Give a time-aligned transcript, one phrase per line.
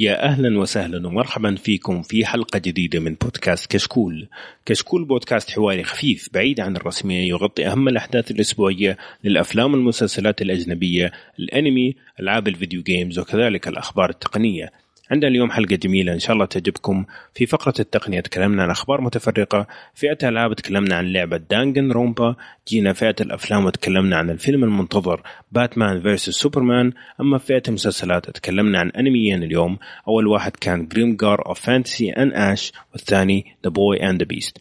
[0.00, 4.28] يا أهلا وسهلا ومرحبا فيكم في حلقة جديدة من بودكاست كشكول.
[4.66, 11.96] كشكول بودكاست حواري خفيف بعيد عن الرسمية يغطي أهم الأحداث الأسبوعية للأفلام والمسلسلات الأجنبية الأنمي
[12.20, 14.72] ألعاب ال video games وكذلك الأخبار التقنية.
[15.10, 16.12] عندنا اليوم حلقة جميلة.
[16.12, 17.04] إن شاء الله تعجبكم.
[17.34, 22.36] في فقرة التقنية تكلمنا عن أخبار متفرقة فئة الألعاب تكلمنا عن لعبة Danganronpa
[22.68, 28.90] جينا فئة الأفلام وتكلمنا عن الفيلم المنتظر Batman versus Superman أما فئة المسلسلات تكلمنا عن
[28.90, 29.78] أنميين اليوم.
[30.08, 34.58] أول واحد كان Grimgar of Fantasy and Ash والثاني The Boy and the Beast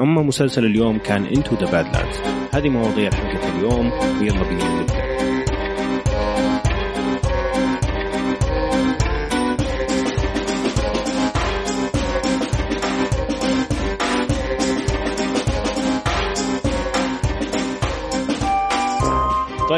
[0.00, 2.16] أما مسلسل اليوم كان Into the Badlands
[2.54, 3.92] هذه مواضيع حلقة اليوم.
[3.92, 5.07] ويلا بينا نبدأ.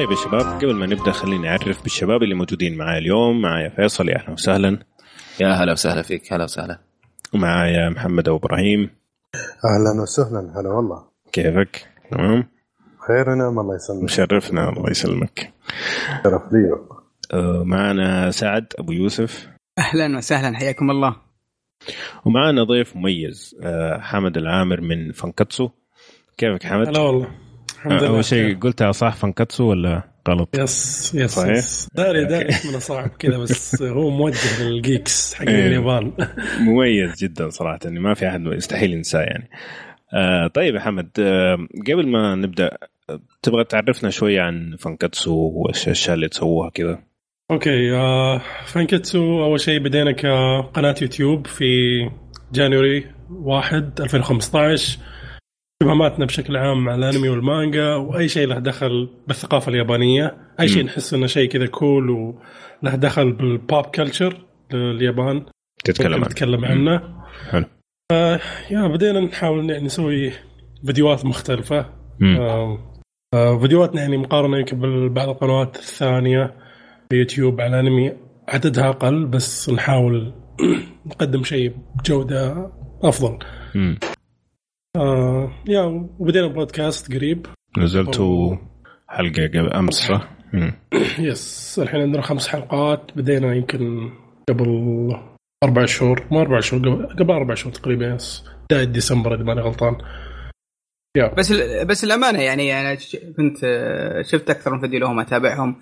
[0.01, 4.09] طيب يا شباب قبل ما نبدأ خليني أعرف بالشباب اللي موجودين معايا اليوم معايا فيصل
[4.09, 4.79] يا أهلا وسهلا.
[5.41, 6.79] يا هلا وسهلا فيك هلا وسهلا.
[7.35, 8.91] ومعايا محمد أبو إبراهيم.
[9.65, 11.05] أهلا وسهلا هلا والله.
[11.33, 12.49] كيفك؟ تمام؟
[13.09, 14.03] خير نعم الله يسلمك.
[14.03, 15.53] مشرفنا الله يسلمك.
[16.25, 16.71] شرف لي.
[17.33, 19.49] آه، معنا سعد أبو يوسف.
[19.79, 21.17] أهلا وسهلا حياكم الله.
[22.25, 25.69] ومعنا ضيف مميز آه، حمد العامر من فانكاتسو
[26.39, 27.50] كيفك حمد؟ هلا والله.
[27.81, 31.89] الحمد لله أول شيء قلتها صح فانكاتسو ولا غلط؟ yes yes صحيح؟ yes.
[31.95, 35.67] داري داري اسمنا صعب كذا بس هو موجه لل geeks حق إيه.
[35.67, 36.13] اليابان
[36.61, 39.51] مميز جدا صراحة يعني ما في أحد يستحيل ينساه يعني
[40.15, 41.57] آه طيب يا حمد آه
[41.89, 42.71] قبل ما نبدأ
[43.43, 46.99] تبغى تعرفنا شوية عن فانكاتسو وايش الاشياء اللي تسووها كذا
[47.51, 51.65] okay آه فانكتسو أول شيء بدينا كقناة يوتيوب في
[52.53, 54.99] January 1 2015
[55.83, 60.37] اهتماماتنا بشكل عام مع الانمي والمانجا وأي شيء له دخل بالثقافة اليابانية.
[60.61, 60.85] أي شيء.
[60.85, 65.45] نحس إنه شيء كذا cool وله دخل بال pop culture لليابان.
[65.85, 66.25] تتكلم عنه.
[66.27, 67.03] نتكلم عنه.
[67.51, 67.65] حلو.
[68.71, 70.33] يا بدينا نحاول يعني نسوي
[70.87, 71.87] فيديوهات مختلفة.
[72.21, 72.37] مم.
[72.37, 72.79] آه،
[73.35, 76.55] آه، فيديوهاتنا يعني مقارنة يمكن ببعض القنوات الثانية
[77.11, 78.13] في يوتيوب على الانمي.
[78.49, 80.33] عددها أقل بس نحاول
[81.07, 82.71] نقدم شيء بجودة
[83.03, 83.39] أفضل.
[83.75, 83.99] مم.
[84.97, 85.83] آه يا
[86.19, 87.47] وبدينا بودكاست قريب.
[87.79, 88.57] نزلتوا
[89.09, 90.29] حلقة قبل أمس صح؟
[91.19, 93.11] يس الحين عندنا خمس حلقات.
[93.17, 94.11] بدينا يمكن
[94.49, 94.67] قبل
[95.65, 98.45] أربع شهور ما أربع شهور قبل, قبل أربع شهور تقريبا يس.
[98.71, 99.97] بداية ديسمبر إذا ماني غلطان.
[101.17, 101.35] يا.
[101.35, 101.53] بس
[101.87, 105.77] بس الأمانة يعني أنا ش- كنت آه، شفت أكثر من فيديو لهم أتابعهم.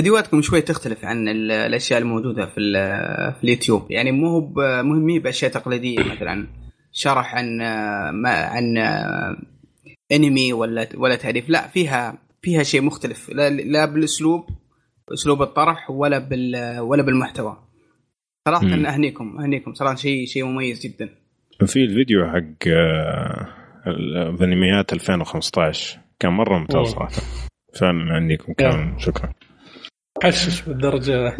[0.00, 3.90] فيديوهاتكم شوي تختلف عن ال- الأشياء الموجودة في ال- في اليوتيوب.
[3.90, 4.40] يعني مو
[4.82, 6.46] مهمين بأشياء تقليدية مثلا.
[6.96, 7.58] شرح عن
[8.22, 8.78] ما عن
[10.12, 13.30] انمي ولا ولا تعريف لا فيها فيها شيء مختلف.
[13.30, 14.46] لا, لا بالأسلوب
[15.12, 17.56] أسلوب الطرح ولا بال ولا بالمحتوى.
[18.48, 18.86] صراحة مم.
[18.86, 19.74] أهنيكم أهنيكم.
[19.74, 21.08] صراحة شيء شيء مميز جدا.
[21.66, 23.48] في الفيديو حق آه،
[23.86, 26.86] الأنميات 2015 كان مرة ممتاز.
[26.86, 27.12] صراحة.
[27.80, 28.98] فعلا عندكم كان.
[28.98, 29.32] شكرا.
[30.24, 31.36] حشش بالدرجة.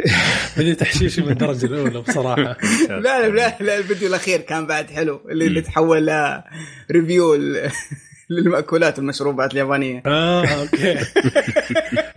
[0.57, 2.57] بديت تحشيشي من الدرجة الأولى بصراحة.
[2.89, 6.43] لا لا لا, الفيديو الأخير كان بعد حلو اللي, اللي تحول ل
[6.91, 7.35] review
[8.31, 10.03] للمأكولات والمشروبات اليابانية.
[10.07, 10.99] آه okay.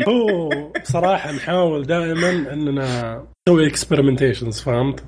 [0.10, 0.50] هو
[0.82, 5.04] بصراحة نحاول دائما أننا نسوي experimentations فهمت؟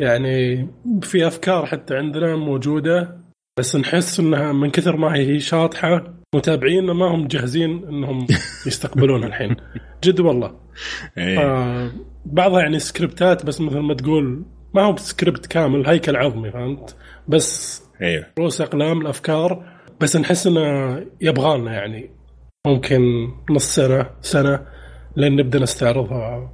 [0.00, 0.68] يعني
[1.02, 3.18] في أفكار حتى عندنا موجودة
[3.58, 8.26] بس نحس أنها من كثر ما هي شاطحة متابعينا ما هم جاهزين أنهم
[8.66, 9.56] يستقبلونها الحين.
[10.04, 10.54] جد والله.
[11.18, 11.38] إيه.
[11.40, 11.90] آه
[12.26, 14.44] بعضها يعني سكريبتات بس مثل ما تقول
[14.74, 16.96] ما هو سكريبت كامل هيكل عظمي فهمت؟
[17.28, 19.64] بس أيوه رؤوس أقلام الأفكار
[20.00, 22.10] بس نحس إنه يبغالنا يعني.
[22.66, 24.66] ممكن نص سنة سنة
[25.16, 26.52] لين نبدأ نستعرضها.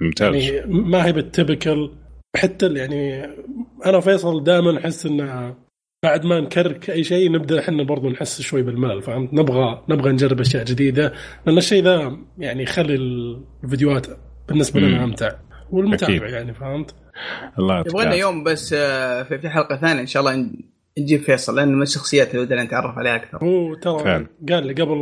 [0.00, 0.34] ممتاز.
[0.34, 1.90] يعني ما هي بال typical
[2.36, 3.24] حتى يعني
[3.86, 5.54] أنا وفيصل دائما نحس إنه
[6.02, 10.40] بعد ما نكرك أي شيء نبدأ إحنا برضو نحس شوي بالملل فهمت نبغى نبغى نجرب
[10.40, 11.12] أشياء جديدة
[11.46, 12.94] لأن الشيء ذا يعني يخلي
[13.64, 14.06] الفيديوهات
[14.48, 14.80] بالنسبة.
[14.80, 15.30] لنا أمتع
[15.70, 16.22] والمتابع أكيد.
[16.34, 16.94] يعني فهمت
[17.58, 18.14] الله يعطيك يبغى لنا.
[18.14, 20.52] يوم بس آه، في في حلقة ثانية إن شاء الله ن-
[20.98, 24.26] نجيب فيصل لأنه من الشخصيات اللي ودنا نتعرف عليها أكثر هو ترى.
[24.50, 24.98] قال لي قبل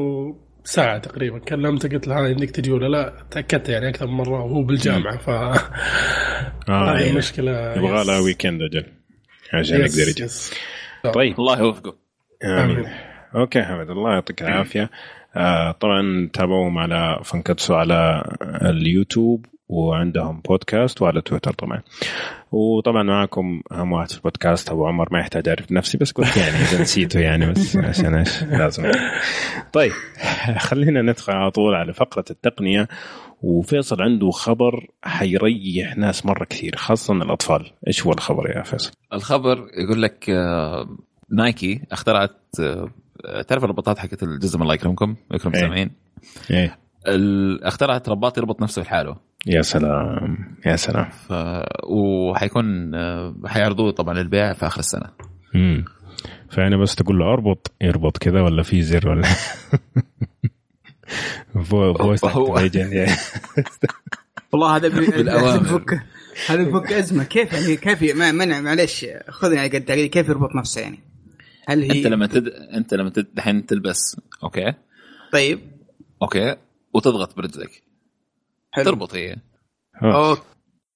[0.65, 4.63] ساعة تقريبا كلمته قلت له انك تجي ولا لا تأكدت يعني أكثر من مرة وهو
[4.63, 5.59] بالجامعة ف هذه
[6.69, 7.11] أيوة.
[7.11, 8.25] المشكلة يبغى لها yes.
[8.25, 8.85] weekend أجل
[9.55, 10.27] عشان يقدر يجي.
[11.13, 11.39] طيب.
[11.39, 11.95] الله يوفقه
[12.45, 12.87] آمين.
[13.35, 14.91] okay حمد الله يعطيك العافية.
[15.37, 21.83] آه طبعا تابعوهم على فانكتسو على اليوتيوب وعندهم بودكاست وعلى تويتر طبعا.
[22.53, 26.57] وطبعا معكم أهم واحد في البودكاست ابو عمر ما يحتاج أعرف نفسي بس قلت يعني
[26.57, 28.93] إذا نسيته يعني بس عشان إيش؟ لازم.
[29.73, 29.93] طيب
[30.69, 32.89] خلينا ندخل على طول على فقرة التقنية.
[33.45, 37.71] وفيصل عنده خبر حيريح ناس مرة كثير خاصة الأطفال.
[37.87, 40.97] إيش هو الخبر يا فيصل؟ الخبر يقول لك آه،
[41.31, 42.91] نايكي اخترعت آه،
[43.43, 45.61] تعرف الرباطات حقت الجزم الله يكرمكم يكرم إيه.
[45.61, 45.91] السامعين
[46.51, 46.79] إيه.
[47.09, 51.05] ال- اخترعت رباط يربط نفسه لحاله يا سلام يا سلام.
[51.11, 51.33] ف...
[51.91, 55.11] وحيكون آه، حيعرضوه طبعا للبيع في آخر السنة.
[55.55, 55.85] امم
[56.51, 59.29] فأنا بس تقول له أربط يربط كذا ولا في زر ولا؟
[61.65, 62.25] voice
[62.75, 63.07] يعني
[64.53, 66.03] والله هذا بفك
[66.47, 67.25] هذا بفك أزمة.
[67.25, 70.99] كيف يعني كيف ما منع معلش خذني على قد كيف يربط نفسه يعني؟
[71.67, 72.49] هل هي أنت لما تد...
[72.49, 73.27] أنت لما تد...
[73.35, 74.75] دحين تلبس okay؟
[75.33, 75.61] طيب.
[76.23, 76.57] okay.
[76.95, 77.83] وتضغط برجلك.
[78.71, 78.85] حلو.
[78.85, 79.37] تربط هي.
[80.03, 80.31] آه.
[80.31, 80.43] أوكي.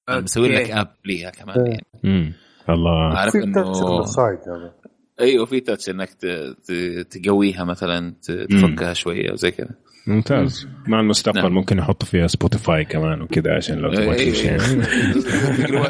[0.09, 0.71] مسوي لك.
[0.71, 1.87] app ليها كمان يعني.
[2.05, 2.33] امم
[2.69, 3.19] الله.
[3.19, 4.73] عارف في touch انه
[5.21, 6.27] أيوه في touch إنك ت...
[6.27, 6.73] ت...
[7.11, 8.31] تقويها مثلا ت...
[8.31, 9.75] تفكها شوية وزي كذا.
[10.09, 10.67] ممتاز.
[10.87, 11.53] مع المستقبل نعم.
[11.55, 14.25] ممكن يحط فيها Spotify كمان وكذا عشان لو تبغى.
[14.27, 14.59] تمشي يعني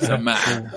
[0.00, 0.70] سماعه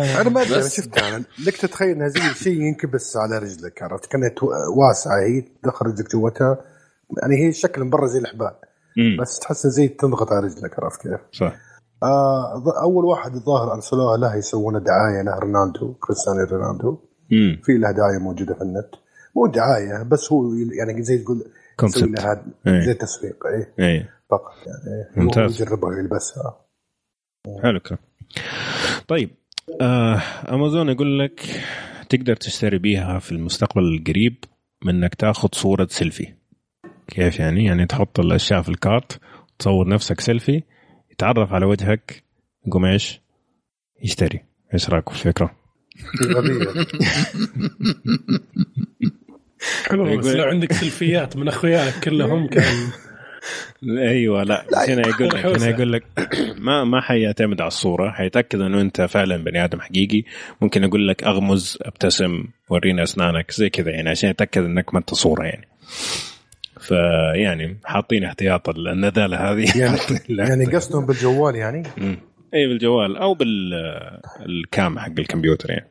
[0.00, 4.28] أنا ما أدري شفتها أنا لك تتخيل إنها زي شيء ينكبس على رجلك عرفت؟ كأنها
[4.28, 6.58] تو- واسعة هي تدخل رجلك جوتها.
[7.22, 8.50] يعني هي شكل من برا زي الاحبال
[8.98, 11.52] أمم، بس تحس زي تنضغط على رجلك عرفت كيف؟ صح.
[12.02, 16.98] آه أول واحد الظاهر أرسلوها له يسوون دعاية له رونالدو كريستيانو رونالدو.
[17.32, 18.90] امم في له دعاية موجودة في النت.
[19.36, 22.80] مو دعاية بس هو يعني زي تقول يسوي concept لها إيه.
[22.80, 23.86] زي تسويق إيه.
[23.86, 25.62] اي فقط يعني ممتاز.
[25.62, 26.60] يجربها ويلبسها
[27.62, 28.00] حلو كلام
[29.08, 29.30] طيب
[29.80, 31.40] آه امازون يقول لك
[32.08, 34.44] تقدر تشتري بيها في المستقبل القريب
[34.84, 36.34] من انك تاخذ صورة سيلفي
[37.08, 39.20] كيف يعني؟ يعني تحط الأشياء في ال cart
[39.58, 40.62] تصور نفسك سيلفي
[41.10, 42.22] يتعرف على وجهك
[42.66, 43.20] يقوم إيش؟
[44.02, 44.44] يشتري.
[44.74, 45.56] إيش رايكم في الفكرة؟
[46.36, 46.66] غبية.
[49.88, 52.90] حلو بس لو عندك سلفيات من أخوياك كلهم كان
[53.98, 56.04] أيوه لا هنا يقول لك هنا يقول لك
[56.66, 58.10] ما ما حيعتمد على الصورة.
[58.10, 60.22] حيتأكد إنه أنت فعلا بني آدم حقيقي.
[60.60, 65.14] ممكن أقول لك أغمز أبتسم ورينا أسنانك زي كذا يعني عشان يتأكد إنك ما أنت
[65.14, 65.68] صورة يعني.
[66.80, 69.78] فيعني حاطين احتياط النذالة هذه.
[69.78, 69.98] يعني
[70.48, 71.82] يعني قصدهم بالجوال يعني.
[72.54, 75.90] اي بالجوال أو بالكام حق الكمبيوتر يعني.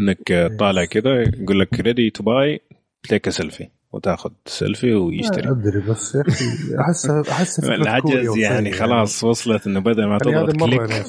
[0.00, 2.60] إنك طالع كذا يقول لك ready to buy
[3.08, 5.50] take selfie وتاخذ سيلفي ويشتري.
[5.50, 6.44] أدري بس يا أخي
[6.80, 11.04] احس احس فكرة العجز يعني وفي- خلاص وصلت إنه بدل ما يعني تضغط click يعني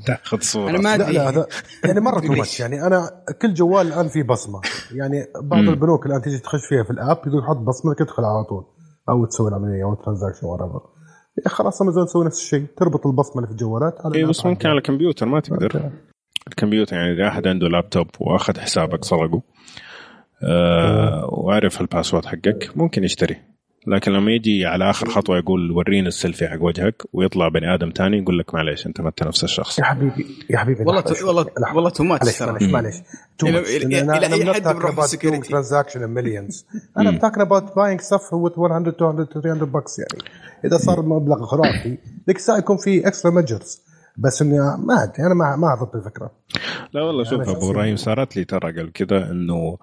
[0.06, 0.70] تاخذ صورة.
[0.70, 1.12] أنا ما لا أدري.
[1.12, 1.46] لا هذا
[1.84, 3.10] يعني مرة too يعني أنا
[3.42, 4.60] كل جوال الآن فيه بصمة.
[4.92, 5.58] يعني بعض.
[5.58, 8.64] البنوك الآن تيجي تخش فيها في ال app يقول حط بصمتك تدخل على طول.
[9.08, 10.80] أو تسوي العملية أو transaction ورا
[11.46, 12.66] خلاص أمازون تسوي نفس الشيء.
[12.76, 15.90] تربط البصمة اللي في الجوالات على اي بس ممكن على الكمبيوتر ما تقدر.
[16.48, 19.42] الكمبيوتر يعني إذا أحد عنده لابتوب وأخذ حسابك سرقه
[20.42, 23.36] آه وعرف ال password حقك ممكن يشتري.
[23.86, 28.18] لكن لما يجي على آخر خطوة يقول ورينا السيلفي حق وجهك ويطلع بني آدم تاني
[28.18, 29.78] يقول لك معليش أنت ما أنت نفس الشخص.
[29.78, 31.46] يا حبيبي يا حبيبي والله ت- والله.
[31.74, 32.96] والله too much معلش معلش
[33.38, 36.64] too أي I'm not حد بنروح transaction in millions.
[36.98, 40.24] أنا talking about buying stuff with 100 200 300 bucks يعني.
[40.64, 43.82] إذا صار المبلغ خرافي ذيك الساعة يكون في extra measures
[44.16, 46.30] بس إني ما أدري أنا ما ما الفكرة.
[46.92, 49.78] لا والله شوف أنا أبو إبراهيم صارت لي ترى قبل كذا إنه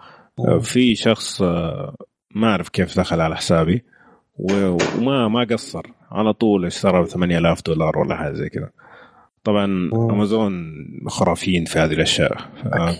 [0.61, 1.95] في شخص آه،
[2.35, 3.83] ما أعرف كيف دخل على حسابي
[4.37, 5.85] وما ما قصر.
[6.11, 8.69] على طول اشترى ب 8000 دولار ولا حاجة زي كذا.
[9.43, 9.89] طبعا.
[9.93, 10.73] أمازون
[11.07, 12.37] خرافيين في هذه الأشياء.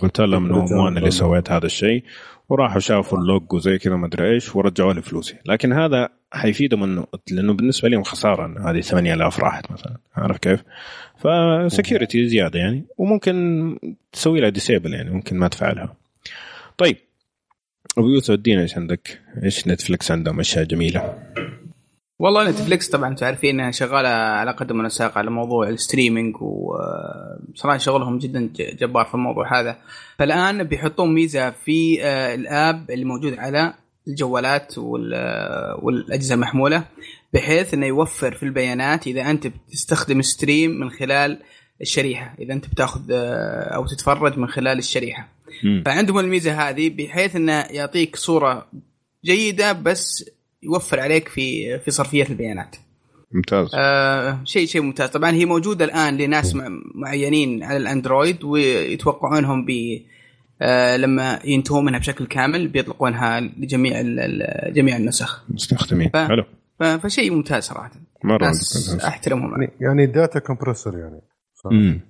[0.02, 2.04] قلت لهم إنه أنا اللي سويت هذا الشيء.
[2.48, 5.34] وراحوا شافوا ال log وزي كذا ما أدري إيش ورجعوا لي فلوسي.
[5.46, 9.96] لكن هذا حيفيدهم إنه لأنه بالنسبة لهم خسارة إنه هذه 8000 راحت مثلا.
[10.16, 10.62] عارف كيف؟
[11.18, 12.84] ف security زيادة يعني.
[12.98, 13.76] وممكن
[14.12, 15.94] تسوي لها disable يعني ممكن ما تفعلها.
[16.76, 16.96] طيب.
[17.98, 21.14] أبو يوسف ادينا إيش عندك؟ إيش نتفلكس عندهم أشياء جميلة؟
[22.18, 28.50] والله نتفليكس طبعا أنتم شغالة على قدم وساق على موضوع ال streaming وصراحه شغلهم جدا
[28.56, 29.76] جبار في الموضوع هذا
[30.18, 33.74] فالآن بيحطون ميزة في آه، ال app اللي موجود على
[34.08, 36.84] الجوالات وال- آه، والأجهزة المحمولة
[37.32, 41.38] بحيث إنه يوفر في البيانات إذا أنت بتستخدم ستريم من خلال
[41.80, 45.28] الشريحة إذا أنت بتاخذ آه، أو تتفرج من خلال الشريحة
[45.84, 48.66] فعندهم الميزة هذه بحيث إنه يعطيك صورة
[49.24, 50.30] جيدة بس
[50.62, 52.76] يوفر عليك في في صرفية البيانات.
[53.32, 53.68] ممتاز.
[53.74, 55.08] آه شيء شيء ممتاز.
[55.08, 59.70] طبعا هي موجودة الآن لناس مع- معينين على الأندرويد ويتوقعونهم ب
[60.62, 64.02] آه لما ينتهوا منها بشكل كامل بيطلقونها لجميع
[64.70, 65.44] جميع النسخ.
[65.48, 66.08] مستخدمين.
[66.08, 66.44] ف- حلو.
[66.98, 67.90] فشيء ممتاز صراحة.
[68.24, 68.52] مرة
[69.04, 69.50] أحترمهم.
[69.62, 71.20] يعني يعني data compressor يعني.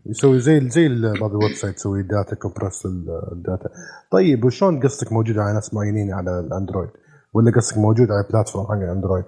[0.06, 0.88] يسوي زي زي
[1.20, 2.86] بعض ال website يسوي data compress
[3.32, 3.68] ال data
[4.12, 6.88] طيب وشلون قصدك موجود على ناس معينين على الاندرويد؟
[7.34, 9.24] ولا قصدك موجود على platform حق الاندرويد؟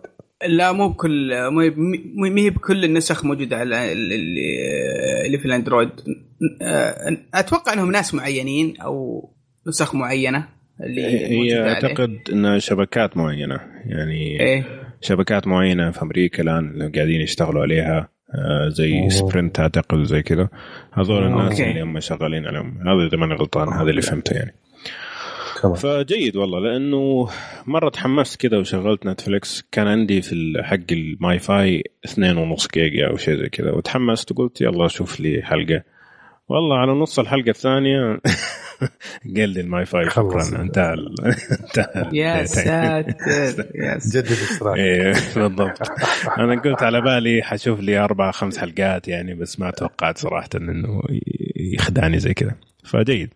[0.49, 1.33] لا مو بكل
[2.17, 5.91] مو هي بكل النسخ موجودة على ال- اللي اللي في الاندرويد.
[7.35, 9.25] أتوقع إنهم ناس معينين أو
[9.69, 10.49] نسخ معينة
[10.81, 11.73] اللي هي موجودة عليه.
[11.73, 13.61] أعتقد انها شبكات معينة.
[13.87, 14.65] يعني إيه.
[15.01, 18.09] شبكات معينة في أمريكا الآن قاعدين يشتغلوا عليها.
[18.69, 19.09] زي أوه.
[19.09, 20.49] سبرنت أعتقد زي كذا.
[20.93, 21.71] هذول الناس okay.
[21.71, 22.79] اللي هم شغالين عليهم.
[22.89, 24.55] هذا إذا ماني غلطان هذا اللي فهمته يعني.
[25.63, 27.29] تمام فجيد والله لأنه
[27.67, 33.17] مرة تحمست كذا وشغلت نتفلكس كان عندي في حق ال MiFi اثنين ونص جيجا أو
[33.17, 33.71] شيء زي كذا.
[33.71, 35.83] وتحمست وقلت يلا أشوف لي حلقة.
[36.49, 38.21] والله على نص الحلقة الثانية
[39.37, 40.11] قال لي ال MiFi.
[40.11, 40.61] شكرا.
[40.63, 40.95] انتهى
[41.65, 43.15] انتهى يا ساتر
[43.75, 45.79] يا ساتر جدد الاشتراك إيه بالضبط.
[46.39, 51.01] أنا قلت على بالي حشوف لي أربع خمس حلقات يعني بس ما توقعت صراحة إنه
[51.57, 52.55] يخدعني زي كذا.
[52.85, 53.35] فجيد.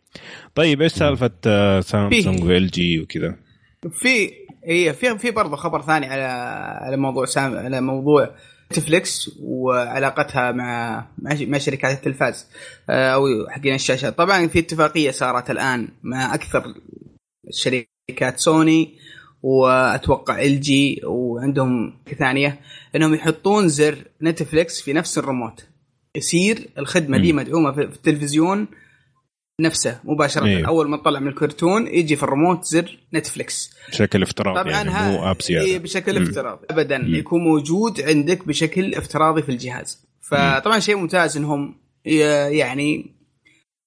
[0.55, 3.37] طيب إيش سالفة آه، سامسونج وإل جي وكذا؟
[3.93, 4.31] في
[4.67, 6.23] هي في في برضه خبر ثاني على
[6.87, 8.31] على موضوع سام على موضوع
[8.73, 12.47] نتفليكس وعلاقتها مع مع شركات التلفاز
[12.91, 16.75] آه، أو حقين الشاشات طبعا في اتفاقية صارت الآن مع أكثر
[17.51, 18.99] شركات سوني
[19.43, 22.61] وأتوقع إل جي وعندهم ثانية
[22.97, 25.65] إنهم يحطون زر نتفليكس في نفس الريموت
[26.17, 27.33] يصير الخدمة دي.
[27.33, 28.67] مدعومة في التلفزيون
[29.61, 30.47] نفسه مباشرة.
[30.47, 30.69] إيه.
[30.69, 35.31] أول ما تطلع من الكرتون يجي في الريموت زر نتفليكس بشكل افتراضي طبعا يعني مو
[35.31, 35.67] app زيادة.
[35.67, 36.27] إيه بشكل مم.
[36.27, 36.67] افتراضي.
[36.71, 37.15] ابدا مم.
[37.15, 40.07] يكون موجود عندك بشكل افتراضي في الجهاز.
[40.21, 43.07] فطبعا شيء ممتاز إنهم يعني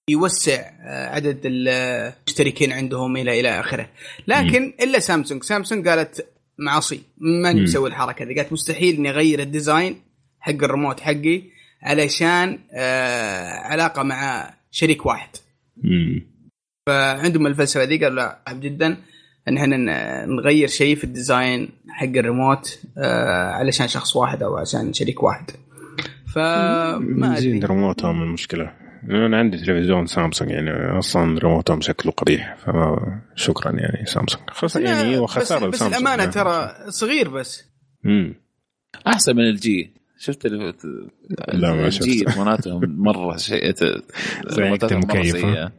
[0.09, 3.89] يوسع آه، عدد المشتركين عندهم إلى إلى آخره.
[4.27, 5.43] لكن إلا سامسونج.
[5.43, 6.25] سامسونج قالت
[6.59, 7.63] معصي ماني مم.
[7.63, 10.01] مسوي الحركة دي قالت مستحيل إني أغير ال design
[10.39, 11.43] حق الريموت حقي
[11.83, 15.29] علشان آه علاقة مع شريك واحد.
[16.87, 18.97] فعندهم الفلسفة دي قالوا لا صعب جدا
[19.47, 19.77] إن إحنا
[20.25, 25.45] نغير شيء في ال design حق الريموت آه علشان شخص واحد أو عشان شريك واحد.
[26.33, 27.75] فما زين أدري.
[27.75, 28.73] ريموتهم المشكلة.
[29.09, 34.49] أنا عندي تلفزيون سامسونج يعني أصلا ريموتهم شكله قبيح فما شكرا يعني سامسونج.
[34.49, 36.25] خسر يعني هو بس, بس الأمانة.
[36.25, 37.63] ترى صغير بس.
[38.03, 38.35] مم.
[39.07, 40.73] أحسن من إل جي شفت ال-
[41.53, 42.29] لا، ما إل جي شفت.
[42.29, 45.71] ريموناتهم مرة شيء؟ سيئة.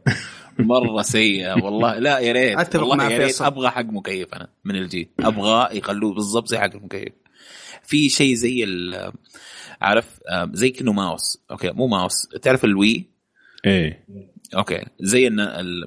[0.59, 1.99] مرة سيئة والله.
[1.99, 2.57] لا يا ريت.
[2.75, 3.41] والله يا ريت.
[3.47, 7.13] أبغى حق مكيف أنا من الجي أبغى يخلوه بالضبط زي حق المكيف.
[7.83, 9.11] في شيء زي ال-
[9.81, 11.37] عارف آه، زي كأنه ماوس.
[11.51, 12.27] أوكي مو ماوس.
[12.41, 13.05] تعرف الوي؟
[13.65, 14.05] إيه.
[14.57, 15.29] أوكي زي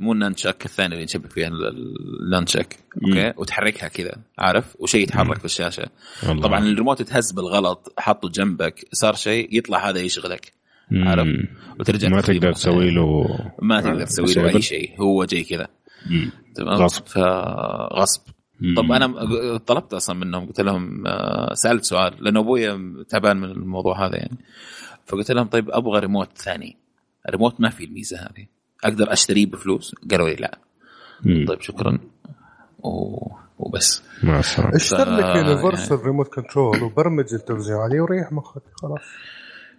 [0.00, 5.38] مو النانشك الثاني اللي نشبك فيها ال- ال- النانشك أوكي وتحركها كذا عارف وشيء يتحرك
[5.38, 5.86] في الشاشة
[6.28, 6.42] والله.
[6.42, 10.52] طبعا الريموت تهز بالغلط حطه جنبك صار شيء يطلع هذا يشغلك
[10.90, 11.08] مم.
[11.08, 11.28] عارف؟
[11.80, 13.24] وترجع ما تقدر تسوي له
[13.62, 14.48] ما تقدر تسوي له.
[14.56, 15.68] أي شيء هو جاي كذا
[16.10, 16.30] مم.
[16.54, 17.06] تمام غصب.
[17.06, 18.22] فغصب
[18.60, 18.74] مم.
[18.76, 22.78] طب أنا طلبت أصلا منهم قلت لهم آه، سألت سؤال لأنه أبوي
[23.08, 24.38] تعبان من الموضوع هذا يعني
[25.06, 26.76] فقلت لهم طيب أبغى ريموت ثاني
[27.28, 28.46] الريموت ما في الميزة هذه.
[28.84, 30.58] أقدر أشتريه بفلوس؟ قالوا لي لا.
[31.24, 31.46] مم.
[31.48, 31.98] طيب شكرا.
[32.78, 33.16] و...
[33.58, 34.02] وبس.
[34.22, 39.00] مع السلامه اشتر لك يونيفرسال remote control وبرمج التلفزيون عليه وريح مخك خلاص.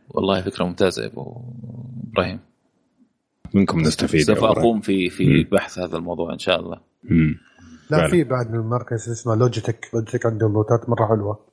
[0.09, 1.41] والله فكرة ممتازة يا أبو
[2.11, 2.39] إبراهيم.
[3.53, 5.49] منكم نستفيد سوف أقوم في في مم.
[5.51, 6.79] بحث هذا الموضوع إن شاء الله.
[7.03, 7.39] مم.
[7.89, 8.11] لا فعلا.
[8.11, 11.45] في بعد من الماركه اسمها لوجيتك لوجيتك عندهم لوتات مرة حلوة.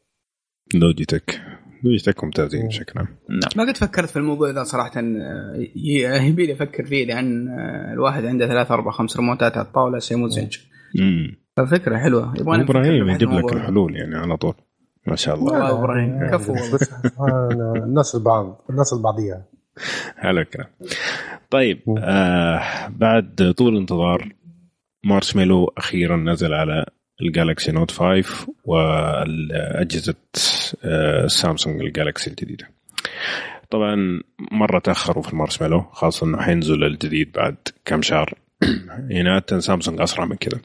[0.74, 1.40] لوجيتك
[1.84, 3.08] لوجيتك ممتازين بشكل عام.
[3.28, 3.40] نعم.
[3.56, 7.92] ما قد فكرت في الموضوع ذا صراحة آه، ي- يبي لي أفكر فيه لأن آه،
[7.92, 10.56] الواحد عنده ثلاث أربع خمس ريموتات على الطاولة شيء مزعج
[10.98, 11.36] مم.
[11.56, 12.34] ففكرة حلوة.
[12.40, 13.52] يبغى إبراهيم يجيب لك.
[13.52, 14.54] الحلول يعني على طول.
[15.06, 15.52] ما شاء الله.
[15.52, 16.54] والله إبراهيم كفو
[17.20, 19.46] آه، الناس البعض الناس البعضية.
[20.16, 20.66] حلو الكلام
[21.50, 24.28] طيب آه بعد طول انتظار
[25.04, 26.86] مارشميلو أخيرا نزل على
[27.22, 30.14] الجالكسي نوت 5 واجهزه
[30.84, 32.70] آه سامسونج الجالكسي الجديدة.
[33.70, 34.20] طبعا
[34.52, 38.34] مرة تأخروا في المارشميلو خاصة إنه حينزل الجديد بعد كم شهر.
[39.10, 40.60] يعني سامسونج أسرع من كذا.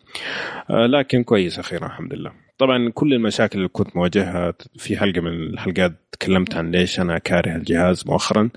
[0.69, 2.45] آه لكن كويس أخيرا الحمد لله.
[2.57, 7.55] طبعا كل المشاكل اللي كنت مواجهها في حلقة من الحلقات تكلمت عن ليش أنا كاره
[7.55, 8.50] الجهاز مؤخرا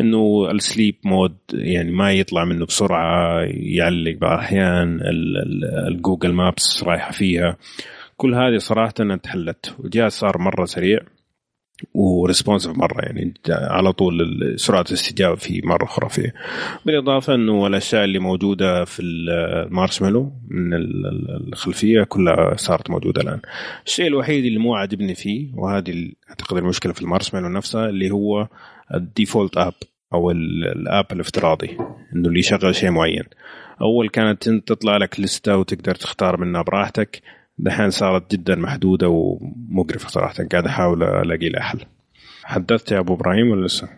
[0.00, 5.99] إنه ال sleep mode يعني ما يطلع منه بسرعة يعلق بعض الأحيان ال- ال- ال
[5.99, 7.56] Google Maps رايحة فيها.
[8.16, 8.90] كل هذه صراحة
[9.22, 10.98] تحلت والجهاز صار مرة سريع.
[11.94, 16.34] و responsive مرة يعني على طول سرعة الاستجابة فيه مرة خرافيه
[16.86, 20.74] بالإضافة إنه الأشياء اللي موجودة في المارشميلو من
[21.48, 23.40] الخلفية كلها صارت موجودة الآن.
[23.86, 28.48] الشيء الوحيد اللي مو عاجبني فيه وهذه أعتقد المشكلة في المارشميلو نفسها اللي هو
[28.94, 29.74] ال default app
[30.14, 31.76] أو ال app الافتراضي
[32.14, 33.24] إنه اللي يشغل شيء معين.
[33.80, 37.22] أول كانت تطلع لك لستة وتقدر تختار منها براحتك.
[37.58, 40.34] دحين صارت جدا محدودة ومقرفة صراحة.
[40.52, 41.80] قاعد أحاول ألاقي لها حل.
[42.44, 43.88] حدثت يا أبو إبراهيم ولا لسه؟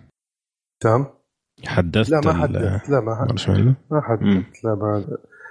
[0.80, 1.06] تمام
[1.66, 2.90] حدثت لا ما حدثت.
[2.90, 3.48] لا ما حدثت.
[3.90, 4.64] ما حدثت.
[4.64, 5.04] لا ما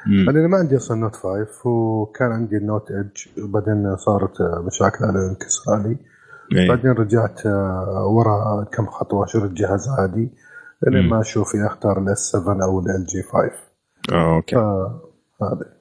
[0.07, 5.19] أنا ما عندي أصلا نوت 5 وكان عندي ال Note Edge وبعدين صارت مشاكل على
[5.19, 5.97] الانكسار لي
[6.57, 6.67] إيه.
[6.67, 10.29] بعدين رجعت آه، ورا كم خطوة أشوف الجهاز عادي
[10.87, 13.51] لين ما أشوف أختار ال S 7 أو ال G 5
[14.11, 14.55] آه okay.
[15.41, 15.79] هذا.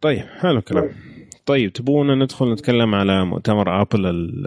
[0.00, 0.90] طيب حلو الكلام.
[1.46, 4.06] طيب تبونا ندخل نتكلم على مؤتمر آبل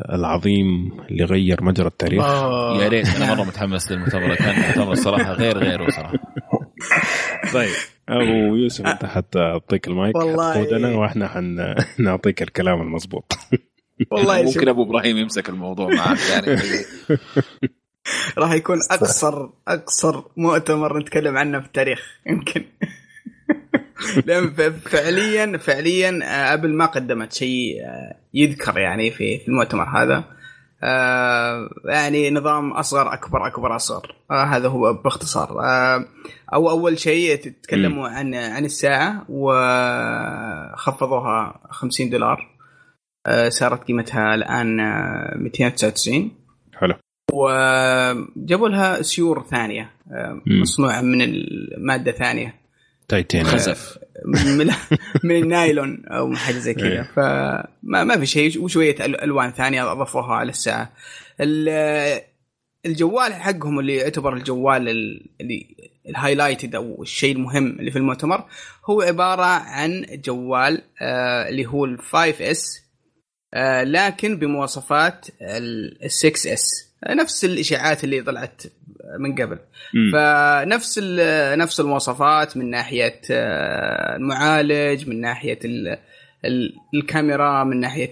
[0.10, 2.84] العظيم اللي غير مجرى التاريخ؟ آه.
[2.84, 6.18] يا ريت أنا مرة متحمس للمؤتمر كان مؤتمر صراحة غير غيره صراحة.
[7.54, 7.74] طيب
[8.10, 10.98] أبو يوسف أنت حتى أعطيك المايك والله.
[10.98, 11.28] وإحنا
[11.98, 13.34] حنعطيك الكلام المضبوط.
[14.12, 16.62] والله ممكن أبو إبراهيم يمسك الموضوع معك يعني.
[18.38, 22.66] راح يكون أقصر أقصر مؤتمر نتكلم عنه في التاريخ يمكن.
[24.86, 26.20] فعليا فعليا
[26.54, 30.24] أبل ما قدمت شيء آه، يذكر يعني في المؤتمر هذا.
[30.84, 34.16] آه، يعني نظام أصغر أكبر أكبر أصغر.
[34.32, 35.50] آه، هذا هو باختصار.
[36.54, 40.80] أو أول شيء تتكلموا عن عن الساعة وخفضوها
[41.70, 42.56] 50 دولار.
[43.48, 44.78] صارت قيمتها الآن
[45.44, 46.32] 299
[46.74, 46.94] حلو.
[47.34, 49.92] وجابوا لها سيور ثانية
[50.46, 52.65] مصنوعة من الماده ثانية.
[53.08, 53.98] تايتانيوم خزف.
[54.26, 54.72] من,
[55.24, 56.88] من النايلون أو حاجة زي كذا.
[56.88, 57.12] إيه.
[57.16, 60.92] فما ما في شيء وشوية ألوان ثانية أضافوها على الساعة.
[62.86, 64.90] الجوال حقهم اللي يعتبر الجوال
[65.42, 65.76] اللي
[66.10, 68.46] ال highlighted أو الشيء المهم اللي في المؤتمر
[68.86, 72.82] هو عبارة عن جوال آه اللي هو ال 5 S
[73.54, 78.62] آه لكن بمواصفات ال 6 S نفس الإشاعات اللي طلعت
[79.20, 79.60] من قبل.
[79.94, 80.12] م.
[80.12, 81.00] فنفس
[81.58, 85.60] نفس المواصفات من ناحية آه، المعالج من ناحية
[86.94, 88.12] الكاميرا من ناحية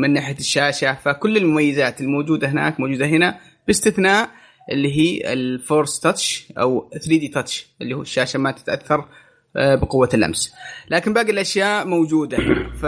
[0.00, 0.94] من ناحية الشاشة.
[0.94, 4.30] فكل المميزات الموجودة هناك موجودة هنا باستثناء
[4.72, 9.04] اللي هي الفورس تاتش أو 3 دي تاتش اللي هو الشاشة ما تتأثر
[9.56, 10.54] آه، بقوة اللمس
[10.90, 12.38] لكن باقي الأشياء موجودة.
[12.80, 12.86] ف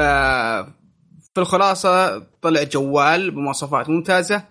[1.35, 4.45] في الخلاصة طلع جوال بمواصفات ممتازة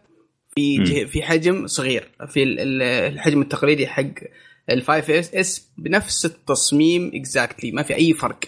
[0.56, 4.04] في في حجم صغير في الحجم التقليدي حق
[4.70, 8.40] ال 5 S بنفس التصميم exactly ما في أي فرق.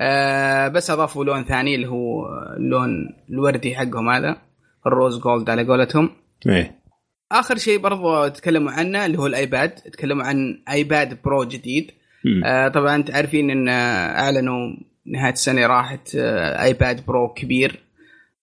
[0.00, 4.36] آه بس أضافوا لون ثاني اللي هو اللون الوردي حقهم هذا
[4.86, 6.10] ال rose gold على قولتهم.
[6.48, 6.78] إيه.
[7.32, 11.90] آخر شيء برضو تكلموا عنه اللي هو الآيباد تكلموا عن آيباد برو جديد.
[12.44, 17.80] آه طبعا تعرفين إن أعلنوا نهاية السنة راحت آه ايباد برو كبير.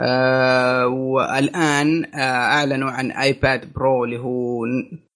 [0.01, 4.65] آه والآن آه أعلنوا عن ايباد برو اللي هو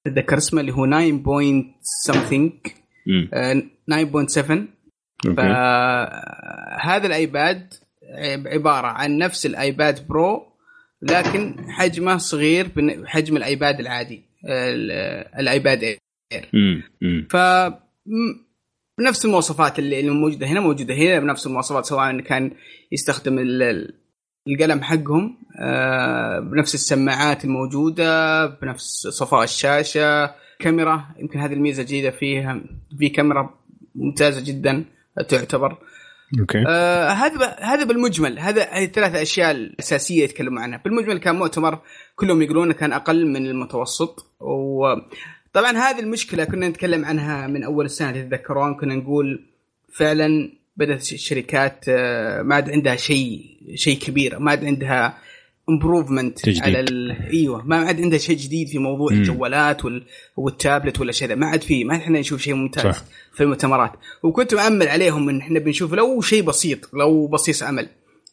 [0.07, 2.51] اتذكر اسمه اللي هو 9 point something
[3.91, 4.53] 9.7
[5.37, 7.73] فهذا الآيباد
[8.45, 10.45] عبارة عن نفس الآيباد برو
[11.01, 14.21] لكن حجمه صغير بحجم الآيباد العادي
[15.39, 15.99] الآيباد اير
[17.29, 17.35] ف
[18.99, 22.51] بنفس المواصفات اللي موجودة هنا موجودة هنا بنفس المواصفات سواء كان
[22.91, 23.39] يستخدم
[24.47, 32.61] القلم حقهم آه، بنفس السماعات الموجودة بنفس صفاء الشاشة كاميرا يمكن هذه الميزة الجديده فيها
[32.99, 33.53] في كاميرا
[33.95, 34.85] ممتازة جدا
[35.29, 35.77] تعتبر.
[36.39, 36.63] أوكي.
[36.67, 40.81] آه هذا هذا بالمجمل هذا هذه الثلاث أشياء الأساسية يتكلموا عنها.
[40.85, 41.79] بالمجمل كان مؤتمر
[42.15, 44.35] كلهم يقولون كان أقل من المتوسط
[45.55, 49.45] وطبعا هذه المشكلة كنا نتكلم عنها من أول السنة تتذكرون؟ كنا نقول
[49.93, 55.17] فعلا بدأت الشركات آه، ما عاد عندها شيء شيء كبير ما عاد عندها
[55.69, 57.11] امبروفمنت على ال...
[57.33, 59.17] أيوه ما عاد عندها شيء جديد في موضوع مم.
[59.17, 60.03] الجوالات وال...
[60.37, 63.03] والتابلت ولا شيء ما عاد في ما إحنا نشوف شيء ممتاز صح.
[63.33, 63.91] في المؤتمرات.
[64.23, 67.87] وكنت مأمل عليهم إن إحنا بنشوف لو شيء بسيط لو بصيص امل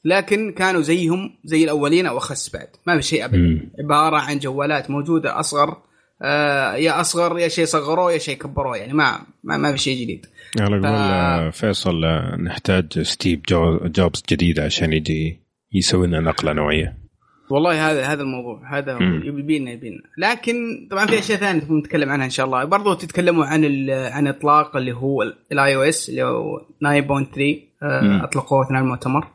[0.05, 2.69] لكن كانوا زيهم زي الأولين أو اخس بعد.
[2.87, 3.71] ما في شيء ابدا.
[3.79, 5.91] عبارة عن جوالات موجودة أصغر
[6.23, 10.03] آه يا أصغر يا شيء صغروه يا شيء كبروه يعني ما ما, ما في شيء
[10.03, 10.27] جديد.
[10.61, 11.57] على قول ف...
[11.57, 12.05] فيصل
[12.45, 13.41] نحتاج ستيف
[13.87, 15.41] جوبز جديد عشان يجي
[15.73, 16.99] يسوي لنا نقلة نوعية.
[17.51, 20.03] والله هذا هذا الموضوع هذا يبينا يبينا.
[20.19, 22.65] لكن طبعا في أشياء ثانية نتكلم عنها إن شاء الله.
[22.65, 26.65] برضو تتكلموا عن عن إطلاق اللي هو ال iOS اللي هو 9.3
[27.83, 29.29] آه، أطلقوه أثناء المؤتمر.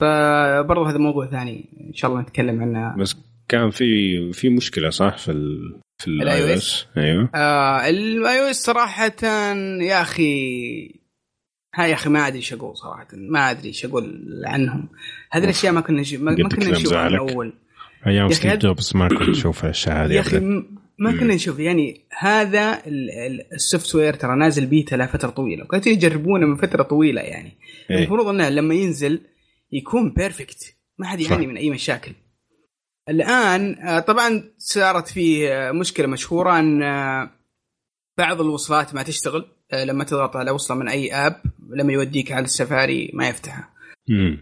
[0.00, 2.96] فبرضه هذا موضوع ثاني إن شاء الله نتكلم عنه.
[2.96, 3.16] بس
[3.48, 7.30] كان في في مشكلة صح؟ في ال في ال iOS؟ أيوه.
[7.34, 9.12] آه ال iOS صراحة
[9.80, 11.02] يا أخي
[11.74, 14.88] ها يا أخي ما أدري إيش أقول صراحة ما أدري إيش أقول عنهم.
[15.30, 17.52] هذه الأشياء ما كنا ما, ما كنا نشوفها من اول
[18.06, 20.40] أيام ستيف جوبز ما كنت نشوف الاشياء هذه يا أخي
[20.98, 22.82] ما كنا نشوف يعني هذا
[23.54, 27.58] ال software ترى نازل بيتا لفترة طويلة وكانوا يجربونه من فترة طويلة يعني.
[27.90, 29.20] إيه؟ المفروض إنه لما ينزل
[29.72, 32.12] يكون perfect ما حد يعاني من أي مشاكل.
[33.08, 37.30] الآن آه، طبعا صارت فيه مشكلة مشهورة إن آه،
[38.18, 42.44] بعض الوصلات ما تشتغل آه، لما تضغط على وصله من أي آب لما يوديك على
[42.44, 43.68] السفاري ما يفتحها.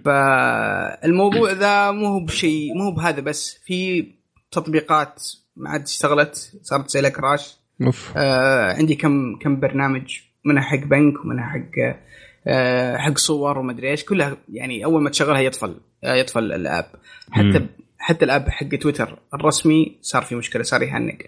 [0.04, 4.06] فالموضوع ذا مو هو بشيء مو بهذا بس في
[4.50, 5.22] تطبيقات
[5.56, 8.12] ما عاد اشتغلت صارت زي كراش أوف.
[8.16, 11.96] آه عندي كم كم برنامج منها حق بنك ومنها حق
[12.46, 16.86] آه حق صور ومدري إيش كلها يعني أول ما تشغلها يطفل آه يطفل الآب.
[17.30, 17.66] حتى.
[18.00, 21.18] حتى ال app حق تويتر الرسمي صار في مشكلة صار يهنق.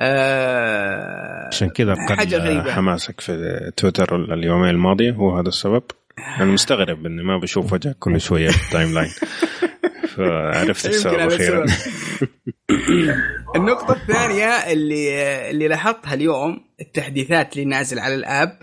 [0.00, 5.82] آه عشان كذا قل حماسك في تويتر اليومين الماضية هو هذا السبب.
[6.36, 9.10] أنا مستغرب إني ما بشوف وجهك كل شوية في ال timeline.
[10.16, 11.66] فعرفت السبب أخيرا.
[13.56, 18.58] النقطة الثانية اللي اللي لاحظتها اليوم التحديثات اللي نازل على ال app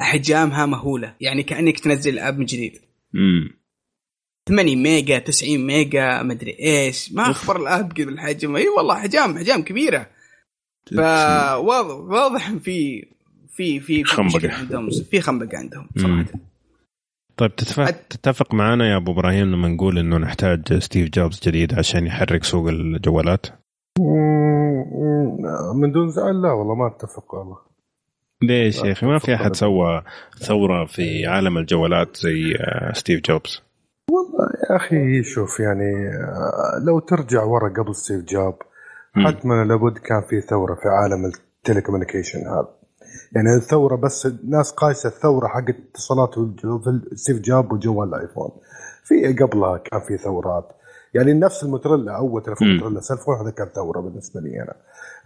[0.00, 1.14] أحجامها مهولة.
[1.20, 2.72] يعني كأنك تنزل ال app من جديد.
[3.14, 3.59] امم
[4.50, 7.12] 80 ميجا 90 ميجا مدري إيش.
[7.12, 8.56] ما أخبر ال app كذا الحجم.
[8.56, 10.06] إي والله احجام احجام كبيرة.
[10.96, 13.06] فواضح واضح في
[13.48, 14.52] في في خنبقة.
[14.52, 16.24] عندهم في خنبقة عندهم صراحة.
[17.36, 22.06] طيب تتفق تتفق معنا يا أبو إبراهيم لما نقول إنه نحتاج ستيف جوبز جديد عشان
[22.06, 23.46] يحرك سوق الجوالات؟
[25.74, 27.58] من دون زعل لا والله ما أتفق والله.
[28.42, 30.02] ليش يا أخي؟ ما في أحد سوى
[30.38, 33.62] ثورة في عالم الجوالات زي آه، ستيف جوبز.
[34.10, 38.54] والله يا أخي شوف يعني آه، لو ترجع ورا قبل ستيف جوب
[39.14, 42.68] حتما لابد كان في ثورة في عالم ال telecommunication هذا.
[43.36, 48.50] يعني الثورة بس الناس قايسة الثورة حق الاتصالات في ستيف جاب وجوال الآيفون.
[49.04, 50.68] في قبلها كان في ثورات.
[51.14, 54.74] يعني نفس الموتوريلا أول تليفون موتوريلا cell phone هذا كان ثورة بالنسبة لي أنا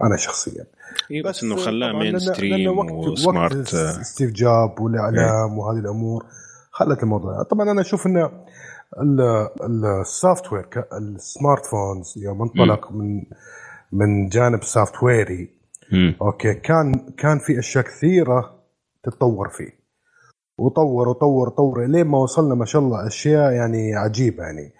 [0.03, 0.65] أنا شخصيا.
[1.11, 5.59] إيه بس, بس إنه خلاه mainstream و smart وقت ستيف جوب والإعلام إيه.
[5.59, 6.25] وهذه الأمور
[6.71, 7.43] خلت الموضوع.
[7.43, 8.31] طبعا أنا أشوف إنه
[10.01, 13.23] ال software ال smartphones يوم انطلق من
[13.93, 15.51] من جانب software ي
[16.23, 16.55] okay.
[16.55, 18.55] كان كان في أشياء كثيرة
[19.03, 19.85] تتطور فيه.
[20.59, 24.73] وطور وطور طور لين ما وصلنا ما شاء الله أشياء يعني عجيبة يعني.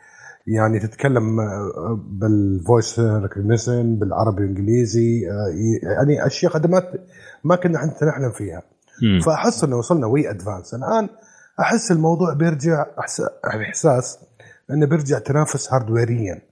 [0.47, 6.93] يعني تتكلم آه، بال voice recognition بالعربي والانجليزي آه، يعني أشياء خدمات
[7.45, 8.63] ما كنا حتى نحلم فيها.
[9.27, 11.09] فأحس إنه وصلنا way advanced الآن
[11.61, 12.87] أحس الموضوع بيرجع
[13.47, 14.19] إحساس
[14.71, 16.43] انه بيرجع تنافس hardware يا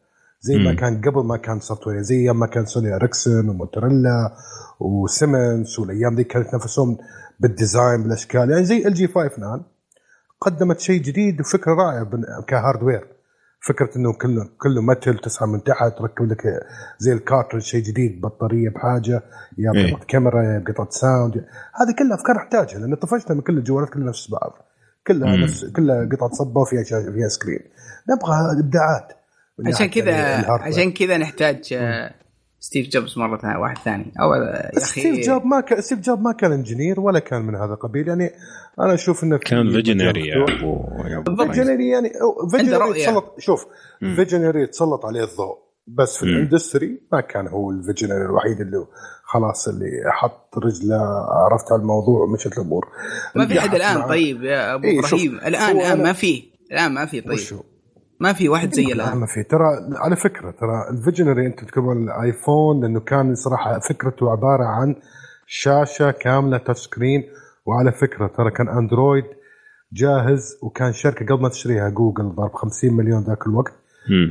[0.40, 4.34] زي ما كان قبل ما كان software زي ما كان سوني إريكسون وموتوريلا
[4.80, 6.98] وسيمنز والأيام ذي كانت نفسهم
[7.40, 8.50] بال design بالأشكال.
[8.50, 9.62] يعني زي ال جي 5 الان
[10.40, 12.10] قدمت شيء جديد وفكرة رائعة
[12.46, 13.06] ك hardware.
[13.60, 16.42] فكرة إنه كله كله متل تسحب من تحت تركب لك
[16.98, 19.22] زي ال cartridge شيء جديد بطارية بحاجة
[19.58, 19.96] يا إيه.
[20.08, 21.34] كاميرا يا قطعه sound
[21.74, 24.71] هذه كلها أفكار نحتاجها لأن طفشنا من كل الجوالات كلها نفس بعض.
[25.06, 25.42] كلها مم.
[25.42, 27.60] نفس كلها قطعة صبة وفيها فيها screen.
[28.10, 29.12] نبغى إبداعات.
[29.66, 30.14] عشان كذا
[30.50, 32.14] عشان كذا نحتاج آه،
[32.60, 34.12] ستيف جوبز مرة ثانية واحد ثاني.
[34.20, 37.54] أو يا أخي ستيف جوب ما كان ستيف جوب ما كان engineer ولا كان من
[37.54, 38.08] هذا القبيل.
[38.08, 38.30] يعني
[38.80, 40.32] أنا أشوف إنه كان visionary
[41.36, 42.12] visionary يعني
[42.50, 43.66] visionary تسلط شوف
[44.16, 45.72] visionary تسلط عليه الضوء.
[45.86, 48.86] بس في ال industry ما كان هو ال visionary الوحيد اللي
[49.32, 50.96] خلاص اللي حط رجله
[51.30, 52.88] عرفت على الموضوع ومشت الأمور.
[53.36, 57.06] ما في حد الآن طيب يا أبو إيه إبراهيم؟ الآن الآن ما في الآن ما
[57.06, 57.38] في طيب.
[58.20, 59.18] ما في واحد زي الآن.
[59.18, 59.42] ما في.
[59.42, 59.64] ترى
[59.96, 64.96] على فكرة ترى ال visionary أنت تكون الآيفون لأنه كان صراحة فكرته عبارة عن
[65.46, 67.22] شاشة كاملة touch screen
[67.66, 69.24] وعلى فكرة ترى كان اندرويد
[69.92, 73.72] جاهز وكان شركة قبل ما تشتريها جوجل ضرب 50 مليون ذاك الوقت.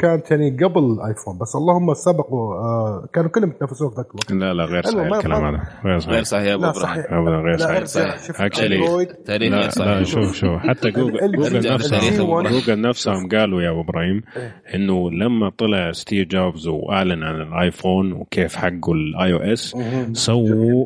[0.01, 4.31] كانت يعني قبل الايفون بس اللهم سبقوا آه كانوا كلهم يتنافسون في ذاك الوقت.
[4.31, 5.63] لا لا غير صحيح الكلام هذا.
[5.86, 6.13] غير صحيح.
[6.13, 7.86] غير صحيح يا أبو إبراهيم ابدا غير صحيح.
[7.86, 8.77] صحيح actually
[9.77, 14.62] لا شوف شوف حتى جوجل جوجل نفسهم جوجل نفسهم قالوا يا أبو إبراهيم إيه.
[14.75, 19.75] إنه لما طلع ستيف جوبز وأعلن عن الآيفون وكيف حقه ال OS
[20.13, 20.86] سووا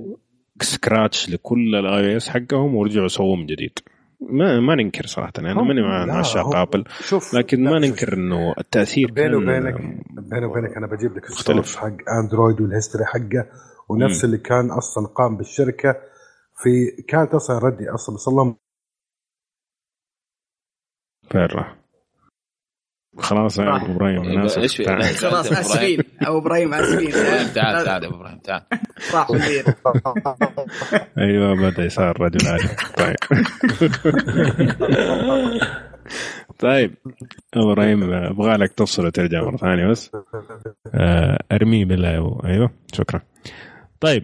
[0.61, 3.79] scratch لكل ال OS حقهم ورجعوا سووه من جديد.
[4.21, 6.83] ما ما ننكر صراحة أنا ماني مع عشاق أبل
[7.33, 11.75] لكن ما ننكر إنه التأثير بيني وبينك بيني وبينك أنا بجيب لك مختلف.
[11.75, 13.47] حق اندرويد وال history حقه
[13.89, 14.27] ونفس م.
[14.27, 15.95] اللي كان أصلا قام بالشركة
[16.63, 18.57] في كانت already أصلا بس الله
[23.17, 25.99] خلاص يا أبو إبراهيم إيش خلاص آسفين.
[26.21, 27.11] أبو إبراهيم آسفين.
[27.55, 28.61] تعال تعال يا أبو إبراهيم تعال.
[29.13, 29.27] راح
[31.17, 32.67] أيوه بدأ يصير رجل عادي.
[32.97, 33.15] طيب.
[36.59, 36.95] طيب.
[37.53, 40.11] أبو إبراهيم أبغى لك تفصل وترجع مرة ثانية بس.
[40.95, 43.21] آه، أرميه بالله أيوه شكرا.
[43.99, 44.23] طيب.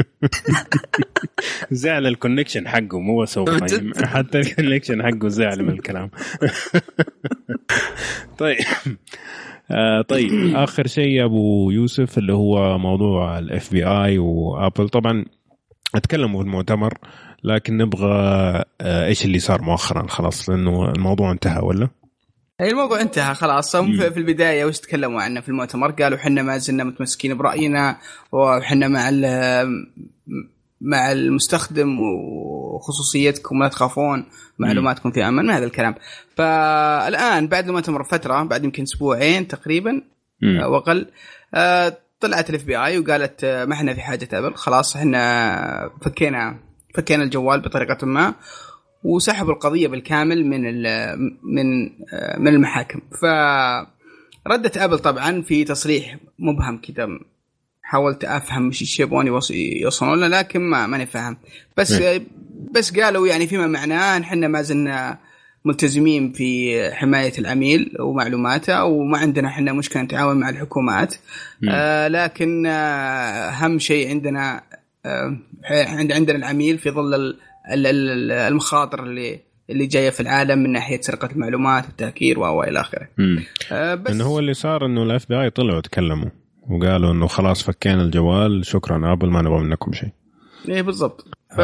[1.70, 3.48] زعل ال connection حقه مو سوف
[4.14, 6.10] حتى ال connection حقه زعل من الكلام.
[8.38, 8.58] طيب.
[9.70, 10.56] آه طيب.
[10.56, 15.24] آخر شيء أبو يوسف اللي هو موضوع ال FBI وابل طبعا
[15.94, 16.94] اتكلموا في المؤتمر
[17.44, 18.12] لكن نبغى
[18.80, 21.88] آه إيش اللي صار مؤخرا خلاص لأنه الموضوع انتهى ولا؟
[22.60, 23.76] أي الموضوع انتهى خلاص.
[23.76, 27.96] هم في البداية وش تكلموا عنه في المؤتمر؟ قالوا إحنا ما زلنا متمسكين برأينا
[28.32, 29.10] وحنا مع
[30.80, 34.26] مع المستخدم وخصوصيتكم ما تخافون
[34.58, 35.94] معلوماتكم في أمان هذا الكلام.
[36.36, 40.02] فالآن بعد المؤتمر فتره بعد يمكن أسبوعين تقريبا
[40.66, 41.06] واقل
[41.54, 46.58] آه، طلعت ال FBI وقالت آه، ما إحنا في حاجة ابل خلاص إحنا فكينا
[46.94, 48.34] فكينا الجوال بطريقة ما.
[49.04, 50.82] وسحبوا القضية بالكامل من
[51.42, 53.00] من آه، من المحاكم.
[53.20, 53.24] ف
[54.46, 57.08] ردت أبل طبعا في تصريح مبهم كذا
[57.82, 61.36] حاولت أفهم إيش يبغون يوصلون له لكن ما ماني فاهم.
[61.76, 62.20] بس م.
[62.74, 65.18] بس قالوا يعني فيما معناه إحنا ما زلنا
[65.64, 71.14] ملتزمين في حماية العميل ومعلوماته وما عندنا إحنا مشكلة نتعاون مع الحكومات.
[71.70, 72.70] آه لكن آه
[73.50, 74.62] أهم شيء عندنا
[75.06, 75.38] آه
[75.90, 77.36] عندنا العميل في ظل
[77.68, 83.08] المخاطر اللي اللي جاية في العالم من ناحية سرقة المعلومات والتهكير وإلى آخره.
[83.72, 86.30] آه بس إنه هو اللي صار إنه ال FBI طلعوا تكلموا
[86.70, 90.10] وقالوا إنه خلاص فكينا الجوال شكرا أبل ما نبغى منكم شيء.
[90.68, 91.26] إيه بالضبط.
[91.56, 91.60] ف...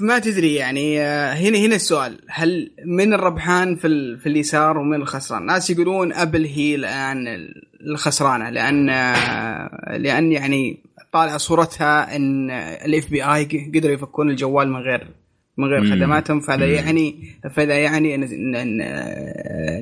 [0.00, 4.18] ما تدري يعني آه، هنا هنا السؤال هل من الربحان في ال...
[4.18, 7.48] في اليسار ومن الخسران؟ ناس يقولون أبل هي الآن
[7.90, 10.82] الخسرانة لأن آه، لأن يعني
[11.12, 15.08] طالع صورتها إن ال FBI قدروا يفكون الجوال من غير
[15.56, 16.40] من غير خدماتهم.
[16.40, 18.80] فهذا يعني فهذا يعني ان ان,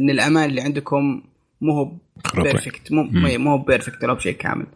[0.01, 1.23] إن الأمان اللي عندكم
[1.61, 1.93] مو هو
[2.43, 3.03] perfect مو
[3.39, 4.67] مو هو perfect لو بشيء كامل.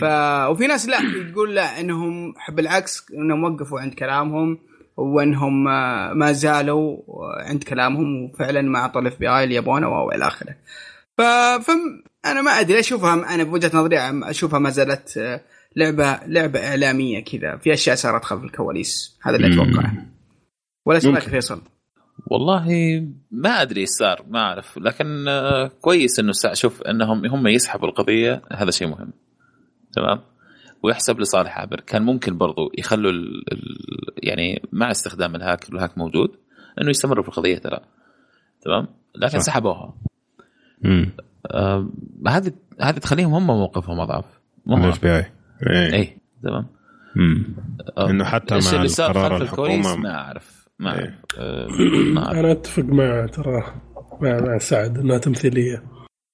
[0.00, 0.04] ف
[0.50, 0.98] وفي ناس لا
[1.32, 4.58] تقول لا انهم بالعكس إنهم وقفوا عند كلامهم
[4.96, 5.64] وإنهم
[6.18, 6.98] ما زالوا
[7.48, 10.54] عند كلامهم وفعلا ما أعطوا ال FBI اللي يبونه وإلى آخره.
[11.18, 11.20] ف...
[12.26, 13.98] أنا ما أدري اشوفها أنا بوجهة نظري
[14.30, 15.18] أشوفها ما زالت
[15.76, 19.18] لعبة لعبة إعلامية كذا في أشياء صارت خلف الكواليس.
[19.22, 20.06] هذا اللي اتوقعه
[20.86, 21.62] ولا رايك فيصل؟
[22.26, 22.66] والله
[23.30, 24.78] ما أدري إيش صار ما أعرف.
[24.78, 29.12] لكن آه، كويس إنه شوف إنهم هم يسحبوا القضية هذا شيء مهم.
[29.92, 30.20] تمام؟
[30.82, 31.80] ويحسب لصالح أبل.
[31.80, 33.76] كان ممكن برضو يخلوا ال ال
[34.22, 36.28] يعني مع استخدام ال hack وال hack موجود
[36.80, 37.80] إنه يستمروا في القضية ترى.
[38.60, 39.44] تمام؟ لكن صح.
[39.44, 39.94] سحبوها.
[41.46, 41.88] آه
[42.26, 44.24] هذه هذه تخليهم هم موقفهم أضعف.
[44.66, 45.33] مو ال FBI.
[45.70, 46.66] اي إيه، تمام.
[47.98, 51.14] آه، إنه حتى مع القرار الحكومة ما أعرف ما أعرف.
[51.38, 51.66] أه
[52.12, 52.38] ما أعرف.
[52.38, 53.62] أنا أتفق مع ترى
[54.20, 55.82] مع, مع سعد إنها تمثيلية.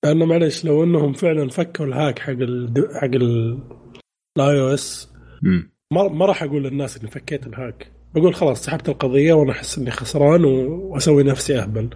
[0.04, 5.12] لأنه معلش لو إنهم فعلا فكوا ال hack حق ال حق ال iOS
[5.92, 7.92] ما راح أقول للناس إني فكيت ال hack.
[8.14, 11.88] بقول خلاص سحبت القضية وأنا أحس إني خسران وأسوي نفسي أهبل.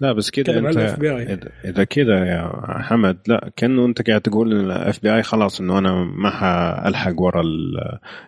[0.00, 5.22] لا بس كذا أنت اذا كذا يا حمد لا كأنه أنت قاعد تقول ال FBI
[5.22, 7.42] خلاص إنه أنا ما حألحق ورا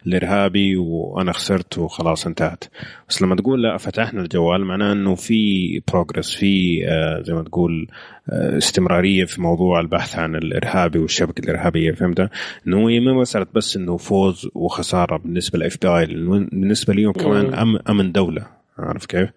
[0.06, 2.64] الإرهابي وأنا خسرت وخلاص انتهت.
[3.08, 7.88] بس لما تقول لا فتحنا الجوال معناه إنه في بروجرس في آه، زي ما تقول
[8.30, 12.30] آه، استمرارية في موضوع البحث عن الإرهابي والشبكة الإرهابية فهمت؟
[12.66, 17.78] إنه هي ما مساله بس إنه فوز وخسارة بالنسبة للاف بي اي بالنسبة لي كمان
[17.88, 18.46] امن دوله
[18.78, 19.30] عارف كيف؟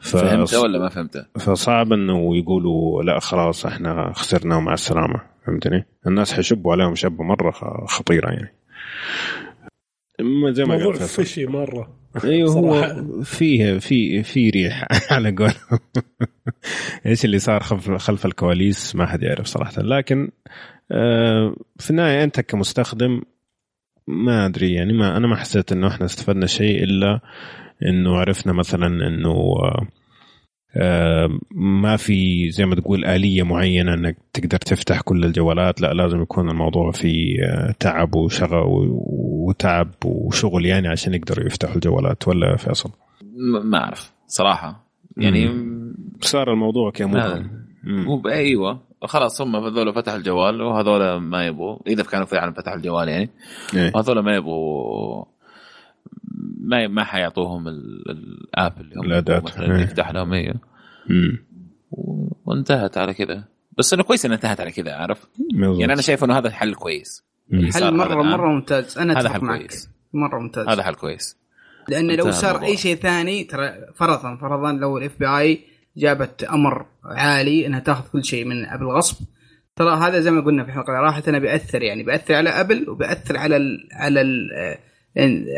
[0.00, 0.16] ف...
[0.16, 6.32] فهمته ولا ما فهمته؟ فصعب إنه يقولوا لا خلاص إحنا خسرنا ومع السلامة فهمتني؟ الناس
[6.32, 7.50] حيشبوا عليهم شبه مرة
[7.86, 8.54] خطيرة يعني.
[10.50, 11.98] زي ما موضوع فشي مرة.
[12.24, 15.78] أيوه هو فيه في في ريح على قولهم.
[17.06, 19.82] إيش اللي صار خلف خلف الكواليس؟ ما حد يعرف صراحة.
[19.82, 20.30] لكن
[20.92, 23.22] آه، في النهاية أنت كمستخدم
[24.08, 27.20] ما أدري يعني ما أنا ما حسيت إنه إحنا استفدنا شيء إلا
[27.82, 29.54] إنه عرفنا مثلا إنه
[30.76, 36.22] آه، ما في زي ما تقول آلية معينة إنك تقدر تفتح كل الجوالات لا لازم
[36.22, 38.88] يكون الموضوع في آه، تعب وشغل
[39.46, 42.90] وتعب وشغل يعني عشان يقدروا يفتحوا الجوالات ولا فيصل؟
[43.64, 44.88] ما أعرف صراحة.
[45.16, 45.50] يعني
[46.20, 47.50] صار الموضوع كمبهم
[48.26, 48.87] أيوه.
[49.04, 51.78] خلاص هم هذول فتحوا الجوال وهذول ما يبغوا.
[51.86, 53.30] إذا كانوا فعلا فتحوا الجوال يعني.
[53.74, 53.92] إيه.
[53.94, 55.24] وهذول ما يبغوا
[56.60, 59.82] ما ما حيعطوهم ال app اللي هم الاداه مثلا إيه.
[59.82, 60.60] يفتح لهم أيوه
[62.44, 63.44] وانتهت على كذا.
[63.78, 67.24] بس إنه كويس إنها انتهت على كذا عارف؟ يعني أنا شايف إنه هذا حل كويس.
[67.74, 68.98] حل مره مرة ممتاز.
[68.98, 69.58] أنا هذا حل معك.
[69.58, 69.90] كويس.
[70.12, 70.68] مرة ممتاز.
[70.68, 71.38] هذا حل كويس.
[71.88, 75.64] لأن لو صار أي شيء ثاني ترى فرضا فرضا لو ال FBI
[75.98, 79.16] جابت أمر عالي إنها تأخذ كل شيء من ابل غصب
[79.76, 83.36] ترى هذا زي ما قلنا في الحلقة راحت انه بياثر يعني بياثر على أبل وبياثر
[83.36, 84.50] على ال على ال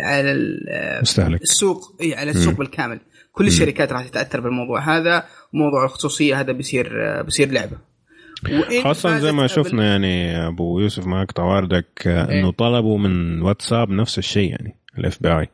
[0.03, 1.96] على المستهلك السوق.
[2.00, 3.00] إي على السوق بالكامل.
[3.33, 5.24] كل الشركات راح تتأثر بالموضوع هذا.
[5.55, 7.76] وموضوع الخصوصية هذا بيصير بيصير لعبة.
[8.83, 12.50] خاصة زي ما شفنا يعني أبو يوسف ما اقطع واردك إنه إيه.
[12.50, 15.48] طلبوا من واتساب نفس الشيء يعني ال FBI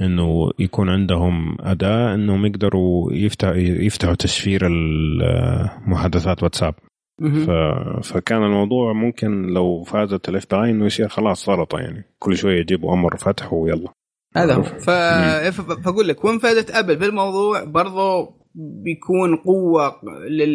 [0.00, 4.68] إنه يكون عندهم أداة إنهم يقدروا يفتح يفتحوا تشفير
[5.86, 6.74] محادثات واتساب.
[7.22, 7.50] ف...
[8.02, 12.04] فكان الموضوع ممكن لو فازت ال FBI إنه يصير خلاص سلطة يعني.
[12.18, 13.88] كل شوية يجيبوا أمر فتح ويلا.
[14.36, 14.62] هذا هو.
[14.62, 14.90] ف...
[15.84, 20.00] فأقول لك وين فازت أبل بالموضوع؟ برضو بيكون قوة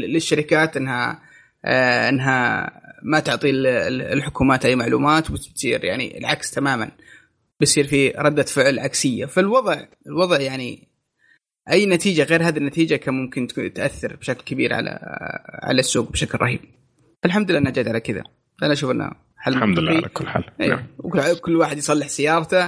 [0.08, 1.20] للشركات إنها
[1.66, 2.72] آه إنها
[3.04, 3.50] ما تعطي
[4.14, 6.92] الحكومات أي معلومات وتصير يعني العكس تماما.
[7.60, 9.26] بيصير في ردة فعل عكسية.
[9.26, 10.88] فالوضع الوضع يعني
[11.72, 15.00] أي نتيجة غير هذه النتيجة كان ممكن تأثر بشكل كبير على
[15.64, 16.60] على السوق بشكل رهيب.
[17.26, 18.24] الحمد لله أنها جت على كذا.
[18.64, 20.44] أنا أشوف انه حل الحمد لله على كل حال.
[20.62, 20.68] أيه.
[20.68, 20.84] نعم.
[20.98, 22.68] وكل واحد يصلح سيارته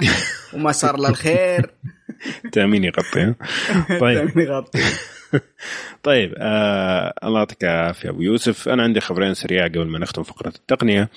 [0.54, 1.70] وما صار له الخير.
[2.52, 3.34] تامين يغطي
[4.00, 4.28] طيب.
[4.28, 4.80] تامين يغطي
[6.02, 8.08] طيب آه الله يعطيك العافية.
[8.10, 11.10] أبو يوسف أنا عندي خبرين سريعة قبل ما نختم فقرة التقنية.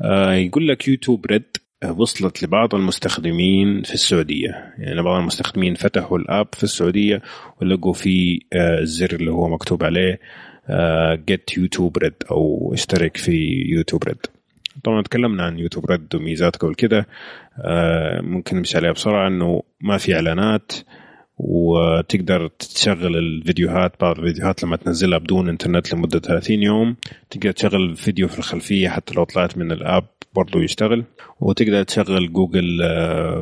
[0.00, 1.56] آه يقول لك يوتيوب ريد.
[1.90, 4.74] وصلت لبعض المستخدمين في السعودية.
[4.78, 7.22] يعني بعض المستخدمين فتحوا الآب في السعودية
[7.60, 10.20] ولقوا في آه، الزر اللي هو مكتوب عليه
[11.28, 13.32] جيت YouTube Red أو اشترك في
[13.68, 14.26] YouTube Red
[14.84, 17.06] طبعا تكلمنا عن YouTube Red وميزات قبل كده
[18.20, 20.72] ممكن نمشي عليها بسرعة إنه ما في إعلانات
[21.44, 26.96] وتقدر تشغل الفيديوهات بعض الفيديوهات لما تنزلها بدون إنترنت لمدة 30 يوم
[27.30, 31.04] تقدر تشغل فيديو في الخلفية حتى لو طلعت من ال app برضو يشتغل.
[31.40, 32.78] وتقدر تشغل Google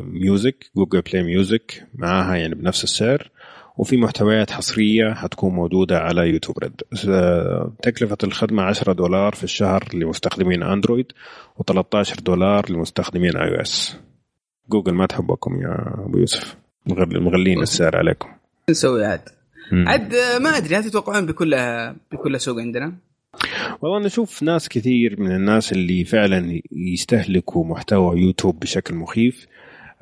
[0.03, 3.29] Music Google Play Music معاها يعني بنفس السعر.
[3.77, 6.81] وفي محتويات حصرية حتكون موجودة على YouTube Red.
[7.81, 11.11] تكلفة الخدمة 10 دولار في الشهر لمستخدمين أندرويد
[11.59, 13.97] و13 دولار لمستخدمين iOS.
[14.69, 16.57] جوجل ما تحبكم يا أبو يوسف.
[16.85, 18.29] مغلين السعر عليكم.
[18.69, 19.21] نسوي عاد.
[19.73, 21.55] عاد ما أدري هل تتوقعون بكل
[22.11, 22.93] بكل سوق عندنا؟
[23.81, 29.47] والله أنا أشوف ناس كثير من الناس اللي فعلا يستهلكوا محتوى يوتيوب بشكل مخيف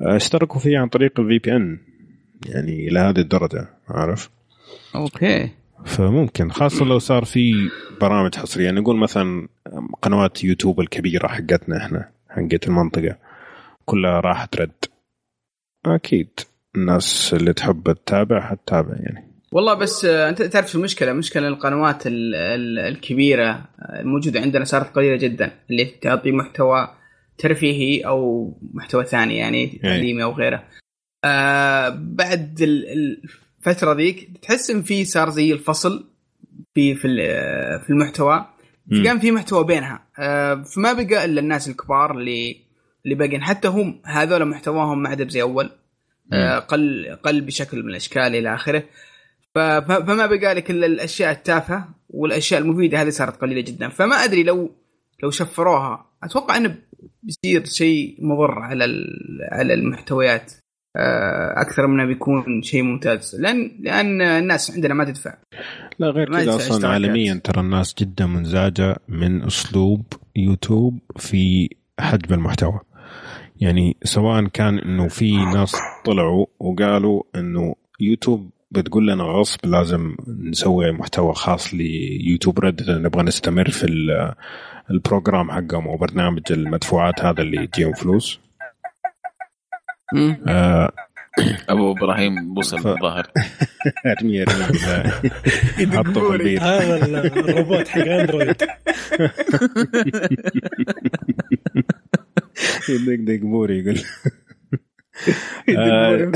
[0.00, 1.78] آه، اشتركوا فيه عن طريق ال VPN
[2.46, 4.30] يعني إلى هذه الدرجة عارف؟
[4.94, 5.50] أوكي.
[5.84, 9.48] فممكن خاصة لو صار في برامج حصرية نقول مثلا
[10.02, 13.16] قنوات يوتيوب الكبيرة حقتنا إحنا حقت المنطقة
[13.84, 14.84] كلها راحت Red
[15.86, 16.28] أكيد.
[16.76, 19.30] الناس اللي تحب تتابع حتتابع يعني.
[19.52, 23.68] والله بس آه، أنت تعرف المشكلة؟ مشكلة القنوات الكبيرة
[24.00, 26.88] الموجوده عندنا صارت قليلة جدا اللي تعطي محتوى
[27.38, 30.64] ترفيهي أو محتوى ثاني يعني تعليمي أو غيره.
[31.24, 36.10] آه بعد الفترة ذيك تحس إن في صار زي الفصل
[36.74, 37.08] في في
[37.86, 38.46] في المحتوى.
[39.04, 40.06] كان في محتوى بينها.
[40.18, 42.56] آه فما بقى إلا الناس الكبار اللي
[43.04, 45.64] اللي باقين حتى هم هذول محتواهم ما عاد زي أول.
[45.64, 45.79] آه
[46.68, 48.82] قل قل بشكل من الأشكال إلى آخره.
[49.54, 53.02] فما بقى لك إلا الأشياء التافهة والأشياء المفيدة.
[53.02, 53.88] هذه صارت قليلة جدا.
[53.88, 54.70] فما أدري لو
[55.22, 56.74] لو شفروها أتوقع إنه
[57.22, 58.84] بيصير شيء مضر على
[59.52, 60.52] على المحتويات
[60.96, 63.36] آه، أكثر من بيكون شيء ممتاز.
[63.40, 65.34] لأن لأن الناس عندنا ما تدفع.
[65.98, 70.04] لا غير كذا أصلا عالميا ترى الناس جدا منزعجة من أسلوب
[70.36, 71.68] يوتيوب في
[72.00, 72.80] حجب المحتوى.
[73.60, 80.92] يعني سواء كان إنه في ناس طلعوا وقالوا إنه يوتيوب بتقول لنا غصب لازم نسوي
[80.92, 83.86] محتوى خاص ل YouTube Red نبغى نستمر في
[84.90, 88.40] ال program حقهم أو برنامج المدفوعات هذا اللي يجيهم فلوس.
[90.48, 90.92] آه
[91.68, 93.26] ابو إبراهيم بوصل الظاهر
[94.06, 94.78] أرمي أرمي
[95.96, 96.62] حطه في البيت.
[96.62, 98.62] هذا الروبوت حق أندرويد.
[102.88, 103.98] يدقدق بوري يقول.
[105.78, 106.32] آه،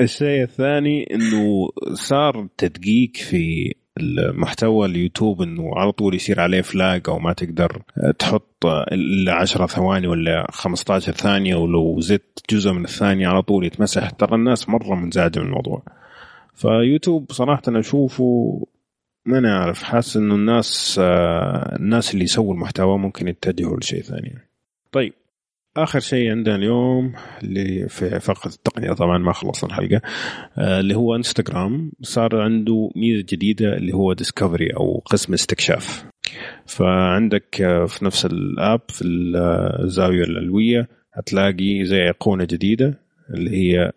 [0.00, 7.18] الشيء الثاني إنه صار تدقيق في المحتوى اليوتيوب إنه على طول يصير عليه فلاج أو
[7.18, 7.82] ما تقدر
[8.18, 14.10] تحط إلا 10 ثواني ولا 15 ثانية ولو زدت جزء من الثانية على طول يتمسح.
[14.10, 15.82] ترى الناس مرة منزعجة من الموضوع.
[16.54, 18.60] فيوتيوب صراحة أنا أشوفه
[19.26, 19.82] ما أنا عارف.
[19.82, 21.00] حاسس إنه الناس
[21.80, 24.38] الناس اللي يسووا المحتوى ممكن يتجهوا لشيء ثاني.
[24.92, 25.12] طيب.
[25.76, 27.12] آخر شيء عندنا اليوم
[27.42, 28.92] اللي في فقره التقنية.
[28.92, 30.00] طبعا ما خلصنا الحلقة.
[30.58, 31.92] آه، اللي هو انستغرام.
[32.02, 36.04] صار عنده ميزة جديدة اللي هو discovery أو قسم استكشاف.
[36.66, 42.98] فعندك آه، في نفس ال app في الزاويه العلويه هتلاقي زي ايقونه جديدة
[43.34, 43.92] اللي هي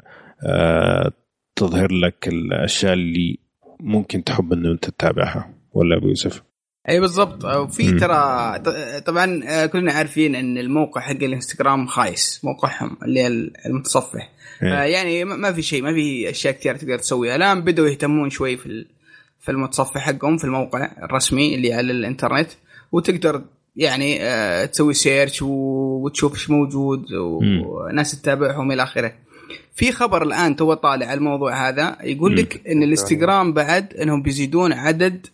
[0.47, 1.11] آه،
[1.55, 3.37] تظهر لك الأشياء اللي
[3.79, 5.53] ممكن تحب إنه أنت تتابعها.
[5.73, 6.46] ولا أبو يوسف؟
[6.89, 7.45] اي بالضبط.
[7.45, 8.59] وفي ترى
[9.05, 12.41] طبعا آه، كلنا عارفين إن الموقع حق الإنستغرام خايس.
[12.43, 13.27] موقعهم اللي
[13.65, 14.29] المتصفح.
[14.63, 14.69] إيه.
[14.69, 17.35] يعني ما في شيء ما في أشياء كثير تقدر تسويها.
[17.35, 18.85] الآن بدأوا يهتمون شوي في
[19.39, 22.49] في المتصفح حقهم في الموقع الرسمي اللي على الإنترنت.
[22.91, 23.41] وتقدر
[23.75, 29.13] يعني آه، تسوي search وتشوف إيش موجود وناس تتابعهم إلى آخره.
[29.75, 31.97] في خبر الآن تو طالع على الموضوع هذا.
[32.03, 35.27] يقول لك إن الإنستغرام بعد إنهم بيزيدون عدد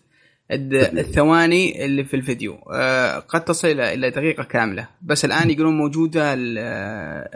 [0.50, 2.54] الثواني اللي في الفيديو.
[2.72, 4.88] آه قد تصل إلى دقيقة كاملة.
[5.02, 6.34] بس الآن يقولون موجودة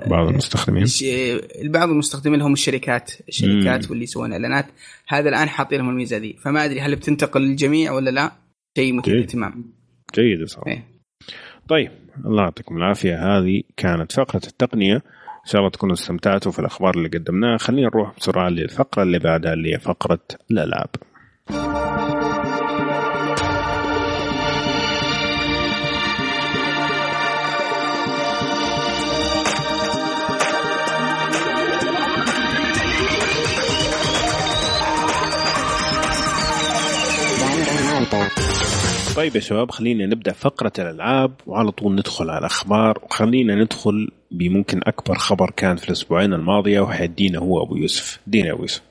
[0.07, 0.85] بعض المستخدمين.
[1.65, 3.13] بعض المستخدمين هم الشركات.
[3.29, 3.91] الشركات مم.
[3.91, 4.67] واللي يسوون إعلانات.
[5.09, 6.37] هذا الآن حاطين لهم الميزة ذي.
[6.45, 8.33] فما أدري هل بتنتقل للجميع ولا لا.
[8.79, 9.65] شيء مثير للاهتمام.
[10.15, 10.85] جيد صراحة إيه.
[11.69, 11.91] طيب.
[12.27, 13.39] الله يعطيكم العافية.
[13.39, 14.97] هذه كانت فقرة التقنية.
[14.97, 17.57] إن شاء الله تكونوا استمتعتوا في الأخبار اللي قدمناها.
[17.57, 20.91] خلينا نروح بسرعة للفقرة اللي بعدها اللي هي فقرة الألعاب.
[39.17, 44.81] طيب يا شباب خلينا نبدأ فقرة الألعاب وعلى طول ندخل على الأخبار وخلينا ندخل بممكن
[44.85, 48.21] أكبر خبر كان في الأسبوعين الماضية وحيدينا هو أبو يوسف.
[48.27, 48.83] دينا أبو يوسف.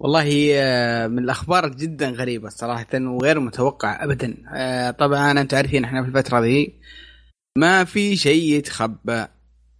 [0.00, 4.36] والله آه، من الأخبار جدا غريبة صراحة وغير متوقع ابدا.
[4.54, 6.72] آه، طبعا أنتم عارفين إحنا في الفترة ذي
[7.58, 9.26] ما في شيء يتخبى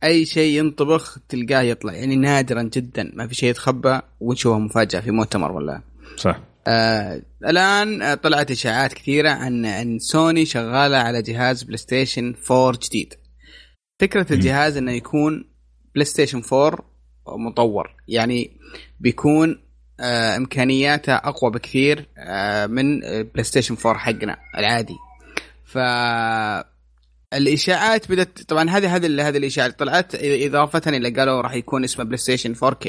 [0.04, 5.10] أي شيء ينطبخ تلقاه يطلع يعني نادرا جدا ما في شيء يتخبى ونشوفه مفاجأة في
[5.10, 5.80] مؤتمر ولا؟
[6.16, 6.40] صح.
[6.66, 13.14] آه الآن طلعت إشاعات كثيرة عن ان سوني شغالة على جهاز بلاي ستيشن 4 جديد.
[14.00, 15.44] فكرة الجهاز إنه يكون
[15.94, 16.78] بلاي ستيشن 4
[17.28, 17.94] مطور.
[18.08, 18.56] يعني
[19.00, 19.62] بيكون
[20.00, 24.96] آه إمكانياته أقوى بكثير آه من بلاي ستيشن 4 حقنا العادي.
[25.64, 25.78] ف
[27.34, 32.16] الإشاعات بدأت طبعا هذه هذه هذه الإشاعات طلعت اضافه إلى قالوا راح يكون اسمه بلاي
[32.16, 32.88] ستيشن 4K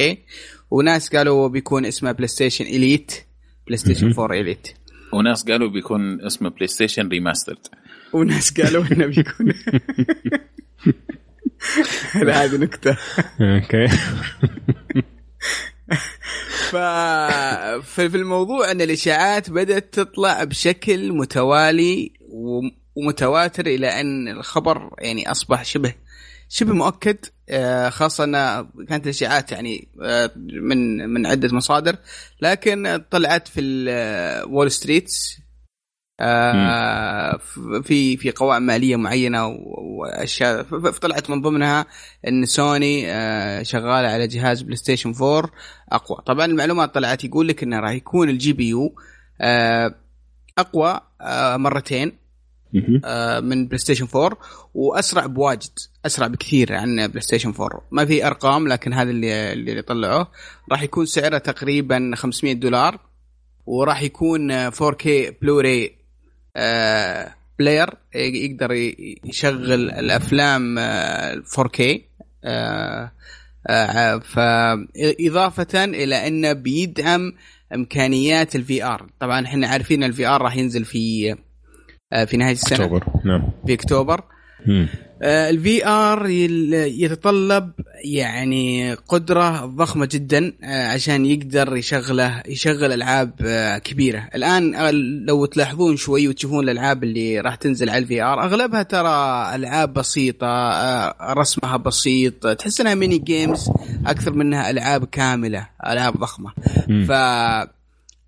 [0.71, 3.25] وناس قالوا بيكون اسمه بلاي ستيشن Elite
[3.67, 4.67] بلاي ستيشن 4 Elite
[5.13, 7.67] وناس قالوا بيكون اسمه بلاي ستيشن remastered
[8.13, 9.53] وناس قالوا إنه بيكون.
[12.13, 12.97] هذه نكتة.
[13.41, 13.87] okay.
[16.69, 16.75] ف
[17.85, 22.13] في الموضوع إن الإشاعات بدأت تطلع بشكل متوالي
[22.95, 25.93] ومتواتر إلى أن الخبر يعني أصبح شبه
[26.49, 27.25] شبه مؤكد.
[27.89, 31.95] خاصة ان كانت الاشاعات يعني آه، من من عدة مصادر.
[32.41, 33.61] لكن طلعت في
[34.49, 35.39] وول ستريت
[36.19, 37.37] آه،
[37.83, 41.85] في في قوائم مالية معينة واشياء فطلعت من ضمنها
[42.27, 43.01] إن سوني
[43.65, 45.49] شغالة على جهاز بلاي ستيشن 4
[45.91, 46.17] أقوى.
[46.25, 48.95] طبعا المعلومات طلعت يقول لك إنه راح يكون ال GPU
[50.57, 50.99] أقوى
[51.57, 52.07] مرتين.
[52.07, 52.24] آه،
[53.43, 54.37] من بلاي ستيشن 4
[54.73, 59.81] وأسرع بواجد أسرع بكثير عن بلاي ستيشن 4 ما في أرقام لكن هذا اللي اللي
[59.81, 60.27] طلعوه
[60.71, 62.99] راح يكون سعره تقريبا 500 دولار
[63.65, 65.07] وراح يكون 4K
[65.41, 65.95] Blu-ray
[67.59, 68.71] player يقدر
[69.23, 70.79] يشغل الأفلام
[71.43, 71.81] 4K
[72.43, 73.11] آه،
[73.67, 77.33] آه، فإضافة إلى أنه بيدعم
[77.73, 81.37] إمكانيات ال VR طبعا إحنا عارفين ال VR راح ينزل في آه،
[82.23, 82.85] في نهاية السنة.
[82.85, 83.03] أكتوبر.
[83.25, 83.49] نعم.
[83.67, 84.21] في أكتوبر.
[85.23, 87.71] ال VR يتطلب
[88.03, 94.29] يعني قدرة ضخمة جدا آه، عشان يقدر يشغله يشغل ألعاب آه، كبيرة.
[94.35, 94.71] الآن
[95.25, 100.47] لو تلاحظون شوي وتشوفون الألعاب اللي راح تنزل على ال VR أغلبها ترى ألعاب بسيطة
[101.33, 103.69] رسمها بسيط تحس إنها mini games
[104.05, 106.51] أكثر منها ألعاب كاملة ألعاب ضخمة.
[107.07, 107.11] ف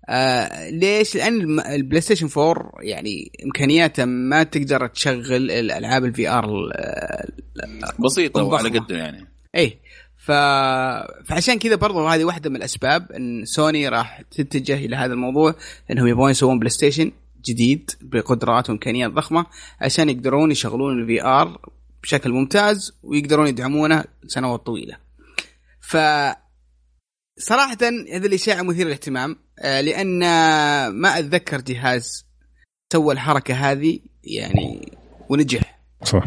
[0.08, 6.46] آه ليش؟ لأن البلاي ستيشن 4 يعني إمكانياته ما تقدر تشغل الألعاب ال VR
[8.04, 9.78] بسيطة وعلى قده يعني إيه
[10.16, 10.32] ف...
[11.28, 15.54] فعشان كذا برضو هذه واحدة من الأسباب إن سوني راح تتجه إلى هذا الموضوع
[15.90, 17.12] إنهم يبغون يسوون بلاي ستيشن
[17.44, 19.46] جديد بقدرات وامكانيات ضخمة
[19.80, 21.58] عشان يقدرون يشغلون ال VR
[22.02, 24.96] بشكل ممتاز ويقدرون يدعمونه سنوات طويلة.
[25.80, 25.96] ف
[27.38, 30.18] صراحة هذه الإشاعة مثيرة للاهتمام آه، لأن
[30.88, 32.26] ما أتذكر جهاز
[32.92, 34.92] سوى الحركة هذه يعني
[35.28, 36.24] ونجح صح.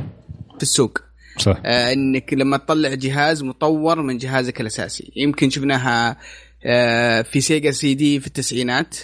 [0.57, 0.97] في السوق.
[1.37, 1.61] صح.
[1.65, 5.11] آه إنك لما تطلع جهاز مطور من جهازك الأساسي.
[5.15, 6.17] يمكن شفناها
[6.65, 8.97] آه في سيجا سي دي في التسعينات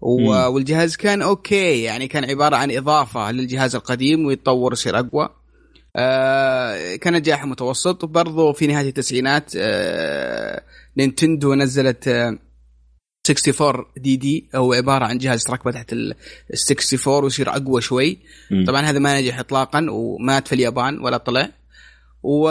[0.00, 1.82] والجهاز كان okay.
[1.82, 5.28] يعني كان عبارة عن إضافة للجهاز القديم ويتطور يصير أقوى.
[5.96, 8.04] آه كان نجاح متوسط.
[8.04, 10.62] وبرضه في نهاية التسعينات آه
[10.96, 12.38] نينتندو نزلت آه
[13.30, 16.14] 64 DD هو عبارة عن جهاز تركبه تحت ال
[16.70, 18.18] 64 ويصير أقوى شوي.
[18.50, 18.64] م.
[18.64, 21.50] طبعا هذا ما نجح اطلاقا ومات في اليابان ولا طلع.
[22.22, 22.50] و...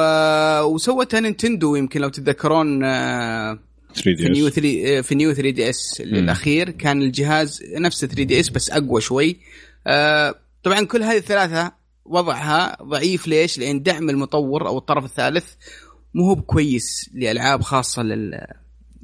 [0.62, 6.70] وسوتها نينتندو يمكن لو تتذكرون 3D في New 3 في New 3DS الأخير.
[6.70, 9.38] كان الجهاز نفس 3DS بس أقوى شوي.
[9.88, 11.72] آه، طبعا كل هذه الثلاثة
[12.06, 13.28] وضعها ضعيف.
[13.28, 15.46] ليش؟ لأن دعم المطور أو الطرف الثالث
[16.14, 18.48] مو هو كويس لألعاب خاصة لل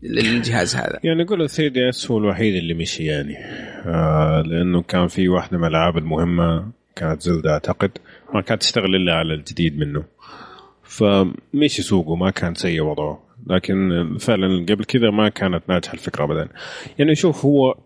[0.04, 1.00] للجهاز هذا.
[1.04, 3.38] يعني نقول 3 دي اس هو الوحيد اللي مشي يعني.
[3.86, 7.92] آه لأنه كان في واحدة من الألعاب المهمة كانت زلدة أعتقد.
[8.34, 10.04] ما كانت تشتغل إلا على الجديد منه.
[10.84, 13.24] فمشي سوقه ما كان سيء وضعه.
[13.48, 13.78] لكن
[14.20, 16.48] فعلا قبل كذا ما كانت ناجحة الفكرة ابدا.
[17.00, 17.78] يعني شوف هو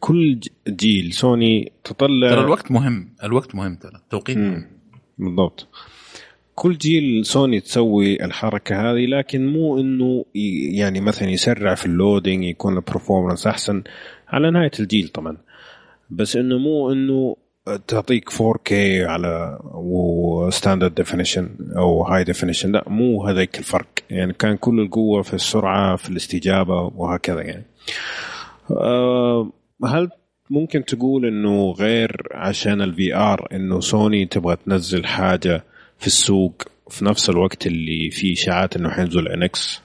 [0.00, 3.14] كل جيل سوني تطلع ترى الوقت مهم.
[3.24, 4.00] الوقت مهم ترى.
[4.10, 4.38] توقيت.
[4.38, 4.66] مهم
[5.18, 5.68] بالضبط.
[6.54, 10.24] كل جيل سوني تسوي الحركة هذه لكن مو إنه
[10.74, 13.82] يعني مثلا يسرع في ال loading يكون ال performance أحسن.
[14.28, 15.36] على نهاية الجيل طبعا.
[16.10, 17.36] بس إنه مو إنه
[17.88, 23.88] تعطيك 4K على و standard definition أو high definition لا مو هذاك الفرق.
[24.10, 27.64] يعني كان كل القوة في السرعة في الاستجابة وهكذا يعني.
[28.70, 29.50] أه
[29.84, 30.10] هل
[30.50, 35.64] ممكن تقول إنه غير عشان ال VR إنه سوني تبغى تنزل حاجة
[36.04, 39.80] في السوق في نفس الوقت اللي فيه إشاعات إنه حينزل NX؟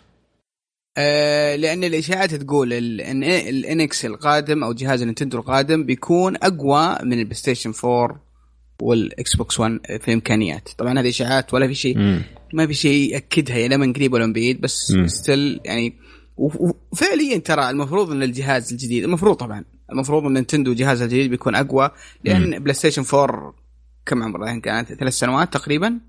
[0.97, 7.35] آه لأن الإشاعات تقول ال NX القادم أو جهاز النينتندو القادم بيكون أقوى من البلاي
[7.35, 8.23] ستيشن 4
[8.81, 10.69] والاكس بوكس 1 في إمكانيات.
[10.77, 11.97] طبعا هذه إشاعات ولا في شيء
[12.53, 15.93] ما في شيء يأكدها لا من قريب ولا من بعيد بس still يعني
[16.37, 21.89] وفعليا ترى المفروض إن الجهاز الجديد المفروض طبعا المفروض إن نينتندو جهازها الجديد بيكون أقوى
[22.23, 23.53] لأن بلاي ستيشن 4
[24.05, 25.99] كم عمره كانت ثلاث سنوات تقريبا.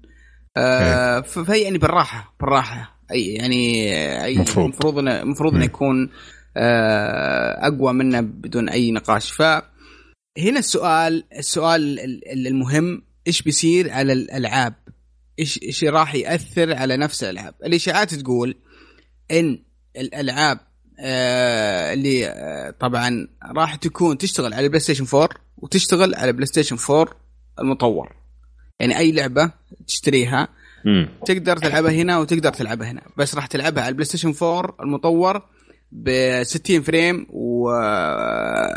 [0.57, 3.01] آه فهي يعني بالراحة بالراحة.
[3.11, 3.93] أي يعني
[4.25, 6.11] أي المفروض المفروض انه المفروض إنه يكون
[6.57, 9.31] آه أقوى منه بدون أي نقاش.
[9.31, 9.43] ف
[10.39, 11.99] هنا السؤال السؤال
[12.47, 14.75] المهم إيش بيصير على الألعاب؟
[15.39, 18.55] إيش إيش راح يأثر على نفس الألعاب؟ الإشاعات تقول
[19.31, 19.63] إن
[19.97, 20.59] الألعاب
[21.01, 26.77] آه اللي آه طبعا راح تكون تشتغل على البلاي ستيشن 4 وتشتغل على البلاي ستيشن
[26.91, 27.15] 4
[27.61, 28.20] المطور.
[28.81, 29.53] يعني أي لعبة
[29.87, 30.49] تشتريها
[30.85, 31.09] مم.
[31.27, 35.43] تقدر تلعبها هنا وتقدر تلعبها هنا بس راح تلعبها على البلاي ستيشن 4 المطور
[35.93, 37.71] ب 60 frame و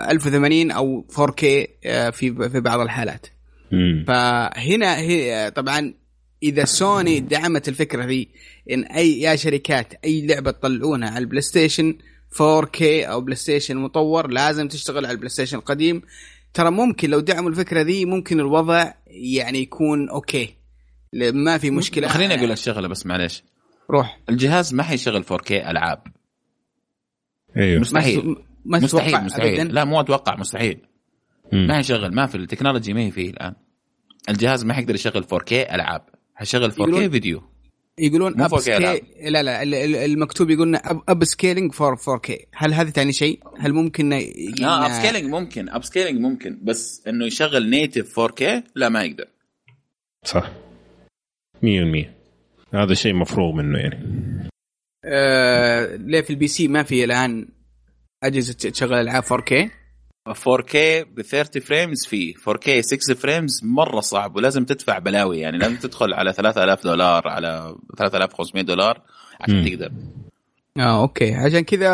[0.10, 1.45] 1080 أو 4K
[1.86, 3.28] آه، في في بعض الحالات
[3.72, 4.06] مم.
[4.08, 5.93] فهنا هي طبعا
[6.43, 8.30] إذا سوني دعمت الفكرة ذي
[8.72, 11.97] إن أي يا شركات أي لعبة تطلعونها على البلاي ستيشن
[12.34, 16.01] 4K أو بلاي ستيشن مطور لازم تشتغل على البلاي ستيشن القديم
[16.54, 20.56] ترى ممكن لو دعموا الفكرة ذي ممكن الوضع يعني يكون okay.
[21.34, 22.08] ما في مشكلة.
[22.08, 23.43] خليني أقول لك شغلة بس معليش.
[23.91, 24.20] روح.
[24.30, 26.04] الجهاز ما حيشغل 4K ألعاب.
[27.58, 27.82] أيوه.
[27.82, 28.36] مستحيل.
[28.66, 29.74] ما مستحيل مستحيل أبداً.
[29.74, 30.82] لا مو أتوقع مستحيل.
[31.54, 31.68] مم.
[31.68, 33.56] ما حيشغل ما في ال technology ما هي فيه الآن.
[34.30, 36.01] الجهاز ما حيقدر يشغل 4K ألعاب.
[36.36, 37.43] حيشغل 4K يقولون فيديو.
[38.00, 38.54] يقولون up.
[39.22, 39.64] لا لا
[40.06, 45.70] المكتوب يقولنا upscaling for 4K هل هذا تعني شيء؟ هل ممكن آه اب سكيلينج ممكن
[45.70, 48.44] اب سكيلينج ممكن بس إنه يشغل native 4K
[48.76, 49.28] لا ما يقدر.
[50.26, 50.52] صح.
[51.64, 51.66] 100%
[52.74, 53.98] هذا شيء مفروغ منه يعني.
[55.06, 57.48] آه ليه في ال PC ما في الآن
[58.24, 59.54] أجهزة تشغل ألعاب 4K
[60.30, 60.76] 4K
[61.15, 65.57] ب 30 frames في 4K 6 frames مرة صعب ولازم تدفع بلاوي يعني.
[65.57, 69.01] لازم تدخل على 3000 دولار على 3500 دولار
[69.41, 69.67] عشان م.
[69.67, 69.91] تقدر.
[70.78, 71.34] آه okay.
[71.34, 71.89] عشان كذا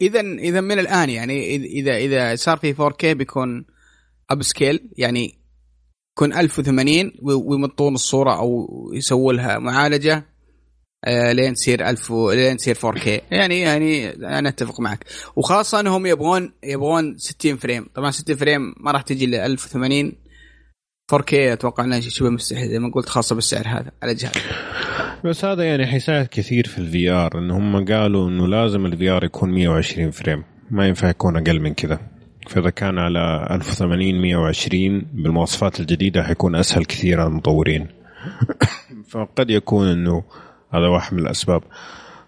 [0.00, 3.64] اذا اذا من الآن يعني إذا إذا صار في 4K بيكون
[4.30, 5.38] upscale يعني
[6.12, 10.14] يكون 1080 ويمطون الصورة أو يسووا لها معالجة.
[10.16, 10.29] آه
[11.08, 12.30] لين تصير 1000 و...
[12.30, 15.04] لين تصير 4K يعني يعني أنا أتفق معك.
[15.36, 17.86] وخاصة أنهم يبغون يبغون 60 frame.
[17.94, 20.12] طبعا 60 frame ما راح تجي ل 1080
[21.12, 24.32] 4K أتوقع إنها شبه مستحيل زي ما قلت خاصة بالسعر هذا على الجهاز
[25.24, 29.24] بس هذا يعني حيساعد كثير في ال VR إن هم قالوا إنه لازم ال VR
[29.24, 30.44] يكون 120 frame.
[30.70, 32.00] ما ينفع يكون أقل من كذا.
[32.48, 37.86] فإذا كان على 1080 120 بالمواصفات الجديدة حيكون أسهل كثير على المطورين.
[39.10, 40.24] فقد يكون إنه
[40.70, 41.62] هذا واحد من الأسباب.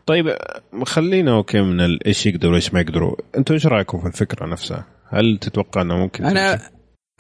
[0.07, 0.37] طيب
[0.85, 3.17] خلينا okay من إيش يقدروا وإيش ما يقدروا.
[3.37, 6.71] أنتم إيش رأيكم في الفكرة نفسها؟ هل تتوقع إنه ممكن أنا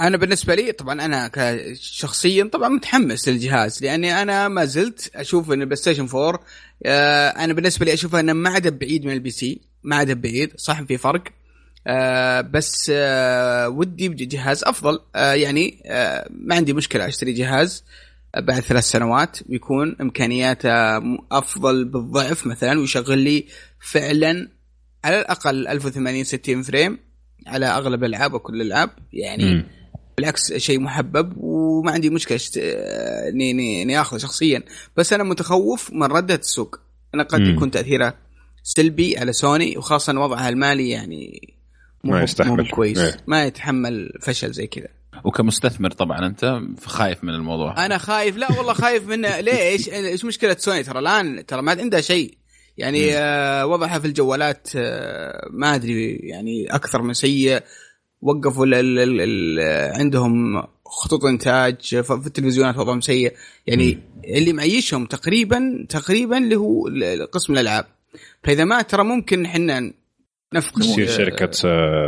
[0.00, 5.60] أنا بالنسبة لي طبعا أنا كشخصيا طبعا متحمس للجهاز لأني أنا ما زلت أشوف إن
[5.60, 6.40] البلاي ستيشن 4
[6.86, 10.52] آه أنا بالنسبة لي أشوفها إنه ما عاد بعيد من ال PC ما عاد بعيد
[10.56, 11.22] صح في فرق.
[11.86, 14.98] آه بس آه ودي جهاز أفضل.
[15.16, 17.84] آه يعني آه ما عندي مشكلة أشتري جهاز.
[18.36, 20.96] بعد ثلاث سنوات ويكون إمكانياته
[21.32, 23.46] أفضل بالضعف مثلا ويشغل لي
[23.80, 24.48] فعلا
[25.04, 26.98] على الأقل 1080 60 فريم
[27.46, 28.90] على أغلب الألعاب وكل الألعاب.
[29.12, 29.66] يعني م.
[30.16, 32.40] بالعكس شيء محبب وما عندي مشكلة
[33.28, 34.62] اني اني آخذه شخصيا.
[34.96, 36.80] بس أنا متخوف من ردة السوق.
[37.14, 38.14] أنا قد يكون تأثيره
[38.62, 41.54] سلبي على سوني وخاصة وضعها المالي يعني
[42.04, 42.70] ما يستحمل.
[42.70, 42.98] كويس.
[42.98, 43.16] إيه.
[43.26, 44.88] ما يتحمل فشل زي كذا.
[45.24, 47.86] وكمستثمر طبعا أنت خايف من الموضوع.
[47.86, 52.00] أنا خايف لا والله خايف منه ليش؟ إيش مشكلة سوني؟ ترى الآن ترى ما عندها
[52.00, 52.34] شيء.
[52.78, 57.60] يعني آه وضعها في الجوالات آه ما أدري يعني أكثر من سيء.
[58.20, 59.60] وقفوا ال ال ال
[60.00, 63.32] عندهم خطوط إنتاج في التلفزيونات وضعهم سيء.
[63.66, 66.88] يعني اللي معيشهم تقريبا تقريبا اللي هو
[67.32, 67.86] قسم الألعاب.
[68.44, 69.92] فإذا ما ترى ممكن إحنا
[70.54, 71.50] نفقد تصير شركة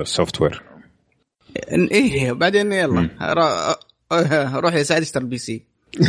[0.05, 0.74] software
[1.73, 3.09] إيه بعدين يلا
[4.61, 5.63] روح يا سعد اشتري PC.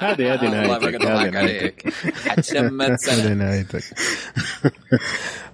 [0.00, 1.92] هذه هذه نهايتك هذه نهايتك.
[2.28, 3.82] حتشمت هذه نهايتك.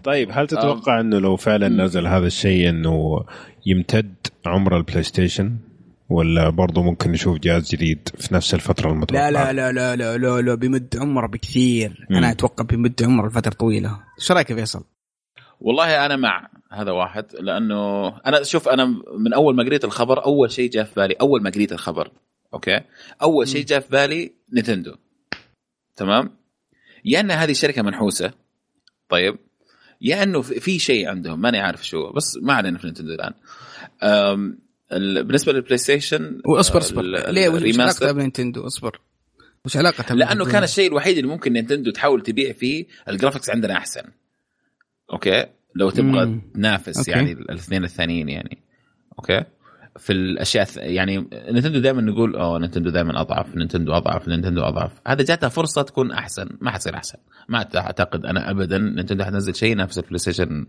[0.04, 3.24] طيب هل تتوقع إنه لو فعلا نزل هذا الشيء إنه
[3.66, 4.14] يمتد
[4.46, 5.56] عمر البلاي ستيشن
[6.08, 10.18] ولا برضه ممكن نشوف جهاز جديد في نفس الفترة المتوقعة؟ لا لا لا لا لا
[10.18, 14.84] لا, لا بيمد عمره بكثير، أنا أتوقع بيمد عمره لفترة طويلة، إيش رأيك يا فيصل؟
[15.60, 16.48] والله أنا مع.
[16.72, 18.84] هذا واحد لأنه أنا شوف أنا
[19.18, 22.10] من أول ما قريت الخبر أول شيء جاء في بالي أول ما قريت الخبر
[22.54, 22.80] okay؟
[23.22, 24.94] أول شيء جاء في بالي نينتندو
[25.96, 26.36] تمام؟
[27.04, 28.32] يا ان هذه شركة منحوسة
[29.08, 29.38] طيب؟
[30.00, 33.34] يا إنه في شيء عندهم ماني عارف شو بس ما علينا في نينتندو الآن.
[35.22, 37.02] بالنسبة للبلاي ستيشن واصبر أصبر.
[37.02, 39.00] ليه؟ وش علاقه بنينتندو أصبر.
[39.64, 43.76] وش علاقه لأنه كان الشيء الوحيد اللي ممكن نينتندو تحاول تبيع فيه ال graphics عندنا
[43.76, 44.02] أحسن
[45.12, 48.58] okay؟ لو تبغى تنافس يعني الاثنين الثانيين يعني
[49.18, 49.44] okay
[49.98, 55.24] في الاشياء يعني نينتندو دائما نقول oh نينتندو دائما اضعف نينتندو اضعف نينتندو اضعف هذا
[55.24, 57.18] جاتها فرصه تكون احسن ما حتصير احسن
[57.48, 60.66] ما اعتقد أنا ابدا نينتندو حتنزل شيء نفس البلاي ستيشن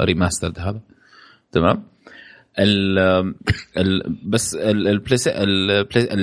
[0.00, 0.80] remastered هذا
[1.52, 1.82] تمام
[2.58, 2.98] ال
[3.76, 5.16] ال بس البلاي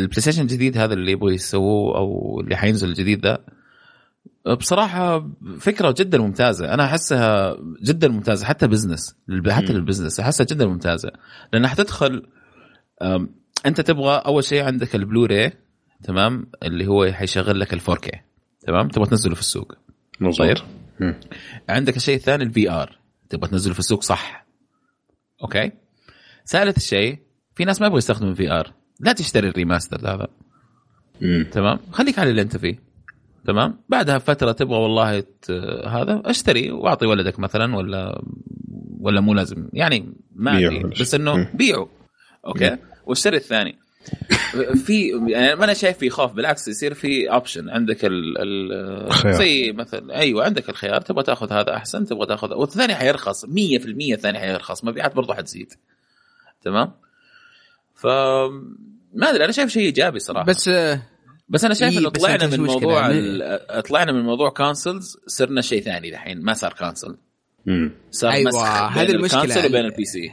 [0.09, 3.41] ستيشن الجديد هذا اللي يبغوا يسووه أو اللي حينزل الجديد ده
[4.47, 5.29] بصراحة
[5.59, 6.73] فكرة جدا ممتازة.
[6.73, 8.45] أنا أحسها جدا ممتازة.
[8.45, 9.15] حتى business
[9.49, 11.11] حتى لل business أحسها جدا ممتازة.
[11.53, 12.27] لأنها حتدخل
[13.65, 15.53] أنت تبغى أول شيء عندك البلوراي
[16.03, 18.21] تمام؟ اللي هو حيشغل لك ال 4K
[18.67, 19.73] تمام؟ تبغى تنزله في السوق.
[20.19, 20.47] مظبوط.
[20.47, 20.57] طيب؟
[21.69, 24.45] عندك الشيء الثاني ال VR تبغى تنزله في السوق صح.
[25.43, 25.71] okay؟
[26.47, 27.19] ثالث شيء
[27.55, 30.27] في ناس ما يبغوا يستخدموا ال VR لا تشتري ال remaster هذا.
[31.51, 32.90] تمام؟ خليك على اللي أنت فيه.
[33.45, 35.23] تمام؟ بعدها فترة تبغى والله
[35.87, 38.21] هذا اشتري واعطي ولدك مثلا ولا
[38.99, 39.69] ولا مو لازم.
[39.73, 41.89] يعني ما أدري بس إنه بيعه.
[42.45, 43.77] okay؟ والشيء الثاني.
[44.85, 49.71] في يعني ما أنا شايف في خوف بالعكس يصير في option عندك ال ال زي
[49.71, 51.01] مثلا أيوه عندك الخيار.
[51.01, 53.45] تبغى تأخذ هذا أحسن تبغى تاخذ والثاني حيرخص.
[53.45, 53.49] 100%
[54.13, 54.83] الثاني حيرخص.
[54.83, 55.73] مبيعات برضه حتزيد.
[56.61, 56.91] تمام؟
[57.95, 58.07] ف
[59.13, 60.45] ما أدري أنا شايف شيء إيجابي صراحة.
[60.45, 60.69] بس
[61.51, 63.07] بس أنا شايف إيه إنه طلعنا من موضوع
[63.79, 67.17] طلعنا من موضوع consoles صرنا شيء ثاني دحين ما صار console
[68.11, 70.31] صار أيوه هذه المشكلة وبين ال PC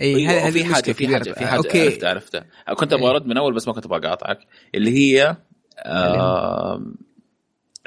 [0.00, 1.82] اي هذه في حاجة في حاجة في حاجة okay.
[1.82, 4.38] عرفتها عرفتها كنت أبغى أرد من أول بس ما كنت أبغى أقاطعك
[4.74, 5.36] اللي هي
[5.78, 6.82] آه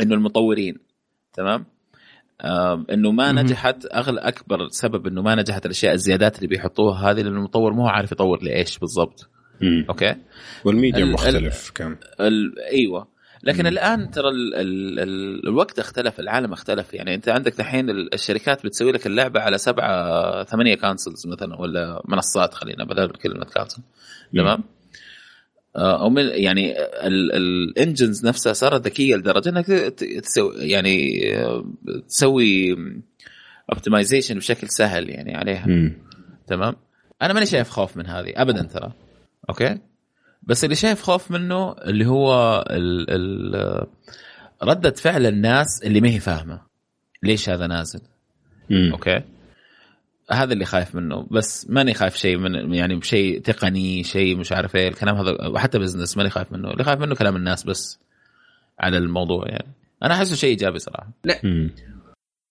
[0.02, 0.78] إنه المطورين
[1.34, 1.66] تمام؟
[2.42, 7.22] آه إنه ما نجحت اغلى أكبر سبب إنه ما نجحت الأشياء الزيادات اللي بيحطوها هذه
[7.22, 9.30] لأنه المطور مو عارف يطور لإيش بالضبط.
[9.62, 9.86] مم.
[9.90, 10.16] okay.
[10.66, 11.98] والميديا مختلف كان
[12.72, 13.16] أيوه.
[13.44, 13.68] لكن مم.
[13.68, 16.94] الآن ترى ال ال ال الوقت اختلف العالم اختلف.
[16.94, 22.54] يعني أنت عندك الحين الشركات بتسوي لك اللعبة على سبعة ثمانية consoles مثلا ولا منصات
[22.54, 23.82] خلينا بدل كلمه console
[24.34, 24.64] تمام؟
[25.76, 29.66] أو من يعني ال engines نفسها صارت ذكية لدرجة إنك
[30.24, 31.22] تسوي يعني
[32.08, 32.78] تسوي
[33.74, 35.68] optimization بشكل سهل يعني عليها.
[35.68, 35.98] م.
[36.48, 36.76] تمام؟
[37.22, 38.94] أنا ماني شايف خوف من هذه ابدا ترى.
[39.50, 39.78] okay؟
[40.44, 43.88] بس اللي شايف خوف منه اللي هو ال ال
[44.64, 46.62] ردة فعل الناس اللي ما هي فاهمة.
[47.24, 48.02] ليش هذا نازل؟
[48.70, 48.92] مم.
[48.92, 49.22] okay؟
[50.32, 51.28] هذا اللي خايف منه.
[51.32, 54.88] بس ماني خايف شيء من يعني شيء تقني شيء مش عارف إيه.
[54.88, 56.72] الكلام هذا وحتى بزنس ماني خايف منه.
[56.72, 58.00] اللي خايف منه كلام الناس بس
[58.80, 59.74] على الموضوع يعني.
[60.04, 61.10] أنا أحسه شيء إيجابي صراحة.
[61.24, 61.40] لا.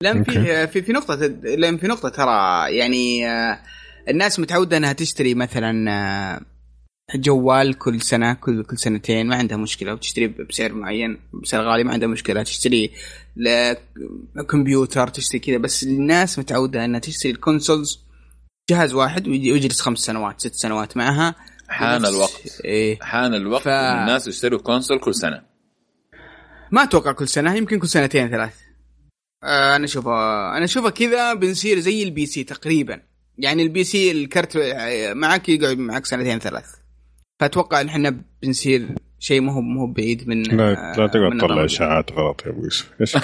[0.02, 1.14] لأن في في في نقطة
[1.56, 3.26] لأن في نقطة ترى يعني
[4.08, 6.40] الناس متعودة إنها تشتري مثلا آه،
[7.14, 11.92] جوال كل سنة كل كل سنتين ما عندها مشكلة وتشتري بسعر معين بسعر غالي ما
[11.92, 12.42] عندها مشكلة.
[12.42, 12.90] تشتري
[14.50, 15.56] كمبيوتر تشتري كذا.
[15.56, 18.00] بس الناس متعودة إنها تشتري ال consoles
[18.70, 21.34] جهاز واحد ويجلس خمس سنوات ست سنوات معها.
[21.68, 22.60] حان الوقت.
[22.64, 23.68] إيه؟ حان الوقت ف...
[23.68, 25.42] الناس يشتروا console كل سنة.
[26.72, 28.54] ما أتوقع كل سنة يمكن كل سنتين ثلاث.
[29.42, 33.02] آه أنا اشوفها أنا اشوفها كذا بنصير زي ال PC تقريبا.
[33.38, 34.56] يعني ال PC الكرت
[35.12, 36.66] معك يقعد معك سنتين ثلاث.
[37.40, 42.46] فأتوقع إن إحنا بنصير شيء مو مو بعيد من لا لا تقعد تطلع إشاعات غلط
[42.46, 42.90] يا أبو يوسف.
[43.00, 43.16] إيش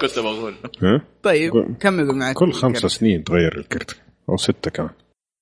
[0.00, 0.54] كنت بقول؟
[1.22, 3.96] طيب كمل معك كل خمس سنين تغير الكرت
[4.28, 4.90] أو ستة كمان.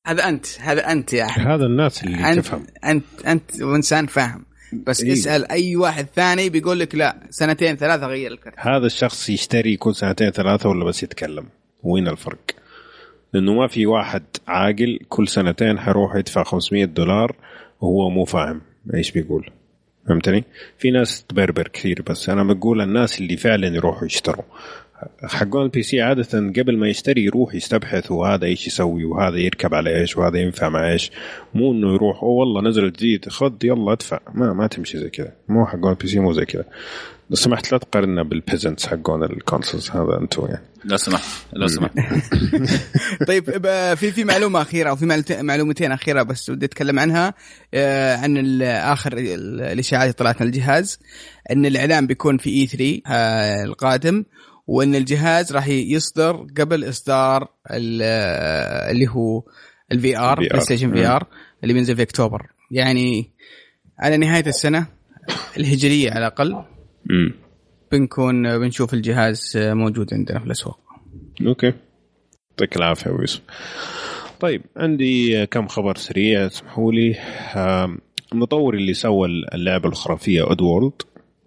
[0.07, 1.47] هذا أنت هذا أنت يا أحمد.
[1.47, 2.67] هذا الناس اللي أنت تفهم.
[2.85, 4.45] أنت أنت انسان فاهم.
[4.73, 8.55] بس إيه؟ اسأل أي واحد ثاني بيقول لك لا سنتين ثلاثة غير الكرت.
[8.57, 11.47] هذا الشخص يشتري كل سنتين ثلاثة ولا بس يتكلم؟
[11.83, 12.39] وين الفرق؟
[13.33, 17.37] لأنه ما في واحد عاقل كل سنتين حيروح يدفع 500 دولار
[17.83, 18.61] وهو مو فاهم
[18.95, 19.51] إيش بيقول.
[20.09, 20.45] فهمتني؟
[20.79, 24.45] في ناس تبربر كثير بس أنا بقول الناس اللي فعلا يروحوا يشتروا.
[25.23, 30.01] حقون ال PC عادة قبل ما يشتري يروح يستبحث وهذا إيش يسوي وهذا يركب على
[30.01, 31.11] إيش وهذا ينفع مع إيش.
[31.55, 34.21] مو إنه يروح أوه والله نزل جديد خذ يلا ادفع.
[34.35, 35.33] ما ما تمشي زي كذا.
[35.49, 36.65] مو حقون ال PC مو زي كذا.
[37.31, 40.63] لو سمحت لا تقارنا بال peasants حقون ال consoles هذا أنتم يعني.
[40.85, 41.93] لو سمحت لو سمحت
[43.29, 43.45] طيب
[43.95, 47.35] في في معلومة أخيرة أو في معلومتين أخيرة بس ودي أتكلم عنها
[47.75, 50.99] آه، عن آخر الإشاعات اللي طلعت عن الجهاز
[51.51, 54.25] إن الإعلان بيكون في E3 آه، القادم
[54.67, 59.43] وإن الجهاز راح يصدر قبل إصدار اللي هو
[59.93, 61.27] ال VR PlayStation VR
[61.63, 62.47] اللي بينزل في أكتوبر.
[62.71, 63.33] يعني
[63.99, 64.87] على نهاية السنة
[65.57, 66.65] الهجرية على الأقل
[67.93, 70.79] بنكون بنشوف الجهاز موجود عندنا في الأسواق.
[71.47, 71.73] أوكي.
[72.51, 73.41] يعطيك العافية يوسف.
[74.41, 77.17] طيب عندي كم خبر سريع اسمحوا لي.
[78.33, 81.03] المطور اللي سوى اللعبة الخرافية Oddworld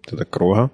[0.06, 0.70] تذكروها؟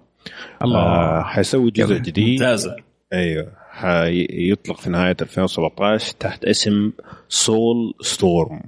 [0.62, 0.78] الله.
[0.78, 2.40] آه حيسوي جزء جديد.
[2.40, 2.76] ممتازة.
[3.12, 3.52] أيوه.
[3.70, 6.92] حيطلق في نهاية 2017 تحت اسم
[7.28, 8.60] Soulstorm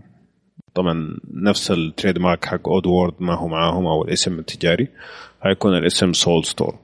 [0.75, 4.89] طبعا نفس ال trademark حق Oddworld ما هو معاهم أو الاسم التجاري.
[5.41, 6.79] حيكون الاسم Soulstorm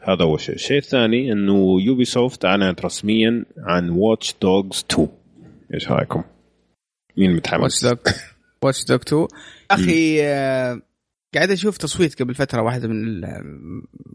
[0.00, 0.54] هذا اول شيء.
[0.54, 5.08] الشيء الثاني إنه Ubisoft أعلنت رسميا عن Watch Dogs 2
[5.74, 6.22] إيش رأيكم؟
[7.16, 8.14] مين متحمس؟ Watch Dogs
[8.62, 9.26] Watch Dogs 2
[9.70, 10.80] أخي آه
[11.34, 12.62] قاعد أشوف تصويت قبل فترة.
[12.62, 13.24] واحد من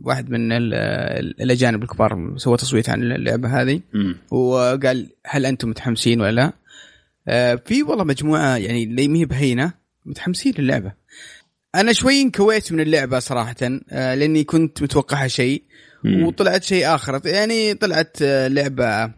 [0.02, 0.52] واحد من
[1.42, 3.82] الأجانب الكبار سوى تصويت عن اللعبة هذه.
[4.32, 6.54] وقال هل أنتم متحمسين ولا لا؟
[7.30, 9.74] آه في والله مجموعة يعني اللي ما هي بهينة
[10.06, 10.94] متحمسين للعبة.
[11.76, 13.56] أنا شوي انكويت من اللعبة صراحة
[13.90, 15.64] آه لأني كنت متوقعها شيء
[16.06, 17.22] وطلعت شيء آخر.
[17.26, 19.12] يعني طلعت آه لعبة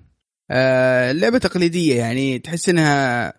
[1.11, 3.33] لعبة تقليدية يعني تحس إنها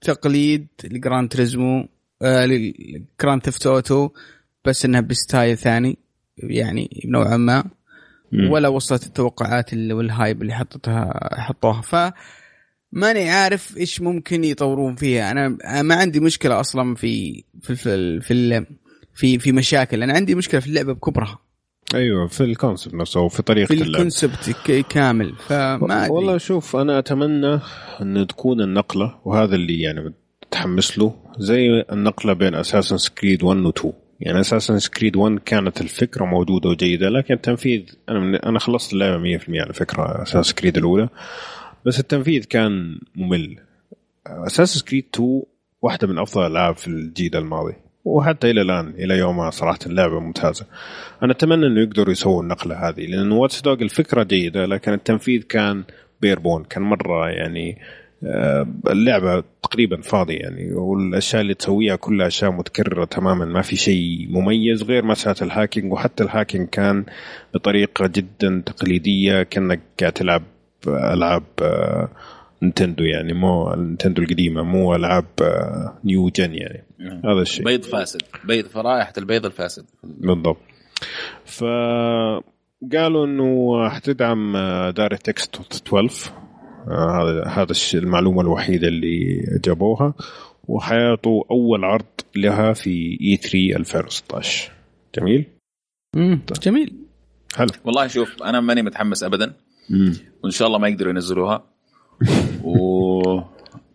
[0.00, 1.88] تقليد ال Gran Turismo
[2.22, 4.10] ل Grand Theft Auto
[4.64, 5.98] بس إنها ب style ثاني
[6.36, 7.64] يعني نوعا ما.
[8.50, 11.80] ولا وصلت التوقعات وال hype اللي حطتها حطوها.
[11.80, 11.94] ف
[12.92, 15.30] ماني عارف إيش ممكن يطورون فيها.
[15.30, 18.66] أنا ما عندي مشكلة أصلا في في في في
[19.14, 20.02] في, في مشاكل.
[20.02, 21.38] أنا عندي مشكلة في اللعبة بكبرها.
[21.94, 24.56] أيوه في ال concept نفسه وفي طريقة في ال concept
[24.90, 25.34] كامل.
[25.46, 26.10] فما أدري.
[26.14, 27.60] والله شوف أنا أتمنى
[28.00, 30.14] أن تكون النقلة وهذا اللي يعني
[30.46, 35.80] متحمس له زي النقلة بين Assassin's Creed 1 و 2 يعني Assassin's Creed 1 كانت
[35.80, 41.08] الفكرة موجودة وجيدة لكن التنفيذ أنا أنا خلصت اللعبة 100% على فكرة Assassin's Creed الأولى.
[41.88, 43.56] بس التنفيذ كان ممل.
[44.26, 45.42] Assassin's Creed 2
[45.82, 47.74] واحدة من أفضل الالعاب في الجيل الماضي
[48.04, 50.66] وحتى إلى الآن إلى يومها صراحة اللعبة ممتازة.
[51.22, 55.84] أنا أتمنى إنه يقدروا يسووا النقله هذه لأن Watch Dogs الفكرة جيدة لكن التنفيذ كان
[56.20, 57.78] بيربون كان مرة يعني
[58.24, 64.26] آه، اللعبة تقريبا فاضية يعني والأشياء اللي تسويها كلها أشياء متكررة تماما ما في شيء
[64.30, 67.04] مميز غير مسألة ال hacking وحتى ال hacking كان
[67.54, 70.42] بطريقة جدا تقليدية كأنك قاعد تلعب
[70.86, 72.08] ألعاب آه،
[72.62, 75.24] Nintendo يعني مو Nintendo القديمة مو ألعاب
[76.04, 76.84] new آه، gen يعني.
[76.98, 77.20] نعم.
[77.24, 77.64] هذا الشيء.
[77.64, 78.22] بيض فاسد.
[78.44, 79.84] بيض فرائحة البيض الفاسد.
[80.04, 80.58] بالضبط.
[81.44, 81.64] ف
[82.92, 84.52] قالوا إنه حتدعم
[84.90, 86.32] DirectX 12
[86.88, 90.14] هذا هذا المعلومة الوحيدة اللي جابوها.
[90.68, 92.04] وحيعطوا أول عرض
[92.36, 94.72] لها في E3 2016
[95.14, 95.46] جميل؟
[96.16, 96.94] امم جميل.
[97.56, 97.68] حلو.
[97.84, 99.52] والله شوف أنا ماني متحمس ابدا.
[100.44, 101.64] وإن شاء الله ما يقدروا ينزلوها.
[102.64, 103.40] و...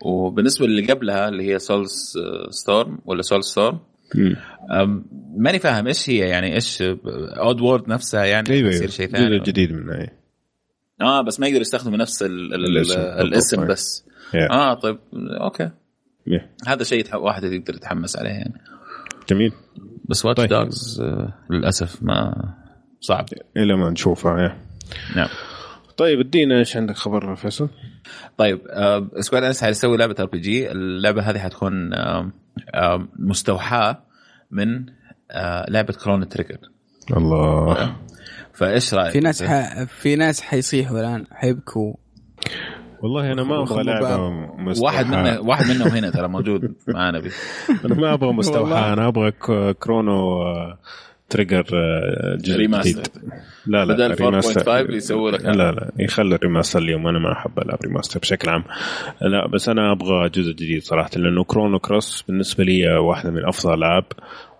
[0.05, 2.13] وبالنسبة اللي قبلها اللي هي Souls
[2.49, 3.80] Storm ولا Soulstorm
[5.37, 9.39] ماني فاهم إيش هي يعني إيش Oddworld نفسها يعني أيوه يصير شيء ثاني.
[9.39, 10.09] جديد منها
[11.01, 14.05] آه بس ما يقدر يستخدموا نفس ال ال الاسم, الاسم بس.
[14.31, 14.51] yeah.
[14.51, 14.99] آه طيب
[15.41, 15.69] أوكي.
[16.29, 16.67] Yeah.
[16.67, 18.61] هذا شيء واحد يقدر يتحمس عليه يعني.
[19.29, 19.51] جميل.
[20.05, 20.49] بس Watch طيب.
[20.49, 22.33] Dogs آه للأسف ما
[23.01, 23.25] صعب.
[23.57, 24.53] إلى ما نشوفها yeah.
[25.17, 25.29] نعم.
[25.97, 27.69] طيب ادينا إيش عندك خبر فيصل؟
[28.37, 30.71] طيب آه Square Enix حيسوي لعبة RPG.
[30.71, 32.31] اللعبة هذه حتكون آه
[32.75, 34.03] آه مستوحاة
[34.51, 34.85] من
[35.31, 36.57] آه لعبة Chrono Trigger
[37.17, 37.95] الله.
[38.53, 39.83] فإيش رأيك؟ في ناس ح...
[39.83, 41.93] في ناس حيصيحوا الآن حيبكوا.
[43.03, 44.93] والله أنا ما أبغى لعبة مستوحاة.
[44.93, 47.29] واحد منا واحد منهم هنا ترى موجود معنا بي.
[47.85, 49.31] أنا ما أبغى مستوحاة أنا أبغى
[49.74, 50.79] Chrono آه،
[51.34, 53.21] Trigger آه، remaster
[53.65, 55.45] لا لا بدل 4.5 يسوي لك.
[55.45, 58.63] لا لا يخلي ال remaster اليوم أنا ما أحب ألعب remaster بشكل عام.
[59.21, 63.69] لا بس أنا أبغى جزء جديد صراحة لأنه Chrono Cross بالنسبة لي واحدة من أفضل
[63.73, 64.05] الالعاب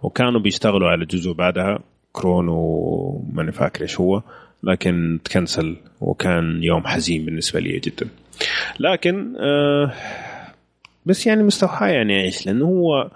[0.02, 1.80] وكانوا بيشتغلوا على جزء بعدها
[2.12, 4.22] Chrono ماني فاكر إيش هو
[4.64, 8.08] لكن ت cancel وكان يوم حزين بالنسبة لي جدا.
[8.80, 9.94] لكن آه
[11.06, 13.10] بس يعني مستوحاه يعني إيش لأنه هو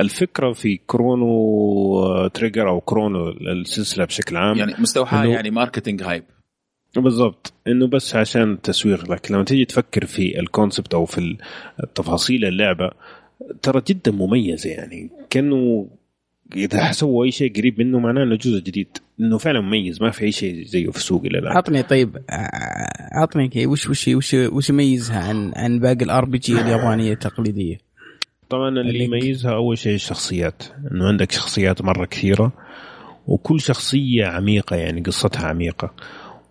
[0.00, 6.24] الفكرة في Chrono Trigger أو Chrono السلسلة بشكل عام يعني مستوحاه يعني marketing hype
[6.96, 7.52] بالضبط.
[7.66, 11.36] إنه بس عشان التسويق لكن لما تيجي تفكر في ال concept أو في
[11.84, 12.90] التفاصيل اللعبة
[13.62, 15.10] ترى جدا مميزة يعني.
[15.30, 15.88] كأنه
[16.56, 18.88] إذا سووا أي شيء قريب منه معناه إنه جزء جديد.
[19.20, 20.02] إنه فعلا مميز.
[20.02, 21.56] ما في أي شيء زيه في السوق إلى الآن.
[21.56, 22.18] عطني طيب
[23.12, 27.87] عطني وش وش وش وش يميزها عن عن باقي ال RPG اليابانية التقليدية؟
[28.50, 32.52] طبعا اللي يميزها أول شيء الشخصيات إنه عندك شخصيات مرة كثيرة
[33.26, 35.92] وكل شخصية عميقة يعني قصتها عميقة.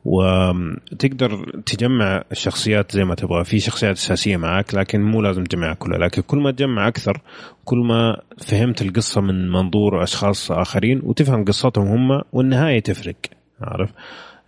[0.05, 3.43] وتقدر تجمع الشخصيات زي ما تبغى.
[3.43, 5.97] في شخصيات أساسية معك لكن مو لازم تجمعها كلها.
[5.97, 7.21] لكن كل ما تجمع أكثر
[7.65, 13.15] كل ما فهمت القصة من منظور أشخاص آخرين وتفهم قصتهم هم والنهاية تفرق.
[13.61, 13.89] عارف؟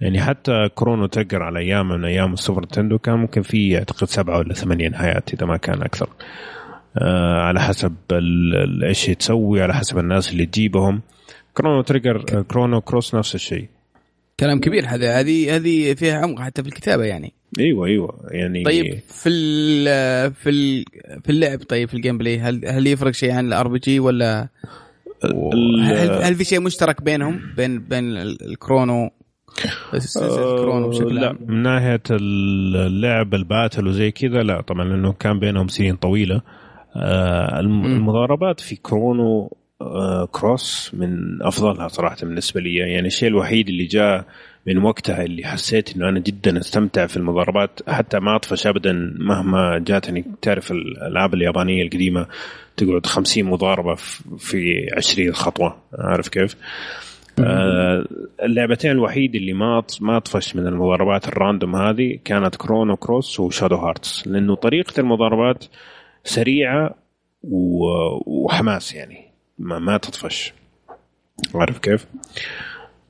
[0.02, 4.38] يعني حتى كرونو تقر على أيام من أيام السوبر نتندو كان ممكن في أعتقد سبعة
[4.38, 6.10] ولا ثمانية نهايات إذا ما كان أكثر.
[7.48, 7.96] على حسب
[8.84, 11.02] إيش تسوي على حسب الناس اللي تجيبهم.
[11.54, 13.68] Chrono Trigger Chrono Cross نفس الشيء.
[14.40, 14.86] كلام كبير.
[14.88, 17.34] هذا هذه هذه فيها عمق حتى في الكتابة يعني.
[17.60, 18.28] أيوه أيوه.
[18.32, 20.86] يعني طيب في ال في ال
[21.24, 24.50] في اللعب طيب في ال gameplay هل هل يفرق شيء عن ال RPG ولا؟
[25.24, 29.10] هل, هل في شيء مشترك بينهم؟ بين بين ال Chrono
[29.94, 35.40] ال Chrono بشكل لا من ناحية اللعب ال battle وزي كذا لا طبعا لأنه كان
[35.40, 36.36] بينهم سنين طويلة.
[36.36, 36.42] آه،
[36.96, 42.76] المضاربات في Chrono آه، Cross من أفضلها صراحة بالنسبة لي.
[42.76, 44.26] يعني الشيء الوحيد اللي جاء
[44.68, 49.78] من وقتها اللي حسيت إنه أنا جدا أستمتع في المضاربات حتى ما أطفش ابدا مهما
[49.80, 50.26] جاتني.
[50.42, 52.28] تعرف الألعاب اليابانية القديمة
[52.78, 53.96] تقعد 50 مضاربة
[54.38, 55.78] في 20 خطوة.
[56.00, 56.56] عارف كيف؟
[57.40, 58.06] آه
[58.44, 63.45] اللعبتين الوحيد اللي ما ما أطفش من المضاربات ال random هذه كانت Chrono Cross و
[63.45, 65.66] Shadow Hearts لأنه طريقة المضاربات
[66.24, 66.96] سريعة
[67.44, 69.32] وحماس يعني.
[69.60, 70.54] ما, ما تطفش.
[71.56, 72.08] عارف كيف؟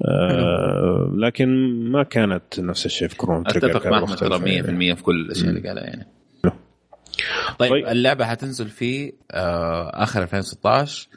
[0.06, 1.48] آه لكن
[1.92, 4.40] ما كانت نفس الشيء في Chrono أتفق مع احمد ترى
[4.94, 6.08] 100% في كل الأشياء اللي قالها يعني.
[7.60, 7.88] طيب, طيب.
[7.88, 11.08] اللعبة حتنزل في آه آخر 2016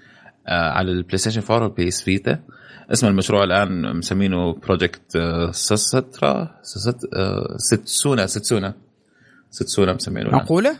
[0.46, 2.38] آه على ال PlayStation 4 وال PS Vita
[2.92, 6.60] اسم المشروع الآن مسمينه Project آه Setsuna
[7.14, 8.74] آه Setsuna Setsuna
[9.50, 10.78] Setsuna مسمينه معقولة؟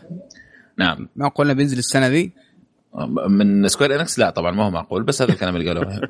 [0.77, 1.09] نعم.
[1.15, 2.31] معقوله بينزل السنة ذي؟
[3.29, 6.01] من Square Enix؟ لا طبعا ما هو معقول بس هذا الكلام اللي قالوه.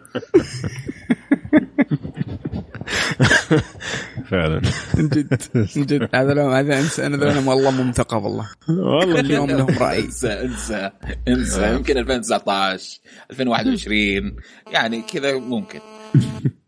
[4.32, 4.61] فعلا.
[4.97, 6.09] من جد من جد.
[6.16, 8.49] هذا لو هذا أنسى أنا ذول والله مو مثقف والله.
[8.70, 9.22] والله.
[9.22, 9.99] كل يوم لهم رأي.
[9.99, 10.91] انسى انسى
[11.28, 11.74] انسى.
[11.74, 12.99] يمكن 2019
[13.32, 14.36] 2021
[14.72, 15.80] يعني كذا ممكن.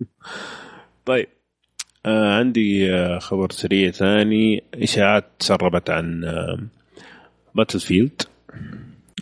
[1.05, 1.27] طيب
[2.05, 4.63] آه عندي آه خبر سريع ثاني.
[4.73, 6.59] إشاعات تسربت عن آه
[7.55, 8.21] Battlefield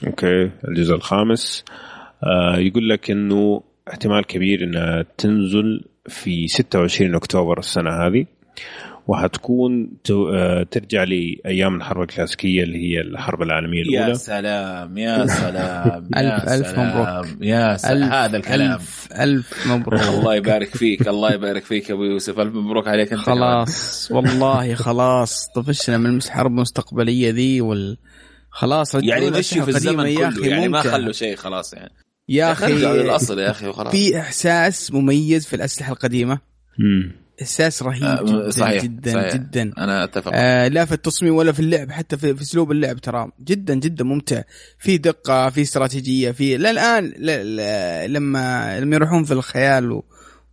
[0.07, 1.65] okay الجزء الخامس.
[2.23, 8.25] آه يقول لك إنه احتمال كبير إنها تنزل في 26 أكتوبر السنة هذه
[9.07, 14.09] وحتكون آه، ترجع لأيام الحرب الكلاسيكية اللي هي الحرب العالمية الأولى.
[14.09, 17.27] يا سلام يا سلام يا الف ألف مبروك.
[17.41, 18.71] يا سلام هذا الكلام.
[18.71, 20.01] الف ألف مبروك.
[20.13, 22.39] الله يبارك فيك الله يبارك فيك أبو يوسف.
[22.39, 25.49] ألف مبروك عليك أنت خلاص والله خلاص.
[25.55, 27.97] طفشنا من الحرب المستقبلية ذي وال
[28.53, 31.91] خلاص يعني مشي في الزمن يا أخي يعني ما خلوا شيء خلاص يعني.
[32.29, 36.39] يا أخي للأصل يا أخي وخلاص في إحساس مميز في الأسلحة القديمة؟
[36.79, 37.11] مم.
[37.41, 39.33] إحساس رهيب آه جدا صحيح جدا صحيح.
[39.33, 39.61] جدا.
[39.77, 40.31] أنا أتفق.
[40.35, 44.03] آه لا في التصميم ولا في اللعب حتى في, في أسلوب اللعب ترى جدا جدا
[44.03, 44.41] ممتع.
[44.79, 47.13] في دقة في استراتيجية في للان
[48.07, 50.05] لما لما يروحون في الخيال و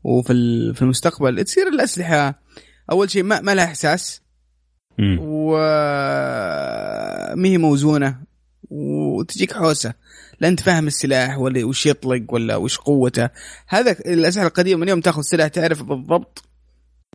[0.04, 0.32] وفي
[0.74, 2.42] في المستقبل تصير الأسلحة
[2.90, 4.22] أول شيء ما, ما لها إحساس.
[5.20, 5.56] و
[7.36, 8.22] ما هي موزونة؟
[8.70, 9.94] وتجيك حوسة.
[10.40, 13.30] لا أنت فاهم السلاح ولا وش يطلق ولا وش قوته.
[13.68, 16.44] هذا الأسلحة القديمة اليوم تاخذ سلاح تعرف بالضبط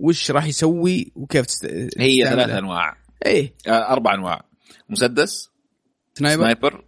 [0.02, 1.66] وش راح يسوي وكيف تست...
[1.98, 2.98] هي ثلاث أنواع.
[3.26, 3.54] إيه.
[3.68, 4.46] آه أربع أنواع.
[4.90, 5.50] مسدس
[6.14, 6.84] sniper, sniper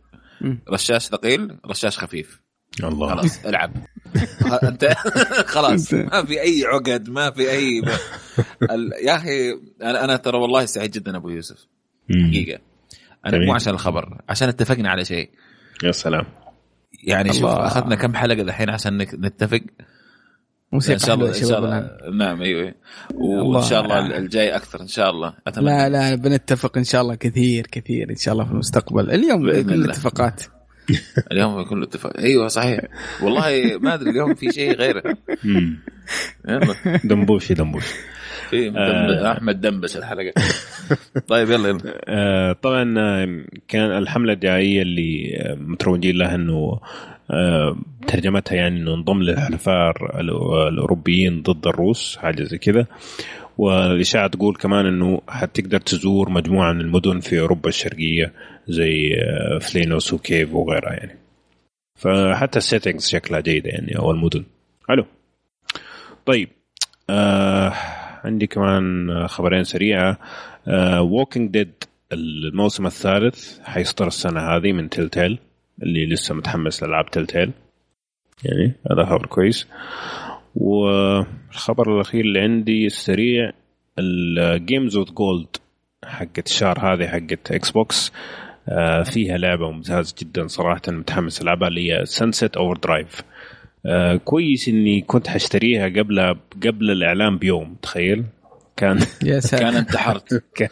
[0.69, 2.41] رشاش ثقيل رشاش خفيف.
[2.83, 3.15] الله.
[3.15, 3.71] خلاص العب.
[4.63, 4.85] أنت
[5.55, 7.81] خلاص ما في أي عقد ما في أي
[9.03, 9.51] يا أخي
[9.81, 11.67] أنا أنا ترى والله سعيد جدا أبو يوسف.
[12.11, 12.59] حقيقه
[13.25, 15.29] أنا مو عشان الخبر عشان اتفقنا على شيء.
[15.83, 16.25] يا سلام.
[17.03, 19.61] يعني شوف أخذنا كم حلقة الحين عشان نتفق؟
[20.71, 21.89] موسيقى إن شاء الله إن شاء الله.
[22.13, 22.73] نعم أيوه.
[23.13, 25.33] وإن شاء الله الجاي أكثر إن شاء الله.
[25.47, 25.65] أتمنى.
[25.65, 29.11] لا لا بنتفق إن شاء الله كثير كثير إن شاء الله في المستقبل.
[29.11, 30.43] اليوم كل اتفاقات
[31.31, 32.17] اليوم يكون اتفاق.
[32.17, 32.79] أيوه صحيح.
[33.23, 35.03] والله ما أدري اليوم في شيء غيره.
[36.47, 36.75] يلا.
[37.03, 37.55] دمبوشي
[38.49, 39.31] في آه.
[39.31, 40.33] أحمد دنبس الحلقة.
[41.27, 41.79] طيب يلا يلا.
[42.05, 42.83] آه طبعا
[43.67, 46.79] كان الحملة الدعائية اللي متروجين لها إنه
[47.31, 47.77] آه
[48.07, 50.19] ترجمتها يعني إنه انضم للحلفاء
[50.69, 52.85] الأوروبيين ضد الروس حاجة زي كذا.
[53.57, 58.33] والإشاعة تقول كمان إنه حتقدر تزور مجموعة من المدن في أوروبا الشرقية
[58.67, 59.15] زي
[59.61, 61.17] فيلنيوس وكيف وغيرها يعني.
[61.95, 64.43] فحتى ال settings شكلها جيدة يعني أو المدن.
[64.87, 65.05] حلو.
[66.25, 66.49] طيب
[67.09, 67.73] آه
[68.23, 70.17] عندي كمان خبرين سريعة.
[70.99, 71.83] Walking Dead
[72.13, 75.39] الموسم الثالث حيصدر السنة هذه من Telltale
[75.83, 77.51] اللي لسه متحمس لألعاب Telltale
[78.43, 79.67] يعني هذا خبر كويس.
[80.57, 83.51] والخبر الأخير اللي عندي السريع
[83.99, 85.47] ال Games with Gold
[86.05, 88.11] حقت الشهر هذه حقت Xbox
[89.03, 93.21] فيها لعبة ممتازة جدا صراحة متحمس ألعبها اللي هي Sunset Overdrive
[94.25, 96.35] كويس إني كنت حاشتريها قبل
[96.65, 98.23] قبل الإعلان بيوم تخيل؟
[98.77, 99.63] كان يا سلام.
[99.63, 100.43] كان انتحرت.
[100.55, 100.69] كان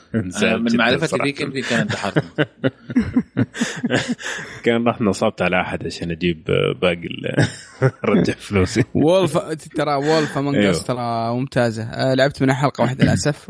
[0.64, 2.24] من معرفتي فيك يمكن كان انتحرت.
[4.66, 6.44] كان رحت نصبت على أحد عشان أجيب
[6.82, 7.08] باقي
[8.06, 8.84] رجع فلوسي.
[8.94, 9.38] وولف
[9.76, 12.14] ترى وولف أمونج ترى ممتازة.
[12.14, 13.50] لعبت منها حلقة واحدة للأسف.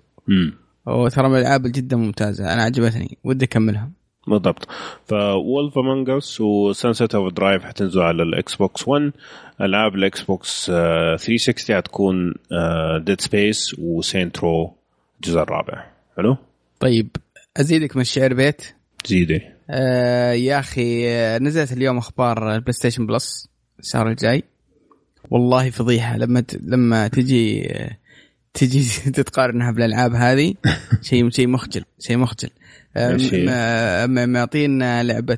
[0.88, 2.53] وترى من الألعاب جدا ممتازة.
[2.53, 3.18] أنا عجبتني.
[3.24, 3.91] ودي أكملها.
[4.28, 4.68] بالضبط.
[5.05, 9.12] Wolf Among Us و Sunset Overdrive حتنزل على ال Xbox 1
[9.62, 12.34] العاب ال Xbox 360 حتكون
[13.05, 14.76] Dead Space و Saints Row
[15.16, 15.86] الجزء الرابع
[16.18, 16.38] حلو
[16.80, 17.10] طيب
[17.58, 18.76] ازيدك من الشعر بيت
[19.06, 21.08] زيدي آه يا أخي
[21.39, 23.49] نزلت اليوم أخبار ال PlayStation Plus
[23.80, 24.43] الشهر الجاي
[25.32, 26.60] والله فضيحه لما ت...
[26.64, 27.70] لما تجي
[28.53, 30.53] تجي تتقارنها بالالعاب هذه
[31.01, 32.49] شيء شيء مخجل شيء مخجل
[34.28, 35.38] معطينا لعبه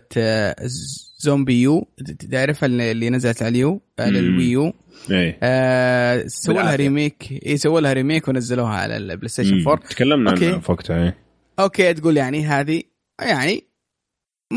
[1.17, 1.87] ZombiU.
[2.31, 4.73] تعرف اللي نزلت على ال U؟ على ال Wii U
[5.11, 5.39] إيه.
[5.43, 7.39] آه سووا لها remake.
[7.45, 11.17] اي سووا لها remake ونزلوها على ال PlayStation 4 تكلمنا عنها في وقتها إيه.
[11.59, 12.81] okay تقول يعني هذه
[13.21, 13.63] يعني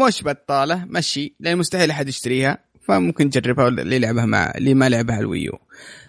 [0.07, 5.15] مش بطالة مشي لأن مستحيل أحد يشتريها فممكن تجربها اللي لعبها مع اللي ما لعبها
[5.15, 5.59] على ال Wii U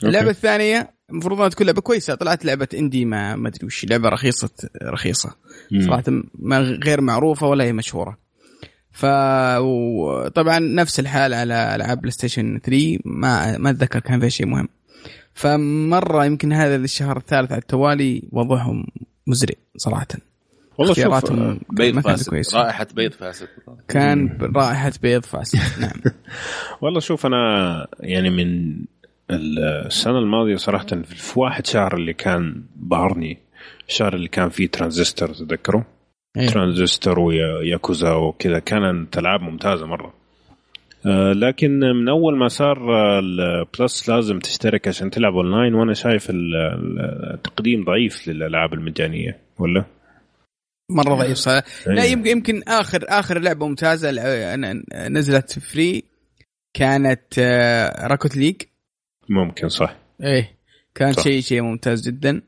[0.04, 2.16] اللعبة الثانية المفروض انها تكون لعبة كويسة.
[2.16, 4.50] طلعت لعبة indie ما ما أدري وش لعبة رخيصه
[4.84, 5.36] رخيصة.
[5.86, 6.04] صراحة
[6.36, 8.18] ما غير معروفة ولا هي مشهورة.
[8.92, 9.06] ف
[10.36, 14.68] طبعا نفس الحال على ألعاب بلاي ستيشن 3 ما ما أتذكر كان فيها شيء مهم.
[15.34, 18.88] فمرة يمكن هذا الشهر الثالث على التوالي وضعهم
[19.28, 20.08] مزري صراحة.
[20.78, 21.32] والله شوف
[21.70, 23.48] بيض فاسد رائحة بيض فاسد.
[23.88, 26.14] كان رائحة بيض فاسد نعم.
[26.82, 28.78] والله شوف أنا يعني من
[29.32, 33.38] السنة الماضية صراحة في واحد شهر اللي كان بهرني
[33.90, 35.84] الشهر اللي كان فيه ترانزستور تذكروا؟
[36.38, 36.48] أيه.
[36.48, 38.60] ترانزستور وياكوزا وكذا.
[38.60, 40.14] كانت العاب ممتازة مرة.
[41.06, 42.78] آه لكن من أول ما صار
[43.20, 46.28] البلس لازم تشترك عشان تلعب أونلاين وأنا شايف
[47.34, 49.86] التقديم ضعيف للألعاب المجانية ولا؟
[50.90, 51.62] مرة ضعيف صح.
[51.88, 54.12] لا يمكن يمكن اخر آخر لعبة ممتازة
[55.10, 56.04] نزلت free
[56.74, 57.40] كانت
[58.00, 58.62] روكيت ليج
[59.30, 59.96] ممكن صح.
[60.24, 60.58] إيه
[60.96, 62.42] كان شيء شيء ممتاز جدا.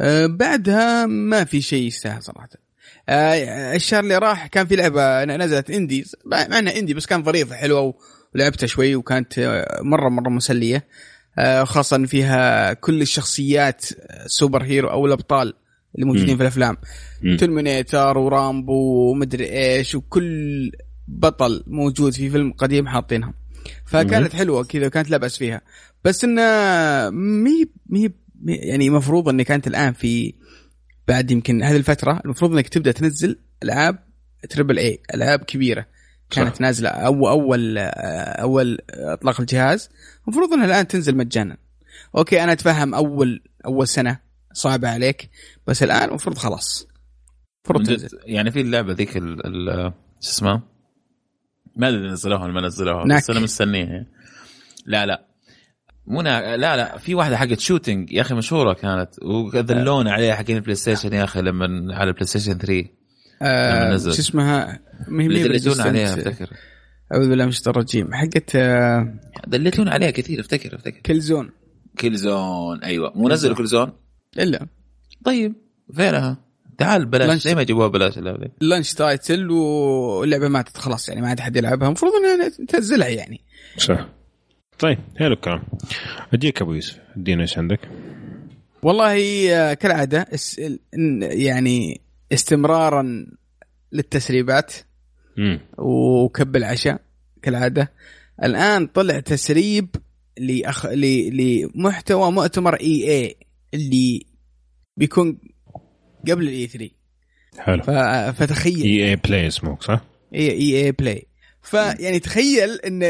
[0.00, 2.48] آه بعدها ما في شيء يستاهل صراحة.
[2.54, 2.69] آه
[3.10, 7.94] الشهر اللي راح كان في لعبة نزلت indie مع إنها indie بس كان ظريفة حلوة
[8.34, 10.86] ولعبتها شوي وكانت مرة مرة مسلية.
[11.38, 13.84] آه خاصة فيها كل الشخصيات
[14.26, 15.54] superhero أو الأبطال
[15.94, 16.36] اللي موجودين.
[16.36, 16.76] في الأفلام.
[17.38, 20.72] ترمينيتر ورامبو ومدري إيش وكل
[21.08, 23.34] بطل موجود في فيلم قديم حاطينها.
[23.86, 25.60] فكانت حلوة كذا وكانت لا باس فيها.
[26.04, 26.42] بس إنه
[27.10, 28.10] مي مي
[28.44, 30.34] يعني مفروض اني كانت الآن في
[31.10, 33.98] بعد يمكن هذه الفترة المفروض إنك تبدأ تنزل ألعاب
[34.50, 35.86] triple A ألعاب كبيرة.
[36.30, 36.60] كانت صح.
[36.60, 39.88] نازلة أو أول أول أطلاق الجهاز.
[40.24, 41.56] المفروض إنها الآن تنزل مجانا.
[42.16, 44.18] okay أنا أتفهم أول أول سنة
[44.52, 45.30] صعبة عليك
[45.66, 46.88] بس الآن المفروض خلاص.
[48.24, 49.92] يعني في اللعبة ذيك شو
[50.22, 50.62] اسمه
[51.76, 54.06] ما أدري نزلوها ولا ما نزلوها بس أنا مستنيها.
[54.86, 55.29] لا لا.
[56.10, 60.74] مو لا لا في واحدة حقت shooting يا أخي مشهورة كانت ودلونا عليها حقين البلاي
[60.74, 62.84] ستيشن يا أخي لما على البلاي ستيشن 3
[63.42, 66.50] آه شو اسمها؟ اللي دليتونا عليها أفتكر.
[67.12, 68.14] أعوذ بالله من الشيطان الرجيم.
[68.14, 69.14] حقت آه
[69.46, 71.00] دليتونا عليها كثير أفتكر أفتكر.
[71.00, 71.50] كل زون
[72.00, 73.12] كل زون أيوه.
[73.14, 73.92] مو نزلوا كل زون
[74.38, 74.66] إلا.
[75.24, 75.54] طيب
[75.94, 76.36] فينها؟
[76.78, 81.40] تعال بلاش ليه ما جابوها بلاش اللعبة launch title واللعبة ماتت خلاص يعني ما عاد
[81.40, 81.86] حد يلعبها.
[81.86, 83.40] المفروض إنها تنزلها يعني.
[83.76, 84.19] صح.
[84.80, 85.62] طيب حلو الكلام
[86.34, 87.80] اديك أبو يوسف ادينا إيش عندك؟
[88.82, 90.26] والله آه، كالعادة
[91.22, 92.00] يعني
[92.32, 93.26] استمرارا
[93.92, 94.72] للتسريبات
[95.78, 97.00] وكب العشاء
[97.42, 97.92] كالعادة.
[98.42, 99.96] الآن طلع تسريب
[100.38, 100.86] لأخ...
[100.86, 103.36] لمحتوى مؤتمر إي اي
[103.74, 104.26] اللي
[104.96, 105.38] بيكون
[106.30, 106.90] قبل الإي 3
[107.58, 107.82] حلو.
[107.82, 107.90] ف...
[108.42, 108.82] فتخيل.
[108.82, 110.00] إي اي بلاي اسمه صح؟
[110.34, 111.26] اي إي اي بلاي.
[111.62, 113.02] فيعني تخيل إن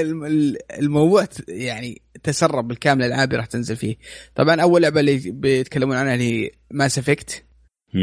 [0.79, 3.97] الموضوع يعني تسرب بالكامل الالعاب راح تنزل فيه.
[4.35, 7.45] طبعا أول لعبة اللي بيتكلمون عنها اللي هي ماس افكت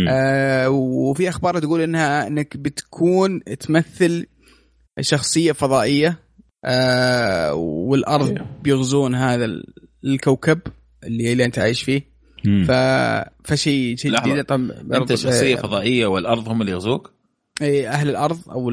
[0.10, 4.26] آه وفي أخبار تقول إنها إنك بتكون تمثل
[5.02, 6.20] شخصية فضائية
[6.66, 8.38] آه والأرض.
[8.64, 9.46] بيغزون هذا
[10.06, 10.60] الكوكب
[11.04, 12.18] اللي, اللي أنت عايش فيه.
[12.68, 12.72] ف
[13.44, 14.44] فشيء شيء جديد.
[14.46, 17.17] طبعا أنت شخصية فضائية والأرض هم اللي يغزوك؟
[17.62, 18.70] اي أهل الأرض أو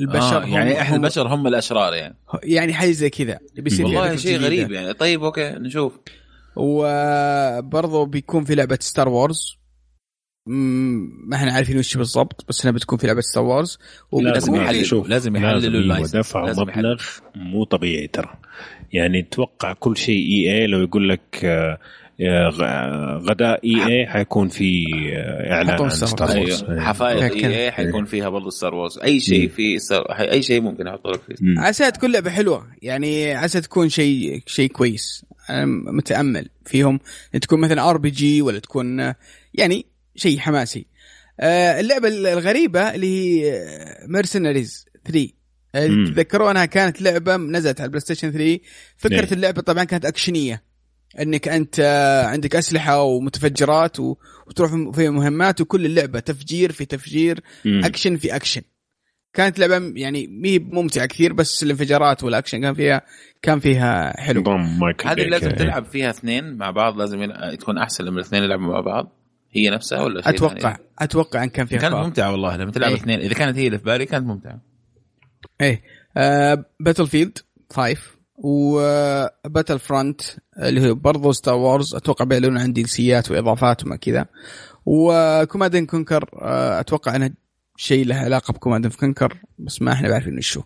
[0.00, 2.16] البشر آه يعني أهل البشر هم الأشرار يعني.
[2.42, 3.38] يعني حاجة زي كذا.
[3.56, 4.92] بيصير والله شيء غريب يعني.
[4.92, 5.98] طيب okay نشوف.
[6.56, 9.60] وبرضه بيكون في لعبة ستار وورز
[10.46, 13.78] ما إحنا عارفين وش بالضبط بس إنها بتكون في لعبة ستار وورز
[14.12, 17.02] لازم يحللوا لازم يحللوا ال license دفعوا مبلغ
[17.34, 18.38] مو طبيعي ترى.
[18.92, 21.78] يعني توقع كل شيء إي إي لو يقول لك آه،
[23.18, 24.84] غداء اي اي حيكون في
[25.50, 29.78] إعلان عن ستار وورز حفاير اي اي حيكون فيها برضه ستار وورز أي شيء في
[30.10, 31.60] أي شيء ممكن يحطوا لك فيه.
[31.60, 32.66] عسى تكون لعبه حلوة.
[32.82, 35.24] يعني عسى تكون شيء شيء كويس.
[35.50, 37.00] أنا متأمل فيهم.
[37.42, 39.14] تكون مثلا RPG ولا تكون
[39.54, 40.86] يعني شيء حماسي.
[41.40, 43.64] آه، اللعبة الغريبة اللي هي
[44.08, 45.28] ميرسينريز 3
[46.14, 48.58] تذكرونها كانت لعبة نزلت على البلاي ستيشن 3
[48.96, 49.32] فكرة إيه.
[49.32, 50.69] اللعبة طبعا كانت أكشنية.
[51.18, 51.80] انك انت
[52.28, 57.84] عندك اسلحة ومتفجرات وتروح في مهمات وكل اللعبة تفجير في تفجير مم.
[57.84, 58.62] اكشن في اكشن
[59.32, 63.02] كانت لعبة يعني مي ممتعة كثير بس الانفجارات والاكشن كان فيها
[63.42, 64.44] كان فيها حلو.
[65.04, 65.56] هذه لازم إيه.
[65.56, 69.16] تلعب فيها اثنين مع بعض لازم تكون أحسن لما الاثنين يلعبوا مع بعض.
[69.52, 72.90] هي نفسها ولا شيء أتوقع ثاني؟ أتوقع إن كان فيها كانت ممتعة والله لما تلعب
[72.90, 72.96] إيه.
[72.96, 73.20] اثنين.
[73.20, 74.60] إذا كانت هي اللي في بالي كانت ممتعة.
[75.60, 75.82] إيه.
[76.16, 77.38] آه باتل فيلد
[77.70, 78.00] 5
[78.42, 80.20] وباتل فرونت
[80.58, 84.26] اللي هو برضه ستار وورز أتوقع بيعلنون عن دي إل سيات وإضافات وما كذا.
[84.86, 87.30] وكوماندن كونكر آه، أتوقع إنه
[87.76, 90.62] شيء له علاقة بكوماندن كونكر بس ما إحنا عارفين وشو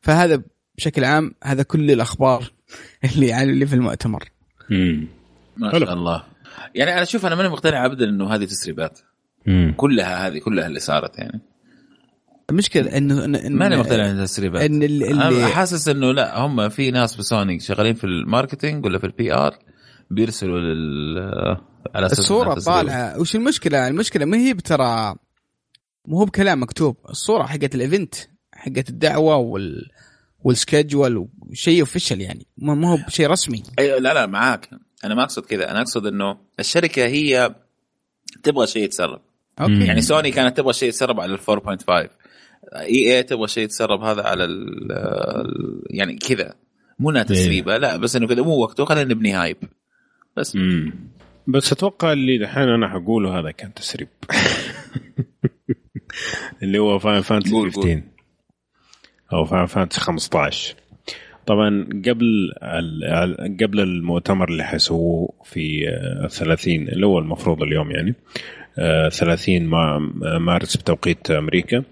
[0.00, 0.42] فهذا
[0.76, 2.52] بشكل عام هذا كل الأخبار
[3.14, 4.24] اللي يعني اللي في المؤتمر.
[4.70, 5.06] امم
[5.56, 6.22] ما شاء الله.
[6.74, 8.98] يعني أنا أشوف أنا ماني مقتنع ابدا إنه هذه تسريبات.
[9.76, 11.40] كلها هذه كلها اللي صارت يعني.
[12.50, 17.16] المشكلة إنه إن ماني مقتنع إن التسريبات ان اللي حاسس إنه لا هم في ناس
[17.16, 19.58] بسوني شغالين في ال marketing ولا في ال PR
[20.10, 21.18] بيرسلوا لل
[21.94, 23.20] على أساس الصورة طالعة.
[23.20, 25.14] وش المشكلة؟ المشكلة ما هي بترى
[26.06, 26.96] مو هو بكلام مكتوب.
[27.10, 28.14] الصورة حقت ال event
[28.52, 29.90] حقت الدعوة وال
[30.40, 32.46] وال schedule وشيء official يعني.
[32.58, 33.62] ما هو بشيء رسمي.
[33.78, 34.70] أيوة لا لا معاك.
[35.04, 35.70] أنا ما أقصد كذا.
[35.70, 37.54] أنا أقصد إنه الشركة هي
[38.42, 39.20] تبغى شيء يتسرب.
[39.60, 39.84] okay.
[39.84, 42.10] يعني سوني كانت تبغى شيء يتسرب على ال 4.5
[42.76, 44.88] إي اي تبغى شيء يتسرب هذا على ال
[45.90, 46.54] يعني كذا.
[46.98, 49.56] مو إنها تسريبة لا بس إنه كذا مو وقته خلينا نبني hype
[50.36, 50.56] بس.
[50.56, 50.92] مم.
[51.46, 54.08] بس أتوقع اللي دحين أنا حقوله هذا كان تسريب.
[56.62, 58.02] اللي هو Final Fantasy 15
[59.32, 60.74] أو Final Fantasy 15
[61.46, 62.52] طبعا قبل
[63.60, 65.86] قبل المؤتمر اللي حيسووه في
[66.30, 68.14] 30 اللي هو المفروض اليوم يعني
[69.10, 69.62] 30
[70.40, 71.84] مارس بتوقيت أمريكا.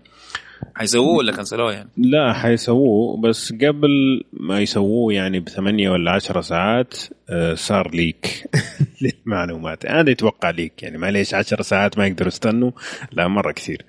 [0.77, 6.95] حيسووه ولا كنسلوه يعني؟ لا حيسووه بس قبل ما يسووه يعني بثمانية ولا عشرة ساعات
[7.31, 8.45] آه، صار leak
[9.03, 9.87] للمعلومات.
[9.87, 12.71] هذا يتوقع leak يعني معليش عشر ساعات ما يقدروا يستنوا.
[13.13, 13.85] لا مرة كثير.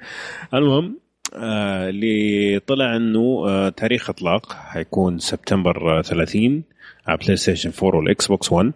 [0.54, 1.00] المهم
[1.36, 6.64] آه، اللي طلع إنه آه، تاريخ إطلاق حيكون سبتمبر 30
[7.08, 8.72] على PlayStation 4 وال Xbox 1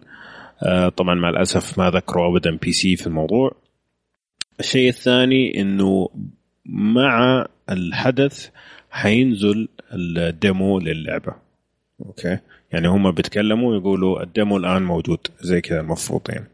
[0.96, 3.54] طبعا مع الأسف ما ذكروا ابدا PC في الموضوع.
[4.60, 6.08] الشيء الثاني إنه
[6.66, 8.48] مع الحدث
[8.90, 11.34] حينزل ال demo للعبة.
[12.06, 12.38] أوكي؟
[12.72, 16.46] يعني هم بيتكلموا يقولوا ال demo الآن موجود زي كذا المفروض يعني.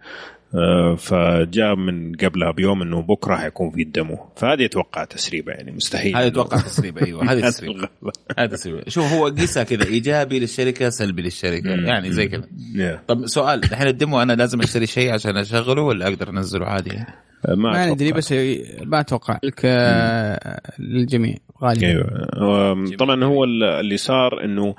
[0.97, 4.19] فجاء من قبلها بيوم إنه بكرة حيكون في ال demo.
[4.37, 7.89] فهذه أتوقع تسريبة يعني مستحيل هذه أتوقع تسريبة أيوه هذه تسريبة.
[8.39, 8.83] هذه تسريبة.
[8.89, 12.49] شوف هو قيسها كذا إيجابي للشركة سلبي للشركة يعني زي كذا.
[13.09, 17.05] طب سؤال الحين ال demo أنا لازم أشتري شيء عشان أشغله ولا أقدر أنزله عادي؟
[17.49, 18.33] ما, ما ندري بس
[18.83, 19.65] ما أتوقع لك
[20.79, 21.87] للجميع غالبا.
[21.87, 22.97] أيوه.
[22.99, 24.75] طبعا هو اللي صار إنه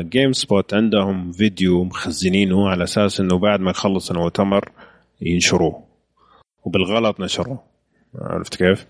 [0.00, 4.72] Game آه، Spot عندهم فيديو مخزنينه على أساس إنه بعد ما يخلص المؤتمر
[5.20, 5.84] ينشروه
[6.64, 7.62] وبالغلط نشروه
[8.14, 8.86] عرفت كيف؟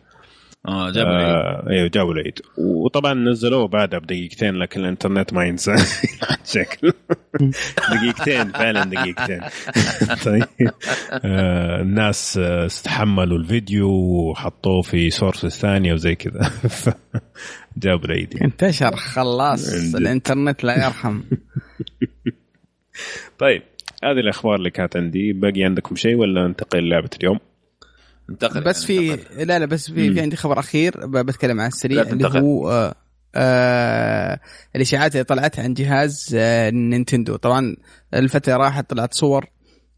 [0.68, 1.34] آه جابوا العيد.
[1.34, 2.38] آه أيوه جابوا العيد.
[2.58, 5.74] وطبعا نزلوه بعدها بدقيقتين لكن الإنترنت ما ينسى.
[6.54, 6.92] شكل.
[7.90, 9.40] دقيقتين فعلا دقيقتين.
[10.24, 10.70] طيب.
[11.24, 16.50] آه الناس استحملوا الفيديو وحطوه في source ثانية وزي كذا.
[17.76, 18.38] جابوا العيد.
[18.42, 19.94] انتشر خلاص.
[19.94, 21.20] الإنترنت لا يرحم.
[23.38, 23.62] طيب.
[24.04, 25.32] هذه الأخبار اللي كانت عندي.
[25.32, 27.38] باقي عندكم شيء ولا ننتقل لعبه اليوم؟
[28.30, 32.02] انتقل بس يعني في لا لا بس في, في عندي خبر أخير بتكلم عن السريع
[32.02, 32.94] اللي هو آه
[33.34, 34.40] آه
[34.76, 37.36] الإشاعات اللي طلعت عن جهاز آه Nintendo.
[37.36, 37.76] طبعا
[38.14, 39.46] الفترة راحت طلعت صور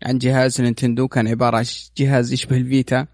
[0.02, 1.64] عن جهاز نينتندو كان عبارة عن
[1.96, 3.06] جهاز يشبه الفيتا.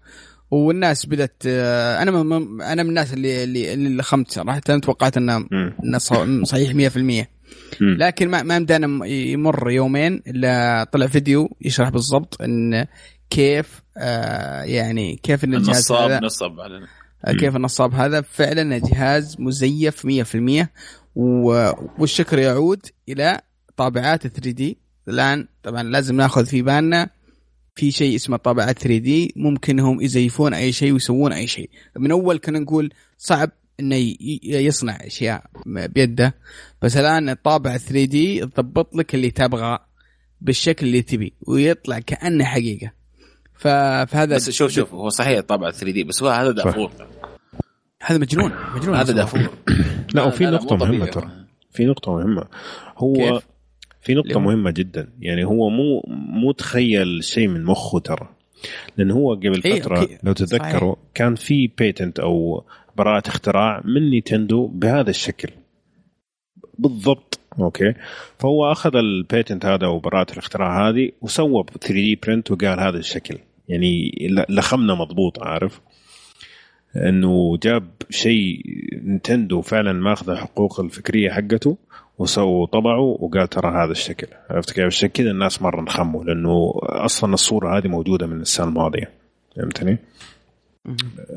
[0.51, 5.47] والناس بدأت آه أنا من أنا من الناس اللي اللي اللي خمت صراحة توقعت إنه
[6.43, 7.25] صحيح 100%
[7.81, 12.85] لكن ما ما مدانا يمر يومين إلا طلع فيديو يشرح بالضبط إن
[13.29, 16.87] كيف آه يعني كيف إن الجهاز النصاب هذا نصب علينا
[17.25, 18.21] آه كيف النصاب هذا.
[18.21, 20.67] فعلا جهاز مزيف 100%
[21.99, 23.41] والشكر يعود إلى
[23.77, 24.77] طابعات 3 دي.
[25.07, 27.09] الآن طبعا لازم ناخذ في بالنا
[27.75, 29.33] في شيء اسمه طابعات 3 دي.
[29.35, 31.69] ممكن هم يزيفون أي شيء ويسوون أي شيء.
[31.97, 36.35] من أول كنا نقول صعب إنه يصنع أشياء بيده.
[36.81, 39.85] بس الآن الطابع 3 دي تضبط لك اللي تبغاه
[40.41, 42.98] بالشكل اللي تبي ويطلع كأنه حقيقة.
[43.59, 46.91] فهذا بس شوف شوف هو صحيح طابع 3 دي بس هو هذا دافور.
[48.03, 49.49] هذا مجنون مجنون هذا دافور.
[50.15, 51.29] لا وفي نقطة مهمة ترى.
[51.71, 52.43] في نقطة مهمة.
[52.97, 53.47] هو كيف؟
[54.01, 55.09] في نقطة مهمة جدا.
[55.19, 58.29] يعني هو مو مو تخيل شيء من مخه ترى.
[58.97, 62.63] لأن هو قبل إيه، فترة لو تتذكروا كان في patent أو
[62.97, 65.49] براءة اختراع من Nintendo بهذا الشكل.
[66.77, 67.39] بالضبط.
[67.59, 67.93] أوكي.
[68.37, 73.37] فهو أخذ ال patent هذا وبراءة الاختراع هذه وسوى 3D print وقال هذا الشكل.
[73.69, 74.11] يعني
[74.49, 75.81] لخمنا مضبوط عارف؟
[76.95, 78.61] إنه جاب شيء
[79.03, 81.77] نينتندو فعلا ماخذ الحقوق الفكرية حقته
[82.19, 84.27] وسووا طبعوا وقال ترى هذا الشكل.
[84.49, 89.11] عرفت كيف؟ الشكل كذا الناس مرة انخموا لأنه أصلا الصورة هذه موجودة من السنة الماضية.
[89.55, 89.97] فهمتني؟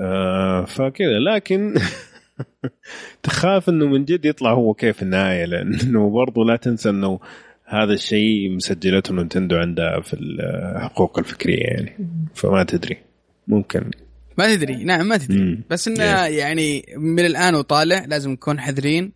[0.00, 1.18] آه فكذا.
[1.18, 1.74] لكن
[3.22, 7.20] تخاف إنه من جد يطلع هو كيف النهاية لأنه برضو لا تنسى إنه
[7.72, 11.96] هذا الشيء مسجلته Nintendo عندها في الحقوق الفكرية يعني.
[12.34, 12.98] فما تدري.
[13.48, 13.90] ممكن.
[14.38, 14.84] ما تدري.
[14.84, 15.40] نعم ما تدري.
[15.40, 15.64] مم.
[15.70, 19.12] بس إنه يعني من الآن وطالع لازم نكون حذرين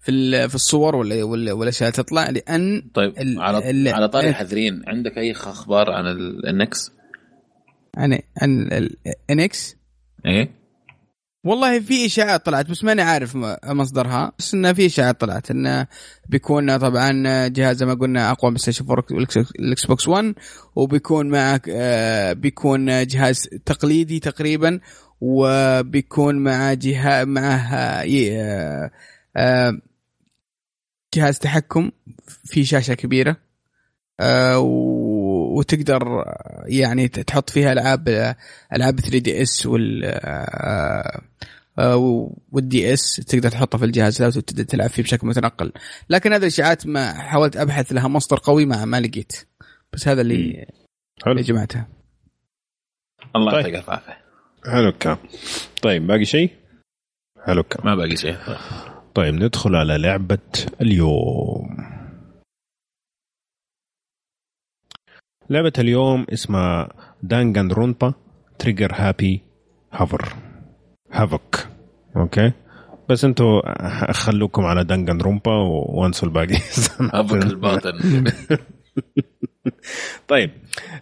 [0.00, 5.18] في في الصور ولا ولا والأشياء تطلع لأن طيب على ال على طاري حذرين عندك
[5.18, 6.92] أي أخبار عن ال NX؟
[7.96, 8.68] عن عن
[9.30, 9.76] ال NX؟
[10.26, 10.50] إيه.
[11.46, 14.32] والله في اشاعات طلعت بس ماني عارف مصدرها.
[14.38, 15.86] بس إنه في اشاعات طلعت إنه
[16.28, 20.34] بيكون طبعا جهاز زي ما قلنا أقوى من Station 4 وال Xbox 1
[20.76, 24.80] وبيكون معك آه، بيكون جهاز تقليدي تقريبا
[25.20, 28.90] وبيكون مع جهاز معه آه،
[29.36, 29.78] آه،
[31.14, 31.90] جهاز تحكم
[32.44, 33.36] في شاشة كبيرة
[35.56, 36.24] وتقدر
[36.66, 38.08] يعني تحط فيها ألعاب
[38.72, 40.04] ألعاب 3DS وال
[41.78, 45.72] آه، وال DS تقدر تحطها في الجهاز ذا وتبدا تلعب فيه بشكل متنقل.
[46.10, 49.32] لكن هذه الاشاعات ما حاولت أبحث لها مصدر قوي ما ما لقيت.
[49.92, 50.66] بس هذا اللي
[51.24, 51.32] حلو.
[51.32, 51.84] اللي جمعته
[53.36, 53.84] الله يعطيك طيب.
[53.84, 54.18] العافية.
[54.64, 55.18] حلو الكلام
[55.82, 56.50] طيب باقي شيء؟
[57.46, 58.36] حلو الكلام ما باقي شيء.
[59.14, 60.38] طيب ندخل على لعبة
[60.80, 61.95] اليوم.
[65.50, 66.88] لعبة اليوم اسمها
[67.22, 68.14] Danganronpa
[68.58, 69.42] Trigger Happy
[69.92, 70.34] هافر
[71.12, 71.66] Havoc
[72.16, 72.52] أوكي
[73.08, 73.62] بس أنتوا
[74.12, 75.52] خلوكم على Danganronpa
[75.88, 76.56] وانسوا الباقي
[77.14, 77.98] Havoc الباطن.
[80.28, 80.50] طيب.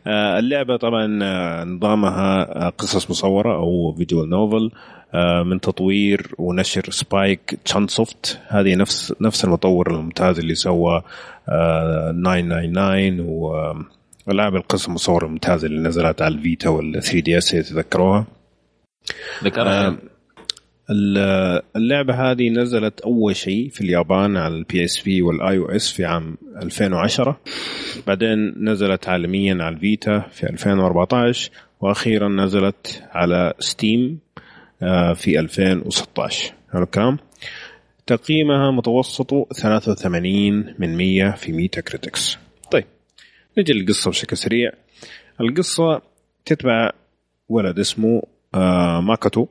[0.06, 4.70] آه، اللعبة طبعا آه، نظامها آه، قصص مصورة أو visual novel
[5.44, 11.02] من تطوير ونشر Spike Chunsoft هذه نفس نفس المطور الممتاز اللي سوى
[11.46, 13.84] 999
[14.26, 18.26] والعاب القصص المصورة الممتازة اللي نزلت على ال Vita وال 3DS تذكروها
[19.44, 19.96] ذكرها
[21.76, 27.40] اللعبة هذه نزلت أول شيء في اليابان على ال PSP وال iOS في عام 2010
[28.06, 34.18] بعدين نزلت عالميا على ال Vita في 2014 وأخيرا نزلت على Steam
[34.82, 37.18] آه، في 2016 حلو الكلام؟
[38.06, 42.38] تقييمها متوسط 83 من 100 في Metacritic.
[43.58, 44.72] نجي للقصة بشكل سريع.
[45.40, 46.02] القصة
[46.44, 46.90] تتبع
[47.48, 48.22] ولد اسمه
[48.54, 49.46] آه، ماكوتو.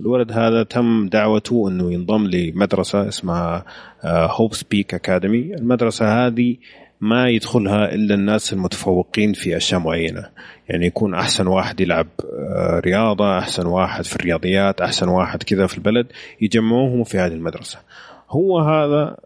[0.00, 3.64] الولد هذا تم دعوته إنه ينضم لمدرسة اسمها
[4.04, 6.56] Hope's Peak Academy المدرسة هذه
[7.00, 10.30] ما يدخلها إلا الناس المتفوقين في أشياء معينة.
[10.68, 15.78] يعني يكون أحسن واحد يلعب آه، رياضة أحسن واحد في الرياضيات أحسن واحد كذا في
[15.78, 16.06] البلد
[16.40, 17.78] يجمعوهم في هذه المدرسة.
[18.30, 19.16] هو هذا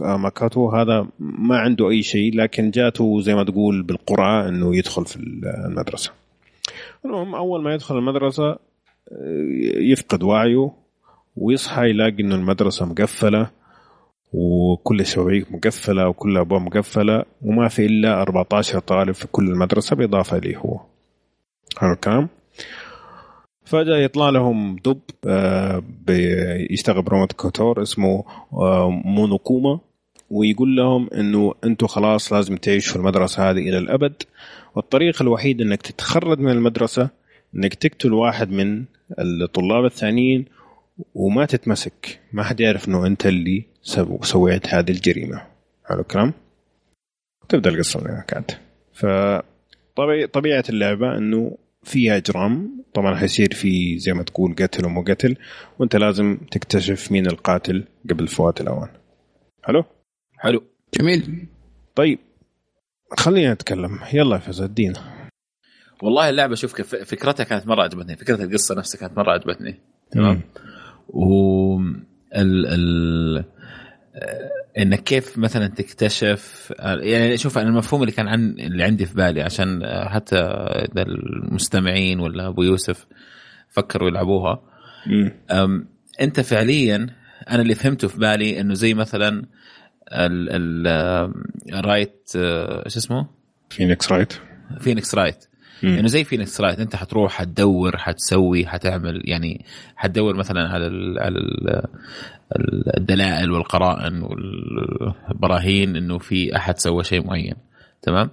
[0.00, 5.16] ماكاتو هذا ما عنده أي شيء لكن جاته زي ما تقول بالقرعة إنه يدخل في
[5.16, 6.12] المدرسة.
[7.04, 8.56] المهم أول ما يدخل المدرسة
[9.76, 10.70] يفقد وعيه
[11.36, 13.50] ويصحى يلاقي إنه المدرسة مقفلة
[14.32, 20.38] وكل الشبابيك مقفلة وكل الابواب مقفلة وما في إلا 14 طالب في كل المدرسة بالاضافه
[20.38, 20.80] لي هو.
[21.78, 22.28] هذا الكلام؟
[23.64, 29.80] فجأة يطلع لهم دب آه، بيشتغل ب remote control اسمه آه، مونوكوما
[30.30, 34.22] ويقول لهم إنه أنتم خلاص لازم تعيشوا في المدرسة هذه إلى الأبد.
[34.74, 37.10] والطريقة الوحيدة إنك تتخرج من المدرسة
[37.54, 38.84] إنك تقتل واحد من
[39.18, 40.44] الطلاب الثانيين
[41.14, 42.20] وما تتمسك.
[42.32, 43.64] ما حد يعرف إنه أنت اللي
[44.22, 45.42] سويت هذه الجريمة.
[45.84, 46.32] حلو الكلام؟
[47.48, 48.60] تبدأ القصة من هناك
[48.92, 49.06] ف
[50.32, 55.36] طبيعة اللعبة إنه فيها اجرام طبعا حيصير في زي ما تقول قتل ومو قتل
[55.78, 58.88] وأنت لازم تكتشف مين القاتل قبل فوات الأوان.
[59.62, 59.84] حلو؟
[60.38, 60.62] حلو.
[61.00, 61.46] جميل.
[61.94, 62.18] طيب
[63.18, 65.28] خلينا نتكلم يلا يا ادينا.
[66.02, 68.16] والله اللعبة شوف كيف فكرتها كانت مرة عجبتني.
[68.16, 69.74] فكرة القصة نفسها كانت مرة عجبتني.
[70.10, 70.40] تمام.
[71.08, 71.78] و
[72.36, 73.44] ال ال
[74.78, 79.42] انك كيف مثلا تكتشف يعني شوف أنا المفهوم اللي كان عن اللي عندي في بالي
[79.42, 83.06] عشان حتى إذا المستمعين ولا أبو يوسف
[83.68, 84.62] فكروا يلعبوها.
[86.20, 87.06] أنت فعليا
[87.50, 89.44] أنا اللي فهمته في بالي إنه زي مثلا
[91.72, 92.30] ال رايت
[92.86, 93.26] شو اسمه؟
[93.70, 94.32] فينيكس رايت
[94.80, 95.44] فينيكس رايت
[95.84, 99.64] انه يعني زي فينيكس رايت أنت حتروح حتدور حتسوي حتعمل يعني
[99.96, 101.82] حتدور مثلا على ال على ال
[102.96, 107.54] الدلائل والقرائن والبراهين إنه في أحد سوى شيء معين
[108.02, 108.30] تمام؟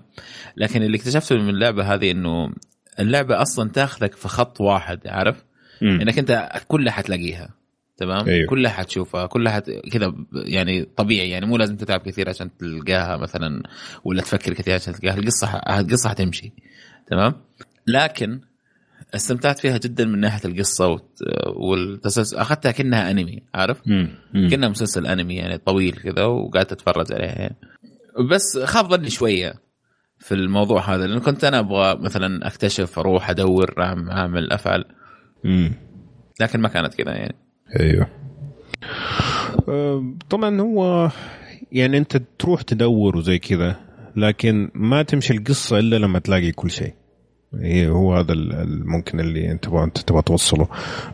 [0.57, 2.53] لكن اللي اكتشفته من اللعبة هذه إنه
[2.99, 5.43] اللعبة أصلا تاخذك في خط واحد عارف؟
[5.81, 6.01] مم.
[6.01, 7.49] إنك أنت كلها حتلاقيها
[7.97, 8.47] تمام؟ أيوه.
[8.47, 9.69] كلها حتشوفها كلها حت...
[9.91, 13.63] كذا يعني طبيعي يعني مو لازم تتعب كثير عشان تلقاها مثلا
[14.03, 16.53] ولا تفكر كثير عشان تلقاها القصة القصة حتمشي.
[17.09, 17.33] تمام؟
[17.87, 18.41] لكن
[19.15, 21.01] استمتعت فيها جدا من ناحية القصة
[21.55, 23.81] والتسلسل أخذتها كأنها أنمي عارف؟
[24.33, 27.39] كأنها مسلسل أنمي يعني طويل كذا وقعدت أتفرج عليها.
[27.39, 27.55] يعني.
[28.31, 29.53] بس خاب ظني شوية
[30.19, 33.73] في الموضوع هذا لأنه كنت أنا أبغى مثلا أكتشف أروح أدور
[34.11, 34.85] أعمل أفعل.
[36.41, 37.35] لكن ما كانت كذا يعني.
[37.79, 38.09] أيوه.
[40.29, 41.11] طبعا هو
[41.71, 43.88] يعني أنت تروح تدور وزي كذا.
[44.15, 46.93] لكن ما تمشي القصة إلا لما تلاقي كل شيء.
[47.55, 48.35] هي هو هذا
[48.85, 50.67] ممكن اللي أنت أنت تبغى توصله.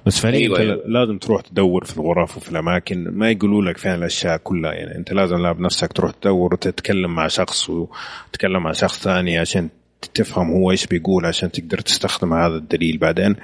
[0.05, 0.83] بس فعليا أيوة أيوة.
[0.85, 3.03] لازم تروح تدور في الغرف وفي الأماكن.
[3.03, 4.73] ما يقولوا لك فين الأشياء كلها.
[4.73, 9.69] يعني أنت لازم لا بنفسك تروح تدور وتتكلم مع شخص وتتكلم مع شخص ثاني عشان
[10.13, 13.35] تفهم هو إيش بيقول عشان تقدر تستخدم هذا الدليل بعدين.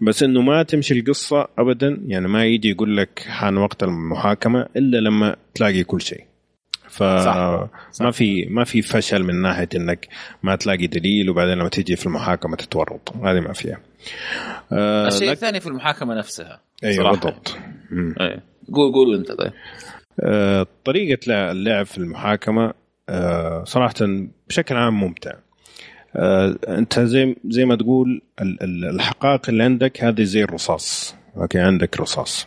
[0.00, 2.00] بس إنه ما تمشي القصة ابدا.
[2.06, 6.24] يعني ما يجي يقول لك حان وقت المحاكمة إلا لما تلاقي كل شيء.
[6.88, 10.08] فما في ما في فشل من ناحية إنك
[10.42, 13.16] ما تلاقي دليل وبعدين لما تيجي في المحاكمة تتورط.
[13.16, 13.80] هذه ما فيها.
[14.72, 15.32] آه الشيء لك...
[15.32, 17.56] الثاني في المحاكمة نفسها أيوه بالضبط.
[18.20, 18.42] أيه.
[18.72, 19.52] قول قول أنت طيب.
[20.20, 22.74] آه طريقة اللعب في المحاكمة
[23.08, 23.94] آه صراحة
[24.48, 25.32] بشكل عام ممتع.
[26.16, 28.22] آه أنت زي زي ما تقول
[28.62, 31.16] الحقائق اللي عندك هذه زي الرصاص.
[31.36, 32.46] أوكي عندك رصاص.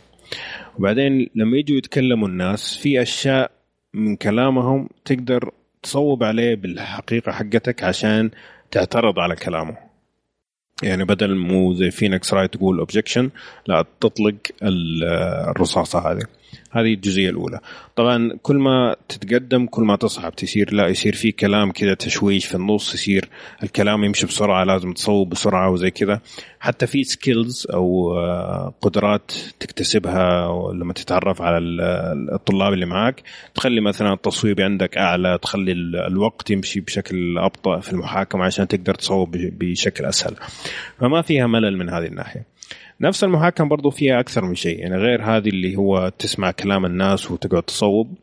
[0.80, 3.52] وبعدين لما يجوا يتكلموا الناس في أشياء
[3.94, 5.52] من كلامهم تقدر
[5.84, 8.32] تصوب عليه بالحقيقة حقتك عشان
[8.72, 9.78] تعترض على كلامه.
[10.84, 13.30] يعني بدل مو زي فينكس رايت تقول objection
[13.68, 16.24] لا تطلق الرصاصة هذه.
[16.72, 17.60] هذه الجزئية الأولى.
[17.96, 22.56] طبعا كل ما تتقدم كل ما تصعب تصير لا يصير في كلام كذا تشويش في
[22.56, 23.30] النص يصير
[23.64, 26.22] الكلام يمشي بسرعة لازم تصوب بسرعة وزي كذا
[26.60, 31.58] حتى في skills أو آه، قدرات تكتسبها لما تتعرف على
[32.34, 33.24] الطلاب اللي معك
[33.56, 35.72] تخلي مثلا التصويب عندك أعلى تخلي
[36.08, 40.36] الوقت يمشي بشكل أبطأ في المحاكمة عشان تقدر تصوب بشكل أسهل.
[41.00, 42.57] فما فيها ملل من هذه الناحية.
[43.02, 44.80] نفس المحاكمه برضو فيها أكثر من شيء.
[44.80, 48.16] يعني غير هذه اللي هو تسمع كلام الناس وتقعد تصوب.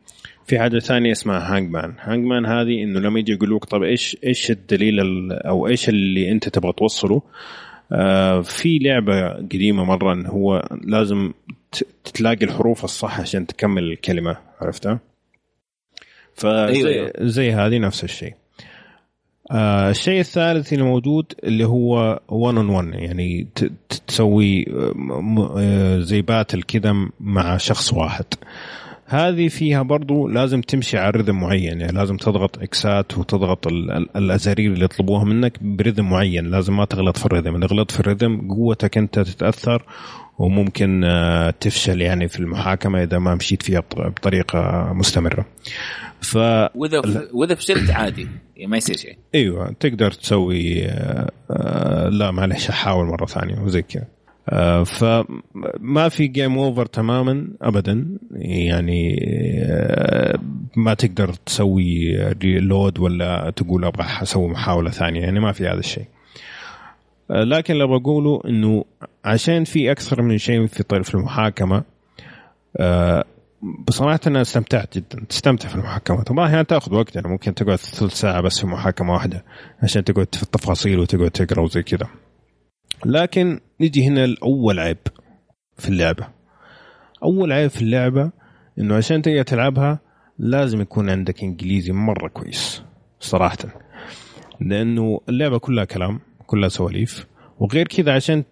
[0.45, 4.99] في حاجة ثانية اسمها hangman hangman هذه إنه لما يجي يقولوك طب إيش إيش الدليل
[5.31, 7.21] أو إيش اللي أنت تبغى توصله؟
[7.91, 11.33] آه في لعبة قديمة مرة انه هو لازم
[12.13, 14.37] تلاقي الحروف الصح عشان تكمل الكلمة.
[14.61, 14.99] عرفتها؟
[16.33, 17.11] فزي أيوة.
[17.19, 18.33] زي هذه نفس الشيء.
[19.51, 23.47] آه الشيء الثالث اللي موجود اللي هو 1 on 1 يعني
[24.07, 24.65] تسوي
[25.57, 28.25] آه زي battle كذا مع شخص واحد.
[29.07, 33.67] هذه فيها برضو لازم تمشي على rhythm معين يعني لازم تضغط اكسات وتضغط
[34.15, 37.91] الازارير اللي يطلبوها منك ب rhythm معين لازم ما تغلط في ال rhythm إذا غلطت
[37.91, 39.83] في ال rhythm قوتك أنت تتأثر
[40.37, 45.45] وممكن آه، تفشل يعني في المحاكمة إذا ما مشيت فيها بطريقة مستمرة.
[46.21, 46.35] ف
[46.75, 47.01] واذا
[47.33, 49.17] واذا فشلت عادي يعني ما يصير شيء.
[49.35, 54.07] أيوه تقدر تسوي آه، آه، لا معلش احاول مرة ثانية وزي كذا.
[54.83, 58.17] فما في game over تماما ابدا.
[58.31, 59.15] يعني
[60.75, 66.05] ما تقدر تسوي ريلود ولا تقول أبغى أسوي محاولة ثانية يعني ما في هذا الشيء.
[67.29, 68.85] لكن اللي بقوله إنه
[69.25, 71.83] عشان في أكثر من شيء في طرف المحاكمة
[72.77, 73.25] آه،
[73.87, 75.25] بصراحة أنا استمتعت جدا.
[75.29, 76.23] تستمتع في المحاكمة.
[76.23, 79.45] طبعا أحيانا تأخذ وقت يعني ممكن تقعد ثلث ساعة بس في محاكمة واحدة
[79.83, 82.07] عشان تقعد في التفاصيل وتقعد تقرأ وزي كذا.
[83.05, 84.97] لكن نجي هنا لأول عيب
[85.77, 86.27] في اللعبة.
[87.23, 88.31] أول عيب في اللعبة
[88.79, 89.99] إنه عشان تقدر تلعبها
[90.39, 92.83] لازم يكون عندك إنجليزي مرة كويس
[93.19, 93.57] صراحة.
[94.61, 97.25] لأنه اللعبة كلها كلام كلها سواليف.
[97.59, 98.43] وغير كذا عشان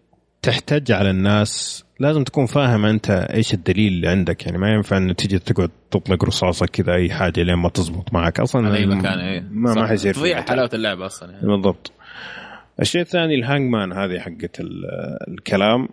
[0.44, 4.46] تحتج على الناس لازم تكون فاهم أنت إيش الدليل اللي عندك.
[4.46, 8.40] يعني ما ينفع انه تيجي تقعد تطلق رصاصة كذا أي حاجة لين ما تزبط معك.
[8.40, 9.44] أصلا أي مكان إيه.
[9.52, 11.48] ما ما حيصير تضيع حلاوة اللعبة أصلا يعني.
[11.48, 11.92] بالضبط.
[12.80, 14.62] الشيء الثاني ال hangman هذه حقت
[15.28, 15.88] الكلام.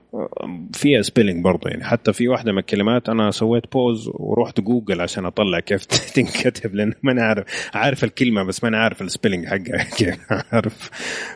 [0.72, 1.84] فيها spelling برضه يعني.
[1.84, 5.84] حتى في واحدة من الكلمات أنا سويت pause ورحت جوجل عشان أطلع كيف
[6.14, 7.70] تنكتب لأن ما عارف.
[7.74, 10.90] عارف الكلمة بس ما أنا عارف ال spelling حقها كيف عارف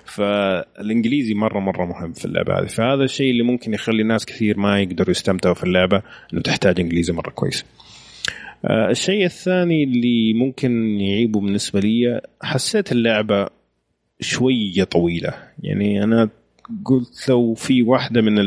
[0.05, 2.66] فالإنجليزي مرة مرة مهم في اللعبة هذه.
[2.66, 6.03] فهذا الشيء اللي ممكن يخلي ناس كثير ما يقدروا يستمتعوا في اللعبة
[6.33, 7.65] إنه تحتاج إنجليزي مرة كويس.
[8.65, 13.47] آه، الشيء الثاني اللي ممكن يعيبه بالنسبة لي حسيت اللعبة
[14.20, 15.35] شوية طويلة.
[15.62, 16.28] يعني أنا
[16.85, 18.39] قلت لو في واحدة من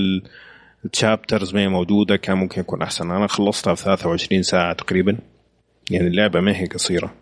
[0.86, 3.12] التشابترز ما هي موجودة كان ممكن يكون أحسن.
[3.12, 5.18] أنا خلصتها في 23 ساعة تقريبا.
[5.92, 7.14] يعني اللعبة ما هي قصيرة.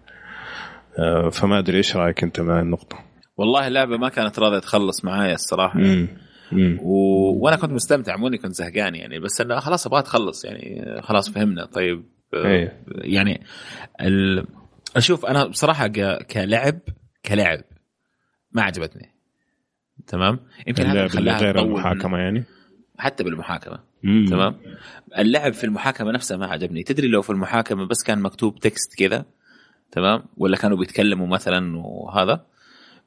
[0.99, 2.99] آه، فما أدري إيش رأيك أنت مع النقطة؟
[3.37, 5.79] والله اللعبة ما كانت راضية تخلص معايا الصراحة.
[5.79, 6.07] مم.
[6.51, 6.79] مم.
[6.81, 6.95] و...
[7.43, 9.19] وأنا كنت مستمتع مو إني كنت زهقان يعني.
[9.19, 10.95] بس أنا خلاص أبغى تخلص يعني.
[11.01, 11.65] خلاص فهمنا.
[11.65, 12.03] طيب
[12.33, 12.83] أيه.
[12.87, 13.41] يعني
[14.01, 14.45] ال...
[14.95, 16.25] أشوف أنا بصراحة ك...
[16.27, 16.79] كلعب
[17.25, 17.61] كلعب
[18.55, 19.11] ما عجبتني.
[20.07, 22.43] تمام؟ يمكن هذا خلاها غير المحاكمة يعني.
[22.97, 23.79] حتى بالمحاكمة.
[24.03, 24.25] مم.
[24.29, 24.55] تمام؟
[25.17, 26.83] اللعب في المحاكمة نفسها ما عجبني.
[26.83, 29.25] تدري لو في المحاكمة بس كان مكتوب تكست كذا؟
[29.91, 32.45] تمام؟ ولا كانوا بيتكلموا مثلا وهذا؟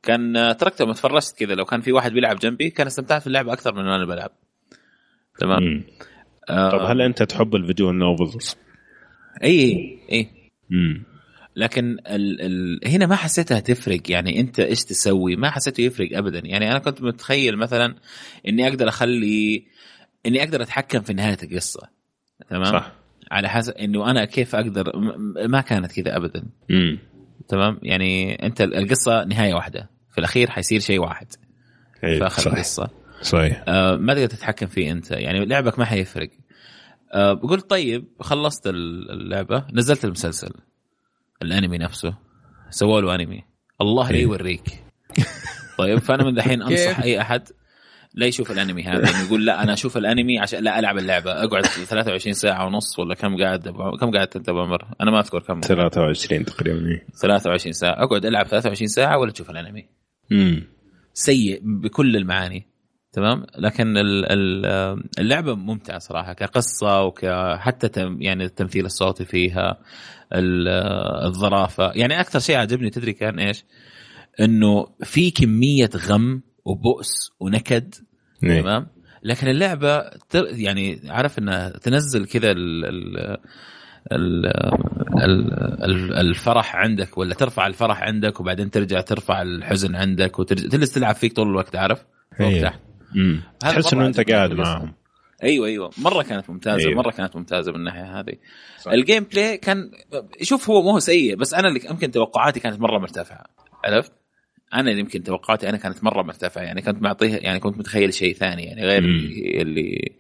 [0.03, 1.55] كان تركته ما تفرجت كذا.
[1.55, 4.31] لو كان في واحد بيلعب جنبي كان استمتعت في اللعبه أكثر من أنا بلعب.
[5.39, 5.85] تمام؟
[6.51, 8.57] آه طب هل أنت تحب الفيديو نوفلز؟
[9.45, 10.29] اي اي
[10.73, 11.05] امم
[11.59, 14.11] لكن ال ال هنا ما حسيتها تفرق.
[14.11, 16.39] يعني انت إيش تسوي؟ ما حسيته يفرق ابدا.
[16.45, 17.95] يعني أنا كنت متخيل مثلا
[18.49, 19.67] إني أقدر أخلي
[20.27, 21.89] إني أقدر أتحكم في نهاية القصة.
[22.51, 22.93] تمام؟ صح.
[23.31, 24.93] على حسب إنه أنا كيف أقدر؟
[25.49, 26.45] ما كانت كذا ابدا.
[26.71, 26.99] امم
[27.49, 29.91] تمام؟ يعني أنت القصة نهاية واحدة.
[30.13, 31.27] في الأخير حيصير شيء واحد.
[32.01, 32.91] في آخر القصة.
[33.23, 33.65] صحيح.
[33.69, 35.11] آه ما تقدر تتحكم فيه أنت.
[35.11, 36.31] يعني لعبك ما حيفرق.
[37.13, 39.67] آه قلت طيب خلصت اللعبة.
[39.73, 40.51] نزلت المسلسل.
[41.43, 42.15] الانمي نفسه.
[42.71, 43.45] سووا له انمي.
[43.81, 44.23] الله لا إيه.
[44.23, 44.85] يوريك.
[45.79, 47.49] طيب فأنا من دحين أنصح أي أحد
[48.15, 51.33] لا يشوف الانمي هذا يعني يقول لا أنا أشوف الانمي عشان لا ألعب اللعبة.
[51.45, 53.69] أقعد 23 ساعة ونص ولا كم قاعد
[54.01, 55.61] كم قاعد أنت بعمر أنا ما أذكر كم.
[55.61, 58.05] 23 تقريبا 23 ساعة.
[58.05, 59.89] أقعد ألعب 23 ساعة ولا تشوف الانمي.
[60.33, 60.65] امم
[61.13, 62.67] سيء بكل المعاني.
[63.13, 63.95] تمام؟ لكن
[65.19, 69.79] اللعبة ممتعة صراحة كقصة وكحتى يعني التمثيل الصوتي فيها.
[70.33, 73.65] الظرافه يعني أكثر شيء عجبني تدري كان إيش؟
[74.41, 77.95] إنه في كمية غم وبؤس ونكد
[78.43, 78.61] نعم.
[78.61, 78.87] تمام؟
[79.23, 80.03] لكن اللعبة
[80.35, 82.55] يعني عارف إنها تنزل كذا
[86.21, 91.49] الفرح عندك ولا ترفع الفرح عندك وبعدين ترجع ترفع الحزن عندك وتجلس تلعب فيك طول
[91.49, 92.05] الوقت عارف؟
[93.61, 94.95] تحت تحس إنه أنت قاعد معاهم.
[95.43, 95.91] أيوه أيوه.
[95.99, 97.03] مرة كانت ممتازة أيوة.
[97.03, 98.35] مرة كانت ممتازة من الناحيه هذه.
[98.79, 98.93] صح.
[98.93, 99.91] ال gameplay كان
[100.43, 103.47] شوف هو مو هو سيء بس أنا اللي يمكن توقعاتي كانت مرة مرتفعة.
[103.85, 104.13] عرفت؟
[104.75, 106.63] أنا يمكن توقعاتي أنا كانت مرة مرتفعة.
[106.63, 110.17] يعني كنت معطيها يعني كنت متخيل شيء ثاني يعني غير اللي, اللي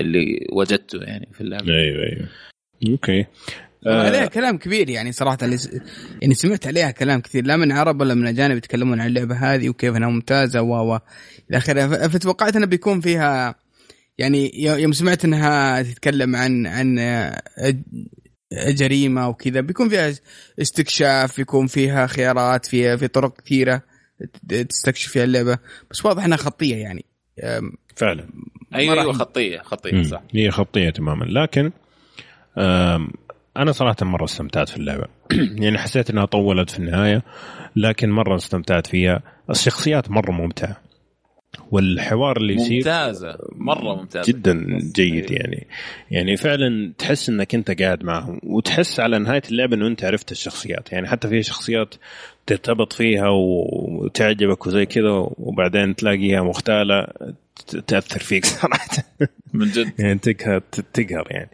[0.00, 1.66] اللي وجدته يعني في اللعبة.
[1.66, 2.28] أيوه أيوه.
[2.88, 3.26] أوكي.
[3.86, 4.06] آه.
[4.06, 5.56] عليها كلام كبير يعني صراحة اللي
[6.22, 9.68] يعني سمعت عليها كلام كثير لا من عرب ولا من أجانب يتكلمون عن اللعبة هذه
[9.68, 10.98] وكيف إنها ممتازة و و
[11.50, 12.08] إلى آخره.
[12.08, 13.63] فتوقعت انها بيكون فيها
[14.18, 16.98] يعني يوم سمعت إنها تتكلم عن عن
[18.52, 20.14] جريمه وكذا بيكون فيها
[20.60, 23.82] استكشاف بيكون فيها خيارات فيها في طرق كثيرة
[24.68, 25.58] تستكشف فيها اللعبة
[25.90, 27.04] بس واضح إنها خطية يعني.
[27.96, 28.28] فعلا.
[28.74, 30.22] أيوه أيوه خطية خطية صح.
[30.34, 31.24] هي خطية تماما.
[31.24, 31.72] لكن
[33.56, 35.06] أنا صراحة مرة استمتعت في اللعبة.
[35.64, 37.22] يعني حسيت إنها طولت في النهاية
[37.76, 39.22] لكن مرة استمتعت فيها.
[39.50, 40.80] الشخصيات مرة ممتعة.
[41.70, 44.32] والحوار اللي يصير ممتازة مرة ممتازة.
[44.32, 45.66] جدا جيد يعني.
[46.10, 50.92] يعني فعلا تحس إنك أنت قاعد معهم وتحس على نهاية اللعبه إنه أنت عرفت الشخصيات.
[50.92, 51.94] يعني حتى في شخصيات
[52.46, 57.06] ترتبط فيها وتعجبك وزي كذا وبعدين تلاقيها مختالة
[57.86, 58.88] تأثر فيك صراحة.
[59.54, 60.00] من جد.
[60.00, 60.58] يعني تقهر
[60.92, 61.50] تقهر يعني.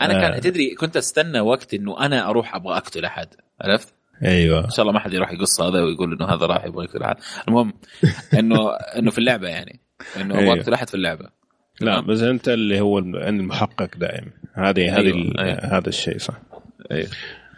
[0.00, 0.38] أنا كان آه.
[0.38, 3.28] تدري كنت أستنى وقت إنه أنا أروح أبغى أقتل أحد
[3.60, 6.84] عرفت؟ أيوه إن شاء الله ما حد يروح يقص هذا ويقول إنه هذا راح يبغى
[6.84, 7.16] يقتل احد
[7.48, 7.72] المهم
[8.38, 9.80] انه إنه في اللعبة يعني
[10.16, 10.60] إنه أبغى.
[10.60, 11.28] اقتل احد في اللعبة
[11.80, 15.38] لا بس أنت اللي هو المحقق دائما هذه هذه أيوه.
[15.38, 15.78] أيوه.
[15.78, 16.34] هذا الشيء صح
[16.90, 17.08] أيوه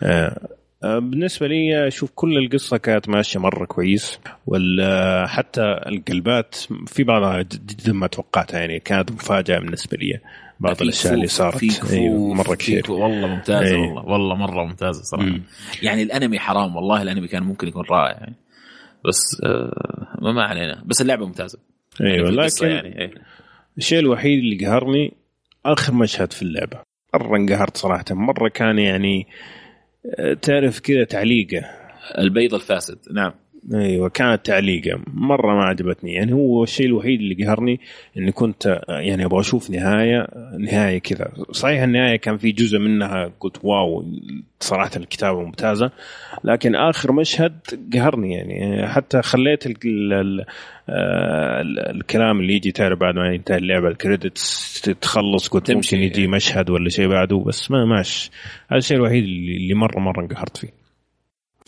[0.03, 0.49] آه.
[0.85, 6.55] آه، بالنسبة لي أشوف كل القصة كانت ماشية مرة كويس وحتى القلبات
[6.87, 10.21] في بعضها جدا ما توقعتها يعني كانت مفاجأة بالنسبة لي
[10.61, 11.93] بعض الأشياء اللي صارت.
[11.93, 12.93] أيوة مرة كثير.
[12.93, 13.87] والله ممتازة أيوة.
[13.87, 15.27] والله والله مرة ممتازة صراحة.
[15.27, 15.43] مم.
[15.83, 18.35] يعني الأنمي حرام والله الأنمي كان ممكن يكون رائع يعني.
[19.05, 20.83] بس آه ما علينا.
[20.87, 21.59] بس اللعبة ممتازة.
[22.01, 23.21] أيوه لكن يعني أيوة.
[23.79, 25.13] الشيء الوحيد اللي قهرني
[25.67, 26.81] آخر مشهد في اللعبة.
[27.15, 28.05] مرة انقهرت صراحة.
[28.11, 29.27] مرة كان يعني
[30.43, 31.67] تعرف كذا تعليقة.
[32.19, 32.99] البيض الفاسد.
[33.13, 33.33] نعم.
[33.75, 35.01] أيوه كانت تعليقة.
[35.15, 36.13] مرة ما عجبتني.
[36.13, 37.81] يعني هو الشيء الوحيد اللي قهرني
[38.17, 40.27] إني كنت يعني أبغى أشوف نهاية
[40.59, 41.33] نهاية كذا.
[41.51, 44.05] صحيح النهاية كان في جزء منها قلت wow
[44.61, 45.91] صراحة الكتابة ممتازة
[46.45, 47.59] لكن آخر مشهد
[47.95, 48.35] قهرني.
[48.35, 50.45] يعني حتى خليت ال ال
[50.89, 56.27] ال الكلام اللي يجي تعرف بعد ما ينتهي اللعبة ال credits تخلص قلت ممكن يجي
[56.27, 58.31] مشهد ولا شيء بعده بس ما ماش.
[58.71, 60.78] هذا الشيء الوحيد اللي مرة مرة انقهرت فيه.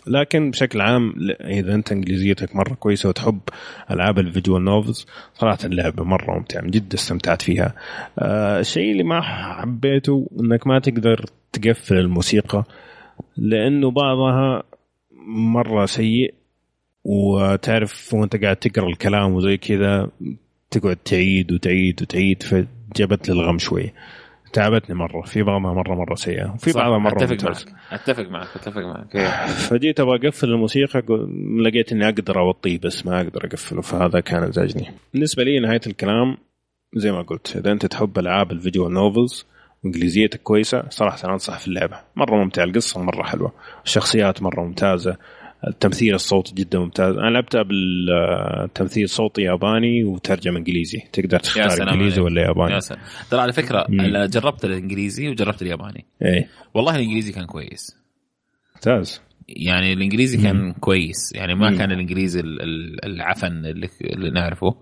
[0.07, 3.39] لكن بشكل عام إذا أنت إنجليزيتك مرة كويسة وتحب
[3.91, 7.75] ألعاب ال visual novels صراحة اللعبة مرة ممتعة جدا استمتعت فيها.
[8.19, 12.63] آه الشيء اللي ما حبيته إنك ما تقدر تقفل الموسيقى
[13.37, 14.63] لأنه بعضها
[15.35, 16.33] مرة سيء
[17.03, 20.09] وتعرف وأنت قاعد تقرأ الكلام وزي كذا
[20.71, 23.93] تقعد تعيد وتعيد وتعيد فجابت لي الغم شوي.
[24.53, 25.21] تعبتني مرة.
[25.21, 26.53] في بعضها مرة مرة سيئة.
[26.53, 27.73] وفي بعضها مرة أتفق معك.
[27.91, 29.17] أتفق معك أتفق معك.
[29.69, 31.03] فجيت أبغى أقفل الموسيقى
[31.65, 36.37] لقيت إني أقدر أوطيه بس ما أقدر أقفله فهذا كان ازعجني بالنسبة لي نهاية الكلام
[36.95, 39.45] زي ما قلت إذا أنت تحب ألعاب الفيديو نوفلز
[39.83, 41.99] وإنجليزيتك كويسة صراحة أنصح في اللعبة.
[42.15, 43.53] مرة ممتعة القصة مرة حلوة
[43.85, 45.17] الشخصيات مرة ممتازة
[45.67, 47.15] التمثيل الصوتي جدا ممتاز.
[47.15, 50.99] أنا لعبتها بالتمثيل صوتي ياباني وترجم إنجليزي.
[51.13, 52.73] تقدر تختار إنجليزي ولا ياباني.
[52.73, 53.01] يا سلام.
[53.31, 54.25] ترى على فكرة مم.
[54.25, 56.05] جربت الإنجليزي وجربت الياباني.
[56.21, 56.49] إيه.
[56.73, 57.97] والله الإنجليزي كان كويس.
[58.75, 59.21] ممتاز.
[59.47, 60.73] يعني الإنجليزي كان مم.
[60.73, 61.31] كويس.
[61.35, 61.77] يعني ما مم.
[61.77, 62.39] كان الإنجليزي
[63.03, 64.75] العفن اللي, اللي نعرفه.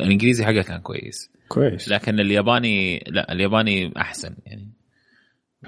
[0.00, 1.30] الإنجليزي حقه كان كويس.
[1.48, 1.88] كويس.
[1.88, 4.72] لكن الياباني لا الياباني أحسن يعني.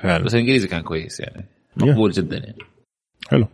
[0.03, 1.47] فعلا بس الإنجليزي كان كويس يعني.
[1.77, 2.59] مقبول جدا يعني.
[3.29, 3.49] حلو.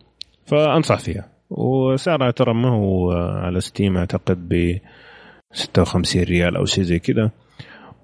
[0.48, 1.28] فأنصح فيها.
[1.50, 4.78] وسعرها ترى ما هو على ستيم أعتقد ب
[5.52, 7.30] 56 ريال أو شيء زي كذا.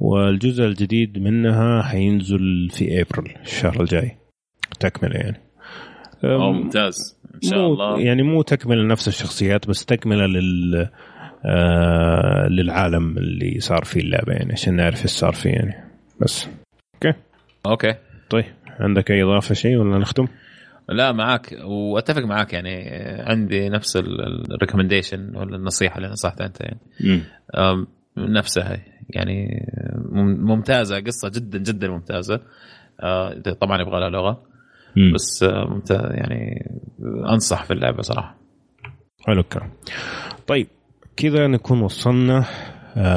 [0.01, 4.17] والجزء الجديد منها حينزل في ابريل الشهر الجاي.
[4.81, 5.41] تكملة يعني.
[6.25, 7.21] أو ممتاز.
[7.35, 8.01] إن شاء الله.
[8.01, 10.89] يعني مو تكملة لنفس الشخصيات بس تكملة لل
[11.47, 15.75] آه للعالم اللي صار فيه اللعبة يعني عشان نعرف إيش صار فيه يعني.
[16.21, 16.49] بس.
[16.95, 17.19] okay
[17.67, 17.95] okay.
[18.31, 18.45] طيب
[18.81, 20.27] عندك أي إضافة شيء ولا نختم؟
[20.89, 22.89] لا معك وأتفق معك يعني
[23.27, 26.81] عندي نفس الريكومنديشن ولا النصيحة اللي نصحتها أنت يعني.
[28.17, 28.79] نفسها
[29.11, 29.67] يعني
[30.39, 32.41] ممتازة قصة جدا جدا ممتازة.
[33.61, 34.43] طبعا يبغى لها لغة.
[35.15, 36.71] بس ممتاز يعني
[37.33, 38.37] أنصح في اللعبة صراحة.
[39.27, 39.71] حلو الكلام.
[40.47, 40.67] طيب
[41.17, 42.45] كذا نكون وصلنا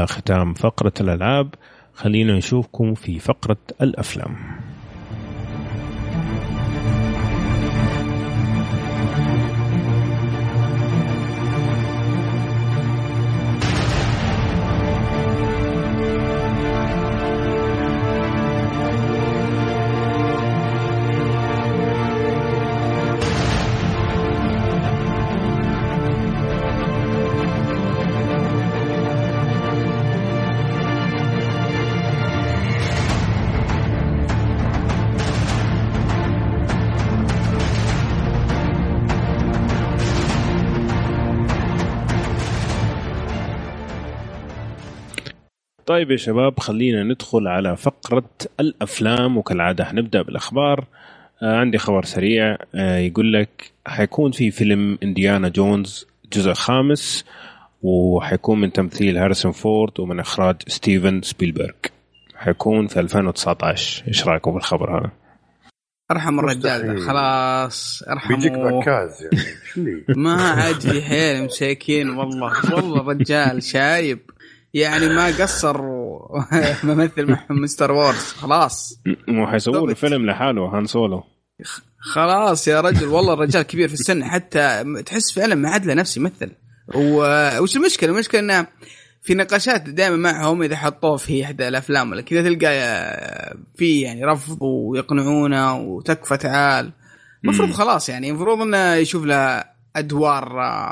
[0.06, 1.56] ختام فقرة الألعاب.
[1.94, 4.36] خلينا نشوفكم في فقرة الأفلام.
[45.98, 46.60] طيب يا شباب.
[46.60, 48.30] خلينا ندخل على فقرة
[48.60, 49.38] الأفلام.
[49.38, 50.86] وكالعادة حنبدأ بالأخبار.
[51.44, 52.58] آه عندي خبر سريع.
[52.76, 57.26] آه يقول لك حيكون في فيلم إنديانا جونز جزء خامس
[57.82, 61.72] وحيكون من تمثيل هاريسون فورد ومن إخراج ستيفن سبيلبرغ.
[62.36, 65.12] حيكون في 2019 إيش رأيكم في الخبر هذا؟
[66.12, 67.02] أرحم الرجال.
[67.02, 70.04] خلاص ارحموا بيجيك بكاز يعني.
[70.08, 72.10] ما عاد في حيل مساكين.
[72.10, 74.20] والله والله الرجال شايب.
[74.74, 75.82] يعني ما قصر
[76.84, 78.34] ممثل معهم مستر وورز.
[78.34, 79.02] خلاص.
[79.28, 81.24] مو حيسووا له فيلم لحاله هان سولو.
[82.00, 83.08] خلاص يا رجل.
[83.08, 84.24] والله الرجال كبير في السن.
[84.24, 86.52] حتى تحس فعلا ما عاد له نفس يمثل.
[87.60, 88.68] وش المشكلة؟ المشكلة إنه
[89.22, 94.58] في نقاشات دائما معهم إذا حطوه في إحدى الأفلام ولا كذا تلقى في يعني رفض
[94.62, 96.92] ويقنعونه وتكفى تعال.
[97.44, 98.30] المفروض خلاص يعني.
[98.30, 99.64] المفروض إنه يشوف له
[99.96, 100.50] أدوار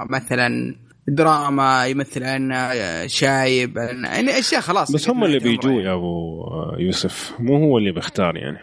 [0.10, 0.76] مثلا
[1.08, 4.92] دراما يمثل عنا شايب يعني أشياء خلاص.
[4.92, 6.46] بس هم اللي بيجوا يا أبو
[6.80, 7.34] يوسف.
[7.40, 8.58] مو هو اللي بيختار يعني.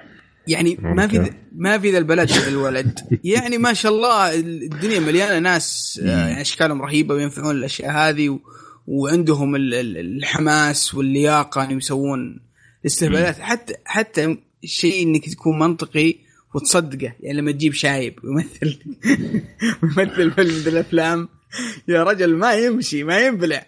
[0.49, 3.01] يعني ما في ما في ذا البلد الولد.
[3.25, 8.39] يعني ما شاء الله الدنيا مليانة ناس يعني أشكالهم رهيبة وينفعون الأشياء هذه و...
[8.87, 12.41] وعندهم الحماس واللياقة ان يسوون
[12.87, 16.15] استهبالات حتى حتى الشيء إنك تكون منطقي
[16.55, 17.13] وتصدقه.
[17.21, 18.79] يعني لما تجيب شايب ويمثل
[19.83, 21.29] ويمثل فيلم من الأفلام.
[21.89, 23.67] يا رجل ما يمشي ما ينبلع.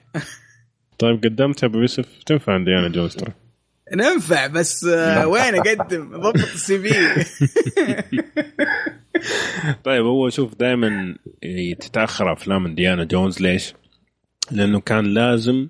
[0.99, 3.33] طيب قدمت أبو يوسف؟ تنفع إنديانا جونز ترى
[3.93, 4.85] ننفع بس
[5.25, 6.95] وين أقدم؟ ضبط ال CV.
[9.85, 11.17] طيب هو شوف دائما
[11.81, 13.41] تتأخر أفلام إنديانا جونز.
[13.41, 13.75] ليش؟
[14.51, 15.69] لأنه كان لازم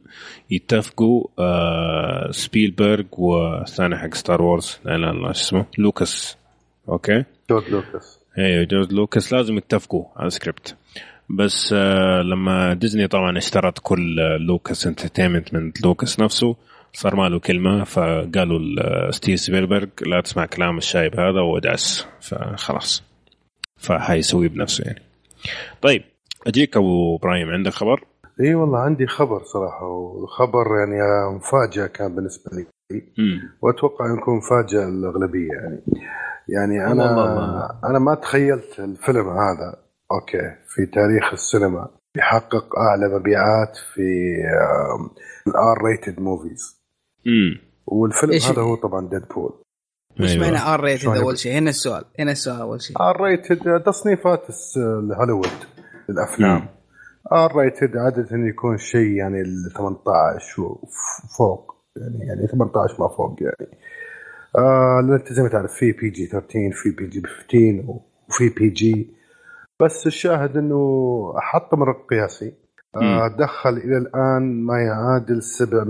[0.50, 4.78] يتفقوا آه سبيلبرغ والثاني حق Star Wars.
[4.84, 6.36] لا لا الله اسمه؟ لوكاس.
[6.88, 8.18] Okay؟ جورج لوكاس.
[8.38, 10.76] أيوه جورج لوكاس لازم يتفقوا على السكريبت.
[11.30, 16.56] بس آه لما ديزني طبعا اشترت كل Lucas Entertainment من لوكاس نفسه
[16.92, 18.60] صار ما له كلمة فقالوا
[19.10, 23.02] ستيف سبيلبرغ لا تسمع كلام الشايب هذا ودعس فخلاص.
[23.76, 25.02] فحيسوي بنفسه يعني.
[25.82, 26.02] طيب
[26.46, 28.04] أجيك أبو إبراهيم عندك خبر؟
[28.40, 30.96] إي والله عندي خبر صراحة وخبر يعني
[31.36, 32.66] مفاجأة كان بالنسبة لي
[33.62, 35.80] وأتوقع يكون مفاجأة الاغلبيه يعني.
[36.48, 39.83] يعني أنا الله أنا ما تخيلت الفيلم هذا.
[40.12, 40.56] Okay.
[40.68, 44.36] في تاريخ السينما يحقق أعلى مبيعات في
[45.46, 46.84] ال R-rated movies
[47.86, 49.52] والفيلم هذا هو طبعا Deadpool
[50.20, 50.44] إيش أيوة.
[50.44, 52.04] معنى R-rated أول شيء؟ هنا السؤال.
[52.18, 52.96] هنا السؤال أول شيء.
[53.00, 54.46] R-rated تصنيفات
[55.16, 55.46] هوليوود
[56.08, 56.68] للافلام
[57.32, 61.74] R-rated عادة يكون شيء يعني ال 18 وفوق.
[61.96, 63.78] يعني يعني 18 ما فوق يعني.
[64.58, 69.14] آه لأن أنت زي ما تعرف في PG 13 في PG 15 وفي PG
[69.80, 72.54] بس الشاهد إنه حط رقم قياسي.
[72.96, 75.84] آه دخل إلى الآن ما يعادل سبع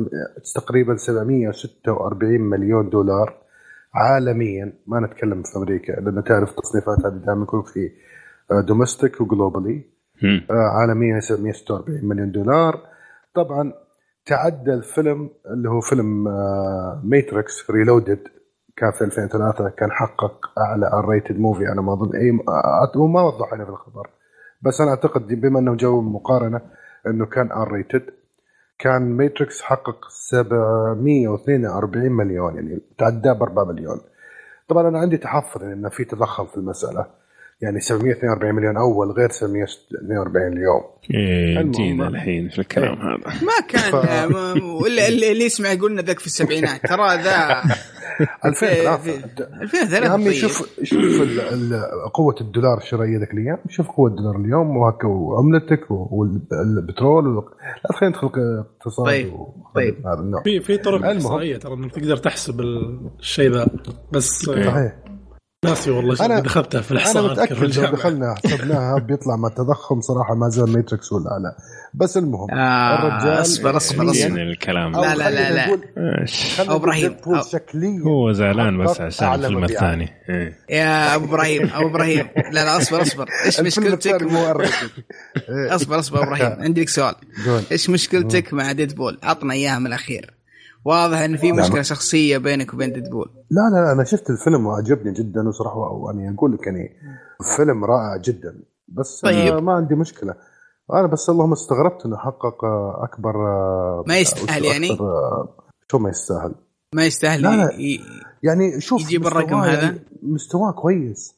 [0.55, 3.36] تقريبا 746 مليون دولار
[3.94, 4.73] عالميا.
[4.86, 7.90] ما نتكلم في أمريكا لأن تعرف التصنيفات هذه دائما يكون في
[8.51, 9.84] domestic و globally
[10.51, 12.81] عالميا 746 مليون دولار.
[13.35, 13.73] طبعا
[14.27, 16.24] تعدى الفيلم اللي هو فيلم
[17.05, 18.20] Matrix Reloaded
[18.76, 22.16] كان في 2003 كان حقق أعلى R-rated movie أنا ما أظن.
[22.16, 22.30] إي
[22.96, 24.10] ما وضح هنا في الخبر.
[24.62, 26.60] بس أنا أعتقد بما أنه جو مقارنة
[27.06, 28.02] إنه كان R-rated
[28.78, 34.01] كان Matrix حقق 742 مليون يعني تعداه ب 4 مليون.
[34.68, 37.06] طبعا أنا عندي تحفظ انه في تضخم في المسألة.
[37.64, 40.82] يعني 742 مليون أول غير 742 اليوم.
[41.14, 43.44] إيه جينا الحين في الكلام هذا.
[43.44, 43.96] ما كان ف...
[44.86, 46.86] اللي, اللي يسمع يقول لنا ذاك في السبعينات.
[46.86, 47.62] ترى ذا
[48.44, 49.12] 2003
[49.62, 51.22] 2003 يا عمي شوف شوف
[52.14, 57.34] قوة الدولار الشرائيه ذاك الأيام؟ شوف قوة الدولار اليوم وعملتك والبترول
[57.84, 58.30] لا خلينا ندخل
[58.80, 59.32] اقتصاد طيب
[59.74, 60.06] طيب.
[60.06, 60.42] هذا النوع.
[60.42, 62.60] في في طرق إحصائية ترى إنك تقدر تحسب
[63.20, 63.66] الشيء ذا
[64.12, 64.94] بس صحيح.
[65.64, 70.34] ناسي والله أنا دخلتها في الاحصاء أنا متأكد لو دخلنا حسبناها بيطلع مع التضخم صراحة
[70.34, 71.56] ما زال Matrix ولا لا
[71.94, 74.20] بس المهم آه الرجال اصبر اصبر اصبر.
[74.20, 74.92] يعني الكلام.
[74.92, 75.78] لا لا لا لا.
[76.58, 77.16] أبو إبراهيم
[77.52, 80.08] شكليا هو زعلان بس عشان الفيلم الثاني.
[80.28, 80.58] إيه.
[80.70, 82.28] يا أبو إبراهيم أبو إبراهيم.
[82.36, 83.28] لا لا اصبر اصبر.
[83.46, 84.22] إيش مشكلتك
[85.48, 86.60] اصبر اصبر أبو إبراهيم.
[86.64, 87.14] عندي لك سؤال.
[87.72, 90.34] إيش مشكلتك مع Deadpool عطنا إياها من الأخير.
[90.85, 93.30] واضح إن في مشكلة شخصية بينك وبين Deadpool.
[93.51, 96.97] لا لا أنا شفت الفيلم وعجبني جدا وصراحة يعني أقول لك يعني
[97.56, 98.62] فيلم رائع جدا.
[98.89, 99.55] بس طيب.
[99.55, 100.35] ما عندي مشكلة.
[100.93, 102.65] أنا بس اللهم استغربت إنه حقق
[103.02, 103.32] أكبر
[104.06, 104.89] ما يستاهل يعني؟
[105.90, 106.55] شو ما يستاهل.
[106.94, 107.70] ما يستاهل لا لا.
[108.43, 111.35] يعني شوف يجيب الرقم هذا؟ يعني مستواه كويس.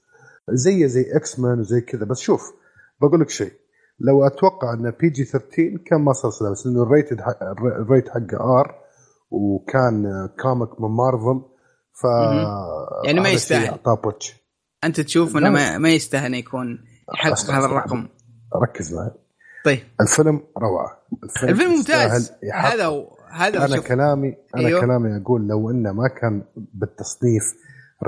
[0.50, 2.04] زي زي X-Men وزي كذا.
[2.04, 2.52] بس شوف
[3.00, 3.52] بقول لك شيء.
[4.00, 7.20] لو أتوقع إن PG 13 كان ما صار بس إنه ال rated
[7.52, 8.85] ال rate حقه R
[9.30, 10.04] وكان
[10.42, 11.40] comic من مارفل
[11.92, 12.04] ف
[13.06, 13.78] يعني ما يستاهل.
[14.84, 16.78] أنت تشوف إنه ما, ما يستاهل يكون
[17.14, 18.08] يحقق هذا الرقم.
[18.62, 19.10] ركز معي.
[19.64, 19.78] طيب.
[20.00, 20.98] الفيلم روعة.
[21.24, 22.32] الفيلم, الفيلم ممتاز.
[22.54, 23.16] هذا و...
[23.32, 27.42] هذا أنا كلامي أنا أيوه؟ كلامي أقول لو إنه ما كان بالتصنيف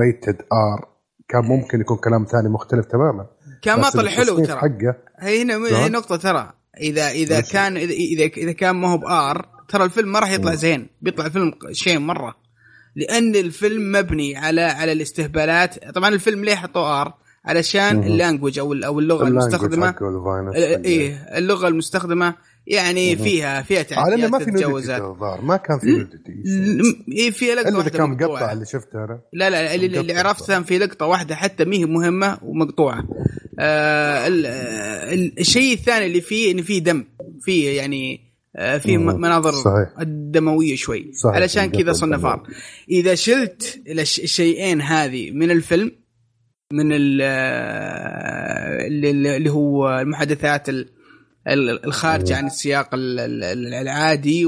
[0.00, 0.88] rated R
[1.28, 3.26] كان ممكن يكون كلام ثاني مختلف تماما.
[3.62, 4.56] كان ما طلع حلو ترى.
[4.56, 6.52] حقه هي هنا هي نقطة ترى.
[6.80, 10.54] اذا إذا كان اذا اذا كان ما هو ب R ترى الفيلم ما راح يطلع
[10.54, 12.36] زين بيطلع الفيلم شين مرة.
[12.96, 15.88] لأن الفيلم مبني على على الاستهبالات.
[15.94, 17.14] طبعا الفيلم ليه حطوا R؟
[17.44, 19.94] علشان ال language أو أو اللغة المستخدمة.
[20.84, 22.34] إيه اللغة المستخدمة.
[22.66, 25.02] يعني فيها فيها تعديات ما في تجاوزات
[25.42, 26.32] ما كان في nudity
[27.18, 29.20] اي في لقطة واحدة كان مقطع اللي شفته أنا.
[29.32, 33.08] لا لا اللي, اللي عرفته في لقطة واحدة حتى ما هي مهمة ومقطوعة.
[33.58, 34.28] آه
[35.38, 37.04] الشيء الثاني اللي فيه إن فيه دم.
[37.40, 38.27] فيه يعني آه
[38.78, 39.88] في مناظر صحيح.
[40.06, 41.36] دمويه شوي صحيح.
[41.36, 42.42] علشان كذا صنف ار
[42.90, 45.92] إذا شلت الشيئين هذه من الفيلم
[46.72, 47.26] من اللي,
[49.36, 50.68] اللي هو المحادثات
[51.48, 54.46] الخارجة عن السياق العادي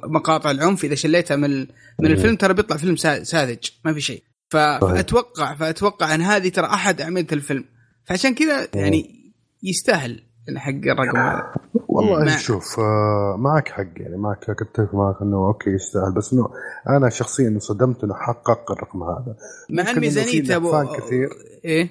[0.00, 1.66] ومقاطع العنف إذا شليتها من
[2.00, 4.22] من الفيلم ترى بيطلع فيلم ساذج ما في شيء.
[4.50, 7.64] فأتوقع فأتوقع أن هذه ترى أحد أعمدة الفيلم.
[8.04, 10.22] فعشان كذا يعني يستاهل.
[10.56, 11.52] حق الرقم هذا.
[11.88, 12.36] والله مع...
[12.36, 16.48] شوف آه معك حق يعني معك أتفق معك إنه okay يستاهل بس إنه
[16.88, 19.36] أنا شخصيا انصدمت إنه حقق الرقم هذا.
[19.70, 21.28] مع ان ميزانيته fan كثير.
[21.64, 21.90] إيه؟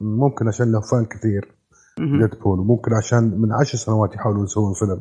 [0.00, 1.54] ممكن عشان له fan كثير
[1.98, 5.00] Deadpool وممكن عشان من عشر سنوات يحاولون يسوون فيلم.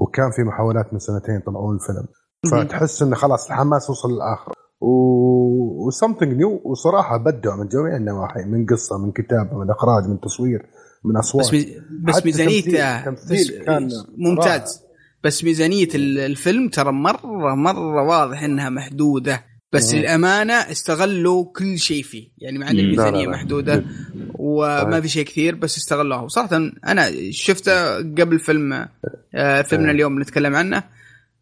[0.00, 2.06] وكان في محاولات من سنتين طلعوا الفيلم.
[2.50, 4.52] فتحس إنه خلاص الحماس وصل للآخر.
[4.80, 4.88] و
[5.86, 10.66] وسمثينج نيو وصراحة بدعوا من جميع النواحي من قصة من كتابة من إخراج من تصوير.
[11.04, 11.46] من أصوات.
[11.46, 14.82] بس, بس ميزانيته بس كان ممتاز.
[15.24, 19.44] بس ميزانية الفيلم ترى مرة مرة واضح إنها محدودة.
[19.72, 22.28] بس للأمانة استغلوا كل شيء فيه.
[22.38, 23.84] يعني مع ان الميزانيه محدودة
[24.34, 26.20] وما في شيء كثير بس استغلوها.
[26.20, 28.88] وصراحة أنا شفته قبل فيلم
[29.34, 30.82] آه فيلمنا اليوم نتكلم عنه.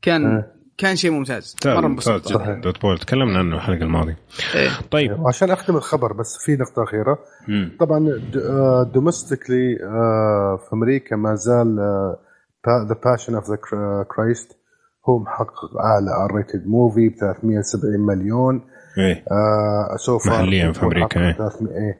[0.02, 0.42] كان
[0.80, 1.56] كان شيء ممتاز.
[1.66, 2.32] مرة انبسطت.
[2.32, 2.98] Deadpool.
[2.98, 4.16] تكلمنا عنه الحلقة الماضية.
[4.54, 4.70] إيه.
[4.90, 5.20] طيب.
[5.20, 7.18] وعشان أختم الخبر بس في نقطة أخيرة.
[7.48, 7.76] مم.
[7.80, 8.20] طبعا
[8.94, 11.76] domestically آه، آه، في أمريكا ما زال
[12.88, 13.56] The Passion of the
[14.16, 14.56] Christ
[15.08, 18.60] هو محقق أعلى R-rated movie ب 370 مليون.
[18.98, 19.24] إيه.
[19.30, 21.98] آه so far محليا في أمريكا إيه, إيه.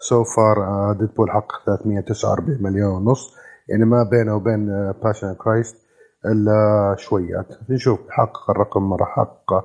[0.00, 3.34] so far آه Deadpool حقق 349 مليون ونص.
[3.68, 4.66] يعني ما بينه وبين
[5.04, 5.81] Passion آه Christ
[6.26, 9.64] إلا شويات نشوف حقق الرقم ما راح حققه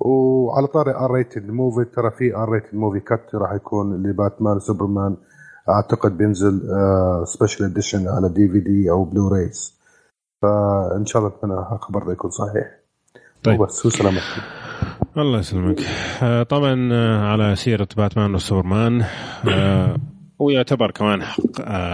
[0.00, 5.16] وعلى طاري R-rated movie ترى في R-rated movie cut راح يكون ل Batman Superman.
[5.68, 6.60] أعتقد بينزل
[7.24, 9.80] special edition على DVD أو Blu-rays
[10.42, 12.70] فإن شاء الله أتمنى الخبر يكون صحيح.
[13.44, 13.60] طيب.
[13.60, 14.22] وبس وسلامتك
[15.16, 15.80] الله يسلمك.
[16.22, 19.04] آه، طبعا آه، على سيرة Batman و Superman
[19.48, 19.96] آه،
[20.38, 21.22] ويعتبر كمان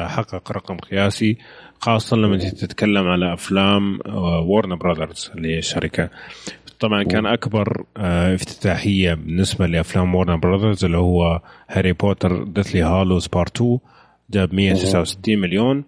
[0.09, 1.39] حقق رقم قياسي.
[1.81, 6.11] خاصة لما تتكلم على أفلام Warner Brothers اللي هي الشركة.
[6.81, 13.57] طبعا كان أكبر افتتاحية بالنسبة لأفلام Warner Brothers اللي هو هاري بوتر Deathly Hallows Part
[13.57, 13.79] 2
[14.31, 15.85] جاب 169 مليون.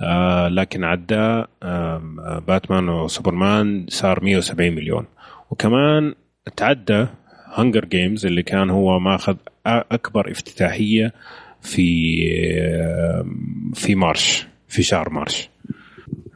[0.00, 5.04] آه لكن عدى آه باتمان وسوبرمان صار 170 مليون.
[5.50, 6.14] وكمان
[6.56, 7.06] تعدى
[7.54, 9.36] Hunger Games اللي كان هو ماخذ
[9.66, 11.12] أكبر افتتاحية
[11.62, 12.16] في
[12.60, 13.26] آه
[13.74, 14.46] في March.
[14.68, 15.48] في شهر مارش.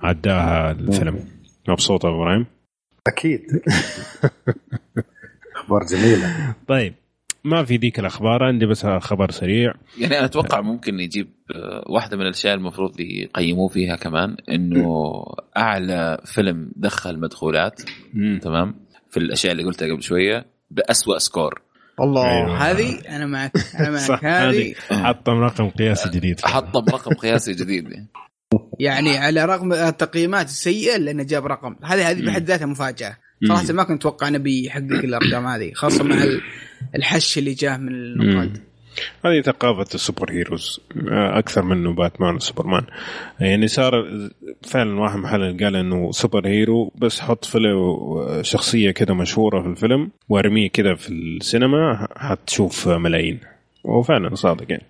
[0.02, 1.24] عداها الفيلم.
[1.68, 2.46] مبسوط أبو إبراهيم؟
[3.06, 3.42] أكيد.
[5.56, 6.54] أخبار جميلة.
[6.68, 6.94] طيب
[7.44, 9.74] ما في ذيك الأخبار عندي بس خبر سريع.
[9.98, 15.24] يعني أنا أتوقع ممكن يجيب آه، واحدة من الأشياء المفروض يقيموه فيها كمان إنه
[15.56, 17.82] أعلى فيلم دخل مدخولات
[18.42, 18.74] تمام؟
[19.10, 21.62] في الأشياء اللي قلتها قبل شوية بأسوأ score.
[22.00, 22.70] الله أيوة.
[22.70, 24.24] هذه أنا معك أنا معك.
[24.24, 26.40] هذه حطم رقم قياسي جديد.
[26.40, 28.06] حطم رقم قياسي جديد.
[28.78, 31.76] يعني على رغم التقييمات السيئة لأنه جاب رقم.
[31.84, 33.16] هذه هذه بحد ذاتها مفاجأة.
[33.48, 36.16] صراحة ما كنت أتوقع انه بيحقق الأرقام هذه خاصة مع
[36.94, 38.69] الحش اللي جاه من النقاد.
[39.24, 40.80] هذه ثقافة ال superheroes
[41.12, 42.82] أكثر منه باتمان وسوبرمان.
[43.40, 43.92] يعني صار
[44.62, 47.76] فعلا واحد محل قال إنه superhero بس حط فيلم
[48.42, 53.40] شخصية كده مشهورة في الفيلم وارميه كده في السينما حتشوف ملايين.
[53.84, 54.86] وفعلا صادق يعني.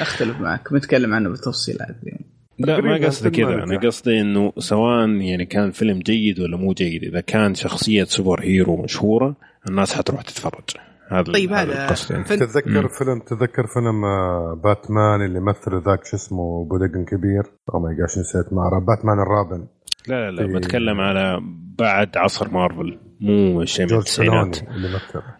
[0.00, 2.24] أختلف معك متكلم عنه بالتفصيلات يعني.
[2.58, 7.04] لا ما قصدي كذا أنا قصدي إنه سواء يعني كان فيلم جيد ولا مو جيد
[7.04, 9.36] إذا كان شخصية superhero مشهورة
[9.68, 10.64] الناس حتروح تتفرج.
[11.12, 12.24] هذا طيب هذا القصد يعني.
[12.24, 17.42] تتذكر فيلم تتذكر فيلم آه، باتمان اللي مثل ذاك شو اسمه بودقن كبير.
[17.74, 19.66] أو ماي جاش نسيت مع باتمان الرابن.
[20.08, 21.40] لا لا لا بتكلم على
[21.78, 22.98] بعد عصر مارفل.
[23.22, 24.58] مو شيء من التسعينات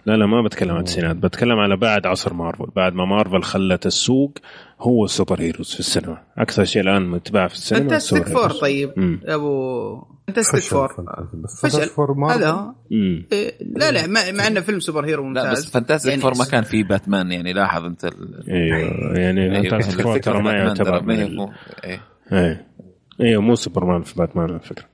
[0.07, 2.67] لا لا ما بتكلم عن التسعينات بتكلم على بعد عصر مارفل.
[2.77, 4.39] بعد ما مارفل خلت السوق
[4.81, 6.23] هو السوبر هيروز في السينما.
[6.39, 9.21] أكثر شيء الآن متباع في السينما فانتستيك فور طيب.
[9.29, 10.89] يا أبو فانتستيك فور
[11.63, 11.91] فشل
[12.31, 12.75] هذا.
[12.93, 16.63] إيه، لا لا مع انه فيلم superhero ممتاز لا بس Fantastic يعني Four ما كان
[16.63, 18.45] فيه باتمان يعني لاحظ أنت ال...
[18.51, 21.11] أيوه يعني Fantastic Four ترى ما يعتبر
[22.33, 22.67] إيه.
[23.21, 24.85] أيوه مو سوبرمان في باتمان على فكرة.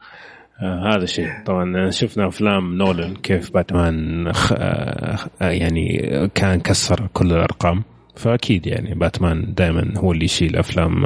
[0.63, 1.29] آه هذا شيء.
[1.47, 4.53] طبعا شفنا أفلام نولن كيف باتمان خ...
[4.57, 5.99] آه يعني
[6.35, 7.85] كان كسر كل الأرقام.
[8.17, 11.05] فأكيد يعني باتمان دائما هو اللي يشيل أفلام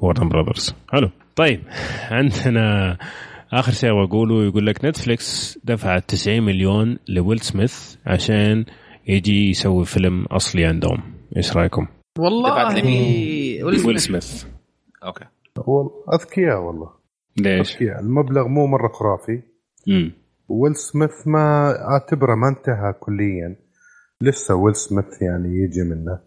[0.00, 1.10] Warner Brothers حلو.
[1.36, 1.60] طيب
[2.10, 2.96] عندنا
[3.52, 8.64] آخر شيء بقوله يقول لك نتفليكس دفعت 90 مليون لويل سميث عشان
[9.08, 11.02] يجي يسوي فيلم أصلي عندهم
[11.36, 11.86] إيش رأيكم؟
[12.18, 12.74] والله
[13.64, 14.44] ويل سميث.
[15.04, 15.24] okay
[15.58, 16.90] هو أذكياء والله.
[17.38, 19.42] ليش؟ المبلغ مو مرة خرافي.
[19.88, 20.12] امم
[20.48, 23.56] ويل سميث ما أعتبره ما انتهى كليا.
[24.20, 26.18] لسه ويل سميث يعني يجي منه؟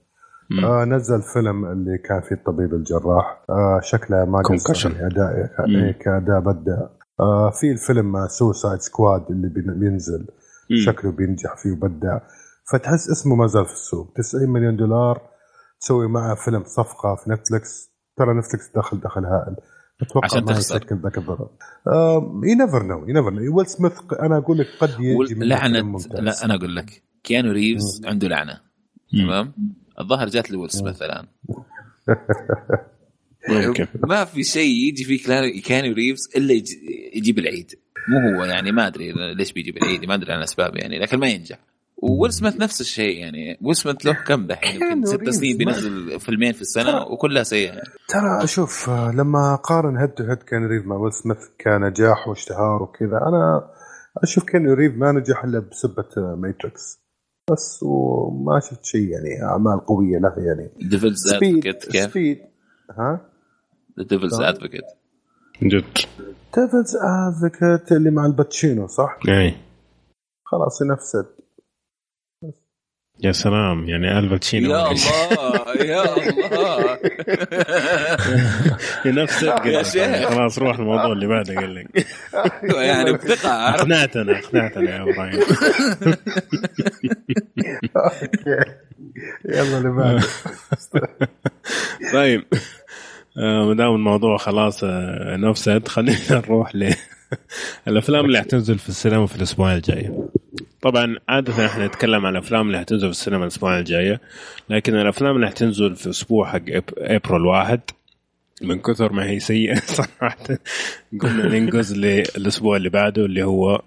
[0.64, 3.44] آه نزل فيلم اللي كان فيه الطبيب الجراح.
[3.50, 6.88] آه شكله ما قصر يعني اداء كأداء بدع
[7.20, 10.28] آه في الفيلم Suicide Squad اللي بينزل.
[10.70, 10.78] مم.
[10.78, 12.20] شكله بينجح فيه وبدع
[12.72, 14.14] فتحس اسمه ما زال في السوق.
[14.16, 15.22] 90 مليون دولار
[15.82, 19.56] تسوي معه فيلم صفقة في نتفلكس ترى نتفلكس دخل دخل هائل.
[20.02, 21.50] أتوقع عشان ما يسكن ذاك الضرر
[22.44, 26.46] you never know you never know ويل سميث أنا أقول لك قد يجي لعنة لا
[26.46, 27.04] أنا أقول لك.
[27.24, 28.62] كيانو ريفز عنده لعنة.
[29.12, 29.54] تمام؟
[30.00, 31.26] الظاهر جات لي ويل سميث الآن.
[34.10, 35.18] ما في شيء يجي في
[35.62, 36.54] كيانو ريفز إلا
[37.14, 37.72] يجيب العيد.
[38.08, 41.28] مو هو يعني ما أدري ليش بيجيب العيد ما أدري عن اسباب يعني لكن ما
[41.28, 41.60] ينجح.
[42.02, 46.54] وويل سميث نفس الشيء يعني ويل سميث له كم دحين؟ يمكن ست سنين بينزل فيلمين
[46.54, 47.68] في السنة وكلها سيئة.
[47.68, 47.82] يعني.
[48.08, 53.18] ترى شوف لما قارن head to head كيانو ريفز مع ويل سميث كنجاح واشتهار وكذا
[53.18, 53.70] أنا
[54.18, 57.00] أشوف كيانو ريفز ما نجح إلا بسبة Matrix
[57.52, 60.90] بس وما شفت شيء يعني أعمال قوية له يعني.
[60.90, 62.38] Devil's Advocate كيف؟ Speed
[62.98, 63.30] ها؟
[63.98, 64.84] Devil's Advocate
[65.64, 65.84] جد.
[66.56, 69.56] Devil's Advocate اللي مع الباتشينو صح؟ اي
[70.44, 71.39] خلاص ينفسد
[73.24, 77.00] يا سلام يعني الباتشينو يا الله يا الله.
[79.24, 80.30] نفس يا شيخ.
[80.30, 82.08] خلاص روح الموضوع اللي بعده قال لك.
[82.76, 83.50] يعني بثقة.
[83.70, 85.40] أقنعتنا أقنعتنا يا إبراهيم.
[89.50, 90.22] يلا اللي بعده.
[92.14, 92.44] طيب
[93.38, 94.84] ما دام الموضوع خلاص
[95.40, 96.76] نفسد خلينا نروح
[97.88, 100.12] للافلام اللي حتنزل في السينما في الأسبوع الجاي.
[100.82, 104.22] طبعا عادة إحنا نتكلم عن الأفلام اللي حتنزل في السينما الأسبوع الجاية
[104.70, 106.62] لكن الأفلام اللي حتنزل في أسبوع حق
[106.98, 107.82] إبريل واحد
[108.62, 110.38] من كثر ما هي سيئة صراحة
[111.22, 113.82] قلنا ننقز للأسبوع اللي بعده اللي هو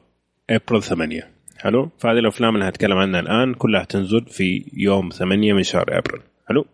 [0.50, 1.28] إبريل 8
[1.58, 6.20] حلو؟ فهذه الأفلام اللي هتكلم عنها الآن كلها حتنزل في يوم 8 من شهر إبريل.
[6.48, 6.66] حلو؟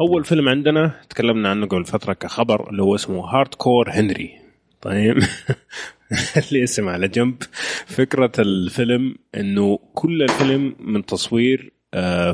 [0.00, 4.43] أول فيلم عندنا تكلمنا عنه قبل فترة كخبر اللي هو اسمه Hardcore Henry
[4.84, 5.16] طيب.
[6.52, 7.42] الاسم على جنب.
[7.86, 11.72] فكرة الفيلم إنه كل الفيلم من تصوير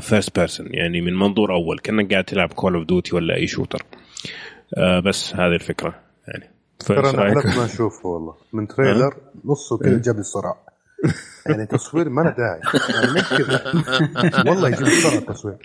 [0.01, 1.79] first uh, person يعني من منظور أول.
[1.79, 3.85] كأنك قاعد تلعب Call of Duty ولا أي shooter
[4.77, 5.95] uh, بس هذه الفكرة
[6.27, 6.51] يعني.
[6.79, 8.35] ترى أنا ما أشوفه والله.
[8.53, 9.15] من trailer
[9.45, 10.57] نصه كذا جاب لي صداع.
[11.45, 12.61] يعني تصوير ما له داعي.
[12.89, 13.63] يعني كذا
[14.49, 15.55] والله يجيب بسرعة التصوير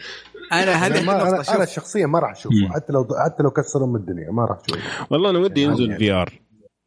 [0.52, 2.68] أنا هذه ما أنا, أنا شخصيا ما راح أشوفه.
[2.74, 5.06] حتى لو حتى لو كسروا من الدنيا ما راح أشوفه.
[5.10, 6.32] والله أنا ودي ينزل VR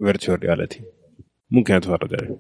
[0.04, 0.82] virtual reality
[1.52, 2.38] ممكن أتفرج عليه.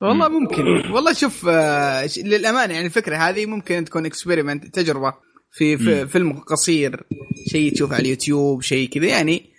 [0.00, 0.62] والله ممكن.
[0.66, 5.14] والله شوف آه للأمانة يعني الفكرة هذه ممكن تكون experiment تجربة
[5.50, 7.06] في, في فيلم قصير
[7.50, 9.50] شيء تشوفه على اليوتيوب شيء كذا يعني.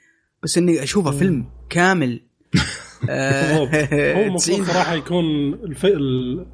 [0.44, 2.22] بس إني أشوفه فيلم كامل.
[3.10, 5.26] هو المفروض صراحة يكون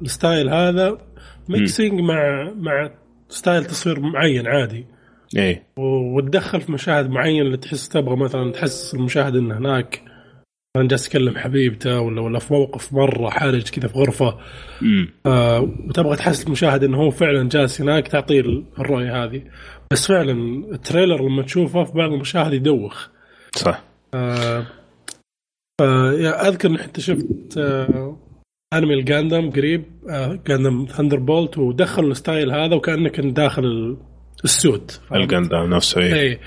[0.02, 0.98] ال style هذا
[1.48, 2.90] mixing مع مع
[3.28, 4.86] style تصوير معين عادي.
[5.36, 5.66] إيه.
[5.76, 10.07] وتدخل في مشاهد معينة اللي تحس تبغى مثلا تحسس المشاهد انه هناك
[10.76, 14.38] مثلا جالس يكلم حبيبته ولا ولا في موقف مرة حرج كذا في غرفة.
[15.26, 18.40] آه وتبغى تحس المشاهد إنه هو فعلا جالس هناك تعطيه
[18.78, 19.42] الرؤية هذه.
[19.92, 20.32] بس فعلا
[20.72, 23.08] ال trailer لما تشوفه في بعض المشاهد يدوخ.
[23.54, 23.84] صح.
[24.14, 24.66] آه
[26.48, 28.16] أذكر إني حتى شفت آه
[28.74, 33.96] انمي ال Gundam قريب آه Gundam Thunderbolt ودخلوا ال style هذا وكانك داخل
[34.44, 35.00] ال suit.
[35.14, 36.38] ال Gundam نفسه اي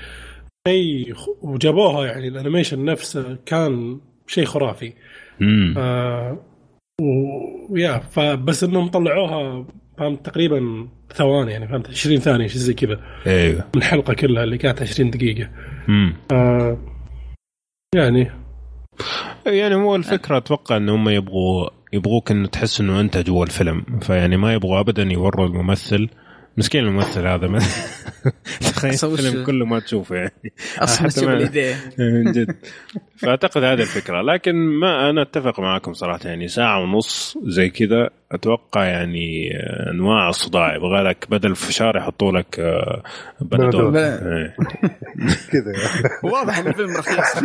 [0.68, 4.00] شيء وجابوها يعني الانيميشن نفسه كان
[4.32, 4.92] شيء خرافي.
[5.42, 6.38] امم آه
[7.70, 9.66] ويا فبس إنهم طلعوها
[9.98, 13.00] فهمت تقريبا ثواني يعني فهمت 20 ثانية شيء زي كذا.
[13.26, 15.50] أيوه من الحلقة كلها اللي كانت 20 دقيقة.
[15.88, 16.78] امم آه
[17.94, 18.30] يعني.
[19.46, 23.84] يعني هو الفكرة أتوقع إن هم يبغوا يبغوك إنه تحس إنه أنت جوا الفيلم.
[24.00, 26.08] فيعني ما يبغوا ابدا يوروا الممثل.
[26.56, 27.58] مسكين الممثل هذا ما
[28.60, 30.52] تخيل الفيلم كله ما تشوفه يعني.
[30.78, 32.56] أصلا تشوف اليدين من جد.
[33.16, 34.22] فأعتقد هذه الفكرة.
[34.22, 36.20] لكن ما أنا أتفق معاكم صراحة.
[36.24, 39.50] يعني ساعة ونص زي كذا أتوقع يعني
[39.90, 40.76] أنواع الصداع.
[40.76, 43.02] يبغى لك بدل فشار يحطوا لك آه،
[43.40, 43.96] بنادول.
[43.96, 44.56] إيه.
[45.52, 45.72] كذا.
[46.24, 47.36] واضح إن الفيلم رخيص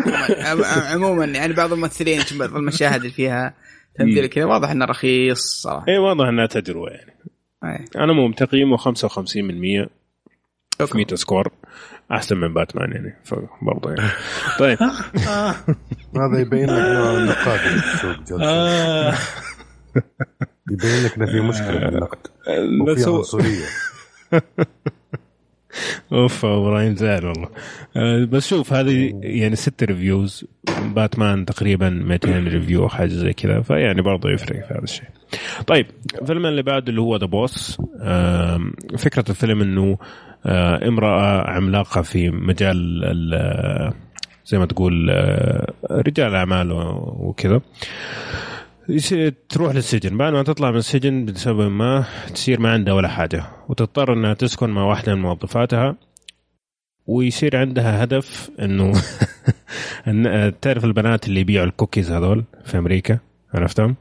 [0.94, 1.26] عموما.
[1.26, 3.54] يعني بعض الممثلين بعض المشاهد اللي فيها
[3.96, 5.86] تمثيل كذا واضح إنه رخيص صراحة.
[5.88, 7.18] اي واضح إنها تجربة يعني.
[7.64, 7.86] أي.
[7.96, 9.88] أنا مو تقييمه 55 من 100
[10.86, 11.52] في Metascore.
[12.12, 14.12] أحسن من باتمان يعني فبرضه يعني.
[14.60, 14.78] طيب.
[16.22, 18.38] هذا يبين لك نوع النقاد اللي في السوق
[20.72, 22.28] يبين لك إنه في مشكلة بالنقد
[22.82, 23.66] وفي عنصرية.
[26.14, 27.50] أوف إبراهيم زعل والله.
[27.96, 30.46] أه بس شوف هذه يعني ست reviews
[30.96, 35.17] باتمان تقريبا 200 review أو حاجة زي كذا فيعني برضه يفرق في هذا الشيء.
[35.68, 35.88] طيب
[36.22, 37.82] الفيلم اللي بعده اللي هو The Boss
[38.98, 39.98] فكرة الفيلم إنه
[40.46, 43.04] أه امرأة عملاقة في مجال
[44.46, 46.72] زي ما تقول أه، رجال أعمال
[47.20, 47.62] وكذا
[49.50, 54.14] تروح للسجن بعد ما تطلع من السجن بسبب ما تصير ما عندها ولا حاجة وتضطر
[54.14, 55.96] إنها تسكن مع واحدة من موظفاتها
[57.08, 58.94] ويصير عندها هدف إنه
[60.62, 63.20] تعرف البنات اللي يبيعوا الكوكيز هذول في أمريكا
[63.54, 63.96] عرفتهم؟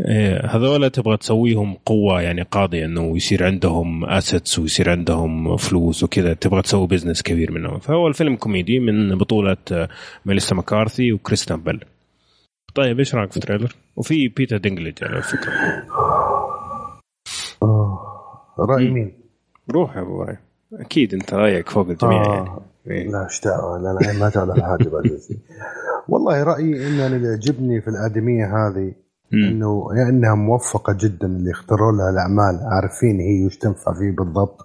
[0.00, 6.34] إيه، هذول تبغى تسويهم قوة يعني قاضيه إنه يصير عندهم assets ويصير عندهم فلوس وكذا
[6.34, 7.78] تبغى تسوي business كبير منهم.
[7.78, 9.88] فهو الفيلم كوميدي من بطولة
[10.26, 11.84] ميليسا مكارثي وكريستن بيل.
[12.74, 15.52] طيب إيش رأيك في ال trailer؟ وفي بيتر دينكليج على فكرة.
[18.58, 19.12] رأي مين؟
[19.70, 20.36] روح يا أبو رأي.
[20.72, 22.62] أكيد أنت رأيك فوق الجميع آه.
[22.86, 23.08] يعني.
[23.08, 24.90] لا إيش دعوة؟ لا لا ما على حاجة
[26.08, 28.92] والله رأيي ان اللي يعجبني في الأدمية هذه
[29.32, 32.60] إنه يا انها موفقة جدا اللي اختاروا لها الأعمال.
[32.72, 34.58] عارفين هي وش تنفع فيه بالضبط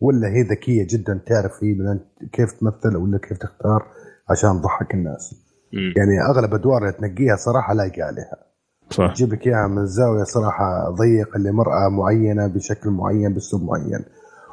[0.00, 1.98] ولا هي ذكية جدا تعرف هي
[2.32, 3.86] كيف تمثل ولا كيف تختار
[4.30, 5.34] عشان تضحك الناس.
[5.72, 8.36] يعني أغلب أدوار اللي تنقيها صراحة لايقه عليها
[8.90, 9.12] صح.
[9.14, 14.04] تجيب لك إياها من زاويه صراحة ضيقة لمرأة معينة بشكل معين بأسلوب معين.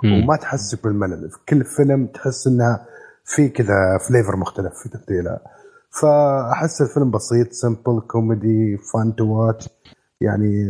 [0.04, 0.24] مم.
[0.24, 1.30] وما تحسك بالملل.
[1.30, 2.86] في كل فيلم تحس إنها
[3.24, 5.40] في كذا flavor مختلف في تمثيلها.
[6.02, 9.70] فأحس الفيلم بسيط simple كوميدي fun to watch
[10.22, 10.68] يعني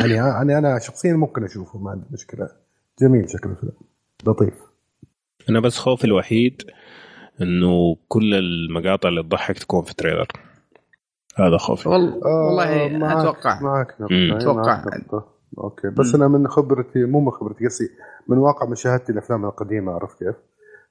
[0.00, 2.48] يعني يعني أنا شخصيا ممكن أشوفه ما عندي مشكلة.
[3.00, 3.72] جميل شكل الفيلم.
[4.26, 4.54] لطيف.
[5.48, 6.62] أنا بس خوفي الوحيد
[7.42, 10.26] إنه كل المقاطع اللي تضحك تكون في trailer.
[11.36, 11.88] هذا خوفي.
[11.88, 13.60] والله, والله آه معك أتوقع.
[13.60, 14.84] معك أتوقع.
[15.58, 15.88] أوكي.
[15.88, 16.22] بس مم.
[16.22, 17.90] أنا من خبرتي مو من خبرتي قصدي
[18.28, 20.34] من واقع مشاهدتي الأفلام القديمة عرفت كيف؟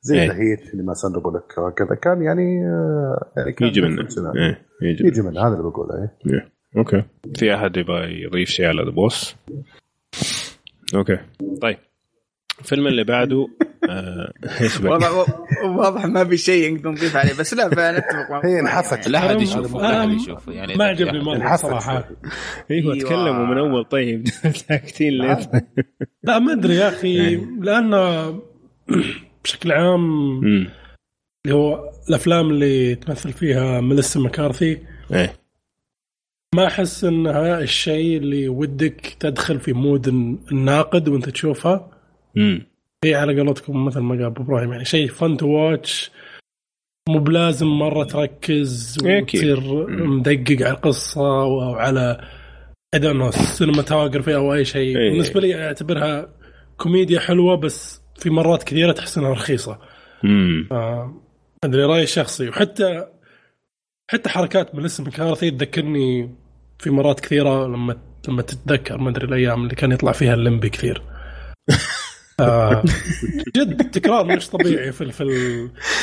[0.04, 1.96] زي ذا هيت اللي ما سندبوا لك كذا.
[1.96, 4.08] كان يعني آه، يعني كان يجي منه.
[4.36, 4.62] إيه.
[4.82, 6.34] يجي, يجي منه هذا اللي بقوله إيه.
[6.34, 6.50] إيه.
[6.78, 7.04] أوكي.
[7.36, 9.36] في أحد يبغى يضيف شيء على ذا بوس؟
[10.96, 11.18] أوكي.
[11.62, 11.78] طيب.
[12.60, 13.48] الفيلم اللي بعده
[13.90, 15.10] آه، إيش واضح
[15.66, 19.08] واضح ما في شيء نقدر نضيف عليه بس لا فنتفق هي انحفت.
[19.08, 22.10] لا أحد يشوفه لا أحد يشوفه يعني ما عجبني مره صراحة.
[22.72, 24.28] أيوه تكلموا من أول طيب.
[24.68, 25.40] ساكتين ليه؟
[26.24, 26.40] لا.
[26.40, 28.30] ما أدري يا أخي لأنه
[29.44, 30.44] بشكل عام
[31.46, 34.82] اللي هو الأفلام اللي تمثل فيها ميليسا مكارثي.
[35.14, 35.34] إيه.
[36.56, 40.08] ما أحس إنها الشيء اللي ودك تدخل في mood
[40.52, 41.92] الناقد وأنت تشوفها.
[42.38, 42.66] امم
[43.06, 46.12] هي على قولتكم مثل ما قال أبو إبراهيم يعني شيء fun to watch
[47.10, 49.60] مو بلازم مرة تركز وتصير
[50.06, 52.28] مدقق على القصة أو على
[52.96, 54.98] اذا انه cinematography أو أي شيء.
[54.98, 55.10] إيه.
[55.10, 56.30] بالنسبة لي أعتبرها
[56.78, 59.80] كوميديا حلوة بس في مرات كثيرة تحس إنها رخيصة.
[60.24, 60.68] امم
[61.64, 62.50] أدري رأيي الشخصي.
[62.50, 63.06] وحتى
[64.12, 66.36] حتى حركات ميليسا مكارثي تذكرني
[66.80, 71.02] في مرات كثيرة لما لما تتذكر ما أدري الأيام اللي كان يطلع فيها الليمبي كثير.
[72.40, 72.84] آه
[73.56, 75.26] جد تكرار مش طبيعي في في,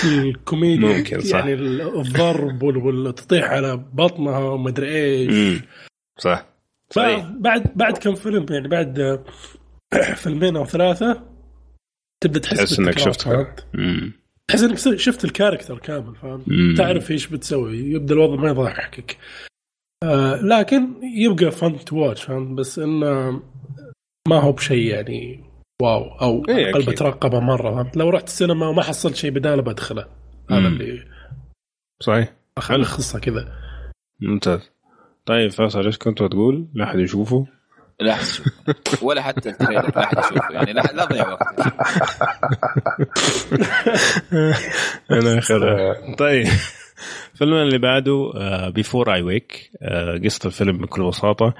[0.00, 0.88] في الكوميديا.
[0.88, 1.38] ممكن صح.
[1.38, 5.60] يعني الضرب والتطيح على بطنها ومدري إيش.
[6.18, 6.46] صح.
[6.90, 7.24] صحيح.
[7.24, 9.24] بعد بعد كم فيلم يعني بعد
[10.14, 11.22] فيلمين أو ثلاثة
[12.20, 13.20] تبدأ تحس تحس إنك شفت
[14.48, 19.16] تحس إنك شفت ال character كامل فاهم تعرف إيش بتسوي يبدأ الوضع ما يضحكك
[20.04, 23.42] آه لكن يبقى fun to watch فاهم بس إنه
[24.28, 25.50] ما هو بشيء يعني
[25.82, 30.06] wow أو إيه أقل بترقبه مرة فهمت؟ لو رحت السينما وما حصلت شيء بداله بدخله.
[30.50, 31.04] هذا اللي
[32.02, 32.32] صحيح.
[32.58, 33.52] اخلي خصه كذا.
[34.20, 34.70] ممتاز.
[35.26, 37.46] طيب فيصل إيش كنت تقول؟ لا أحد يشوفه؟
[38.00, 38.50] لا احد يشوفه
[39.02, 41.60] ولا حتى ال trailer لا احد يشوفه يعني لا لا تضيع وقت.
[45.10, 45.94] أنا آخر.
[46.18, 46.46] طيب.
[47.32, 48.32] الفيلم اللي بعده
[48.74, 49.70] Before I Wake
[50.24, 51.54] قصة الفيلم بكل بساطة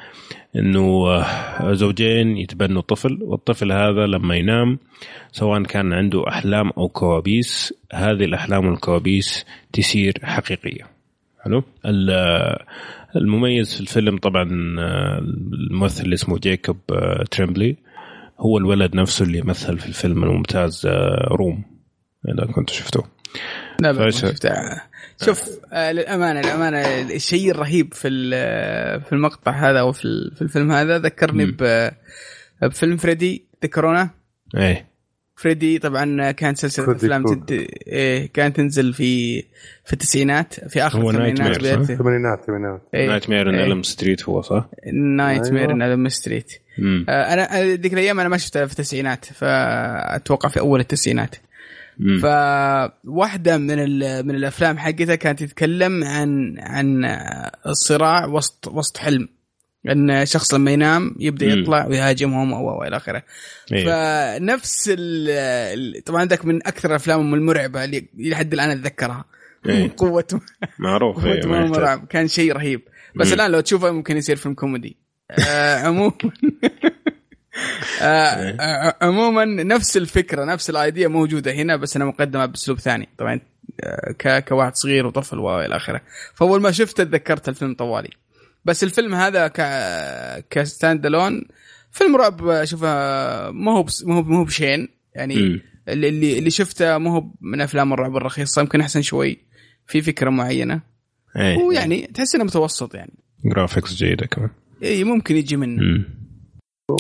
[0.57, 4.79] إنه آه، زوجين يتبنوا طفل والطفل هذا لما ينام
[5.33, 11.00] سواء كان عنده أحلام أو كوابيس هذه الأحلام والكوابيس تصير حقيقية.
[11.45, 11.63] حلو.
[13.17, 14.43] المميز في الفيلم طبعا
[14.79, 15.19] آه،
[15.53, 17.77] الممثل اللي اسمه جيكوب آه، تريمبلي
[18.39, 20.87] هو الولد نفسه اللي مثل في الفيلم الممتاز
[21.31, 21.65] Room.
[22.29, 23.05] إذا كنت شفته.
[23.81, 24.51] لا ما شفته.
[25.25, 26.79] شوف آه للأمانة للأمانة
[27.15, 28.09] الشيء الرهيب في
[29.01, 31.57] في المقطع هذا أو في, في الفيلم هذا ذكرني
[32.63, 34.11] بفيلم فريدي تذكرونه؟
[34.57, 34.90] إيه.
[35.41, 37.51] فريدي طبعا كانت سلسلة أفلام تد...
[37.87, 39.41] إيه كانت تنزل في
[39.85, 44.69] في التسعينات في آخر الثمانينات الثمانينات الثمانينات نايت مير ان الم ستريت هو صح؟
[45.17, 46.53] نايت مير ان الم ستريت
[47.09, 51.37] أنا ذيك الأيام أنا ما شفتها في التسعينات فأتوقع في أول التسعينات.
[52.23, 53.77] فواحدة من
[54.27, 57.05] من الأفلام حقتها كانت تتكلم عن عن
[57.67, 59.29] الصراع وسط وسط حلم.
[59.89, 63.23] إن شخص لما ينام يبدأ يطلع ويهاجمهم أو إلى آخره.
[63.73, 63.85] إيه.
[63.85, 69.25] فنفس ال طبعا عندك من أكثر الأفلام المرعبة اللي لحد الآن أتذكرها.
[69.67, 69.93] إيه.
[69.97, 70.41] قوة
[70.79, 72.81] معروف قوة إيه، كان شيء رهيب.
[73.17, 73.33] بس مم.
[73.33, 74.97] الآن لو تشوفه ممكن يصير فيلم كوميدي.
[75.49, 76.13] آه عموما.
[78.03, 83.09] آه، آه، عموما نفس الفكرة نفس ال idea موجودة هنا بس إنها مقدمة بأسلوب ثاني.
[83.19, 83.41] طبعا
[84.25, 86.01] آه، كواحد صغير وطفل والى آخره.
[86.35, 88.11] فأول ما شفته تذكرت الفيلم طوالي.
[88.65, 89.61] بس الفيلم هذا ك
[90.51, 91.43] ك stand alone
[91.91, 92.87] فيلم رعب اشوفه
[93.51, 94.89] ما هو ما هو ما هو بشين.
[95.15, 95.61] يعني م.
[95.89, 99.39] اللي اللي شفته ما هو من أفلام الرعب الرخيصة يمكن أحسن شوي.
[99.87, 100.81] في فكرة معينة.
[101.37, 101.57] أي.
[101.57, 103.13] ويعني تحس إنه متوسط يعني.
[103.45, 104.51] graphics جيدة كمان.
[104.83, 105.83] إي ممكن يجي منه.
[105.83, 106.05] م.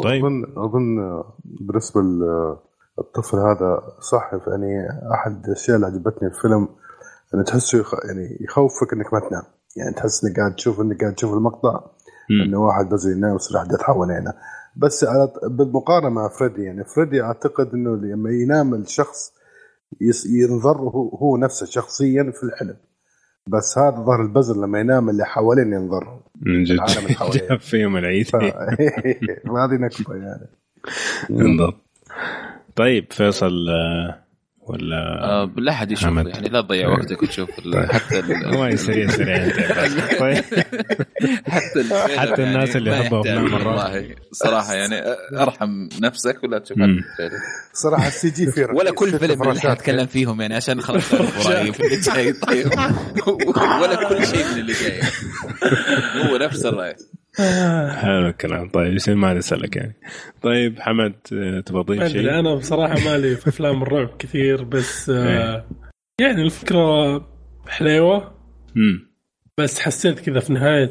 [0.02, 0.24] طيب.
[0.24, 6.68] اظن أظن بالنسبة للطفل هذا صح يعني أحد الأشياء اللي عجبتني في الفيلم
[7.34, 7.94] إنه تحسه يخ...
[7.94, 9.42] يعني يخوفك إنك ما تنام.
[9.76, 11.80] يعني تحس إنك قاعد تشوف إنك قاعد تشوف المقطع
[12.30, 14.34] إنه واحد بس ينام يصير احداث حوالينه
[14.76, 19.32] بس على بالمقارنة مع فريدي يعني فريدي أعتقد إنه لما ينام الشخص
[20.26, 20.76] ينظر
[21.22, 22.76] هو نفسه شخصيا في الحلم
[23.47, 26.20] بس هذا ظهر البزر لما ينام اللي حوالين ينظر.
[26.40, 26.78] من جد.
[27.48, 28.26] جاب فيهم العيد.
[29.62, 30.47] هذه نكبه يعني.
[31.30, 31.76] بالضبط.
[32.76, 34.30] طيب فيصل آه،
[34.70, 36.26] ولا آه لا احد يشوف حمد.
[36.26, 37.92] يعني لا تضيع وقتك وتشوف طيب.
[37.92, 38.22] حتى
[38.59, 39.48] ما سريع سريع
[40.20, 40.44] طيب
[41.48, 41.84] حتى
[42.18, 45.02] حتى الناس اللي يحبوا افلام والله صراحة يعني
[45.38, 46.78] أرحم نفسك ولا تشوف
[47.72, 51.14] صراحة السي جي في ولا كل فيلم اللي حتكلم فيهم يعني عشان خلاص
[51.47, 52.32] رأيي في اللي جاي.
[52.32, 52.66] طيب.
[53.82, 55.01] ولا كل شيء من اللي جاي.
[56.30, 56.97] هو نفس الرأي.
[57.97, 58.69] حلو الكلام.
[58.69, 59.97] طيب يصير ما نسالك يعني.
[60.43, 61.12] طيب حمد
[61.66, 65.66] تبغى تضيف شيء؟ أنا بصراحة مالي في أفلام الرعب كثير بس آه إيه.
[66.20, 67.16] يعني الفكرة
[67.69, 68.35] حليوة.
[69.59, 70.90] بس حسيت كذا في نهاية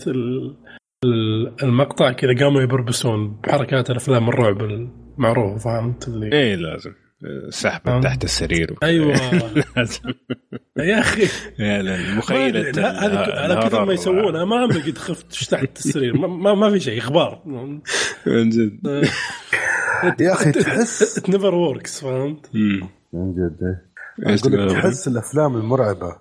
[1.63, 6.93] المقطع كذا قاموا يبربسون بحركات الأفلام الرعب المعروفة فهمت اللي؟ إيه لازم.
[7.49, 8.01] سحبة أه.
[8.01, 8.75] تحت السرير.
[8.83, 9.15] أيوه.
[10.77, 11.27] يا أخي.
[11.59, 12.69] يا مخيلة.
[12.69, 16.79] هذا على كثر ما يسوون أنا ما عمري قد خفت تحت السرير؟ ما, ما في
[16.79, 17.41] شيء إخبار.
[18.25, 18.79] من جد.
[20.19, 22.55] يا أخي تحس it never works فهمت؟
[23.13, 23.79] من جد
[24.25, 26.15] أقول لك تحس الأفلام المرعبة.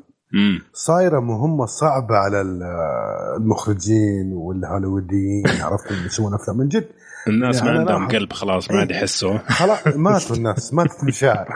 [0.73, 2.41] صايرة مهمة صعبة على
[3.37, 6.59] المخرجين والهوليووديين عرفت؟ اللي يسوون أفلام.
[6.59, 6.89] من جد
[7.27, 9.39] الناس يعني ما عندهم قلب خلاص ما عاد يحسوا.
[9.39, 11.49] خلاص ماتوا الناس ماتت المشاعر.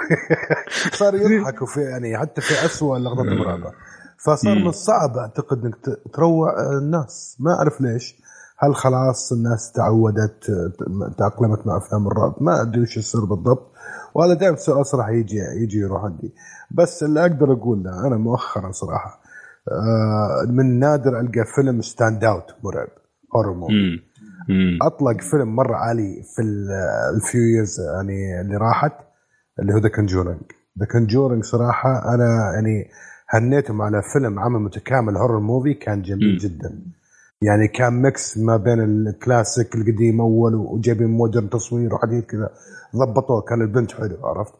[0.98, 3.72] صار يضحكوا في يعني حتى في اسوء اللقطات المرعبه
[4.18, 7.36] فصار من الصعب أعتقد إنك تروع الناس.
[7.40, 8.14] ما أعرف ليش.
[8.58, 10.44] هل خلاص الناس تعودت
[11.18, 13.72] تأقلمت مع أفلام الرعب؟ ما أدري وش يصير بالضبط.
[14.14, 16.34] وهذا دائما سؤال صراحة يجي يجي يروح عندي.
[16.70, 19.22] بس اللي أقدر اقوله أنا مؤخرا صراحة
[19.68, 22.88] آه، من نادر ألقى فيلم stand out مرعب
[23.36, 24.02] horror movie
[24.82, 26.42] أطلق فيلم مرة عالي في
[27.16, 28.92] ال few years يعني اللي راحت
[29.60, 30.40] اللي هو The Conjuring
[30.80, 32.88] The Conjuring صراحة أنا يعني
[33.28, 36.38] هنيتهم على فيلم عمل متكامل horror movie كان جميل م.
[36.38, 36.82] جدا.
[37.42, 42.50] يعني كان mix ما بين الكلاسيك القديم أول وجايبين modern تصوير وحديث كذا
[42.96, 44.54] ضبطوه كان ال blend حلو عرفت؟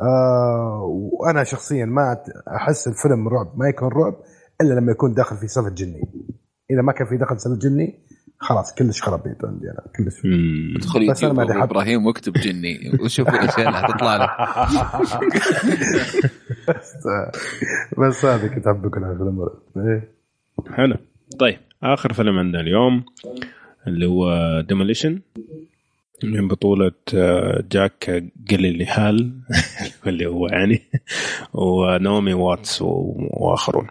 [0.00, 0.82] آه
[1.12, 2.16] وأنا شخصيا ما
[2.56, 4.14] أحس الفيلم رعب ما يكون رعب
[4.60, 6.00] إلا لما يكون داخل في سالفه جني.
[6.70, 7.98] إذا ما كان في دخل سالفه جني
[8.42, 10.14] خلاص كلش خرابيط عندي أنا كلش.
[10.76, 14.30] ادخل يوتيوب إبراهيم واكتب جني وشوف الاشياء اللي حتطلع لك.
[16.68, 16.94] بس
[17.98, 20.08] بس هذا كنت أحبك أنا في الامر إيه.
[20.74, 20.96] حلو.
[21.38, 23.04] طيب آخر فيلم عندنا اليوم
[23.86, 25.20] اللي هو Demolition
[26.24, 29.40] من بطولة آه، جيك جلينهال
[30.06, 30.82] اللي هو يعني
[31.52, 33.86] ونعومي واتس وآخرون.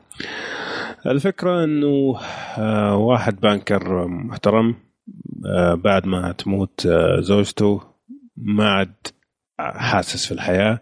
[1.05, 2.19] الفكرة إنه
[2.57, 4.75] آه، واحد banker محترم
[5.45, 6.87] آه، بعد ما تموت
[7.19, 7.81] زوجته
[8.37, 8.93] ما عاد
[9.59, 10.79] حاسس في الحياة.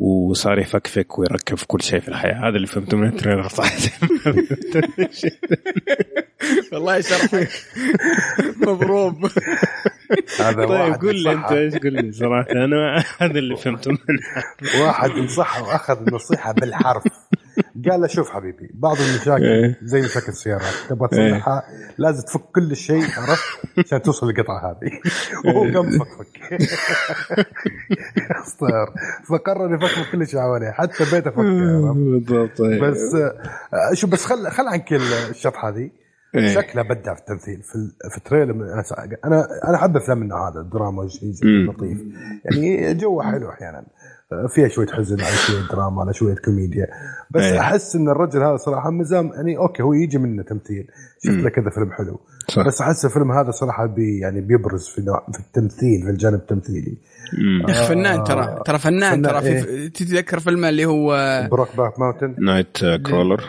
[0.00, 2.48] وصار يفكفك ويركب في كل شيء في الحياة.
[2.48, 3.72] هذا اللي فهمته من ال trailer صح؟
[6.72, 7.48] والله شرحك.
[8.66, 9.30] مضروب.
[10.40, 14.84] هذا طيب قول لي انت إيش قول لي؟ صراحة أنا هذا اللي فهمته منه.
[14.84, 17.04] واحد نصحه وأخذ النصيحه بالحرف.
[17.90, 19.78] قال له شوف حبيبي بعض المشاكل إيه.
[19.82, 21.94] زي مشاكل السيارات تبغى تصلحها إيه.
[21.98, 23.44] لازم تفك كل شيء عرفت؟
[23.78, 24.90] عشان توصل للقطعة هذه.
[25.44, 25.74] وهو إيه.
[25.74, 26.58] قام فكفك.
[29.28, 34.68] فقرر يفكفك كل شيء حواليه حتى بيته فك بالضبط بس آه، شوف بس خل خل
[34.68, 35.90] عنك الشطحه هذه.
[36.54, 37.78] شكله بدع في التمثيل في
[38.10, 38.52] في ال trailer.
[39.24, 41.08] أنا أنا أحب أفلام من هذا الدراما
[41.42, 41.98] لطيف
[42.44, 43.84] يعني جو حلو أحيانا.
[44.54, 46.86] فيها شوية حزن على شوية دراما على شوية كوميديا.
[47.30, 47.60] بس أيه.
[47.60, 50.86] أحس إن الرجل هذا صراحة مزام يعني okay هو يجي منه تمثيل.
[51.24, 52.20] شفت له كذا فيلم حلو.
[52.48, 52.66] صح.
[52.66, 55.02] بس أحس الفيلم هذا صراحة بي يعني بيبرز في
[55.32, 56.96] في التمثيل في الجانب التمثيلي.
[57.68, 61.08] يا أخي فنان ترى ترى فنان, ترى في إيه؟ تتذكر فيلم اللي هو
[61.50, 63.44] Brokeback Mountain Nightcrawler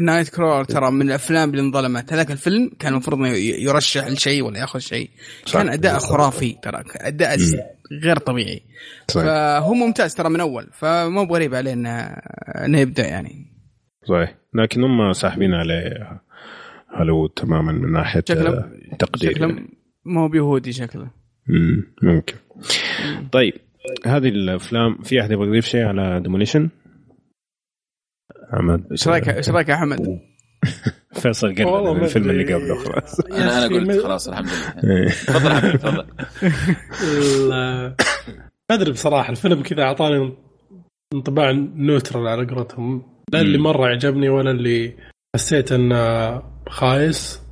[0.00, 2.12] Nightcrawler ترى من الأفلام اللي انظلمت.
[2.12, 5.10] هذاك الفيلم كان المفروض إنه يرشح لشيء ولا ياخذ شيء.
[5.52, 7.36] كان أداء خرافي ترى اداء
[7.92, 8.62] غير طبيعي.
[9.08, 9.26] صحيح.
[9.26, 11.90] فهو ممتاز ترى من أول فمو بغريب عليه انه
[12.64, 13.46] إنه يبدأ يعني.
[14.04, 14.34] صحيح.
[14.54, 16.20] لكن هم ساحبين عليه
[16.94, 19.68] هوليوود تماما من ناحية تقدير شكله
[20.04, 21.10] ما هو بيهودي شكله.
[22.02, 22.36] ممكن.
[23.32, 23.54] طيب
[24.06, 26.68] هذه الأفلام في أحد يبغى يضيف شيء على Demolition؟
[28.54, 28.86] أحمد.
[28.90, 29.98] إيش رايك إيش رأيك يا أحمد؟
[31.12, 33.20] فيصل قال الفيلم اللي قبله خلاص.
[33.30, 34.96] أنا أنا قلت خلاص الحمد لله.
[34.96, 35.08] إيه.
[35.08, 36.06] تفضل تفضل.
[38.70, 40.32] ما أدري بصراحة الفيلم كذا أعطاني
[41.14, 43.02] انطباع نوترال على قولتهم.
[43.32, 44.96] لا اللي مرة عجبني ولا اللي
[45.36, 47.42] حسيت إنه خايس.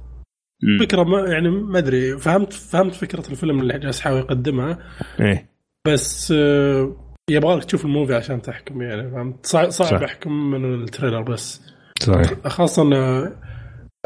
[0.81, 4.79] فكرة ما يعني ما أدري فهمت فهمت فكرة الفيلم اللي جالس يحاول يقدمها.
[5.21, 5.49] إيه.
[5.89, 6.97] بس آه،
[7.31, 11.61] يبغالك تشوف ال movie عشان تحكم يعني فهمت؟ صعب, صعب أحكم من ال trailer بس.
[12.01, 12.49] صحيح.
[12.49, 12.83] خاصة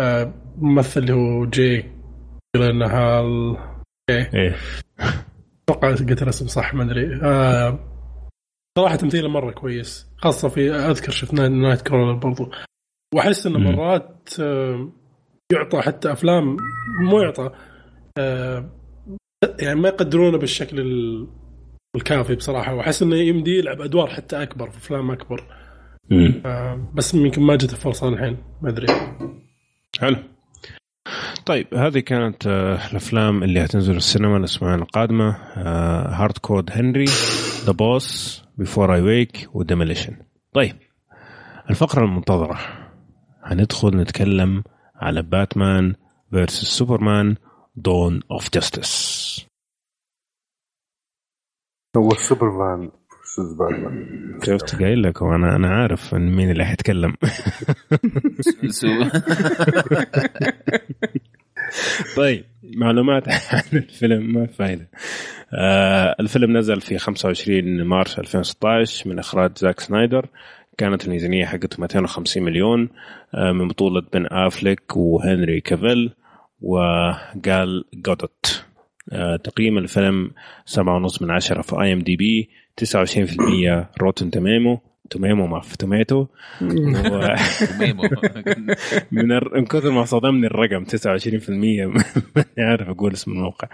[0.01, 1.91] الممثل اللي هو جيك
[2.57, 3.57] هال
[4.11, 4.57] إيه إيه.
[5.65, 7.21] أتوقع قلت الاسم صح ما أدري.
[7.23, 7.79] آه
[8.79, 12.51] صراحة تمثيله مرة كويس خاصة في أذكر شفنا Nightcrawler برضو.
[13.15, 14.93] وأحس إنه مرات آه
[15.53, 16.57] يعطى حتى أفلام
[17.01, 17.51] مو يعطى
[18.19, 18.71] آه
[19.59, 20.81] يعني ما يقدرونه بالشكل
[21.97, 22.75] الكافي بصراحة.
[22.75, 25.45] وأحس إنه يمدي يلعب أدوار حتى أكبر في أفلام أكبر.
[26.47, 28.87] آه بس يمكن ما جت الفرصة الحين ما أدري.
[29.99, 30.17] حلو.
[31.47, 35.31] طيب هذه كانت آه الأفلام اللي هتنزل في السينما الاسبوعين القادمه
[36.15, 37.05] Hardcore Henry
[37.65, 40.17] The Boss Before I Wake و Demolition
[40.55, 40.77] طيب
[41.71, 42.59] الفقرة المنتظرة.
[43.43, 44.65] هندخل نتكلم
[44.95, 45.95] على باتمان
[46.31, 47.37] versus سوبرمان
[47.77, 49.47] Dawn of Justice
[51.97, 52.91] هو سوبرمان
[53.35, 57.15] versus باتمان شفت؟ قايل لك وأنا أنا عارف إن مين اللي حيتكلم.
[62.17, 64.91] طيب معلومات عن الفيلم ما فايدة.
[65.55, 70.27] آه الفيلم نزل في 25 مارس 2016 من إخراج زاك سنايدر.
[70.79, 72.89] كانت الميزانية حقته 250 مليون
[73.35, 76.15] آه من بطولة بن أفليك وهنري كافيل
[76.61, 78.65] وغال غادوت.
[79.13, 80.31] آه تقييم الفيلم
[80.67, 82.60] 7.5 من 10 في IMDb.
[82.87, 84.81] 29% Rotten تميمو
[85.11, 86.27] توميمو ما في Tomato
[86.61, 86.93] من
[89.55, 93.69] من كثر ما صدمني الرقم 29% ما عارف أقول اسم الموقع.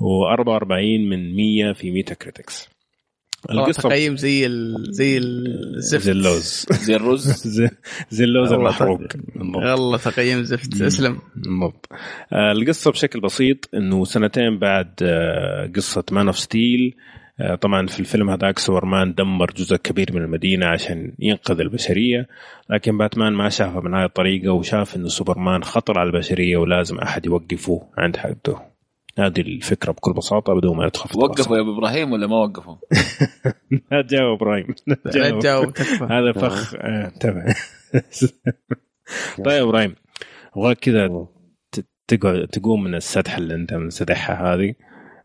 [0.00, 0.72] و44
[1.10, 2.68] من 100 في Metacritic
[3.50, 4.74] القصة تقييم زي ال...
[4.90, 6.66] زي الزفت زي اللوز.
[6.70, 7.32] زي الرز.
[7.56, 7.68] زي,
[8.10, 9.00] زي اللوز المحروق.
[9.36, 11.88] والله تقييم زفت اسلم بالضبط.
[12.32, 16.96] آه، القصة بشكل بسيط إنه سنتين بعد آه، قصة Man of Steel
[17.60, 22.28] طبعا في الفيلم هذاك سوبرمان دمر جزء كبير من المدينة عشان ينقذ البشرية
[22.70, 27.26] لكن باتمان ما شافها من هذه الطريقة وشاف أنه سوبرمان خطر على البشرية ولازم أحد
[27.26, 28.74] يوقفه عند حده
[29.18, 32.76] هذه الفكرة بكل بساطة بدون ما ندخل في وقفوا يا أبو إبراهيم ولا ما وقفوا؟
[33.92, 34.66] لا تجاوب إبراهيم.
[35.14, 35.72] لا تجاوب
[36.10, 37.54] هذا فخ آه، تبع
[39.44, 39.94] طيب إبراهيم
[40.56, 41.26] أبغاك كذا
[42.08, 44.74] تقعد تقوم من السدحة اللي أنت منسدحها هذه.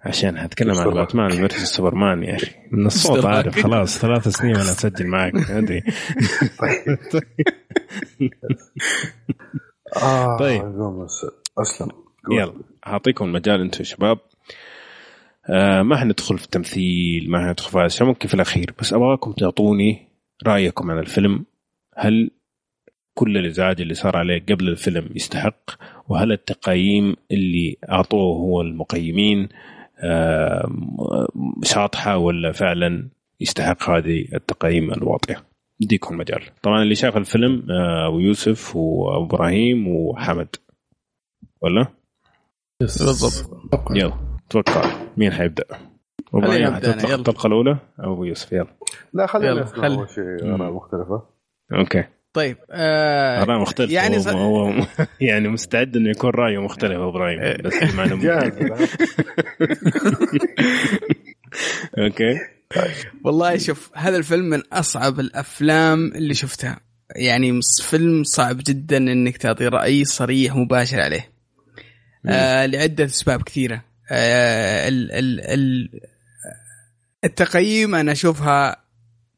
[0.01, 2.51] عشان هتكلم عن باتمان versus سوبرمان يا أخي.
[2.71, 5.83] من الصوت عارف خلاص ثلاث سنين وأنا أسجل معك أدري.
[10.03, 10.61] آه طيب.
[11.61, 11.89] أسلم.
[12.31, 12.53] يلا
[12.87, 14.19] أعطيكم المجال أنتم شباب.
[15.49, 18.73] آه ما حندخل في التمثيل ما حندخل في هذا ممكن في الأخير.
[18.79, 20.07] بس أبغاكم تعطوني
[20.47, 21.45] رأيكم عن الفيلم.
[21.97, 22.31] هل
[23.13, 25.69] كل الإزعاج اللي صار عليه قبل الفيلم يستحق؟
[26.07, 29.49] وهل التقييم اللي أعطوه هو المقيمين؟
[31.63, 33.09] شاطحة ولا فعلا
[33.39, 35.43] يستحق هذه التقييم الواطيه
[35.83, 40.55] أديكم مجال طبعا اللي شاف الفيلم آه ويوسف وإبراهيم وحمد.
[41.61, 41.85] ولا؟
[42.79, 43.51] بالضبط.
[43.91, 44.13] يلا
[44.49, 44.91] توقع.
[45.17, 45.63] مين حيبدأ؟
[46.33, 48.67] إبراهيم حتطلق الطلقة الأولى أو يوسف؟ يلا.
[49.13, 51.23] لا خلينا نسمع أول شيء اراء مختلفة.
[51.73, 52.03] أوكي.
[52.33, 53.93] طيب آه آراء مختلفة.
[53.93, 54.29] يعني هو,
[54.65, 54.85] هو
[55.21, 57.39] يعني مستعد إنه يكون رأيه مختلف إبراهيم.
[57.63, 57.73] بس
[61.97, 62.39] أوكي.
[63.23, 66.79] والله شوف هذا الفيلم من أصعب الأفلام اللي شفتها.
[67.15, 71.31] يعني فيلم صعب جدا إنك تعطي رأي صريح مباشر عليه.
[72.25, 73.83] آه لعدة أسباب كثيرة.
[74.11, 75.89] آه ال ال ال
[77.23, 78.75] التقييم أنا أشوفها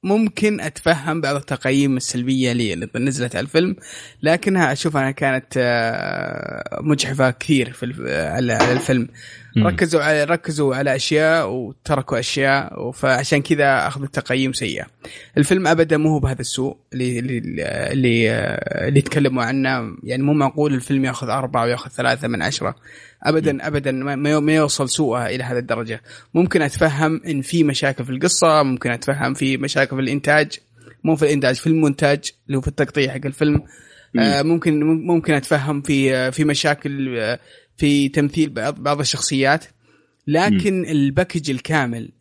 [0.03, 3.76] ممكن أتفهم بعض التقييم السلبية اللي نزلت على الفيلم
[4.23, 7.86] لكنها اشوفها كانت آه، مجحفة كثير في
[8.28, 9.07] على الفيلم.
[9.57, 14.86] ركزوا على ركزوا على أشياء وتركوا أشياء فعشان كذا اخذ التقييم سيئه.
[15.38, 17.38] الفيلم ابدا مو بهذا السوء اللي اللي
[17.91, 18.32] اللي,
[18.88, 19.98] اللي يتكلموا عنه.
[20.03, 22.76] يعني مو معقول الفيلم ياخذ أربعة وياخذ ثلاثة من عشرة.
[23.23, 26.02] ابدا ابدا ما يوصل سوءها إلى هذه الدرجة.
[26.34, 30.52] ممكن أتفهم إن في مشاكل في القصة ممكن أتفهم في مشاكل في الإنتاج.
[31.03, 33.64] مو في الإنتاج في المونتاج اللي هو في التقطيع حق الفيلم.
[34.19, 37.40] آه ممكن ممكن أتفهم في في مشاكل آه،
[37.77, 39.65] في تمثيل بعض بعض الشخصيات
[40.27, 42.11] لكن ال package الكامل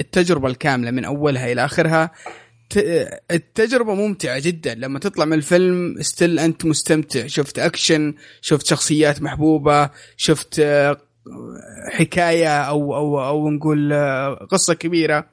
[0.00, 2.10] التجربة الكاملة من أولها إلى آخرها
[3.30, 4.74] التجربة ممتعة جدا.
[4.74, 7.26] لما تطلع من الفيلم still أنت مستمتع.
[7.26, 10.96] شفت أكشن شفت شخصيات محبوبة شفت آه،
[11.92, 15.26] حكاية أو أو أو نقول آه، قصة كبيرة.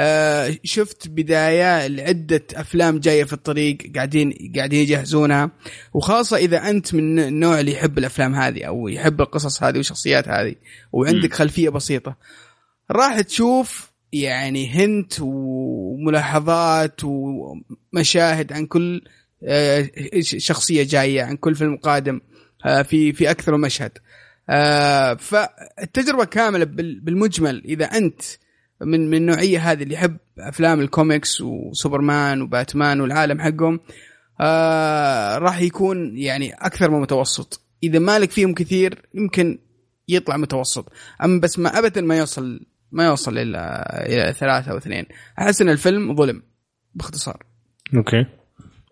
[0.00, 5.50] آه، شفت بداية لعدة أفلام جاية في الطريق قاعدين قاعدين يجهزونها.
[5.94, 10.54] وخاصة إذا أنت من النوع اللي يحب الأفلام هذه أو يحب القصص هذه والشخصيات هذه
[10.92, 12.16] وعندك خلفية بسيطة
[12.90, 19.02] راح تشوف يعني هنت وملاحظات ومشاهد عن كل
[19.42, 22.20] آه، شخصية جاية عن كل فيلم قادم
[22.66, 23.98] آه، في في أكثر من مشهد.
[25.18, 28.22] فالتجربة كاملة بالمجمل إذا أنت
[28.82, 33.80] من من النوعيه هذه اللي يحب أفلام الكوميكس وسوبرمان وباتمان والعالم حقهم
[34.40, 37.64] آه راح يكون يعني أكثر من متوسط.
[37.82, 39.58] إذا مالك فيهم كثير يمكن
[40.08, 40.92] يطلع متوسط.
[41.24, 42.60] اما بس ما ابدا ما يوصل
[42.92, 45.06] ما يوصل إلى إلى ثلاثة أو اثنين.
[45.38, 46.42] أحس إن الفيلم ظلم
[46.94, 47.42] باختصار.
[47.96, 48.26] أوكي.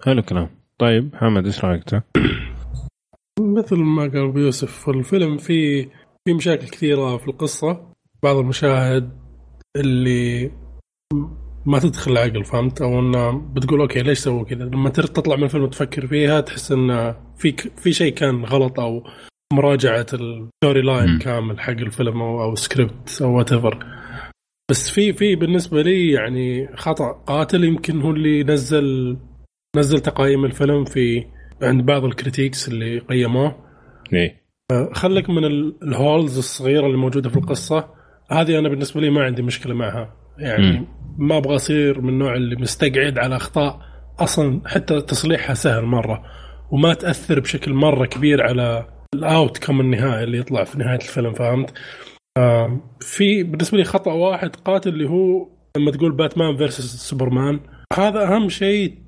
[0.04, 0.48] حلو الكلام.
[0.78, 2.02] طيب محمد إيش رأيك أنت؟
[3.40, 5.90] مثل ما قال أبو يوسف الفيلم فيه
[6.24, 7.92] في مشاكل كثيرة في القصة.
[8.22, 9.25] بعض المشاهد
[9.80, 10.50] اللي
[11.66, 15.64] ما تدخل العقل فهمت؟ أو إنه بتقول okay ليش سووا كذا؟ لما تطلع من الفيلم
[15.64, 19.04] وتفكر فيها تحس انه في في شيء كان غلط أو
[19.52, 23.52] مراجعة ال story line كامل حق الفيلم أو أو سكريبت أو وات
[24.70, 27.12] بس في في بالنسبة لي يعني خطأ.
[27.12, 29.16] قاتل يمكن هو اللي نزل
[29.76, 31.24] نزل تقايم الفيلم في
[31.62, 33.56] عند بعض ال critics اللي قيموه.
[34.12, 34.46] إيه.
[34.92, 37.88] خليك من ال holes الصغيرة اللي موجودة في القصة.
[38.30, 40.86] هذه أنا بالنسبة لي ما عندي مشكلة معها يعني م.
[41.18, 43.80] ما أبغى أصير من النوع اللي مستقعد على أخطاء
[44.18, 46.24] أصلا حتى تصليحها سهل مرة
[46.70, 51.72] وما تأثر بشكل مرة كبير على ال outcome النهائي اللي يطلع في نهاية الفيلم فهمت؟
[52.38, 57.60] آه في بالنسبة لي خطأ واحد قاتل اللي هو لما تقول باتمان versus سوبرمان
[57.98, 58.98] هذا أهم شيء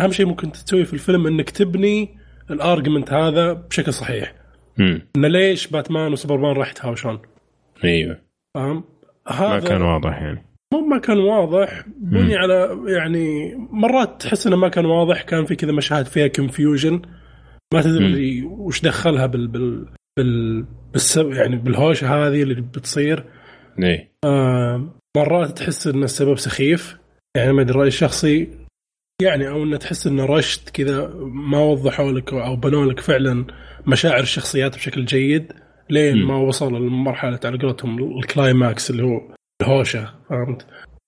[0.00, 2.16] أهم شيء ممكن تسويه في الفيلم إنك تبني
[2.50, 4.34] ال argument هذا بشكل صحيح.
[4.80, 7.18] امم انه ليش باتمان وسوبرمان راح يتهاوشون؟
[7.84, 8.23] أيوه
[8.54, 8.84] فاهم؟
[9.28, 10.46] هذا ما كان واضح يعني.
[10.74, 11.84] مو ما كان واضح.
[11.96, 17.02] بني على يعني مرات تحس إنه ما كان واضح كان في كذا مشاهد فيها كونفيوجن
[17.74, 23.24] ما تدري وش دخلها بال بال بال بالسب يعني بالهوشة هذه اللي بتصير.
[23.82, 26.98] إيه آه مرات تحس إن السبب سخيف.
[27.36, 28.48] يعني ما أدري رايي الشخصي
[29.22, 33.46] يعني أو إنه تحس إنه رشد كذا ما وضحوا لك أو بنوا لك فعلا
[33.86, 35.52] مشاعر الشخصيات بشكل جيد.
[35.90, 39.20] لين ما وصل لمرحلة على قولتهم ال climax اللي هو
[39.62, 40.66] الهوشة فهمت؟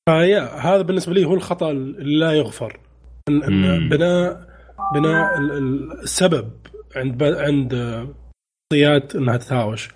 [0.08, 2.80] فيا هذا بالنسبة لي هو الخطأ اللي لا يغفر
[3.28, 4.46] ان, إن بناء
[4.94, 5.38] بناء
[6.02, 6.50] السبب
[6.96, 7.74] عند عند
[8.72, 9.88] شخصيات إنها تتهاوش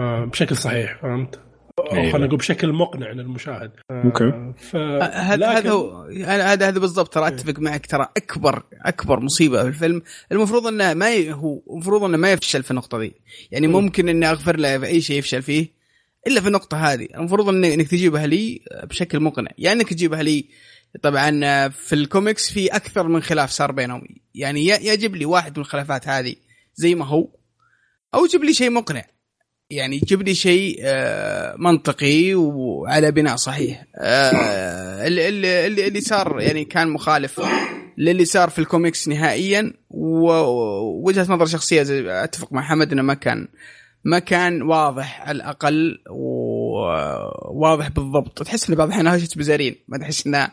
[0.00, 1.40] آه، بشكل صحيح فهمت؟
[1.90, 3.70] خلينا نقول بشكل مقنع للمشاهد.
[3.90, 4.52] okay.
[4.56, 4.76] ف...
[4.76, 5.72] هذا هذا
[6.26, 10.02] هذا هذا بالضبط ترى أتفق معك ترى اكبر أكبر مصيبة في الفيلم.
[10.32, 11.32] المفروض إنه ما ي...
[11.32, 13.14] هو المفروض إنه ما يفشل في النقطة دي
[13.50, 15.78] يعني ممكن إني أغفر له في أي شيء يفشل فيه
[16.26, 17.08] إلا في النقطة هذه.
[17.14, 19.50] المفروض إنك تجيبها لي بشكل مقنع.
[19.58, 20.46] يا يعني إنك تجيبها لي
[21.02, 24.02] طبعا في الكوميكس في أكثر من خلاف صار بينهم.
[24.34, 26.34] يعني يا جيب لي واحد من الخلافات هذه
[26.74, 27.28] زي ما هو
[28.14, 29.04] أو جيب لي شيء مقنع.
[29.70, 33.84] يعني جيب لي شيء آه، منطقي وعلى بناء صحيح.
[33.96, 35.28] آه، اللي,
[35.66, 37.40] اللي, اللي صار يعني كان مخالف
[37.98, 41.84] للي صار في الكوميكس نهائيا ووجهة نظر شخصية
[42.24, 43.48] أتفق مع حمد إنه ما كان
[44.04, 48.42] ما كان واضح على الأقل وواضح بالضبط.
[48.42, 50.48] تحس إن بعض الأحيان هوشة بزارين ما تحس انه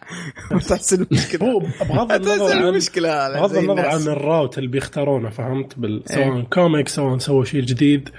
[0.69, 5.79] تحس المشكلة هو بغض النظر عن المشكلة بغض النظر عن ال route اللي بيختارونه فهمت؟
[5.79, 6.03] بال...
[6.05, 6.43] سواء إيه.
[6.43, 8.09] comic سواء سووا شيء جديد.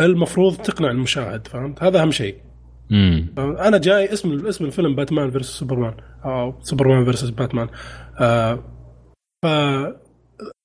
[0.00, 2.36] المفروض تقنع المشاهد فهمت؟ هذا أهم شيء.
[2.92, 5.94] امم أنا جاي اسم اسم الفيلم باتمان versus سوبرمان
[6.24, 7.68] أو سوبرمان versus باتمان.
[8.20, 8.64] آه
[9.44, 9.46] ف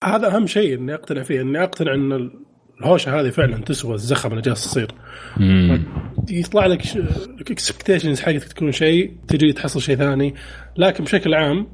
[0.03, 2.31] هذا أهم شيء إني أقتنع فيه إني أقتنع إن
[2.81, 4.91] الهوشة هذه فعلا تسوى الزخم اللي جالس تصير
[6.29, 10.35] يطلع لك ال expectations حقتك تكون شيء تجي تحصل شيء ثاني.
[10.77, 11.67] لكن بشكل عام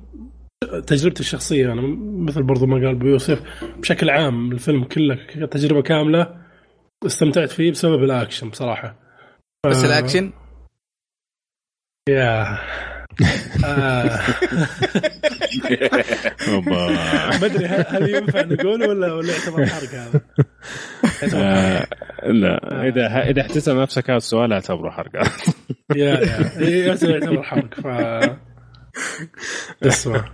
[0.88, 3.42] تجربتي الشخصية أنا مثل برضو ما قال بيوسف
[3.80, 5.16] بشكل عام الفيلم كله
[5.46, 6.41] تجربة كاملة.
[7.06, 8.96] استمتعت فيه بسبب الأكشن بصراحة.
[9.66, 9.68] ف...
[9.68, 10.32] بس الأكشن؟
[12.10, 12.60] يا
[13.66, 14.20] آه.
[16.70, 20.22] ما أدري هل ينفع نقول ولا ولا يعتبر حرق هذا؟
[21.36, 21.88] آه،
[22.28, 22.88] لا.
[22.88, 25.16] إذا إذا احتسب نفسك هذا السؤال اعتبره حرق.
[25.96, 26.88] يا يا.
[26.88, 27.88] يعتبر حرق ف
[29.84, 30.32] اسمع.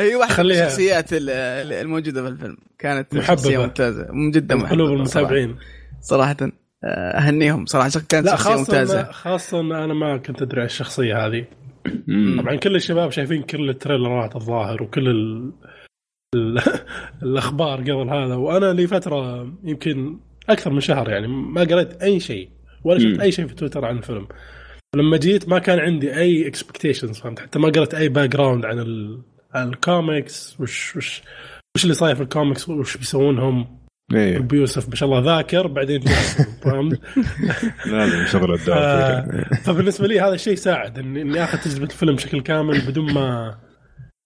[0.00, 2.56] أي واحدة من الشخصيات الموجودة في الفيلم.
[2.78, 3.58] كانت محببة.
[3.58, 5.56] ممتازة جدا محببة قلوب المتابعين.
[6.02, 6.36] صراحة
[6.84, 7.90] أهنيهم صراحة.
[8.08, 9.12] كانت لا شخصية ممتازة.
[9.12, 11.44] خاصه أنا ما كنت أدري عن الشخصية هذه.
[12.38, 15.52] طبعا كل الشباب شايفين كل التريلرات الظاهر وكل ال...
[16.34, 16.62] ال...
[17.22, 18.34] الأخبار قبل هذا.
[18.34, 20.18] وأنا لي فترة يمكن
[20.48, 22.48] أكثر من شهر يعني ما قريت أي شيء
[22.84, 24.28] ولا شفت أي شيء في تويتر عن الفيلم.
[24.96, 29.22] لما جيت ما كان عندي أي expectations فهمت؟ حتى ما قريت أي background عن ال...
[29.56, 31.22] الكوميكس وش وش
[31.76, 33.81] وش اللي صاير في الكوميكس وش بيسوونهم.
[34.14, 34.38] إيه.
[34.38, 36.00] بيوسف ما شاء الله ذاكر بعدين
[36.62, 37.00] فهمت؟
[37.86, 42.80] لازم شغل آه، فبالنسبة لي هذا الشيء ساعد إني, إني آخذ تجربة الفيلم بشكل كامل
[42.80, 43.58] بدون ما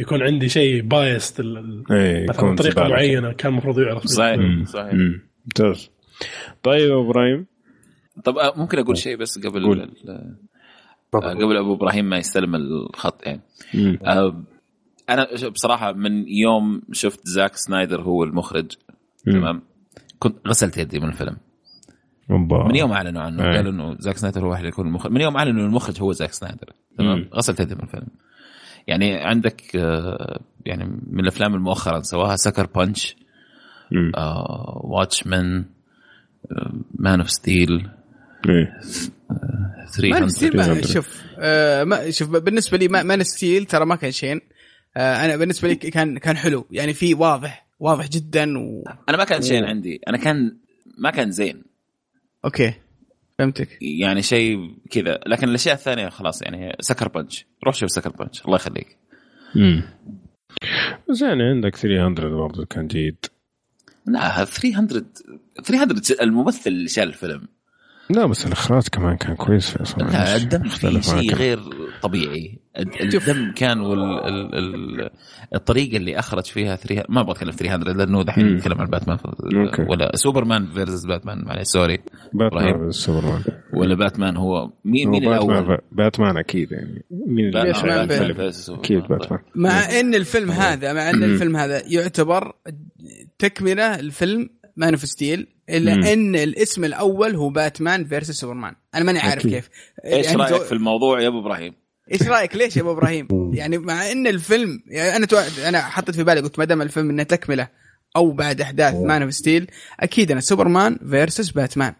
[0.01, 4.07] يكون عندي شيء biased إيه مثلا طريقة معينة كان المفروض يعرف.
[4.07, 4.95] صحيح صحيح.
[5.45, 5.91] ممتاز.
[6.63, 7.47] طيب إبراهيم؟
[8.25, 9.91] طب آه، ممكن أقول شيء بس قبل قول.
[10.09, 10.37] آه،
[11.13, 13.41] قبل أبو إبراهيم ما يستلم الخط يعني.
[15.09, 18.73] أنا بصراحة من يوم شفت زاك سنايدر هو المخرج
[19.25, 19.63] تمام؟
[20.19, 21.37] كنت غسلت يدي من الفيلم.
[22.31, 22.69] أوبا.
[22.69, 23.45] من يوم أعلنوا عنه.
[23.45, 23.57] أيه.
[23.57, 26.33] قالوا إنه زاك سنايدر هو واحد يكون المخرج من يوم أعلنوا إنه المخرج هو زاك
[26.33, 26.73] سنايدر.
[26.99, 28.07] تمام؟ غسلت يدي من الفيلم.
[28.87, 33.17] يعني عندك آه، يعني من الأفلام المؤخرا سواها سكر بانش
[34.85, 35.65] واتشمن
[36.95, 37.89] مان أوف ستيل
[39.93, 44.41] 300 شوف آه ما شوف بالنسبة لي مان ستيل ترى ما كان شين.
[44.97, 46.67] آه أنا بالنسبة لي كان كان حلو.
[46.71, 48.85] يعني في واضح واضح جدا و...
[49.09, 50.01] أنا ما كان شيء عندي.
[50.09, 50.57] أنا كان
[50.99, 51.65] ما كان زين.
[52.45, 52.73] أوكي.
[53.39, 53.79] فهمتك.
[53.81, 55.21] يعني شيء كذا.
[55.27, 58.97] لكن الأشياء الثانية خلاص يعني سكر بنش روح شوف سكر بنش الله يخليك.
[59.57, 59.83] امم
[61.11, 63.27] بس يعني عندك 300 برضه كان جيد.
[64.07, 64.87] لا 300
[65.65, 67.49] 300 الممثل اللي شال الفيلم.
[68.11, 70.69] لا بس الإخراج كمان كان كويس في لا الدم
[71.01, 71.61] شيء غير
[72.03, 72.59] طبيعي.
[72.79, 73.81] الدم كان
[75.53, 79.19] والطريقة اللي أخرج فيها 3 ما أبغى أتكلم 300 لأنه دحين نتكلم عن باتمان
[79.89, 81.99] ولا سوبرمان فيرسز باتمان معلش سوري
[82.33, 83.43] باتمان سوبرمان
[83.75, 87.05] ولا باتمان هو مين مين الأول؟ باتمان أكيد يعني.
[87.11, 88.11] مين باتمان
[88.71, 92.53] أكيد باتمان مع إن الفيلم هذا مع إن الفيلم هذا يعتبر
[93.39, 96.05] تكملة الفيلم مان اوف ستيل إلا مم.
[96.05, 99.55] إن الاسم الأول هو باتمان فيرسس سوبرمان أنا ماني عارف أكيد.
[99.55, 99.69] كيف.
[100.05, 103.29] إيش يعني رأيك في الموضوع يا أبو إبراهيم؟ إيش رأيك؟ ليش يا أبو إبراهيم؟
[103.59, 105.37] يعني مع إن الفيلم يعني أنا تو...
[105.69, 107.69] أنا حطيت في بالي قلت ما دام الفيلم إنه تكملة
[108.17, 109.71] أو بعد أحداث مان اوف ستيل
[110.01, 111.95] أكيد أنا سوبرمان فيرسس باتمان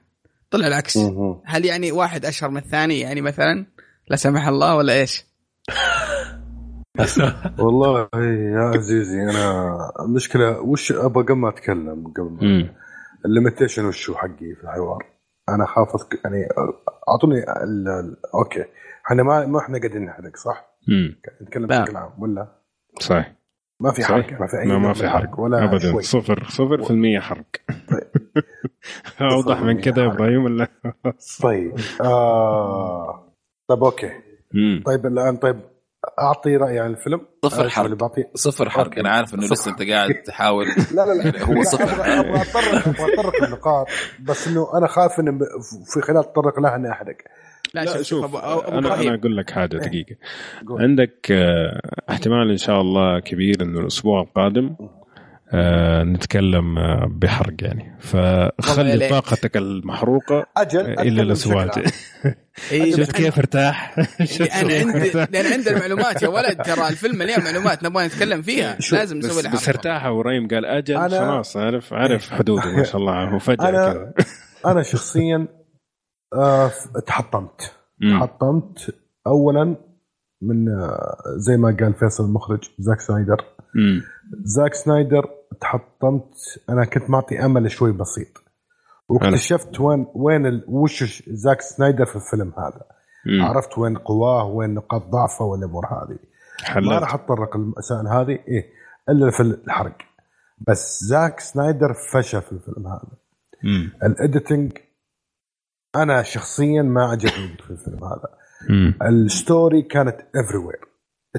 [0.51, 0.99] طلع العكس.
[1.45, 3.67] هل يعني واحد أشهر من الثاني؟ يعني مثلا
[4.11, 5.27] لا سمح الله ولا إيش؟
[7.59, 8.09] والله
[8.55, 12.71] يا عزيزي أنا المشكلة وش أبغى قبل ما أتكلم قبل
[13.25, 15.07] ال limitation وش حقي في الحوار.
[15.49, 16.49] أنا خافت يعني
[17.09, 17.45] أعطوني
[18.35, 18.65] أوكي.
[19.07, 22.49] إحنا ما ما إحنا قاعدين نحرق صح؟ امم نتكلم بشكل عام ولا؟
[23.01, 23.33] صحيح.
[23.81, 25.41] ما في حرق ما في أي ما في حرق.
[25.41, 25.93] ولا ابدا.
[25.93, 26.03] شوي.
[26.03, 27.47] صفر صفر في المية حرق.
[27.69, 28.11] طيب.
[29.33, 30.69] أوضح من كذا يا إبراهيم ولا؟
[31.43, 31.75] طيب.
[32.01, 33.33] آه...
[33.69, 34.11] طيب أوكي.
[34.55, 34.83] مم.
[34.87, 35.61] طيب الآن طيب
[36.19, 37.21] أعطي رأيي عن الفيلم.
[37.45, 38.15] صفر حرق.
[38.35, 38.99] صفر حرق.
[38.99, 40.67] أنا عارف إنه لسه أنت قاعد تحاول.
[40.95, 41.45] لا لا لا.
[41.45, 42.21] هو صفر.
[42.21, 43.87] أبغى اتطرق أبغى اتطرق النقاط
[44.21, 45.39] بس إنه أنا خايف إنه
[45.95, 47.17] في خلال اتطرق لها إني أحرق.
[47.85, 49.89] لا, لا شوف أبو أبو أنا أنا أقول لك حاجة إيه.
[49.89, 50.17] دقيقة.
[50.71, 51.81] عندك آه،
[52.11, 54.77] احتمال إن شاء الله كبير إنه الأسبوع القادم
[55.53, 57.97] آه نتكلم آه بحرق يعني.
[58.01, 61.85] فخلي طاقتك المحروقة أجل إلى الأسبوع الجاي.
[62.73, 63.99] إيه، شفت كيف ارتاح؟
[64.63, 68.79] أنا عندي لأن عندي المعلومات يا ولد ترى الفيلم مليان معلومات نبغى نتكلم فيها.
[68.93, 73.25] لازم نسوي لها بس ارتاح وريم قال أجل خلاص عرف عرف حدوده ما شاء الله
[73.25, 74.13] هو فجأة كذا.
[74.67, 75.49] أنا شخصيا
[76.35, 76.71] آه
[77.07, 77.75] تحطمت.
[78.19, 78.95] تحطمت
[79.27, 79.77] اولا
[80.43, 83.45] من آه زي ما قال فيصل المخرج زاك سنايدر.
[84.45, 85.31] زاك سنايدر
[85.61, 86.35] تحطمت.
[86.71, 88.43] أنا كنت معطي أمل شوي بسيط.
[89.09, 90.65] واكتشفت وين وين ال...
[90.69, 92.83] وش زاك سنايدر في الفيلم هذا.
[93.27, 93.43] مم.
[93.43, 96.19] عرفت وين قواه وين نقاط ضعفه والامور هذه.
[96.63, 96.87] حلت.
[96.87, 98.67] ما راح أتطرق المسائل هذه إيه
[99.09, 99.97] إلا في الحرق.
[100.69, 103.09] بس زاك سنايدر فشل في الفيلم هذا.
[104.05, 104.79] ال editing
[106.03, 108.29] أنا شخصيا ما عجبني في الفيلم هذا.
[109.09, 110.81] ال story كانت everywhere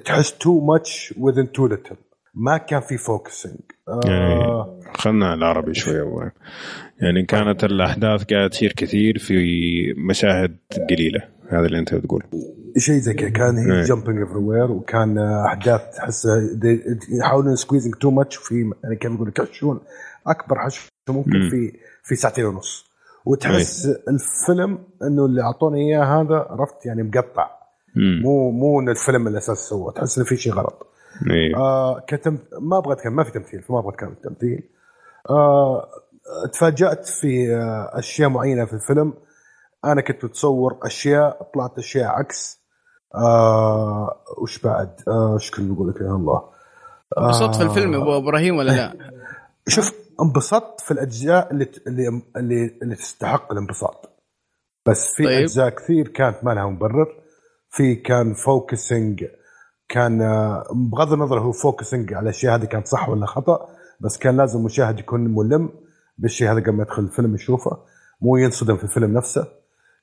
[0.06, 1.96] تحس too much within too little
[2.34, 3.60] ما كان في focusing
[4.06, 6.32] يعني آه خلنا العربي شوي أول.
[7.02, 9.34] يعني كانت الأحداث قاعدة تصير كثير في
[9.98, 10.58] مشاهد
[10.90, 11.24] قليلة.
[11.50, 12.24] هذا اللي أنت بتقول.
[12.78, 13.30] شيء زي كذا.
[13.30, 16.28] كان jumping everywhere وكان أحداث تحس
[17.20, 19.80] يحاولون squeezing too much في يعني كيف يقول يحشون
[20.28, 21.74] أكبر حشو ممكن في
[22.04, 22.87] في ساعتين ونص.
[23.28, 24.04] وتحس أي.
[24.08, 27.50] الفيلم إنه اللي أعطوني إياه هذا عرفت؟ يعني مقطع.
[27.96, 30.88] مو مو إن الفيلم الأساس سوى تحس انه في شيء غلط.
[31.32, 31.58] إيه.
[31.58, 34.64] آه كتم ما أبغى أتكلم ما في تمثيل فما أبغى أتكلم تمثيل
[35.30, 35.90] آه
[36.54, 39.14] تفاجأت في آه أشياء معينة في الفيلم.
[39.86, 42.62] أنا كنت متصور أشياء طلعت أشياء عكس.
[43.16, 46.44] آه وش بعد؟ آه وش كنت بقول لك يا الله؟
[47.18, 49.12] انبسطت في الفيلم أبو إبراهيم ولا لا؟
[49.68, 54.10] شوف انبسطت في الأجزاء اللي اللي اللي, اللي تستحق الانبساط.
[54.86, 55.42] بس في طيب.
[55.42, 57.08] أجزاء كثير كانت ما لها مبرر.
[57.70, 59.26] في كان focusing
[59.90, 60.18] كان
[60.92, 63.70] بغض النظر هو focusing على الشيء هذا كان صح ولا خطأ
[64.00, 65.70] بس كان لازم المشاهد يكون ملم
[66.18, 67.78] بالشيء هذا قبل ما يدخل الفيلم يشوفه
[68.22, 69.48] مو ينصدم في الفيلم نفسه.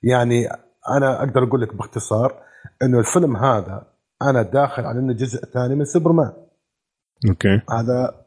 [0.03, 0.49] يعني
[0.89, 2.43] أنا أقدر أقول لك باختصار
[2.83, 3.87] إنه الفيلم هذا
[4.23, 6.33] أنا داخل على إنه جزء ثاني من سوبرمان
[7.29, 7.61] أوكي.
[7.71, 8.24] هذا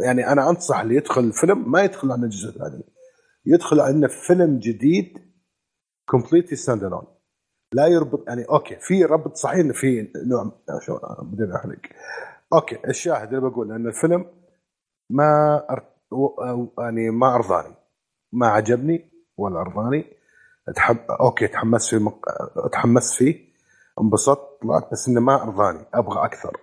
[0.00, 2.84] يعني أنا أنصح اللي يدخل الفيلم ما يدخل على جزء ثاني
[3.46, 5.18] يدخل انه فيلم جديد
[6.08, 7.04] completely stand alone
[7.72, 10.96] لا يربط يعني أوكي في ربط صحيح إنه في نوع شوي
[11.56, 11.78] أحرق.
[12.52, 14.26] أوكي الشاهد اللي بقول ان الفيلم
[15.10, 15.84] ما أر...
[16.78, 17.74] يعني ما أرضاني.
[18.32, 20.04] ما عجبني ولا أرضاني.
[20.68, 20.96] أتحب...
[21.20, 22.24] أوكي تحمست فيه مق...
[22.72, 23.52] تحمست فيه
[24.00, 25.86] انبسطت طلعت بس إنه ما أرضاني.
[25.94, 26.60] أبغى أكثر.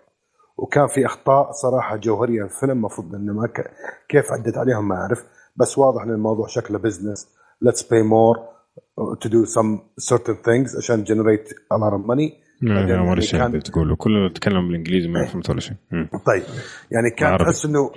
[0.64, 3.72] وكان في أخطاء صراحة جوهرية في الفيلم المفروض إنه ما ك...
[4.10, 5.24] كيف عدت عليهم ما أعرف
[5.56, 7.28] بس واضح إن الموضوع شكله business
[7.62, 8.36] let's buy more
[9.24, 9.80] to do some
[10.14, 12.50] certain things عشان a lot of money.
[12.64, 13.52] يعني ولا شيء كان...
[13.52, 15.76] بتقوله كله تتكلم بالإنجليزي ما فهمت ولا شيء.
[16.26, 16.44] طيب
[16.92, 17.92] يعني كان تحس انه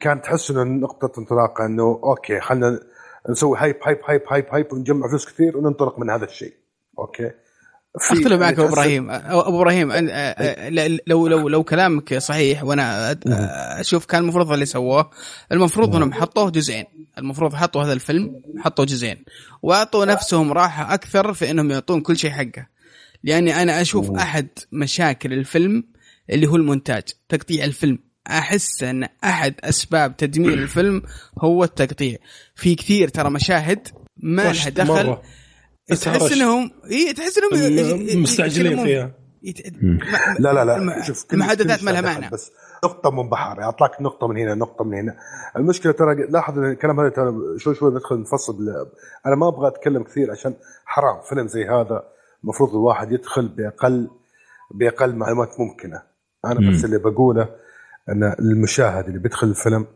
[0.00, 2.80] كان تحس إنه نقطة انطلاقة إنه أوكي خلينا
[3.30, 6.52] نسوي hype hype hype hype hype ونجمع فلوس كثير وننطلق من هذا الشيء.
[6.98, 7.30] أوكي؟
[7.96, 9.10] أختلف معك ابو إبراهيم.
[9.10, 9.92] أبو إبراهيم
[11.06, 13.16] لو لو لو كلامك صحيح وأنا
[13.80, 15.10] أشوف كان المفروض اللي سووه
[15.52, 16.84] المفروض إنهم حطوه جزئين.
[17.18, 19.24] المفروض حطوا هذا الفيلم حطوا جزئين.
[19.62, 22.66] وأعطوا نفسهم راحة أكثر في إنهم يعطون كل شيء حقه.
[23.24, 25.84] لأني أنا أشوف أحد مشاكل الفيلم
[26.30, 27.98] اللي هو المونتاج تقطيع الفيلم.
[28.26, 31.02] أحس إن أحد أسباب تدمير الفيلم
[31.38, 32.16] هو التقطيع.
[32.54, 35.22] في كثير ترى مشاهد ما لها دخل مرة.
[35.88, 39.10] تحس انهم إي تحس إنهم مستعجلين فيها.
[40.38, 41.02] لا لا لا.
[41.02, 42.30] شوف المحادثات ما لها معنى.
[42.30, 42.52] بس
[42.84, 43.62] نقطة من بحر.
[43.62, 45.16] اعطاك نقطة من هنا نقطة من هنا.
[45.56, 48.86] المشكلة ترى لاحظ الكلام هذا ترى شوي شوي ندخل نفصل
[49.26, 50.54] أنا ما أبغى أتكلم كثير عشان
[50.84, 51.20] حرام.
[51.28, 52.02] فيلم زي هذا
[52.44, 54.10] المفروض الواحد يدخل بأقل
[54.70, 56.02] بأقل معلومات ممكنة.
[56.44, 56.72] أنا م.
[56.72, 57.48] بس اللي بقوله
[58.08, 59.86] إن المشاهد اللي بيدخل الفيلم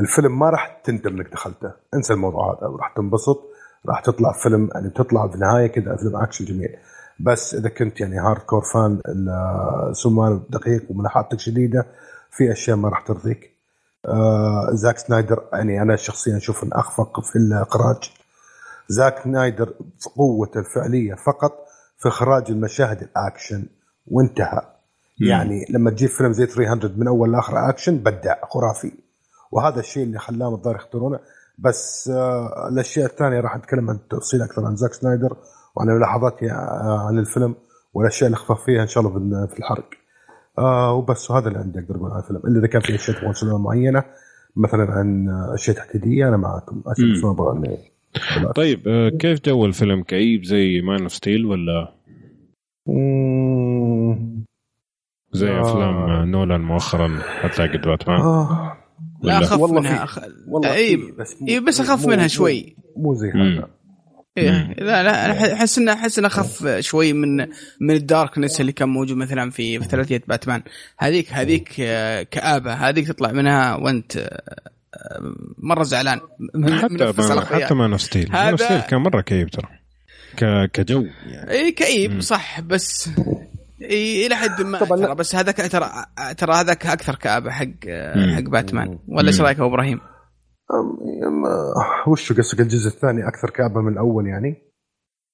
[0.00, 1.72] الفيلم ما راح تندم إنك دخلته.
[1.94, 3.53] انسى الموضوع هذا راح تنبسط.
[3.88, 6.76] راح تطلع فيلم يعني تطلع في النهايه كذا فيلم أكشن جميل.
[7.20, 9.00] بس إذا كنت يعني hardcore fan
[9.92, 11.86] سمان دقيق وملاحظتك شديدة
[12.30, 13.54] في أشياء ما راح ترضيك.
[14.06, 18.12] آه زاك سنايدر يعني أنا شخصيا أشوف إنه أخفق في الإخراج.
[18.88, 19.74] زاك سنايدر
[20.16, 21.52] قوته الفعلية فقط
[21.98, 23.66] في إخراج المشاهد الأكشن
[24.06, 24.62] وانتهى.
[25.20, 25.26] مم.
[25.26, 28.92] يعني لما تجيب فيلم زي 300 من أول لآخر أكشن بدع خرافي.
[29.52, 31.18] وهذا الشيء اللي خلاهم الظاهر يختارونه.
[31.58, 35.36] بس آه الأشياء الثانية راح نتكلم عن تفصيل أكثر عن زاك سنايدر
[35.76, 37.54] وعن ملاحظاتي آه عن الفيلم
[37.94, 39.90] والأشياء اللي اخفى فيها إن شاء الله في الحرق.
[40.58, 42.40] آه وبس هذا اللي عندي أقدر أقول عن الفيلم.
[42.44, 44.04] إلا إذا كان في اشياء تبغون معينة
[44.56, 46.82] مثلا عن أشياء تحديدية أنا معكم.
[48.36, 51.94] أبغى طيب آه، كيف جو الفيلم؟ كئيب زي Man of Steel ولا؟
[55.32, 55.60] زي آه.
[55.60, 58.76] افلام نولان مؤخرا حتلاقي باتمان آه.
[59.22, 60.18] لا أخف منها أخ...
[60.48, 62.76] والله اي بس, إيه بس أخف منها شوي.
[62.96, 63.68] مو زي هذا.
[64.38, 67.36] إيه لا لا احس انه أحس إنه أخف شوي من
[67.80, 70.62] من ال darkness اللي كان موجود مثلا في في ثلاثية باتمان.
[70.98, 72.72] هذيك هذيك آه، كآبة.
[72.72, 76.20] هذيك تطلع منها وأنت آه، مرة زعلان.
[76.64, 79.68] حتى ما حتى مان ستيل مان ستيل كان مرة كئيب ترى.
[80.72, 81.50] كجو يعني.
[81.50, 83.10] اي كئيب صح بس
[83.90, 85.90] إي إلى حد ما ترى بس هذاك ترى
[86.38, 87.88] ترى هذاك أكثر كآبة حق
[88.34, 88.98] حق باتمان.
[89.08, 90.00] ولا إيش رأيك أبو إبراهيم؟
[92.06, 94.62] وش قصدك الجزء الثاني أكثر كآبة من الأول يعني؟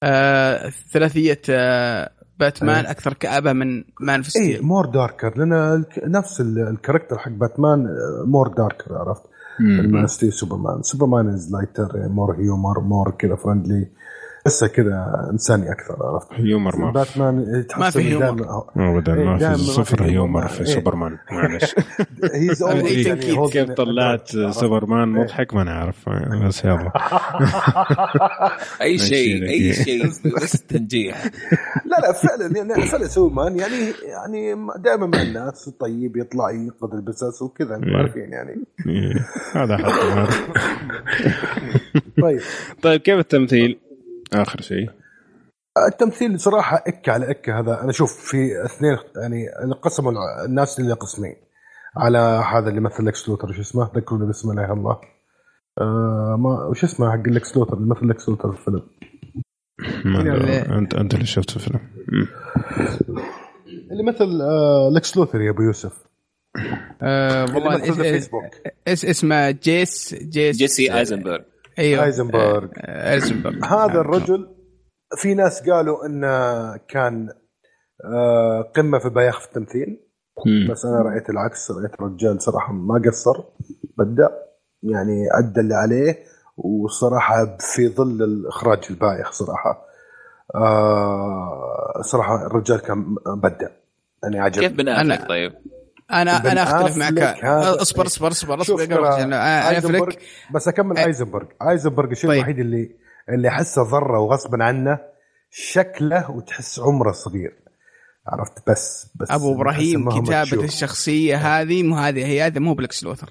[0.03, 2.91] آه ثلاثية آه باتمان أه.
[2.91, 7.87] أكثر كآبة من Man في Steel اي more darker لأن نفس ال character حق باتمان
[8.27, 9.23] more darker عرفت؟
[9.61, 10.83] Man Steel سوبرمان.
[10.83, 13.91] سوبرمان is lighter more humor more كذا friendly
[14.45, 18.65] تحسه كذا إنساني أكثر عرفت؟ humor ما باتمان ما في humor.
[18.77, 20.49] ابدا ما في صفر humor.
[20.49, 21.75] في سوبرمان معلش.
[23.53, 26.09] كيف طلعت سوبرمان مضحك ما نعرف.
[26.47, 26.93] بس يلا.
[28.83, 30.07] أي شيء أي شيء
[30.37, 31.25] بس تنجيح.
[31.85, 37.43] لا لا فعلا يعني فعلا سوبرمان يعني يعني دائما مع الناس طيب يطلع ينقذ البسس
[37.43, 38.65] وكذا عارفين يعني.
[39.55, 39.77] هذا
[42.23, 42.41] طيب.
[42.83, 43.90] طيب كيف التمثيل؟
[44.35, 44.91] آخر شيء.
[45.89, 47.81] التمثيل صراحة اكه على اكه هذا.
[47.81, 50.13] أنا أشوف في اثنين يعني انقسموا
[50.45, 51.37] الناس إلى قسمين.
[51.97, 52.19] على
[52.53, 55.01] هذا اللي مثل لكس لوتر شو اسمه؟ ذكروني بسم الله الله.
[55.81, 58.83] آه ما وش اسمه حق لكس لوثر؟ اللي مثل لكس لوثر في الفيلم.
[60.79, 61.81] أنت أنت اللي شفت الفيلم.
[63.91, 65.93] اللي مثل آه لكس لوثر يا أبو يوسف.
[67.03, 67.91] آه والله
[68.89, 70.57] اسمه؟ جيس جيس.
[70.57, 71.39] جيسي آيزنبرغ.
[71.79, 72.05] أيوه.
[72.05, 74.57] ايزنبرغ ايزنبرغ هذا الرجل
[75.17, 77.29] في ناس قالوا إنه كان
[78.05, 80.01] آه، قمة في بايخ في التمثيل.
[80.71, 83.45] بس أنا رأيت العكس رأيت الرجال صراحة ما قصر
[83.99, 84.31] بدأ
[84.83, 86.19] يعني ادى اللي عليه
[86.57, 89.87] وصراحة في ظل الإخراج البايخ صراحة.
[90.55, 93.69] آه صراحة الرجال كان بدع
[94.23, 95.53] يعني عجب كيف بن طيب؟
[96.13, 97.45] أنا أنا أختلف معك.
[97.45, 100.09] أصبر أصبر أصبر أصبر أنا
[100.55, 101.47] بس أكمل آيزنبرغ.
[101.69, 102.39] آيزنبرغ الشيء طيب.
[102.39, 102.91] الوحيد اللي
[103.29, 104.99] اللي أحسه ضره وغصبا عنه
[105.51, 107.61] شكله وتحس عمره صغير.
[108.27, 113.05] عرفت؟ بس بس أبو إبراهيم كتابة الشخصية هذه مو هذه هي هذا مو ب لكس
[113.05, 113.31] لوثر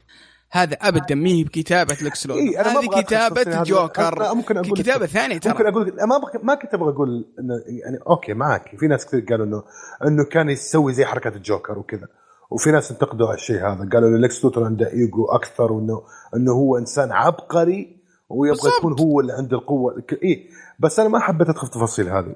[0.51, 4.36] هذا ابدا ما هي بكتابة لكس لوثر إيه هذه كتابة جوكر.
[4.36, 5.54] ممكن أقول كتابة ثانية ترى.
[5.54, 8.76] ممكن أقول ما ما كنت أبغى أقول انه يعني okay معك.
[8.79, 9.63] في ناس كثير قالوا انه
[10.05, 12.07] إنه كان يسوي زي حركه الجوكر وكذا.
[12.49, 13.89] وفي ناس انتقدوا الشيء هذا.
[13.94, 16.02] قالوا لكس لوثر عنده ايجو أكثر وانه
[16.36, 17.97] إنه هو إنسان عبقري
[18.29, 20.03] ويبغى يكون هو اللي عنده القوة.
[20.23, 22.36] اي بس أنا ما حبيت أدخل في التفاصيل هذه.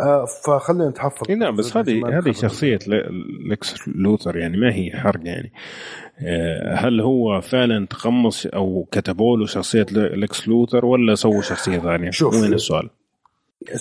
[0.00, 1.30] آه فخلينا نتحفظ.
[1.30, 2.78] إي نعم بس هذه هذه شخصية
[3.50, 5.52] لكس لوثر يعني ما هي حرق يعني.
[6.18, 12.10] آه هل هو فعلا تقمص أو كتبوا له شخصية لكس لوثر ولا سووا شخصية ثانية؟
[12.10, 12.90] شوف وين السؤال؟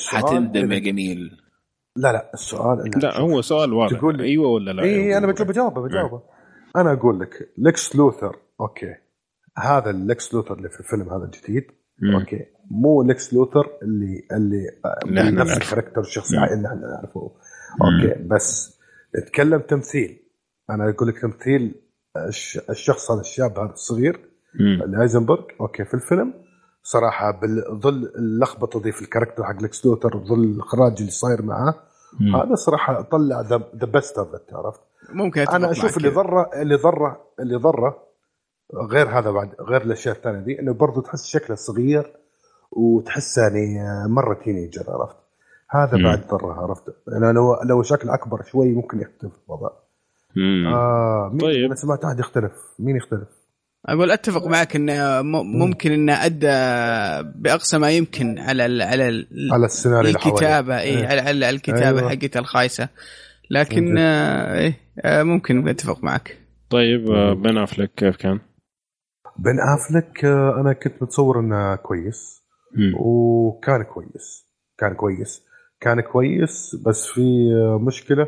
[0.08, 1.43] حتندم يا جميل.
[1.96, 3.20] لا لا السؤال لا.
[3.20, 3.98] هو سؤال واضح.
[3.98, 6.22] تقول أيوه ولا لا؟ إي أنا بجاوبه بجاوبه.
[6.76, 8.96] أنا أقول لك لكس لوثر okay.
[9.58, 11.64] هذا اللكس لوثر اللي في الفيلم هذا الجديد
[12.00, 12.16] مم.
[12.16, 12.46] okay.
[12.72, 14.68] مو لكس لوثر اللي اللي
[15.12, 17.32] نحن نفس ال character الشخصيه اللي إحنا نعرفه.
[17.82, 18.28] okay مم.
[18.28, 18.80] بس
[19.18, 20.20] نتكلم تمثيل.
[20.70, 21.76] أنا أقول لك تمثيل
[22.70, 24.20] الشخص هذا الشاب هذا الصغير
[24.60, 26.34] الايزنبرغ okay في الفيلم.
[26.84, 31.76] صراحة بظل اللخبطة دي في ال character حق لكس لوثر ظل الاخراج اللي صاير معاه
[32.36, 37.56] هذا صراحة طلع the best of عرفت؟ ممكن أنا أشوف اللي ضره اللي ضره اللي
[37.56, 37.98] ضره
[38.92, 42.16] غير هذا بعد غير الأشياء الثانية دي إنه برضه تحس شكله صغير
[42.72, 45.16] وتحس يعني مرة تينيجر عرفت؟
[45.70, 46.04] هذا مم.
[46.04, 49.70] بعد ضره عرفت؟ يعني لو لو شكله أكبر شوي ممكن يختلف الوضع.
[50.74, 51.66] آه مين طيب.
[51.66, 53.43] أنا سمعت احد يختلف مين يختلف؟
[53.86, 56.48] أقول أتفق معك انه ممكن انه أدى
[57.36, 60.80] بأقصى ما يمكن على ال على ال على السيناريو الكتابة.
[60.80, 61.08] اي إيه.
[61.08, 62.10] على, على الكتابة أيوة.
[62.10, 62.90] حقتها الخايسة.
[63.52, 66.38] لكن آه إيه آه ممكن أتفق معك.
[66.70, 68.40] طيب آه، بن أفلك كيف كان؟
[69.40, 70.26] بن أفلك
[70.60, 72.44] أنا كنت متصور إنه كويس.
[72.76, 72.94] مم.
[73.00, 74.50] وكان كويس.
[74.78, 75.44] كان كويس.
[75.82, 77.22] كان كويس بس في
[77.88, 78.28] مشكلة.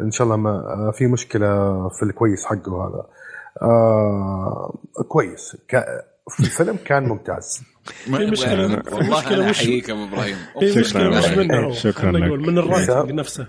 [0.00, 0.62] إن شاء الله ما
[0.98, 1.48] في مشكلة
[1.88, 3.06] في الكويس حقه هذا.
[3.62, 5.56] آه كويس.
[6.30, 7.62] في الفيلم كان ممتاز.
[8.08, 10.36] المشكلة والله أنا أحييك أبو إبراهيم.
[10.62, 12.48] المشكلة مش منه؟ شكرا لك.
[12.48, 13.46] من ال writing نفسه.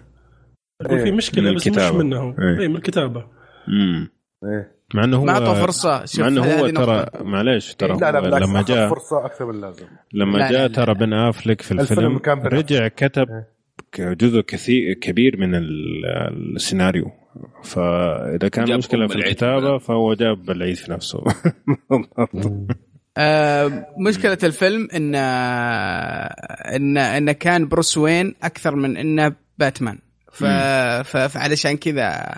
[0.87, 1.11] في إيه.
[1.11, 2.35] مشكلة بس مش منه.
[2.39, 3.25] اي إيه، من الكتابة.
[3.67, 4.09] امم
[4.43, 4.81] إيه.
[4.93, 6.03] مع إنه هو ما أعطوا فرصة.
[6.19, 9.85] مع إنه هو ترى معليش ترى لا لا لما جاء فرصة أكثر من اللازم.
[10.13, 14.13] لما جاء ترى بن أفلك في الفيلم, الفيلم رجع كتب إيه.
[14.13, 15.55] جزء كثير كبير من
[16.55, 17.11] السيناريو.
[17.63, 21.23] فإذا كان مشكلة في الكتابة فهو جاب العيد في نفسه.
[23.17, 25.15] آه مشكلة الفيلم إن
[26.75, 29.97] إن انه كان بروس وين أكثر من إنه باتمان.
[30.31, 30.43] ف...
[31.07, 32.37] فعلشان كذا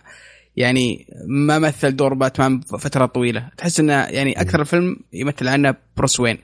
[0.56, 3.50] يعني ما مثل دور باتمان فترة طويلة.
[3.58, 6.38] تحس إنه يعني أكثر الفيلم يمثل عنه بروس وين.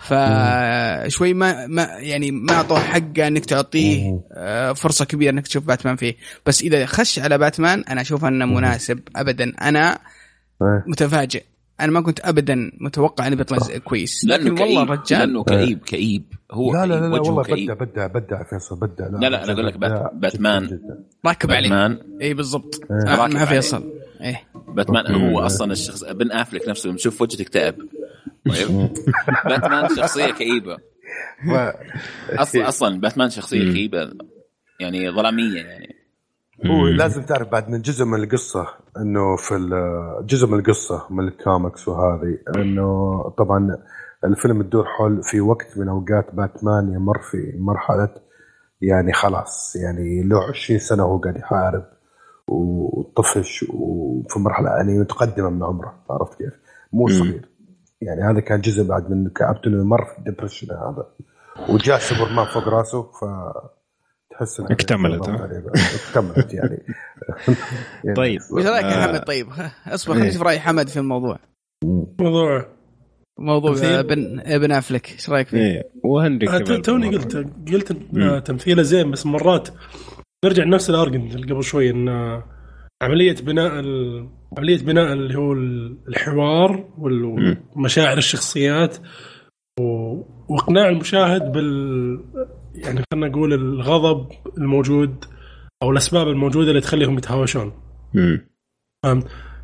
[0.00, 5.96] فشوي ما ما يعني ما أعطوه حقه إنك تعطيه آه، فرصة كبيرة إنك تشوف باتمان
[5.96, 6.16] فيه.
[6.46, 9.00] بس إذا خش على باتمان أنا أشوف أنه مناسب.
[9.16, 9.98] ابدا أنا
[10.62, 10.84] إيه.
[10.86, 11.42] متفاجئ.
[11.80, 14.24] أنا ما كنت ابدا متوقع إنه بيطلع كويس.
[14.24, 16.22] لكن والله الرجال لأنه كئيب كئيب.
[16.52, 19.52] هو لا لا لا, لا والله بدع بدع بدع فيصل بدع لا لا, لا أنا
[19.52, 19.76] أقول لك
[20.14, 20.80] باتمان.
[21.26, 21.68] راكب عليه.
[21.68, 21.98] باتمان.
[22.22, 22.80] اي بالضبط.
[22.90, 23.92] آه مع فيصل.
[24.20, 24.42] إيه.
[24.68, 27.74] باتمان هو أصلا الشخص بن افلك نفسه لما تشوف وجهه تكتئب
[28.48, 28.88] طيب.
[29.44, 30.76] باتمان شخصية كئيبة.
[32.38, 34.10] أصلا أصلا باتمان شخصية كئيبة
[34.80, 35.96] يعني ظلاميه يعني.
[36.66, 39.54] هو لازم تعرف بعد من جزء من القصة إنه في
[40.24, 43.76] جزء من القصة من الكوميكس وهذه إنه طبعا
[44.24, 48.08] الفيلم يدور حول في وقت من أوقات باتمان يمر في مرحلة
[48.80, 51.84] يعني خلاص يعني له 20 سنة وهو قاعد يحارب
[52.48, 56.52] وطفش وفي مرحلة يعني متقدمة من عمره عرفت كيف؟
[56.92, 57.48] مو صغير.
[58.02, 61.06] يعني هذا كان جزء بعد من كابتن انه مر في الدبرشن هذا.
[61.68, 63.24] وجاء سوبرمان فوق راسه ف
[64.30, 66.82] تحس اكتملت اكتملت يعني.
[68.04, 68.40] يعني طيب.
[68.52, 69.46] وش رأيك يا حمد؟ طيب.
[69.86, 71.38] اصبر خلينا نشوف رأي حمد في الموضوع.
[72.20, 72.66] موضوع
[73.38, 75.12] موضوع ابن ابن أفلك.
[75.12, 75.90] إيش رأيك فيه؟ إيه.
[76.04, 77.36] وهنري آه، توني قلت
[77.72, 77.92] قلت
[78.46, 79.68] تمثيله زين بس مرات
[80.44, 82.08] نرجع لنفس الارجنت اللي قبل شوي إن
[83.02, 83.72] عملية بناء
[84.58, 85.52] عملية بناء اللي هو
[86.08, 88.96] الحوار والمشاعر الشخصيات
[90.48, 91.68] وإقناع المشاهد بال
[92.74, 95.24] يعني خلينا نقول الغضب الموجود
[95.82, 97.72] أو الأسباب الموجودة اللي تخليهم يتهاوشون.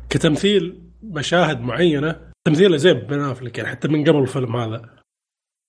[0.09, 4.81] كتمثيل مشاهد معينة تمثيله زين بن أفلك يعني حتى من قبل الفيلم هذا.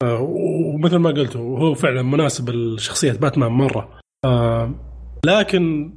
[0.03, 4.01] آه، ومثل ما قلت هو فعلا مناسب لشخصية باتمان مرة.
[5.27, 5.93] آه، لكن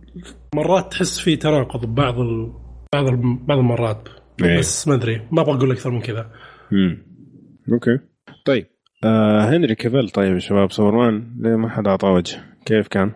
[0.56, 2.54] مرات تحس في تناقض ببعض ال...
[2.94, 3.38] بعض ال...
[3.46, 4.10] بعض المرات.
[4.44, 4.60] إيه.
[4.60, 5.28] بس ما أدري.
[5.32, 6.32] ما أبغى أقول أكثر من كذا.
[6.74, 7.06] امم
[7.72, 8.00] okay.
[8.46, 8.68] طيب.
[9.04, 13.12] آه هنري كيفل طيب يا شباب سوبرمان ليه ما حد أعطاه وجه؟ كيف كان؟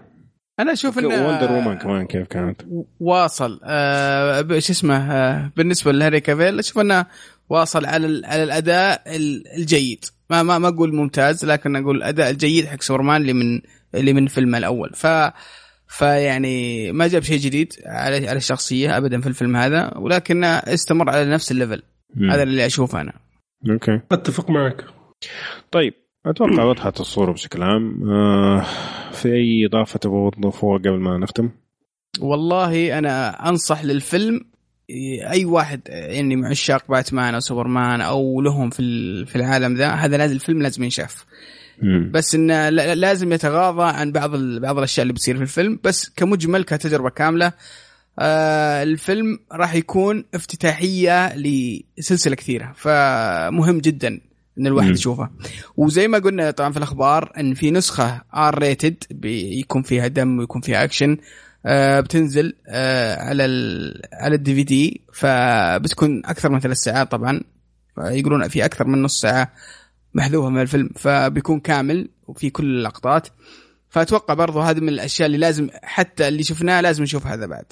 [0.59, 2.61] أنا أشوف إنه وندر وومان كمان كيف كانت؟
[2.99, 3.59] واصل.
[3.63, 7.05] آه شو اسمه آه بالنسبة لهنري كافيل أشوف إنه
[7.49, 9.01] واصل على على الأداء
[9.57, 10.05] الجيد.
[10.29, 13.61] ما ما ما أقول ممتاز لكن أقول الأداء الجيد حق سوبرمان اللي من
[13.95, 14.91] اللي من فيلم الأول.
[14.93, 15.07] ف
[15.97, 21.25] فيعني ما جاب شيء جديد على على الشخصية ابدا في الفيلم هذا ولكن استمر على
[21.25, 21.83] نفس ال level.
[22.31, 23.13] هذا اللي أشوفه أنا.
[23.69, 24.01] okay.
[24.11, 24.85] أتفق معك.
[25.71, 25.93] طيب
[26.25, 28.09] أتوقع وضحت الصورة بشكل عام.
[28.09, 28.65] آه
[29.11, 31.49] في أي إضافة تبغى تضيفوها قبل ما نختم؟
[32.19, 34.41] والله أنا أنصح للفيلم
[35.31, 40.17] أي واحد يعني من عشاق باتمان أو سوبرمان أو لهم في في العالم ذا هذا
[40.17, 41.25] لازم الفيلم لازم ينشاف.
[42.11, 45.79] بس انه لازم يتغاضى عن بعض بعض الأشياء اللي بتصير في الفيلم.
[45.83, 47.53] بس كمجمل كتجربة كاملة
[48.19, 52.73] آه الفيلم راح يكون افتتاحية لسلسلة كثيرة.
[52.75, 54.21] فمهم جدا
[54.59, 55.29] إن الواحد يشوفه
[55.77, 60.61] وزي ما قلنا طبعا في الأخبار إن في نسخة R rated بيكون فيها دم ويكون
[60.61, 61.17] فيها أكشن
[61.65, 63.43] آه بتنزل آه على
[64.13, 65.01] على ال DVD.
[65.13, 67.41] فبتكون أكثر من ثلاث ساعات طبعا.
[67.97, 69.51] يقولون في أكثر من نص ساعة.
[70.15, 73.27] محذوفة من الفيلم فبيكون كامل وفي كل اللقطات.
[73.89, 77.65] فأتوقع برضو هذه من الأشياء اللي لازم حتى اللي شفناه لازم نشوف هذا بعد.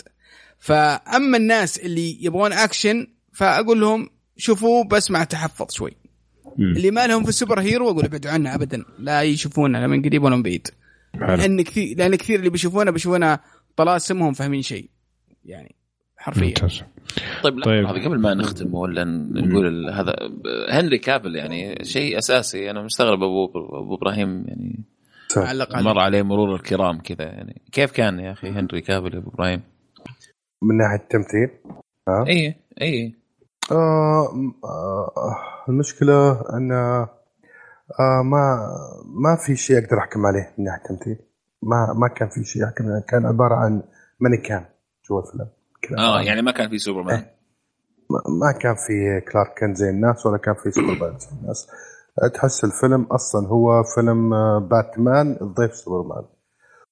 [0.59, 5.91] فأما الناس اللي يبغون أكشن فأقول لهم شوفوه بس مع تحفظ شوي.
[6.57, 6.73] مم.
[6.75, 10.01] اللي ما لهم في ال super hero أقول ابعدوا عنه ابدا لا يشوفونه لا من
[10.01, 10.67] قريب ولا من بعيد.
[11.13, 13.39] لأن كثير لأن كثير اللي بيشوفونه بيشوفونه
[13.75, 14.89] طلاسم وهم فاهمين شيء
[15.45, 15.75] يعني.
[16.23, 16.83] حرفيا ممتاز.
[17.43, 17.85] طيب, طيب.
[17.85, 20.15] هذا قبل ما نختم ولا نقول هذا
[20.69, 24.83] هنري كافيل يعني شيء أساسي أنا مستغرب أبو أبو إبراهيم يعني
[25.75, 29.61] مر عليه مرور الكرام كذا يعني كيف كان يا أخي هنري كافيل يا أبو إبراهيم؟
[30.61, 31.49] من ناحية التمثيل؟
[32.09, 33.15] ها؟ اي اي
[33.71, 34.27] آه
[34.63, 38.69] آه المشكلة أن آه ما
[39.05, 41.17] ما في شيء أقدر أحكم عليه من ناحية التمثيل
[41.63, 43.83] ما ما كان في شيء أحكم عليه كان عبارة عن
[44.19, 44.65] مانيكان
[45.09, 45.47] جوا الفيلم
[45.97, 47.15] آه يعني ما كان في سوبرمان.
[47.15, 47.33] إيه.
[48.41, 51.17] ما كان في كلارك كان زي الناس ولا كان في سوبرمان.
[51.23, 51.67] زي الناس
[52.33, 56.23] تحس الفيلم أصلا هو فيلم آه، باتمان ضيف سوبرمان.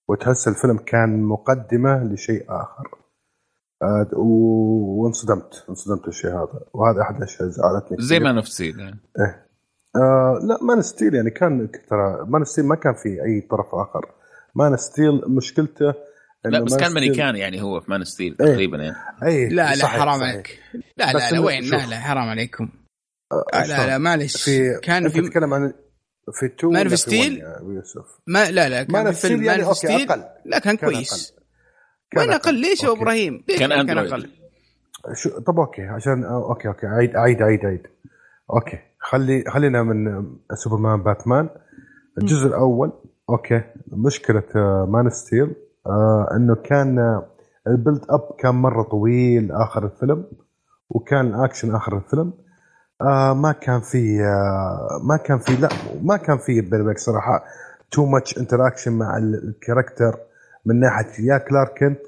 [0.08, 2.90] وتحس الفيلم كان مقدمة لشيء آخر.
[3.82, 6.60] آه وانصدمت انصدمت الشيء هذا.
[6.74, 9.00] وهذا أحد الأشياء اللي زعلتني زي ما نفسي يعني.
[9.20, 9.48] إيه.
[9.96, 13.42] آه لا Man of Steel يعني كان ترى Man of Steel ما كان في أي
[13.42, 14.12] طرف آخر.
[14.56, 15.94] Man of Steel مشكلته
[16.46, 18.48] لا بس كان مانيكان يعني هو في Man of Steel إيه.
[18.48, 18.96] تقريبا يعني.
[19.24, 20.24] إيه لا لا صحيح حرام.
[20.24, 20.60] عليك.
[20.98, 22.70] لا لا لا وين؟ لا لا حرام عليكم.
[23.32, 24.44] آه لا لا معلش.
[24.44, 25.74] في كان في تتكلم عن
[26.40, 27.44] في تو Man of Steel؟
[28.28, 30.12] ما لا لا كان في فيلم يعني Man of Steel.
[30.12, 30.24] أقل.
[30.46, 31.34] لا كان, كان كويس.
[32.14, 32.22] أقل.
[32.22, 34.30] وين أقل؟ ليش يا إبراهيم؟ كان, كان أقل؟
[35.14, 37.88] شو طب okay عشان okay okay عيد عيد عيد عيد.
[38.54, 41.50] okay خلي خلينا من سوبرمان باتمان.
[42.18, 42.92] الجزء الأول
[43.30, 44.44] okay مشكلة
[44.88, 45.56] Man of Steel.
[45.88, 47.22] آه إنه كان
[47.68, 50.26] ال build up كان مرة طويل آخر الفيلم
[50.90, 52.34] وكان الاكشن آخر الفيلم.
[53.02, 55.70] آه ما كان في آه ما كان في لا
[56.04, 57.44] ما كان في بالك صراحة
[57.92, 60.20] too much interaction مع ال character
[60.66, 62.00] من ناحية يا كلارك كنت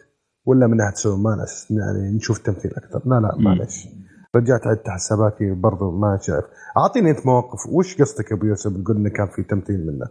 [0.45, 1.38] ولا من ناحية سوبرمان
[1.69, 3.02] يعني نشوف تمثيل أكثر.
[3.06, 3.88] لا لا معلش
[4.35, 6.45] رجعت عدت حساباتي برضو ما شايف.
[6.77, 7.68] أعطيني أنت مواقف.
[7.69, 10.08] وش قصدك أبو يوسف؟ تقول إنه كان في تمثيل منه.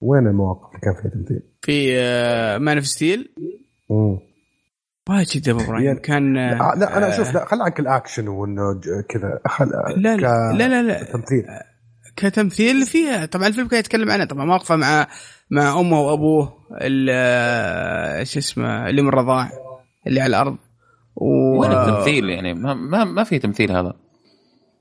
[0.00, 1.96] وين المواقف اللي كان فيها تمثيل في
[2.58, 3.34] Man of Steel
[5.08, 5.86] واجد ابو إبراهيم.
[5.86, 9.40] يعني كان لا, لا أنا أشوف لا خل عنك الأكشن وإنه كذا.
[9.46, 11.04] خل لا لا, لا لا لا.
[11.04, 11.44] تمثيل
[12.16, 13.26] كتمثيل فيها.
[13.26, 14.24] طبعا الفيلم كان يتكلم عنه.
[14.24, 15.06] طبعا مواقفه مع
[15.50, 19.50] مع أمه وأبوه إيش اسمه اللي من الرضاع
[20.06, 20.56] اللي على الأرض.
[21.16, 21.60] و...
[21.60, 23.92] وين التمثيل يعني؟ ما ما, ما في تمثيل هذا.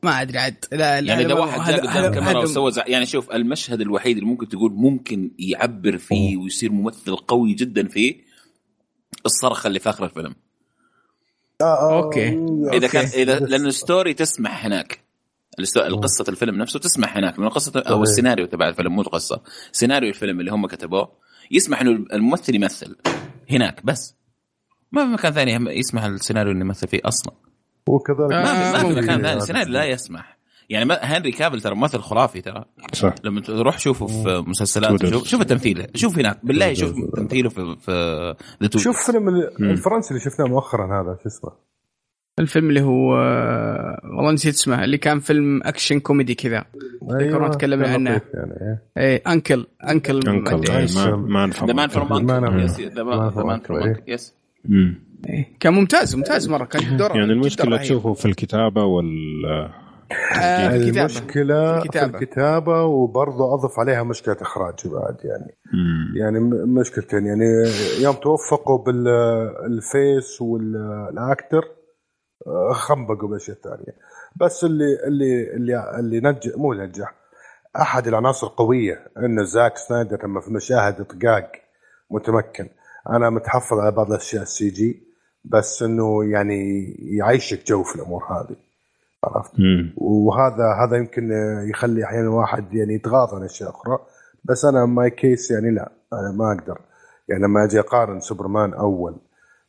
[0.03, 0.65] ما أدري عاد.
[0.72, 4.48] لا لا يعني اذا واحد جاء قدام الكاميرا وسوى يعني شوف المشهد الوحيد اللي ممكن
[4.48, 8.15] تقول ممكن يعبر فيه ويصير ممثل قوي جدا فيه
[9.25, 10.35] الصرخة اللي في آخر الفيلم.
[11.61, 12.30] آه آه okay.
[12.73, 14.99] إذا كان اذا لأن ال story تسمح هناك.
[15.77, 17.40] القصة الفيلم نفسه تسمح هناك.
[17.40, 19.41] من القصة أو السيناريو تبع الفيلم مو القصة.
[19.72, 21.11] سيناريو الفيلم اللي هم كتبوه
[21.51, 22.95] يسمح إنه الممثل يمثل
[23.51, 24.15] هناك بس.
[24.91, 27.33] ما في مكان ثاني يسمح السيناريو إنه يمثل فيه أصلا.
[27.88, 29.34] وكذلك ما في, ما في مكان ثاني.
[29.34, 30.38] السيناريو لا يسمح.
[30.70, 32.66] يعني ما هنري كافيل ترى ممثل خرافي ترى.
[32.94, 33.16] صح.
[33.24, 35.88] لما تروح شوفه في مسلسلات شوف, شوف التمثيل.
[35.95, 36.40] شوف هناك.
[36.44, 39.30] بالله شوف تمثيله في في شوف فيلم
[39.60, 41.52] الفرنسي اللي شفناه مؤخرا هذا شو اسمه؟
[42.40, 43.10] الفيلم اللي هو
[44.18, 46.66] والله نسيت اسمه اللي كان فيلم اكشن كوميدي كذا.
[47.12, 48.22] أيوه تكلمنا عنه.
[48.34, 49.24] يعني إيه.
[49.27, 50.56] uncle uncle uncle
[51.16, 51.68] man from.
[51.68, 53.03] The Man from The
[53.43, 54.34] Man from yes
[55.60, 59.45] كان ممتاز ممتاز مرة كان دور يعني المشكلة تشوفه في الكتابة وال
[60.42, 61.00] آه في الكتابة.
[61.00, 62.84] المشكلة في الكتابة, في الكتابة.
[62.84, 65.58] وبرضه أضف عليها مشكلة إخراج بعد يعني.
[65.74, 66.18] مم.
[66.18, 66.40] يعني
[66.80, 67.45] مشكلتين يعني
[68.02, 71.64] يوم توفقوا بال face وال actor
[72.72, 73.98] خنبقوا بأشياء ثانية.
[74.35, 77.16] بس اللي اللي اللي اللي نجح مو نجح.
[77.82, 81.52] أحد العناصر القويه انه زاك سنايدر لما في المشاهد طقاق
[82.11, 82.69] متمكن.
[83.10, 85.12] أنا متحفظ على بعض الأشياء ال CG.
[85.46, 88.56] بس إنه يعني يعيشك جو في الأمور هذه
[89.24, 89.52] عرفت؟
[89.98, 91.32] وهذا هذا يمكن
[91.70, 94.00] يخلي أحيانا الواحد يعني يتغاضى عن أشياء أخرى
[94.44, 96.82] بس أنا my case يعني لا أنا ما أقدر.
[97.30, 99.16] يعني لما أجي أقارن سوبرمان أول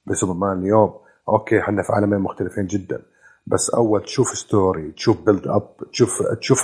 [0.06, 0.94] بسوبرمان اليوم
[1.28, 3.02] okay إحنا في عالمين مختلفين جدا
[3.46, 6.62] بس أول تشوف story تشوف build up تشوف تشوف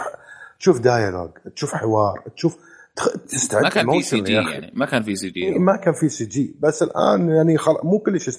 [0.58, 2.58] تشوف dialogue تشوف حوار تشوف
[3.28, 6.82] تستعد ما كان في CG يعني ما كان في CG ما كان في CG بس
[6.82, 7.74] الآن يعني خل...
[7.84, 8.34] مو كل شيء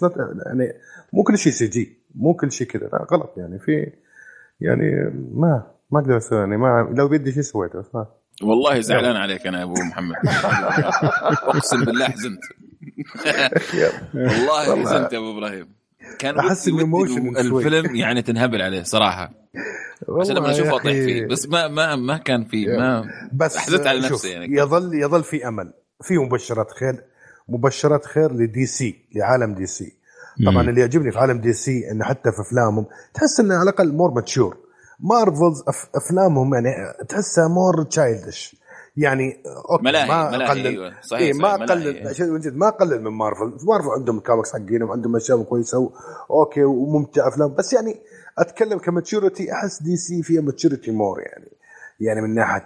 [0.45, 0.73] يعني
[1.13, 3.59] مو كل شيء CG مو كل شيء كذا غلط يعني.
[3.59, 3.91] في
[4.61, 8.05] يعني ما ما أقدر أسوي يعني ما لو بدي شيء سويته بس ما
[8.43, 10.15] والله زعلان عليك أنا يا أبو محمد.
[11.47, 12.43] أقسم بالله حزنت.
[14.13, 14.85] والله.
[14.85, 15.80] حزنت يا أبو إبراهيم.
[16.19, 19.31] كان أحس ال emotion الفيلم يعني تنهبل عليه صراحة.
[20.19, 21.25] عشان لما أشوفه أطيح فيه.
[21.25, 24.57] بس ما ما ما كان في ما بس حزنت على نفسي يعني.
[24.57, 25.73] يظل يظل في أمل.
[26.03, 27.03] في مبشرات خير.
[27.49, 29.93] مبشرات خير ل DC لعالم DC
[30.45, 34.11] طبعا اللي يعجبني في عالم DC إنه حتى في أفلامهم تحس إنه على الأقل more
[34.11, 34.57] mature
[34.99, 35.63] Marvel's
[35.95, 36.67] أفلامهم يعني
[37.09, 38.55] تحسها more childish
[38.97, 40.67] يعني okay ملاهي ما ملاهي أقلل.
[40.67, 41.01] أيوة.
[41.01, 42.13] صحيح إيه ما أقلل.
[42.19, 43.57] من جد ما أقلل من Marvel.
[43.67, 45.91] Marvel عندهم الكوميكس حقينهم عندهم أشياء كويسة
[46.31, 47.55] okay وممتع أفلام.
[47.55, 47.99] بس يعني
[48.37, 51.51] أتكلم ك maturity أحس DC فيها maturity more يعني.
[51.99, 52.65] يعني من ناحية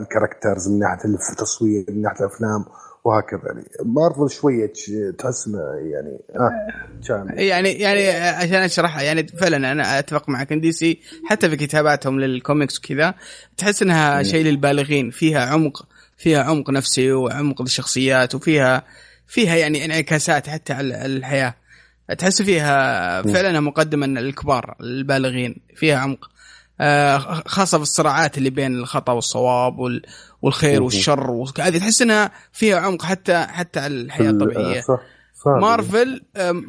[0.00, 2.64] ال characters من ناحية التصوير من ناحية الأفلام.
[3.06, 3.64] وهكذا يعني.
[3.84, 4.72] مارفل شوية
[5.18, 5.48] تحس
[5.92, 6.18] يعني.
[6.36, 12.20] آه يعني يعني عشان أشرحها يعني فعلا أنا أتفق معك إن DC حتى في كتاباتهم
[12.20, 13.14] للكوميكس وكذا
[13.56, 15.10] تحس إنها شيء للبالغين.
[15.10, 15.86] فيها عمق
[16.18, 18.82] فيها عمق نفسي وعمق للشخصيات وفيها
[19.26, 21.54] فيها يعني انعكاسات حتى على الحياة.
[22.18, 26.30] تحس فيها فعلا مقدمه للكبار البالغين فيها عمق.
[27.46, 30.00] خاصة في الصراعات اللي بين الخطأ والصواب
[30.42, 34.80] والخير والشر وهذه تحس إنها فيها عمق حتى حتى الحياة الطبيعية.
[34.80, 35.00] صح
[35.60, 36.22] مارفل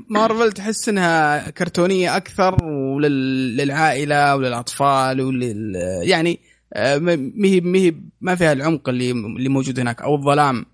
[0.10, 6.40] مارفل تحس إنها كرتونية أكثر وللعائله وللأطفال ولل يعني
[6.76, 10.66] ما هي ما فيها العمق اللي اللي موجود هناك أو الظلام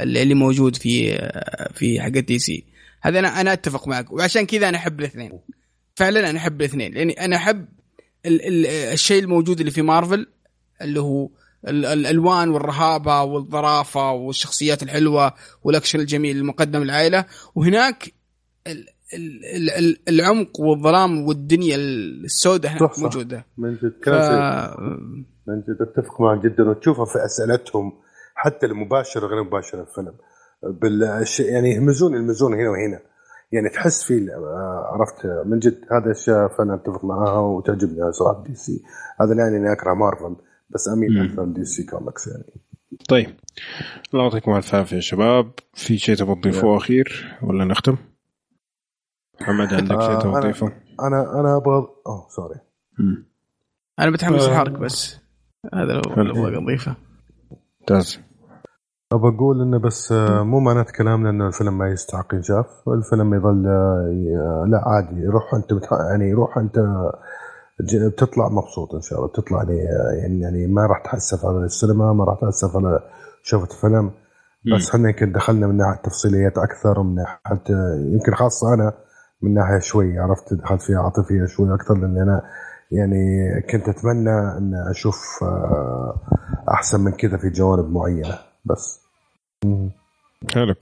[0.00, 1.18] اللي موجود في
[1.74, 2.64] في حق دي سي.
[3.02, 4.12] هذا أنا أنا أتفق معك.
[4.12, 5.40] وعشان كذا أنا أحب الاثنين.
[5.94, 6.94] فعلا أنا أحب الاثنين.
[6.94, 7.66] لاني أنا أحب
[8.26, 10.26] ال ال الشيء الموجود اللي في مارفل
[10.82, 11.28] اللي هو
[11.68, 17.24] الألوان والرهابة والظرافة والشخصيات الحلوة والأكشن الجميل المقدم للعائلة.
[17.54, 18.12] وهناك
[18.66, 18.88] ال
[19.78, 23.46] ال العمق والظلام والدنيا السوداء موجودة.
[23.58, 24.08] من جد ف...
[25.46, 27.92] من جد أتفق معك جدا وتشوفها في أسئلتهم
[28.34, 30.14] حتى المباشره غير المباشره الفيلم.
[30.62, 31.40] بالش...
[31.40, 33.00] يعني يهمزون يلمزون هنا وهنا.
[33.52, 34.30] يعني تحس في
[34.92, 38.82] عرفت من جد هذا الاشياء فأنا أتفق معاها وتعجبني صراحة DC
[39.20, 40.36] هذا لا يعني اني أكره مارفل
[40.70, 42.44] بس أميل أكثر DC Comics يعني.
[43.08, 43.34] طيب.
[44.14, 45.50] الله يعطيكم ألف عافية يا شباب.
[45.74, 47.96] في شيء تبغى تضيفوه أخير ولا نختم؟
[49.40, 52.60] محمد عندك شيء تبغى تضيفه؟ أنا أنا أبغى أوه sorry
[53.98, 54.50] أنا بتحمس آه.
[54.50, 55.18] الحرق بس.
[55.74, 56.96] هذا لو أبغى اضيفه
[57.80, 58.20] ممتاز.
[59.12, 63.66] ابى أقول إنه بس آه، مو معناته كلامنا إنه الفيلم ما يستحق ينشاف الفيلم يظل
[63.66, 65.26] آه، لا عادي.
[65.26, 65.72] روح أنت
[66.10, 66.78] يعني روح أنت
[67.94, 69.28] بتطلع مبسوط إن شاء الله.
[69.30, 69.76] بتطلع يعني
[70.22, 73.00] يعني, يعني ما راح تحسف على السينما ما راح تحسف على
[73.42, 74.10] شفت فيلم.
[74.74, 77.62] بس إحنا يمكن دخلنا من ناحية تفصيليات أكثر من ناحية
[78.12, 78.92] يمكن خاصة أنا
[79.42, 82.42] من ناحية شوي عرفت دخلت فيها عاطفية شوي أكثر لاني أنا
[82.90, 86.14] يعني كنت أتمنى إن أشوف آه،
[86.70, 88.38] أحسن من كذا في جوانب معينة.
[88.64, 89.00] بس.
[90.54, 90.74] حلو.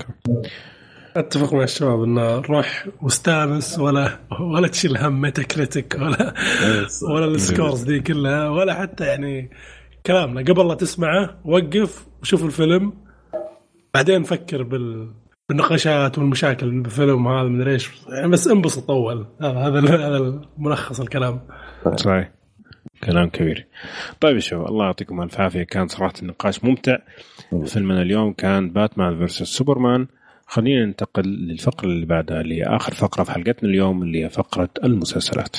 [1.16, 6.34] أتفق مع الشباب إنه روح واستانس ولا ولا تشيل هم Metacritic ولا
[7.10, 9.50] ولا ال scores دي كلها ولا حتى يعني
[10.06, 10.40] كلامنا.
[10.40, 12.92] قبل لا تسمعه وقف وشوف الفيلم.
[13.94, 15.14] بعدين فكر بال
[15.48, 17.90] بالنقاشات والمشاكل بالفيلم هذا من إيش.
[18.08, 19.26] يعني بس انبسط أول.
[19.40, 21.40] هذا هذا ملخص الكلام.
[21.96, 22.30] صحيح.
[23.04, 23.66] كلام كبير.
[24.20, 25.62] طيب يا شباب الله يعطيكم ألف عافية.
[25.62, 26.96] كان صراحة النقاش ممتع.
[27.60, 30.06] فيلمنا اليوم كان Batman versus Superman.
[30.46, 34.70] خلينا ننتقل للفقرة اللي بعدها اللي هي آخر فقرة في حلقتنا اليوم اللي هي فقرة
[34.84, 35.56] المسلسلات.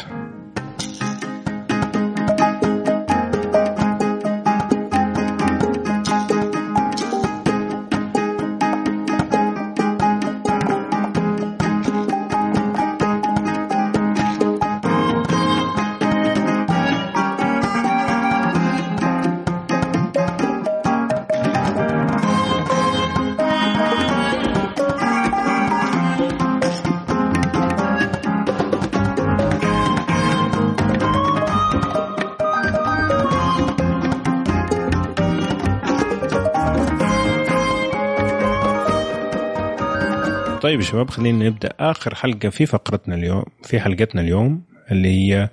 [40.84, 45.50] طيب شباب خلينا نبدأ آخر حلقة في فقرتنا اليوم في حلقتنا اليوم اللي هي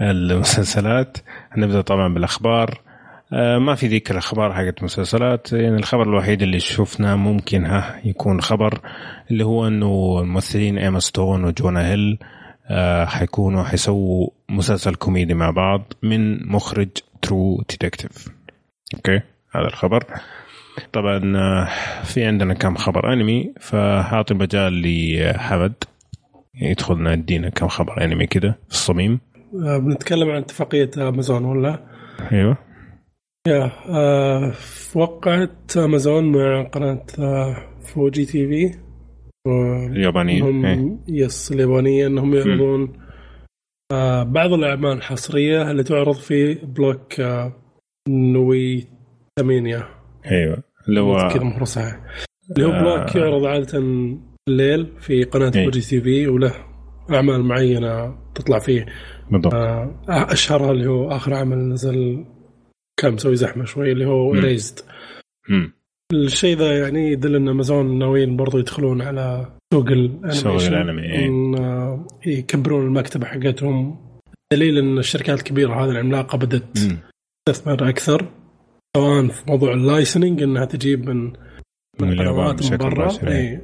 [0.00, 1.18] المسلسلات.
[1.56, 2.80] نبدا طبعا بالأخبار.
[3.32, 8.40] آه، ما في ذكر أخبار حقت المسلسلات يعني الخبر الوحيد اللي شفناه ممكن ها يكون
[8.40, 8.80] خبر
[9.30, 12.18] اللي هو إنه الممثلين إيما ستون وجونا هيل
[12.70, 16.88] آه، حيكونوا حيسووا مسلسل كوميدي مع بعض من مخرج
[17.22, 18.28] True Detective
[18.94, 19.20] أوكي؟
[19.54, 20.04] هذا الخبر.
[20.92, 21.68] طبعا آه،
[22.04, 25.74] في عندنا كم خبر أنمي فاعطي المجال لحمد.
[26.54, 29.20] يدخلنا يدينا كم خبر أنمي كذا في الصميم.
[29.66, 31.80] آه، بنتكلم عن اتفاقية أمازون ولا؟
[32.32, 32.56] أيوه.
[33.48, 34.52] يا آه
[34.94, 37.06] وقعت أمازون مع قناة
[37.82, 38.78] فوجي TV.
[39.46, 42.92] اليابانيه هم yes اليابانيه انهم يعرضون
[43.92, 47.52] آه بعض الأعمال الحصرية اللي تعرض في block آه
[48.08, 49.88] noitaminA.
[50.30, 50.62] أيوه.
[50.88, 52.00] اللي هو كذا صحيح
[52.50, 53.78] اللي هو block يعرض عادة
[54.48, 56.52] الليل في قناة فوجي TV وله
[57.10, 58.86] أعمال معينة تطلع فيه.
[59.30, 59.54] بالضبط.
[59.54, 62.24] آه أشهرها اللي هو آخر عمل نزل
[62.96, 64.78] كان مسوي زحمة شوي اللي هو Erased
[66.12, 72.06] الشيء ذا يعني يدل إن امازون ناويين برضو يدخلون على سوق الانمي إيه.
[72.26, 73.98] يكبرون المكتبة حقتهم.
[74.52, 76.78] دليل إن الشركات الكبيرة هذه العملاقة بدأت
[77.48, 78.26] تستثمر أكثر.
[78.96, 81.32] سواء في موضوع ال licensing إنها تجيب من
[82.00, 83.62] من قنوات من برا إيه.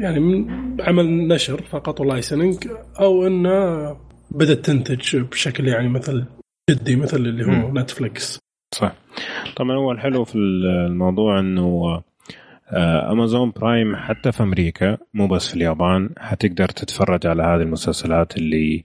[0.00, 0.46] يعني من
[0.80, 2.68] عمل نشر فقط و licensing
[3.00, 3.96] أو انه
[4.30, 6.24] بدأت تنتج بشكل يعني مثل
[6.70, 7.78] جدي مثل اللي هو م.
[7.78, 8.38] نتفلكس
[8.74, 8.92] صح.
[9.56, 12.02] طبعا هو الحلو في الموضوع إنه
[13.12, 18.84] أمازون Prime حتى في أمريكا مو بس في اليابان حتقدر تتفرج على هذه المسلسلات اللي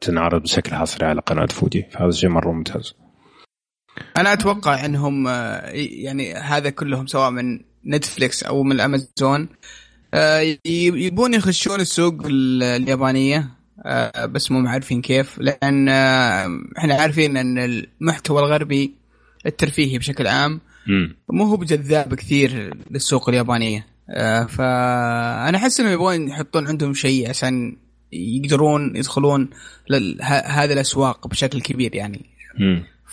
[0.00, 1.82] تنعرض بشكل حصري على قناة فوجي.
[1.90, 2.94] فهذا شيء مرة ممتاز.
[4.16, 5.28] أنا أتوقع إنهم
[5.74, 9.48] يعني هذا كلهم سواء من نتفليكس أو من الأمازون
[10.64, 13.48] يبون يخشون السوق اليابانية
[14.24, 15.88] بس مو عارفين كيف لأن
[16.78, 18.94] إحنا عارفين إن المحتوى الغربي
[19.46, 20.60] الترفيهي بشكل عام
[21.30, 23.86] مو هو بجذاب كثير للسوق اليابانية
[24.48, 27.76] فأنا أحس إنهم يبغون يحطون عندهم شيء عشان
[28.12, 29.50] يقدرون يدخلون
[30.22, 32.26] هذه الأسواق بشكل كبير يعني.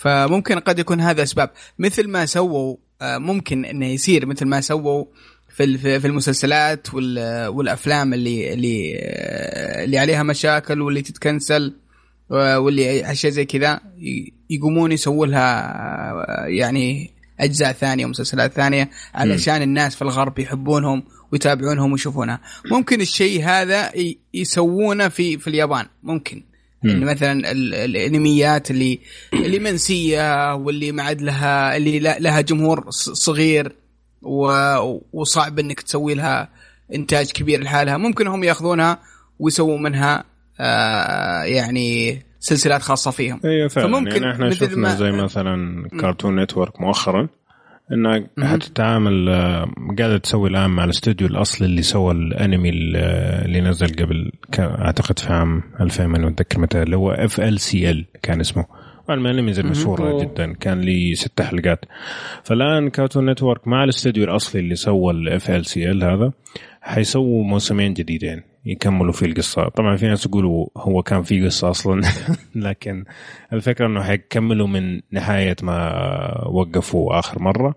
[0.00, 1.50] فممكن قد يكون هذا أسباب.
[1.78, 5.04] مثل ما سووا ممكن إنه يصير مثل ما سووا
[5.48, 8.98] في في المسلسلات والأفلام اللي اللي
[9.84, 11.76] اللي عليها مشاكل واللي تتكنسل
[12.30, 13.80] واللي أشياء زي كذا
[14.50, 22.40] يقومون يسووا لها يعني أجزاء ثانية ومسلسلات ثانية علشان الناس في الغرب يحبونهم ويتابعونهم ويشوفونها.
[22.70, 23.92] ممكن الشيء هذا
[24.34, 25.86] يسوونه في في اليابان.
[26.02, 26.49] ممكن.
[26.84, 27.52] يعني مثلا
[27.84, 28.98] الأنميات اللي
[29.32, 33.72] اللي منسية واللي ما عاد لها اللي لها جمهور صغير
[35.12, 36.48] وصعب إنك تسوي لها
[36.94, 37.96] إنتاج كبير لحالها.
[37.96, 38.98] ممكن هم يأخذونها
[39.38, 40.24] ويسووا منها
[40.60, 43.40] آه يعني سلسلات خاصة فيهم.
[43.44, 43.86] أيوه فعلا.
[43.86, 47.28] فممكن يعني إحنا شفنا زي مثلا كارتون نتورك مؤخرا.
[47.92, 49.28] انها حتتعامل
[49.98, 55.62] قاعدة تسوي الآن مع الاستوديو الأصلي اللي سوى الأنمي اللي نزل قبل أعتقد في عام
[55.80, 58.64] 2000 ما اتذكر متى اللي هو FLCL كان اسمه.
[59.10, 61.84] ال animes المشهوره جدا كان لي ست حلقات.
[62.44, 66.32] فالآن Cartoon Network مع الاستوديو الأصلي اللي سوى ال FLCL هذا
[66.80, 68.49] حيسووا موسمين جديدين.
[68.64, 69.68] يكملوا في القصة.
[69.68, 72.02] طبعا في ناس يقولوا هو كان في قصة أصلا
[72.54, 73.04] لكن
[73.52, 77.74] الفكرة أنه حيكملوا من نهاية ما وقفوا آخر مرة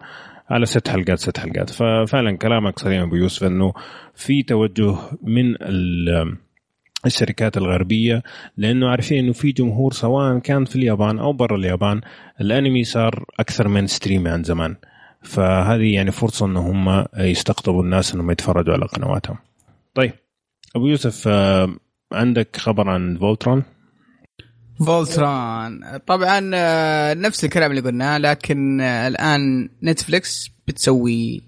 [0.49, 1.69] على ست حلقات ست حلقات.
[1.69, 3.73] ففعلا كلامك صحيح أبو يوسف أنه
[4.15, 5.55] في توجه من
[7.05, 8.23] الشركات الغربية
[8.57, 12.01] لأنه عارفين أنه في جمهور سواء كان في اليابان أو برا اليابان
[12.41, 14.75] الأنمي صار أكثر من ستريم عن زمان.
[15.21, 19.37] فهذه يعني فرصة أن هم يستقطبوا الناس أنهم يتفرجوا على قنواتهم.
[19.93, 20.11] طيب
[20.75, 21.27] أبو يوسف
[22.13, 23.63] عندك خبر عن Voltron
[24.85, 26.39] Voltron طبعا
[27.13, 31.43] نفس الكلام اللي قلناه لكن الآن نتفليكس بتسوي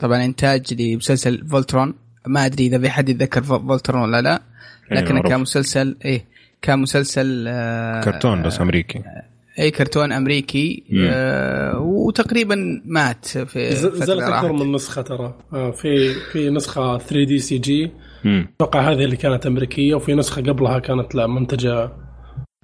[0.00, 1.94] طبعا إنتاج لمسلسل Voltron
[2.26, 4.42] ما أدري إذا في حد يتذكر Voltron ولا لا
[4.90, 6.24] لكن كان مسلسل إيه
[6.62, 9.02] كان مسلسل آه كرتون بس أمريكي.
[9.58, 15.34] أي كرتون أمريكي آه وتقريبا مات في نزلت أكثر من نسخة ترى.
[15.52, 17.90] آه في في نسخة 3D CG
[18.26, 21.90] أتوقع هذه اللي كانت أمريكية وفي نسخة قبلها كانت لا منتجة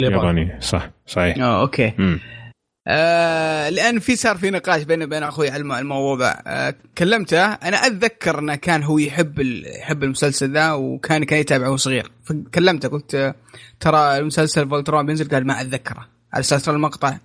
[0.03, 0.61] ياباني.
[0.61, 0.91] صح.
[1.07, 1.39] صحيح.
[1.39, 1.93] آه أوكي.
[1.99, 2.21] مم.
[2.89, 6.35] آه لأن في صار في نقاش بيني وبين أخوي على الموضوع.
[6.47, 9.39] آه كلمته أنا أتذكر أنه كان هو يحب
[9.81, 12.11] يحب المسلسل ذا وكان كان يتابعه صغير.
[12.25, 13.35] فكلمته قلت
[13.81, 16.18] ترى المسلسل Voltron بينزل؟ قال ما أتذكره.
[16.33, 17.19] على أساس المقطع.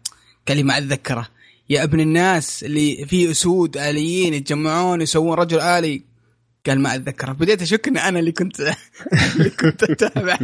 [0.48, 1.28] قال لي ما اتذكره
[1.70, 6.04] يا ابن الناس اللي فيه أسود آليين يتجمعون يسوون رجل آلي.
[6.68, 8.60] قال ما اتذكره بديت أشك إن أنا اللي كنت
[9.36, 10.38] اللي كنت أتابع.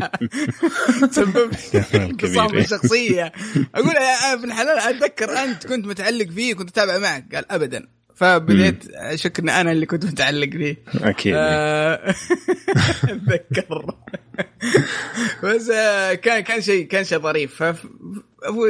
[1.11, 1.51] سبب
[1.95, 3.31] انفصام الشخصية.
[3.75, 7.35] أقول يا ابن الحلال أتذكر أنت كنت متعلق فيه كنت أتابع معك.
[7.35, 7.87] قال ابدا.
[8.15, 10.77] فبديت أشك إن أنا اللي كنت متعلق فيه.
[10.95, 11.33] أكيد.
[11.37, 12.15] آه،
[13.03, 13.95] أتذكر.
[15.43, 17.63] بس آه، كان كان شيء كان شيء ظريف.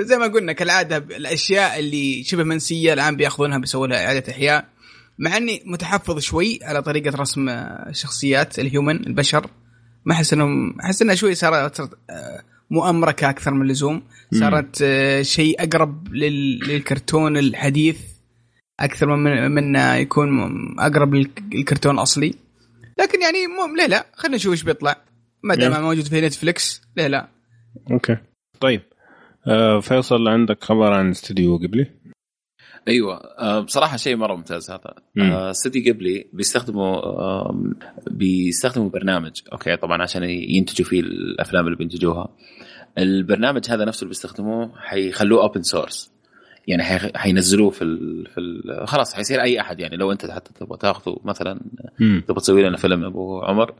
[0.02, 4.70] زي ما قلنا كالعادة الأشياء اللي شبه منسية الآن بيأخذونها بيسووا لها إعادة إحياء.
[5.20, 9.50] مع إني متحفظ شوي على طريقة رسم الشخصيات الهيومن البشر.
[10.06, 11.90] ما أحس انهم أحس إنها شوي صارت
[12.70, 14.04] مؤامركة أكثر من اللزوم.
[14.34, 14.86] صارت
[15.22, 17.98] شيء أقرب للكرتون الحديث
[18.80, 20.30] أكثر من من يكون
[20.80, 22.34] أقرب للكرتون الاصلي
[23.00, 24.96] لكن يعني مو ليه لا؟ خلينا نشوف إيش بيطلع.
[25.44, 27.30] ما دام موجود في نتفلكس ليه لا؟
[27.92, 28.18] أوكي.
[28.60, 28.82] طيب.
[29.48, 31.88] آه فيصل عندك خبر عن استديو قبلي؟
[32.88, 33.16] أيوه.
[33.16, 34.94] آه، بصراحة شيء مرة ممتاز هذا.
[35.18, 37.74] آه سيتي قبلي بيستخدموا آه
[38.12, 39.42] بيستخدموا برنامج.
[39.54, 42.30] أوكي طبعا عشان ينتجوا فيه الأفلام اللي بينتجوها.
[42.98, 46.12] البرنامج هذا نفسه اللي بيستخدموه حيخلوه open source
[46.68, 46.84] يعني
[47.16, 49.80] حينزلوه في ال في ال خلاص حيصير أي أحد.
[49.80, 51.62] يعني لو أنت حتى تبغى تاخذه مثلا
[52.28, 53.74] تبغى تسوي لنا فيلم أبو عمر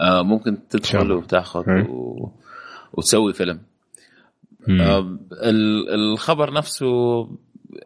[0.00, 2.30] آه ممكن تدخل وتاخذ و...
[2.92, 3.60] وتسوي فيلم.
[4.70, 5.18] آه
[5.94, 7.28] الخبر نفسه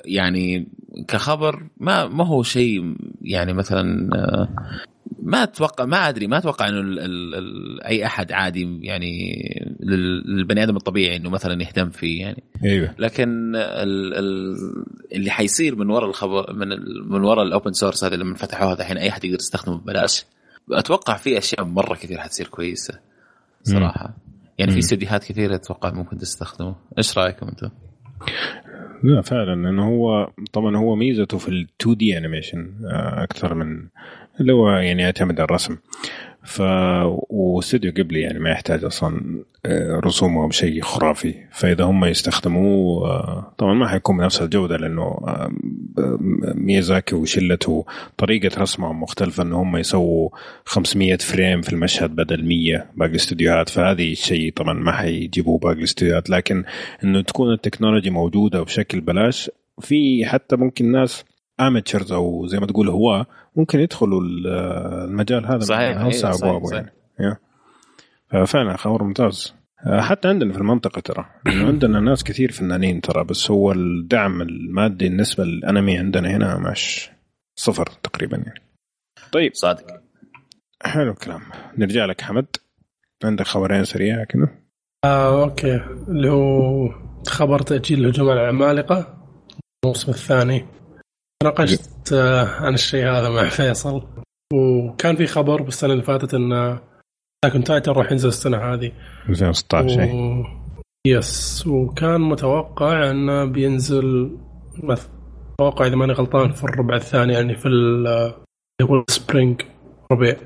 [0.04, 0.68] يعني
[1.08, 4.48] كخبر ما ما هو شيء يعني مثلا آه،
[5.22, 9.42] ما أتوقع ما أدري ما أتوقع إنه ال ال ال أي أحد عادي يعني
[9.80, 12.42] للبني آدم الطبيعي إنه مثلا يهتم فيه يعني.
[12.64, 12.94] أيوه.
[12.98, 14.56] لكن ال ال
[15.12, 17.08] اللي حيصير من وراء الخبر من ال...
[17.08, 20.24] من وراء ال open source هذا لما فتحوها الحين أي أحد يقدر يستخدمه ببلاش.
[20.72, 22.98] أتوقع في أشياء مرة كثير حتصير كويسة
[23.62, 24.25] صراحة.
[24.58, 26.76] يعني في استديوهات كثيرة أتوقع ممكن تستخدمه.
[26.98, 27.70] إيش رأيكم أنتم؟
[29.02, 32.74] لا فعلا لأنه هو طبعا هو ميزته في ال 2D animation
[33.22, 33.88] أكثر من
[34.40, 35.76] اللي هو يعني يعتمد على الرسم.
[36.46, 36.60] ف
[37.30, 41.34] واستوديو قبلي يعني ما يحتاج أصلا آه، رسوم أو شيء خرافي.
[41.52, 45.50] فإذا هم يستخدموه آه، طبعا ما حيكون بنفس الجودة لأنه آه،
[46.54, 47.84] ميازاكي وشلته
[48.16, 50.28] طريقة رسمهم مختلفة ان هم يسووا
[50.64, 56.30] 500 frame في المشهد بدل 100 باقي الاستديوهات فهذه الشيء طبعا ما حيجيبوه باقي الاستديوهات
[56.30, 56.64] لكن
[57.04, 59.50] إنه تكون التكنولوجيا موجودة بشكل بلاش
[59.80, 61.24] في حتى ممكن ناس
[61.60, 63.26] amateurs أو زي ما تقول هو
[63.56, 67.40] ممكن يدخلوا المجال هذا صحيح اوسع ابوابه يعني.
[68.30, 69.54] ففعلا خبر ممتاز.
[69.86, 71.26] آه، حتى عندنا في المنطقة ترى
[71.68, 77.10] عندنا ناس كثير فنانين ترى بس هو الدعم المادي بالنسبة للانمي عندنا هنا مش
[77.54, 78.62] صفر تقريبا يعني.
[79.32, 79.54] طيب.
[79.54, 79.86] صادق.
[80.82, 81.40] حلو الكلام.
[81.78, 82.46] نرجع لك حمد.
[83.24, 84.48] عندك خبرين سريعه كذا
[85.04, 85.76] آه، أوكي.
[86.08, 86.88] اللي هو
[87.26, 89.18] خبر تأجيل هجوم العمالقه
[89.84, 90.66] الموسم الثاني.
[91.44, 94.02] ناقشت آه، عن الشيء هذا مع فيصل
[94.52, 96.78] وكان في خبر بالسنة اللي فاتت إن
[97.44, 98.92] Attack on Titan راح ينزل السنة هذه.
[99.28, 100.44] 2016 و...
[101.06, 104.36] yes وكان متوقع انه بينزل
[105.60, 108.34] أتوقع إذا ماني غلطان في الربع الثاني يعني في اللي
[108.82, 109.62] هو spring
[110.12, 110.36] ربيع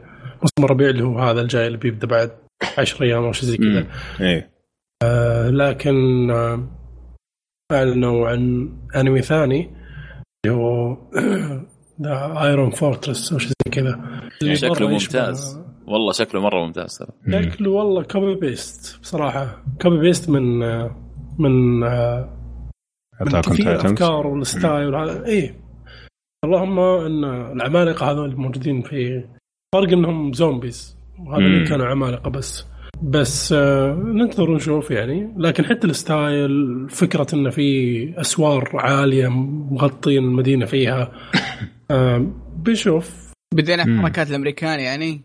[0.42, 2.30] موسم الربيع اللي هو هذا الجاي اللي بيبدأ بعد
[2.78, 3.86] 10 أيام أو شيء زي كذا.
[4.20, 4.50] إيه.
[5.02, 6.68] آه لكن آه
[7.72, 9.79] أعلنوا عن أنمي ثاني
[10.46, 10.96] اللي هو
[12.02, 14.00] The Iron Fortress أو شيء زي كذا.
[14.54, 15.60] شكله ممتاز.
[15.86, 17.42] والله شكله مرة ممتاز ترى.
[17.42, 19.62] شكله والله copy paste بصراحة.
[19.82, 20.58] copy paste من
[21.38, 21.80] من
[23.20, 25.54] من في الافكار وال style اي
[26.44, 29.24] اللهم إن العمالقة هذول الموجودين في
[29.74, 32.66] فرق إنهم zombies وهذا اللي كانوا عمالقة بس.
[33.02, 35.34] بس آه ننتظر ونشوف يعني.
[35.36, 41.12] لكن حتى ال style فكرة انه في أسوار عالية مغطين المدينة فيها
[41.90, 43.10] آه بنشوف.
[43.54, 45.20] بدينا حركات الأمريكان يعني.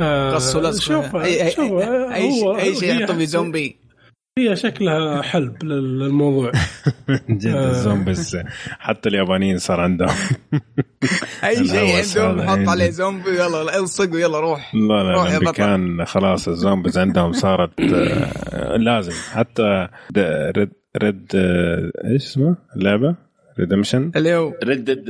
[0.34, 3.79] قصوا لصق شوف اي شوف أي, شيء يحطوا في زومبي.
[4.40, 6.52] هي شكلها حلب للموضوع.
[7.30, 8.36] جد ال zombies
[8.78, 10.08] حتى اليابانيين صار عندهم.
[11.44, 14.74] أي شيء عندهم حط عليه زومبي يلا الصق ويلا روح.
[14.74, 19.12] لا لا الأمريكان خلاص ال zombies عندهم صارت آه، لازم.
[19.32, 19.88] حتى
[20.56, 20.70] Red
[21.02, 21.26] Red
[22.04, 23.16] إيش اسمه؟ اللعبه؟
[23.60, 25.08] Redemption؟ اللي هو Red Dead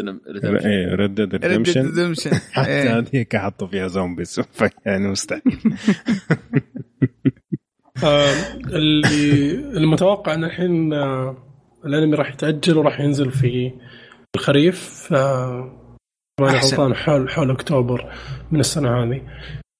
[0.67, 2.99] إيه Red Dead Redemption حتى إيه.
[2.99, 4.41] هذيك حطوا فيها zombies.
[4.87, 5.43] يعني مستحيل.
[6.31, 6.39] آه،
[8.05, 11.37] اللي المتوقع إن الحين آه،
[11.87, 13.73] الأنمي راح يتأجل وراح ينزل في
[14.37, 15.97] الخريف آه،
[16.41, 18.13] ما غلطان حول حول أكتوبر
[18.51, 19.23] من السنة هذه.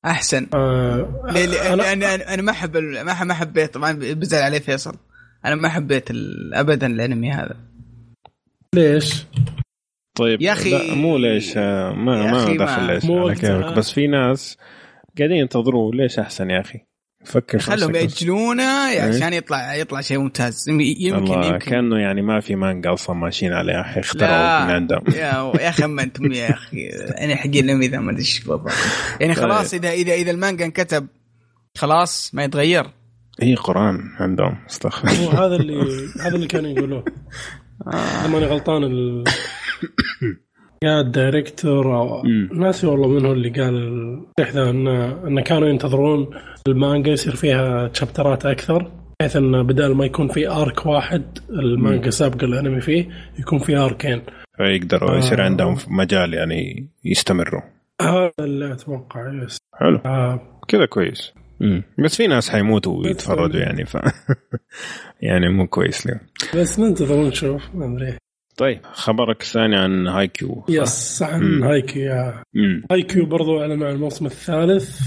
[0.07, 0.47] أحسن.
[0.55, 1.25] آه
[1.73, 4.97] أنا, أنا أنا ما أحب ما حبيت طبعا بزعل عليه فيصل.
[5.45, 6.09] أنا ما حبيت
[6.53, 7.57] ابدا الأنمي هذا.
[8.75, 9.27] ليش؟
[10.19, 14.59] طيب يا أخي مو ليش ما ما دخل ليش على كيفك بس في ناس
[15.19, 16.90] قاعدين ينتظروه ليش أحسن يا أخي؟
[17.25, 20.69] فكر خلهم يأجلونه إيه؟ عشان يطلع يطلع شيء ممتاز.
[20.69, 21.71] يمكن الله يمكن.
[21.71, 25.69] كأنه يعني ما في مانجا أصلا ماشيين عليه يا أخي اخترعوا من عندهم يا يا
[25.69, 26.89] أخي اما أنتم يا أخي.
[27.21, 28.43] أنا حقين لهم إذا ما أدري إيش
[29.21, 31.07] يعني خلاص اذا اذا إذا المانجا انكتب
[31.77, 32.87] خلاص ما يتغير.
[33.41, 34.59] هي قرآن عندهم.
[34.71, 37.05] استغفر هو هذا اللي هذا اللي كانوا يقولوه
[37.89, 39.25] اذا ماني غلطان ال...
[40.85, 46.31] يا ال director أو ناسي والله من هو اللي قال ذا انه انه كانوا ينتظرون
[46.69, 52.11] المانجا يصير فيها chapter ات أكثر بحيث انه بدل ما يكون في arc واحد المانجا
[52.11, 54.23] سابقة الأنمي فيه يكون في arc ين
[54.57, 55.19] فيقدروا آه.
[55.19, 57.63] يصير عندهم مجال يعني يستمروا.
[58.03, 59.59] هذا اللي أتوقع yes.
[59.75, 60.01] حلو.
[60.05, 60.41] آه.
[60.69, 61.33] كذا كويس.
[61.61, 61.83] مم.
[61.99, 63.97] بس في ناس حيموتوا ويتفرجوا يعني ف
[65.29, 66.21] يعني مو كويس لهم
[66.57, 68.17] بس ننتظر ونشوف ما أدري.
[68.61, 72.43] طيب خبرك الثاني عن هاي كيو يس عن هاي كيو يا.
[72.91, 75.01] هاي كيو برضو أعلنوا عن الموسم الثالث.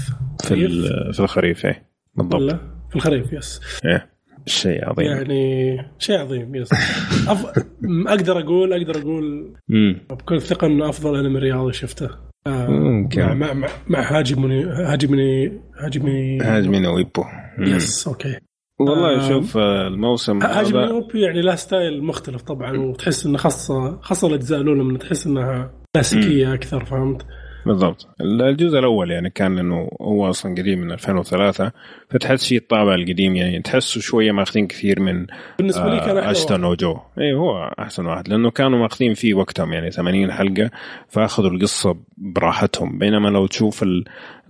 [0.44, 0.68] في
[1.12, 1.82] في الخريف إيه
[2.14, 2.60] بالضبط.
[2.90, 3.60] في الخريف yes.
[3.84, 4.10] إيه
[4.46, 5.06] شيء عظيم.
[5.06, 6.72] يعني شيء عظيم yes.
[7.32, 7.64] أف...
[8.06, 10.00] أقدر أقول أقدر أقول مم.
[10.10, 12.10] بكل ثقة إنه أفضل أنمي رياضي شفته.
[12.46, 12.68] آه
[13.16, 17.24] مع مع, مع هاجمني هاجمني هاجمني هاجمني ويبو.
[17.58, 18.38] يس أوكي.
[18.80, 24.28] والله آه شوف الموسم هاجم الأوروبي يعني له ستايل مختلف طبعا وتحس إنه خاصه خاصة
[24.28, 27.26] الأجزاء الأولى من تحس إنها كلاسيكية أكثر فهمت؟
[27.66, 28.08] بالضبط.
[28.20, 31.72] الجزء الأول يعني كان إنه هو أصلا قديم من 2003
[32.10, 35.26] فتحس فيه الطابع القديم يعني تحسه شوية ماخذين كثير من
[35.58, 39.72] بالنسبة لي كان Ashita no Joe اي هو أحسن واحد لأنه كانوا ماخذين فيه وقتهم
[39.72, 40.70] يعني 80 حلقة
[41.08, 42.98] فأخذوا القصة براحتهم.
[42.98, 43.84] بينما لو تشوف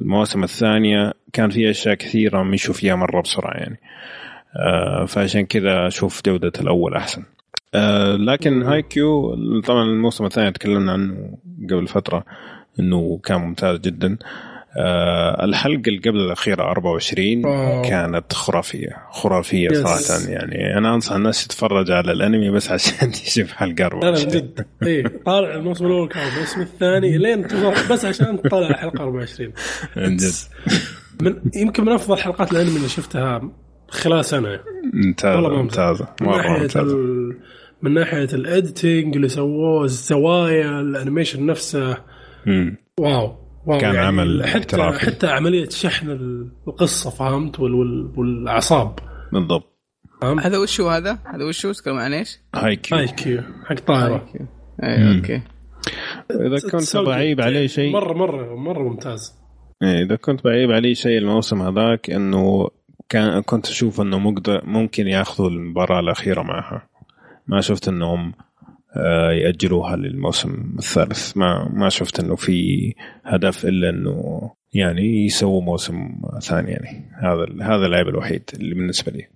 [0.00, 3.80] المواسم الثانية كان في أشياء كثيرة مشوا فيها مرة بسرعة يعني.
[4.56, 7.22] آه فعشان كذا أشوف جودة الأول أحسن.
[7.74, 11.38] آه لكن Haikyuu طبعا الموسم الثاني تكلمنا عنه
[11.70, 12.24] قبل فترة.
[12.80, 14.16] إنه كان ممتاز جدا.
[14.76, 17.82] آه الحلقة اللي قبل الأخيرة 24 أوه.
[17.82, 19.78] كانت خرافية خرافية yes.
[19.78, 20.78] صراحة يعني.
[20.78, 24.66] أنا أنصح الناس تتفرج على الأنمي بس عشان تشوف حلقة 24 لا لا جد.
[24.82, 27.42] اي طالع الموسم الأول كان الموسم الثاني لين
[27.90, 29.52] بس عشان تطلع حلقه 24
[29.96, 30.32] من جد.
[31.22, 33.50] من يمكن من أفضل حلقات الأنمي اللي شفتها
[33.88, 34.60] خلال سنة.
[34.92, 36.06] ممتازة ممتازة.
[36.20, 36.96] مرة ممتازة.
[37.82, 41.96] من ناحية ال editing اللي سووه الزوايا ال animation نفسه.
[42.46, 42.76] مم.
[43.00, 43.36] wow
[43.66, 45.06] wow كان يعني عمل حتى احترافي.
[45.06, 46.10] حتى عملية شحن
[46.68, 48.98] القصة فهمت؟ وال وال والأعصاب.
[49.32, 49.74] بالضبط.
[50.22, 54.28] هذا وش هو هذا؟ هذا وش هو تتكلم عن إيش؟ Haikyuu Haikyuu حق طائره
[54.82, 55.42] اي أوكي.
[56.30, 59.34] إذا كنت بعيب عليه شيء مره مره مرة ممتاز.
[59.82, 62.68] إيه، إذا كنت بعيب عليه شيء الموسم هذاك إنه
[63.08, 66.88] كان كنت أشوف إنه مقدر ممكن ياخذوا المباراة الأخيرة معها.
[67.46, 68.32] ما شفت إنهم
[69.32, 71.36] يأجلوها للموسم الثالث.
[71.36, 76.08] ما ما شفت إنه في هدف إلا إنه يعني يسووا موسم
[76.42, 77.10] ثاني يعني.
[77.22, 79.28] هذا هذا العيب الوحيد اللي بالنسبة لي.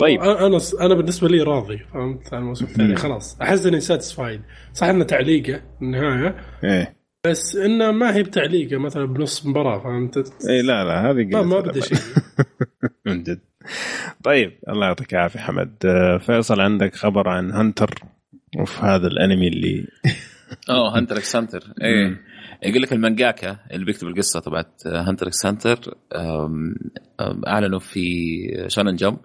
[0.00, 0.20] طيب.
[0.20, 3.40] أنا أنا بالنسبة لي راضي فهمت؟ عن الموسم الثاني خلاص.
[3.42, 4.40] أحس إني satisfied
[4.72, 6.36] صح إنه تعليقه النهاية.
[6.64, 6.94] إيه.
[7.26, 11.60] بس إنه ما هي بتعليقه مثلا بنص مباراة فهمت؟ إيه لا لا هذه ما, ما
[11.60, 11.98] بدا شيء.
[13.06, 13.40] من جد.
[14.24, 15.74] طيب الله يعطيك العافية حمد.
[15.84, 17.90] آه، فيصل عندك خبر عن هنتر؟
[18.58, 19.86] وفي هذا الانمي اللي
[20.70, 22.20] أوه Hunter x Hunter إيه.
[22.62, 25.94] يقول لك المانجاكا اللي بيكتب القصة تبعت Hunter x Hunter
[27.46, 29.18] أعلنوا في Shonen Jump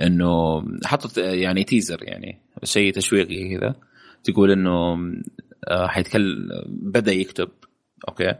[0.00, 3.74] إنه حطوا يعني teaser يعني شيء تشويقي كذا.
[4.24, 4.96] تقول إنه
[5.68, 7.48] آه، حيتكلم بدأ يكتب
[8.08, 8.34] أوكي؟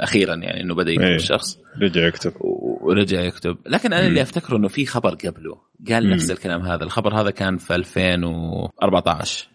[0.00, 1.14] أخيرا يعني إنه بدأ يكتب إيه.
[1.16, 2.32] الشخص رجع يكتب.
[2.40, 3.56] ورجع يكتب.
[3.66, 5.58] لكن أنا اللي أفتكره إنه في خبر قبله.
[5.88, 6.84] قال نفس الكلام هذا.
[6.84, 9.48] الخبر هذا كان في 2014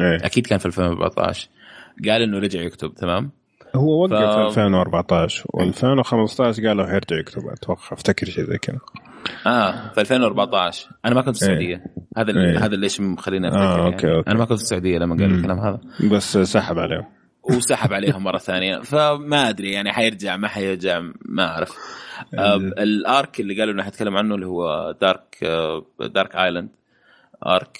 [0.00, 0.16] إيه.
[0.26, 1.48] أكيد كان في 2014
[2.08, 3.30] قال إنه رجع يكتب تمام؟
[3.76, 7.92] هو وقف ف- 2014 و2015 قالوا حيرجع يكتب أتوقع.
[7.92, 8.78] أفتكر شيء زي كذا.
[9.46, 11.50] آه في 2014 أنا ما كنت في إيه.
[11.52, 11.84] السعودية.
[12.16, 12.36] هذا إيه.
[12.36, 13.94] اللي هذا ليش مخليني أفتكر آه، يعني.
[13.94, 14.30] أوكي، أوكي.
[14.30, 15.34] أنا ما كنت في السعودية لما قال مم.
[15.38, 15.80] الكلام هذا.
[16.10, 17.04] بس سحب عليهم.
[17.44, 18.78] وسحب عليهم مرة ثانية.
[18.78, 21.76] فما أدري يعني حيرجع ما حيرجع ما أعرف.
[22.34, 25.44] آه ال arc اللي قالوا إنه حيتكلم عنه اللي هو Dark
[26.00, 26.68] Dark Island
[27.46, 27.78] arc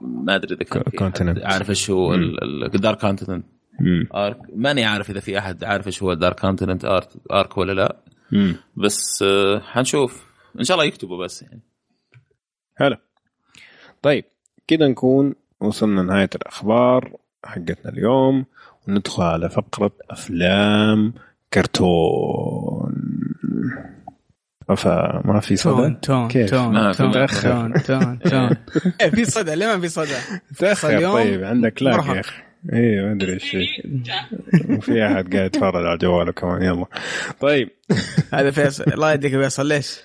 [0.00, 0.82] ما أدري إذا كان.
[1.16, 3.44] أحد عارف إيش هو ال Dark Continent
[4.14, 6.84] arc ماني عارف إذا في أحد عارف إيش هو ال Dark Continent
[7.30, 7.96] arc ولا لا.
[8.32, 8.56] مم.
[8.76, 10.30] بس آه حنشوف.
[10.58, 11.60] إن شاء الله يكتبوا بس يعني.
[12.76, 13.00] هلا
[14.02, 14.24] طيب
[14.66, 17.16] كده نكون وصلنا نهاية الأخبار.
[17.44, 18.46] حقتنا اليوم
[18.88, 21.12] وندخل على فقرة أفلام
[21.54, 22.94] كرتون
[24.76, 27.12] فا ما في صدى تون تون كيف؟ تون ما تون.
[27.12, 28.50] تون تون تون
[29.00, 30.16] إيه، في صدى ليه ما في صدى؟
[30.58, 32.06] تأخر اليوم طيب عندك لاك.
[32.06, 33.56] يا أخي إيه ما أدري إيش.
[34.78, 36.86] وفي أحد قاعد يتفرج على جواله كمان يلا
[37.40, 37.68] طيب
[38.34, 40.00] هذا فيصل الله يهديك يا فيصل ليش؟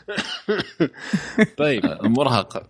[1.58, 2.70] طيب مرهق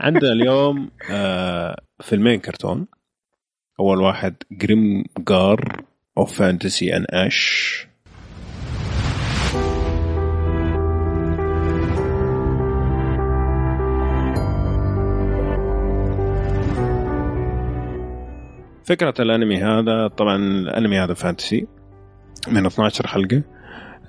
[0.00, 2.86] عندنا اليوم آه فيلمين كرتون
[3.80, 5.82] أول واحد جريم جار
[6.18, 7.88] of Fantasy and Ash
[18.84, 21.66] فكرة الأنمي هذا طبعا الأنمي هذا fantasy
[22.48, 23.42] من 12 حلقة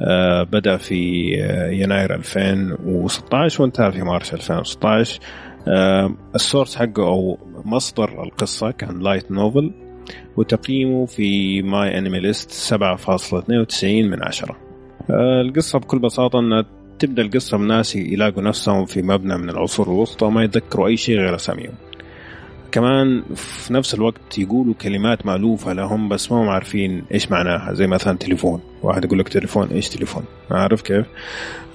[0.01, 5.48] آه بدأ في آه يناير 2016 وانتهى في مارس 2016 آه
[6.35, 9.71] ال source حقه أو مصدر القصة كان light novel
[10.37, 14.57] وتقييمه في MyAnimeList 7.92 من عشرة.
[15.09, 16.65] آه القصة بكل بساطة انها
[16.99, 21.35] تبدأ القصة بناس يلاقوا نفسهم في مبنى من العصور الوسطى وما يتذكروا أي شيء غير
[21.35, 21.73] أساميهم.
[22.71, 27.87] كمان في نفس الوقت يقولوا كلمات مألوفة لهم بس ما هم عارفين إيش معناها زي
[27.87, 28.61] مثلا تليفون.
[28.83, 31.05] واحد يقول لك تليفون إيش تليفون؟ عارف كيف.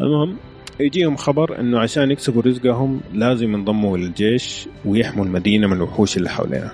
[0.00, 0.36] المهم
[0.80, 6.72] يجيهم خبر إنه عشان يكسبوا رزقهم لازم ينضموا للجيش ويحموا المدينة من الوحوش اللي حوالينا.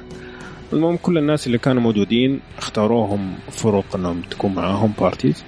[0.72, 5.44] المهم كل الناس اللي كانوا موجودين اختاروهم فرق إنهم تكون معاهم parties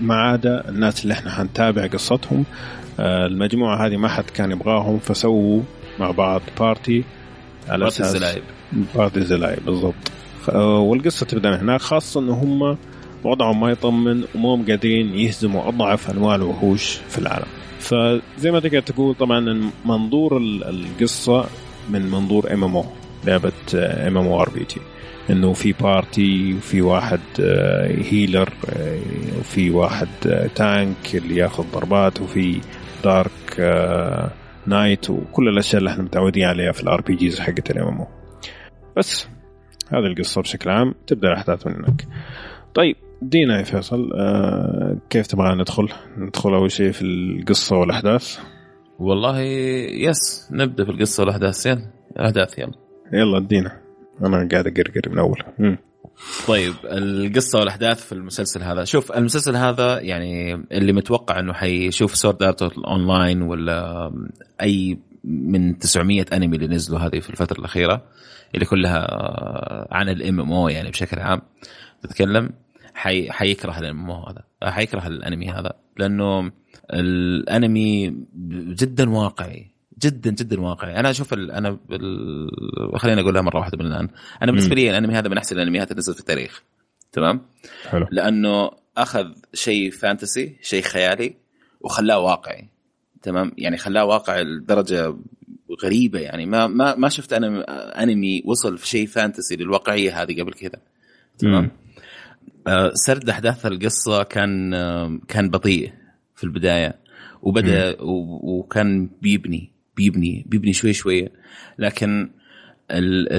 [0.00, 2.44] ما عدا الناس اللي إحنا حنتابع قصتهم
[3.00, 5.62] آه، المجموعة هذه ما حد كان يبغاهم فسووا
[6.00, 7.04] مع بعض party
[7.68, 8.42] على party أساس الزلايب.
[8.94, 9.94] party الزلايب بالضبط
[10.58, 12.76] والقصة تبدأ من هناك خاصة انه هم
[13.24, 19.14] وضعهم ما يطمن وما قادرين يهزموا أضعف أنواع الوحوش في العالم فزي ما تقدر تقول
[19.14, 21.46] طبعا منظور القصة
[21.90, 22.84] من منظور ام ام أو
[23.24, 24.80] لعبة ام ام أو ار بي جي
[25.30, 27.20] إنه في party وفي واحد
[28.10, 30.08] healer آه، آه، وفي واحد
[30.54, 32.60] tank آه، اللي ياخذ ضربات وفي
[33.04, 33.60] dark
[34.66, 38.06] knight وكل الأشياء اللي إحنا متعودين عليها في ال RPGs حقت ال MMO
[38.96, 39.28] بس
[39.92, 42.08] هذه القصة بشكل عام تبدأ الأحداث من هناك.
[42.74, 48.38] طيب دينا يا فيصل آه كيف تبغى ندخل؟ ندخل أول شيء في القصة والأحداث؟
[48.98, 52.72] والله yes نبدأ في القصة والأحداث يلا الاحداث يلا.
[53.12, 53.80] يلا ادينا
[54.20, 55.42] أنا قاعد أقرقر من أول.
[56.48, 58.84] طيب القصة والأحداث في المسلسل هذا.
[58.84, 64.10] شوف المسلسل هذا يعني اللي متوقع إنه حيشوف Sword Art Online ولا
[64.60, 68.02] أي من 900 أنمي اللي نزلوا هذه في الفترة الأخيرة
[68.54, 69.06] اللي كلها
[69.94, 71.40] عن ال MMO يعني بشكل عام
[72.02, 72.50] تتكلم.
[72.94, 73.30] حي...
[73.30, 76.52] حيكره الام هذا حيكره الأنمي هذا لأنه
[76.92, 78.16] الأنمي
[78.74, 79.72] جدا واقعي
[80.02, 80.96] جدا جدا واقعي.
[80.96, 81.50] أنا أشوف ال...
[81.50, 82.98] أنا ال...
[82.98, 84.08] خليني اقولها مرة واحدة من الآن.
[84.42, 86.62] أنا بالنسبة لي الأنمي هذا من أحسن الأنميات اللي نزلت في التاريخ.
[87.12, 87.40] تمام؟
[87.88, 88.06] حلو.
[88.10, 91.34] لأنه أخذ شيء فانتسي شيء خيالي
[91.80, 92.68] وخلاه واقعي.
[93.22, 95.16] تمام؟ يعني خلاه واقعي لدرجة
[95.84, 96.46] غريبة يعني.
[96.46, 100.80] ما ما ما شفت أنا أنمي وصل في شيء فانتسي للواقعية هذه قبل كذا.
[101.38, 101.70] تمام؟
[102.94, 105.92] سرد أحداث القصة كان آه، كان بطيء
[106.34, 106.98] في البداية
[107.42, 111.32] وبدأ وكان بيبني بيبني بيبني شوي شوية
[111.78, 112.30] لكن
[112.90, 113.32] ال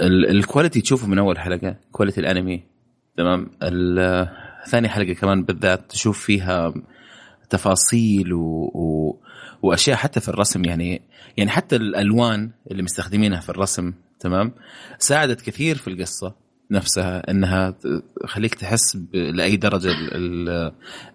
[0.00, 2.62] ال ال quality تشوفه من أول حلقة quality الأنمي.
[3.16, 3.50] تمام؟
[4.70, 6.74] ثاني حلقة كمان بالذات تشوف فيها
[7.50, 9.16] تفاصيل و, و
[9.62, 11.02] وأشياء حتى في الرسم يعني
[11.36, 13.92] يعني حتى الألوان اللي مستخدمينها في الرسم.
[14.20, 14.52] تمام؟
[14.98, 16.45] ساعدت كثير في القصة.
[16.70, 17.74] نفسها إنها
[18.22, 20.48] تخليك تحس لأي درجة ال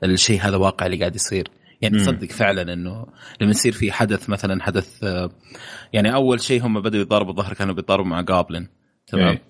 [0.04, 1.48] ال الشيء هذا واقع اللي قاعد يصير.
[1.82, 3.06] يعني تصدق فعلا إنه
[3.42, 5.04] لما يصير في حدث مثلا حدث
[5.94, 8.68] يعني أول شيء هم بدأوا يتضاربوا الظهر كانوا بيتضاربوا مع جابلن.
[9.08, 9.42] تمام؟ إيه.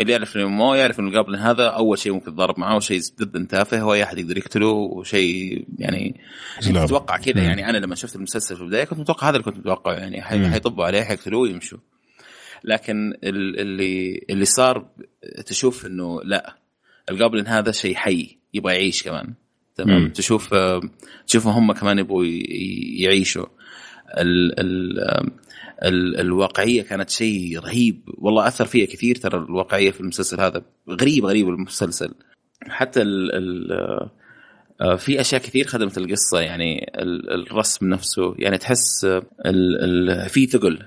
[0.00, 3.46] اللي يعرف إنه مو يعرف إنه الجابلن هذا أول شيء ممكن تضارب معاه شيء جدا
[3.50, 6.20] تافه هو أي أحد يقدر يقتله وشيء يعني
[6.60, 7.42] تتوقع كذا.
[7.42, 9.92] يعني أنا لما شفت المسلسل في البداية كنت متوقع هذا اللي كنت متوقعه.
[9.92, 11.78] يعني حيطبوا عليه حيقتلوه ويمشوا.
[12.64, 14.86] لكن اللي اللي صار
[15.46, 16.56] تشوف إنه لا
[17.10, 19.34] الجابلن هذا شيء حي يبغى يعيش كمان.
[19.74, 20.54] تمام؟ تشوف
[21.26, 22.24] تشوف هم كمان يبغوا
[22.98, 23.46] يعيشوا.
[24.18, 25.00] ال ال
[25.84, 28.00] ال الواقعية كانت شيء رهيب.
[28.18, 30.62] والله أثر فيها كثير ترى الواقعية في المسلسل هذا.
[30.90, 32.14] غريب غريب المسلسل.
[32.62, 33.72] حتى ال ال
[34.80, 36.40] آه، في أشياء كثير خدمت القصة.
[36.40, 36.92] يعني
[37.34, 38.34] الرسم نفسه.
[38.38, 40.78] يعني تحس ال ال في ثقل.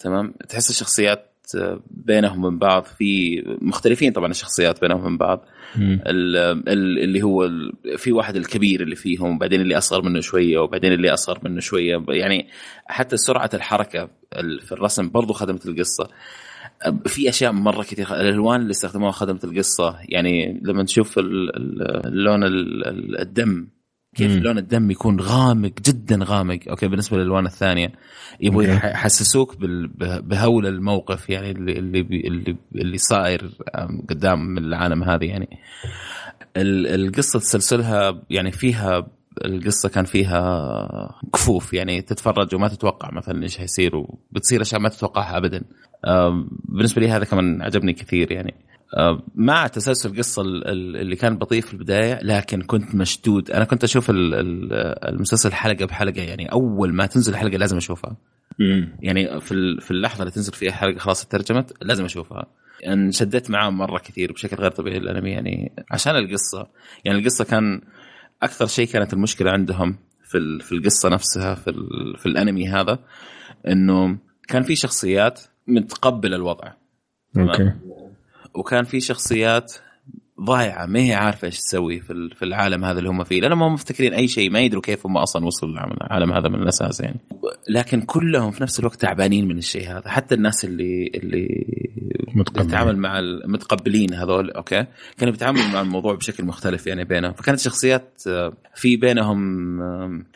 [0.00, 1.26] تمام؟ تحس الشخصيات
[1.90, 5.46] بينهم من بعض في مختلفين طبعا الشخصيات بينهم من بعض.
[5.76, 7.50] اللي هو
[7.96, 12.04] في واحد الكبير اللي فيهم وبعدين اللي أصغر منه شوية وبعدين اللي أصغر منه شوية.
[12.08, 12.48] يعني
[12.86, 14.08] حتى سرعة الحركة
[14.60, 16.08] في الرسم برضو خدمت القصة.
[17.06, 19.96] في أشياء مرة كثير الألوان اللي استخدموها خدمت القصة.
[20.08, 22.40] يعني لما تشوف اللون
[23.20, 23.66] الدم
[24.14, 26.58] كيف لون الدم يكون غامق جدا غامق.
[26.70, 27.92] أوكي بالنسبة للالوان الثانية.
[28.40, 29.56] يبغوا يحسسوك
[30.22, 33.50] بهول الموقف يعني اللي اللي اللي, اللي صاير
[34.08, 35.48] قدام العالم هذه يعني.
[36.56, 39.06] القصة تسلسلها يعني فيها
[39.44, 45.36] القصة كان فيها كفوف يعني تتفرج وما تتوقع مثلا إيش حيصير وبتصير أشياء ما تتوقعها
[45.36, 45.64] ابدا.
[46.64, 48.54] بالنسبة لي هذا كمان عجبني كثير يعني.
[49.34, 53.50] مع تسلسل القصة اللي كان بطيء في البداية لكن كنت مشدود.
[53.50, 58.16] أنا كنت أشوف المسلسل حلقة بحلقة يعني أول ما تنزل الحلقة لازم أشوفها.
[59.00, 62.46] يعني في في اللحظة اللي تنزل فيها حلقة خلاص ترجمت لازم أشوفها.
[62.86, 66.66] انشدت معاه مرة كثير بشكل غير طبيعي الانمي يعني عشان القصة.
[67.04, 67.80] يعني القصة كان
[68.42, 71.72] أكثر شيء كانت المشكلة عندهم في في القصة نفسها في
[72.18, 72.98] في الأنمي هذا
[73.68, 76.72] إنه كان في شخصيات متقبلة الوضع.
[77.38, 77.72] أوكي.
[78.54, 79.72] وكان في شخصيات
[80.44, 83.68] ضايعة ما هي عارفة إيش تسوي في في العالم هذا اللي هم فيه لأنهم ما
[83.68, 87.20] مفتكرين أي شيء ما يدروا كيف هم أصلا وصلوا للعالم هذا من الأساس يعني.
[87.68, 91.66] لكن كلهم في نفس الوقت تعبانين من الشيء هذا حتى الناس اللي اللي
[92.54, 94.86] تتعامل مع المتقبلين هذول أوكي؟
[95.18, 97.32] كانوا بيتعاملوا مع الموضوع بشكل مختلف يعني بينهم.
[97.32, 98.22] فكانت شخصيات
[98.74, 99.40] في بينهم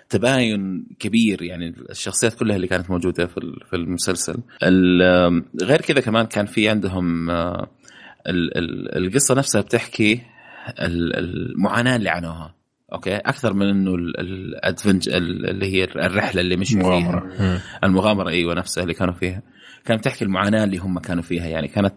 [0.08, 4.36] تباين كبير يعني الشخصيات كلها اللي كانت موجودة في في المسلسل.
[5.62, 7.30] غير كذا كمان كان في عندهم
[8.26, 10.20] القصة نفسها بتحكي
[10.78, 12.54] المعاناة اللي عانوها.
[12.92, 17.28] أوكي؟ أكثر من إنه ال adventure اللي هي الرحلة اللي مشوا المغامرة.
[17.36, 19.42] فيها المغامرة إيوه نفسها اللي كانوا فيها.
[19.84, 21.46] كانت تحكي المعاناة اللي هم كانوا فيها.
[21.46, 21.94] يعني كانت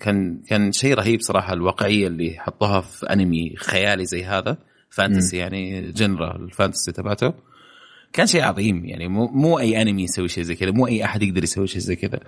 [0.00, 4.56] كان كان شيء رهيب صراحة الواقعية اللي حطوها في أنمي خيالي زي هذا.
[4.90, 7.34] fantasy يعني genre ال fantasy تبعته.
[8.12, 8.86] كان شيء عظيم.
[8.86, 10.70] يعني مو, مو أي أنمي يسوي شيء زي كذا.
[10.70, 12.20] مو أي أحد يقدر يسوي شيء زي كذا.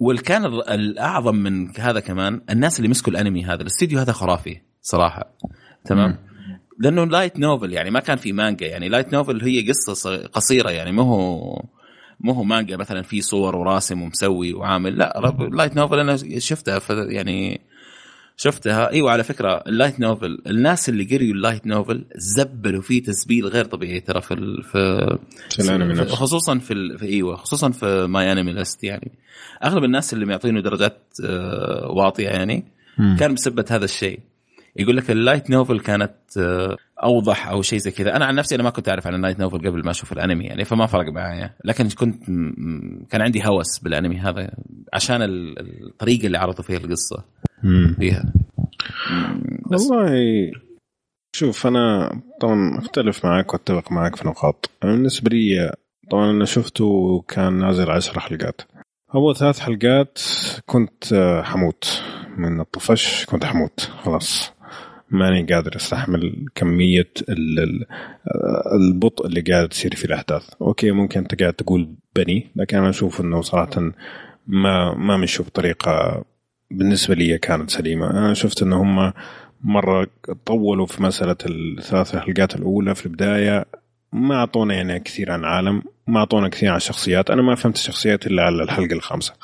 [0.00, 5.34] والكان ال- الأعظم من هذا كمان الناس اللي مسكوا الأنمي هذا الاستديو هذا خرافي صراحة.
[5.84, 6.16] تمام؟
[6.78, 10.92] لأنه light novel يعني ما كان في مانجا يعني light novel هي قصة قصيرة يعني
[10.92, 11.62] مو هو
[12.20, 17.60] مو هو مانجا مثلا في صور وراسم ومسوي وعامل لا light novel أنا شفتها يعني
[18.40, 18.90] شفتها.
[18.90, 23.46] إيوه على فكرة ال light novel الناس اللي قريوا ال light novel زبلوا فيه تزبيل
[23.46, 24.78] غير طبيعي ترى في ال- في
[25.50, 25.62] في
[26.16, 26.98] خصوصا في, ال...
[26.98, 29.12] في إيوه خصوصا في MyAnimeList يعني.
[29.64, 32.64] أغلب الناس اللي معطينه درجات آه، واطية يعني.
[33.18, 34.20] كان بسبه هذا الشيء.
[34.76, 38.16] يقول لك ال light novel كانت آه، أوضح أو شيء زي كذا.
[38.16, 40.44] أنا عن نفسي أنا ما كنت أعرف عن ال light novel قبل ما أشوف الأنمي
[40.44, 41.54] يعني فما فرق معايا.
[41.64, 44.50] لكن كنت م- كان عندي هوس بالأنمي هذا
[44.92, 47.24] عشان ال- الطريقة اللي عرضوا فيها القصة.
[47.62, 47.96] مم.
[48.00, 48.32] فيها.
[49.70, 50.10] والله
[51.36, 52.10] شوف أنا
[52.40, 54.70] طبعا أختلف معك وأتفق معك في نقاط.
[54.84, 55.72] أنا بالنسبة لي
[56.10, 58.60] طبعا أنا شفته كان نازل عشر حلقات.
[59.14, 60.18] أول ثلاث حلقات
[60.66, 61.04] كنت
[61.44, 62.02] حموت.
[62.36, 63.80] من الطفش كنت حموت.
[63.80, 64.52] خلاص.
[65.10, 66.46] ماني قادر أستحمل
[68.26, 70.50] آه، البطء اللي قاعد تصير في الأحداث.
[70.62, 73.92] أوكي ممكن أنت قاعد تقول بني لكن أنا أشوف أنه صراحة
[74.46, 76.24] ما ما مشوا بطريقة
[76.70, 78.10] بالنسبة لي كانت سليمة.
[78.10, 79.12] أنا شفت أنه هم
[79.62, 80.06] مرة
[80.46, 83.64] طولوا في مسألة الثلاث حلقات الأولى في البداية.
[84.12, 87.30] ما أعطونا يعني كثير عن عالم ما أعطونا كثير عن الشخصيات.
[87.30, 89.34] أنا ما فهمت الشخصيات إلا على الحلقة الخامسة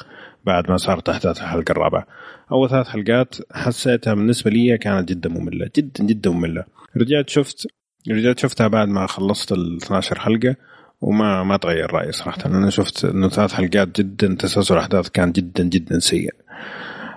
[0.44, 2.06] بعد ما صارت أحداث الحلقة الرابعة.
[2.52, 6.64] أول ثلاث حلقات حسيتها بالنسبة لي كانت جدا مملة جدا جدا مملة.
[6.96, 7.66] رجعت شفت
[8.10, 10.56] رجعت شفتها بعد ما خلصت ال 12 حلقة
[11.00, 12.46] وما ما تغير رأيي صراحة.
[12.46, 16.34] أنا شفت إنه ثلاث حلقات جدا تسلسل الأحداث كان جدا جدا سيء.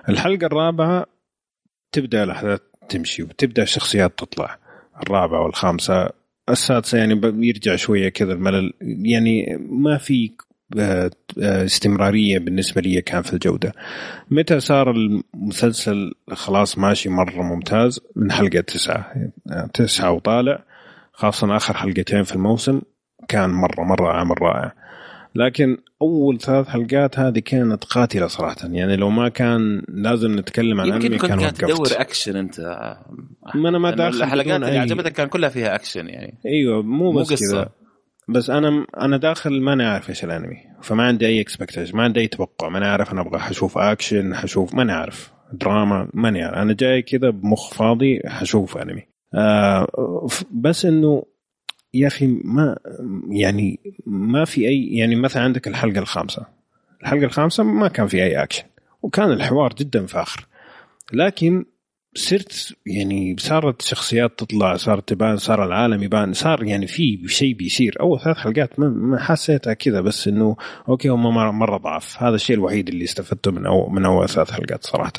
[0.08, 1.06] الحلقة الرابعة
[1.92, 4.58] تبدأ الأحداث تمشي وتبدأ الشخصيات تطلع.
[5.02, 6.10] الرابعة والخامسة
[6.48, 10.32] السادسة يعني بيرجع شوية كذا الملل يعني ما في
[10.78, 13.72] آه، استمرارية بالنسبة لي كان في الجودة.
[14.30, 19.12] متى صار المسلسل خلاص ماشي مرة ممتاز؟ من حلقة تسعة.
[19.50, 20.64] آه، تسعة وطالع.
[21.12, 22.80] خاصة آخر حلقتين في الموسم
[23.28, 24.72] كان مرة مرة عمل رائع.
[25.34, 28.56] لكن أول ثلاث حلقات هذه كانت قاتلة صراحة.
[28.62, 32.60] يعني لو ما كان لازم نتكلم عن يمكن كنت كان تدور اكشن أنت.
[33.54, 36.38] ما أنا ما داخل الحلقات اللي أي- عجبتك كان كلها فيها اكشن يعني.
[36.46, 37.46] أيوه مو مو بس قصة.
[37.52, 37.68] كذا
[38.28, 42.26] بس أنا أنا داخل ماني عارف إيش الأنمي فما عندي أي expectation ما عندي أي
[42.26, 47.02] توقع ماني عارف أنا أبغى حشوف اكشن حشوف ماني عارف دراما ماني عارف أنا جاي
[47.02, 49.02] كذا بمخ فاضي حشوف أنمي.
[49.34, 51.22] آه بس إنه
[51.94, 52.78] يا أخي ما
[53.30, 56.46] يعني ما في اي يعني مثلا عندك الحلقة الخامسة.
[57.02, 58.64] الحلقة الخامسة ما كان في أي اكشن
[59.02, 60.46] وكان الحوار جدا فاخر.
[61.12, 61.64] لكن
[62.18, 67.96] صرت يعني صارت شخصيات تطلع صارت تبان صار العالم يبان صار يعني في شيء بيصير.
[68.00, 70.56] أول ثلاث حلقات ما- حسيتها كذا بس إنه
[70.88, 72.22] okay هم مره ضعف.
[72.22, 75.12] هذا الشيء الوحيد اللي استفدته من أول من أول ثلاث حلقات صراحة.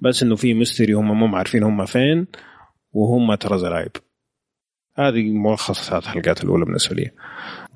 [0.00, 2.26] بس إنه في mystery هم مو عارفين هم فين
[2.92, 3.92] وهم ترى زرايب.
[4.98, 7.10] هذه ملخص ثلاث حلقات الأولى بالنسبة لي.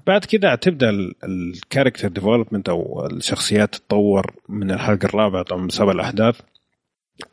[0.06, 0.90] بعد كده تبدأ
[1.24, 6.40] ال character development أو الشخصيات تتطور من الحلقة الرابعة طبعا بسبب الأحداث.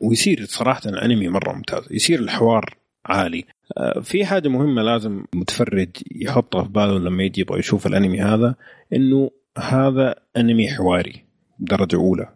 [0.00, 1.84] ويصير صراحة الأنمي مرة ممتاز.
[1.90, 2.74] يصير الحوار
[3.06, 3.44] عالي.
[3.78, 8.54] آه، في حاجة مهمة لازم متفرج يحطها في باله لما يجي يبغى يشوف الأنمي هذا
[8.92, 11.24] إنه هذا أنمي حواري
[11.58, 12.28] درجة أولى.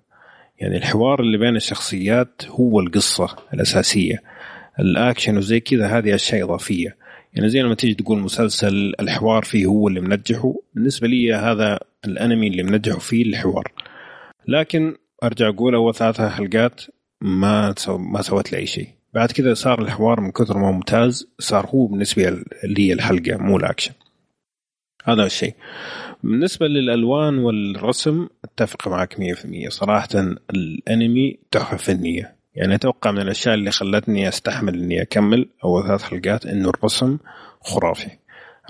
[0.58, 4.22] يعني الحوار اللي بين الشخصيات هو القصة الأساسية.
[4.80, 6.96] الأكشن وزي كذا هذه أشياء إضافية.
[7.34, 12.48] يعني زي لما تيجي تقول مسلسل الحوار فيه هو اللي منجحه بالنسبة لي هذا الأنمي
[12.48, 13.72] اللي منجحه فيه الحوار.
[14.48, 16.80] لكن أرجع أقول اول ثلاثة حلقات.
[17.20, 18.88] ما سو ما سوت لي اي شيء.
[19.14, 23.92] بعد كذا صار الحوار من كثر ما ممتاز صار هو بالنسبة لي الحلقة مو الأكشن.
[25.04, 25.54] هذا الشيء.
[26.22, 30.08] بالنسبة للألوان والرسم أتفق معك 100% صراحة
[30.50, 32.36] الأنمي تحفة فنية.
[32.54, 37.18] يعني أتوقع من الأشياء اللي خلتني أستحمل إني أكمل أول ثلاث حلقات إنه الرسم
[37.60, 38.10] خرافي.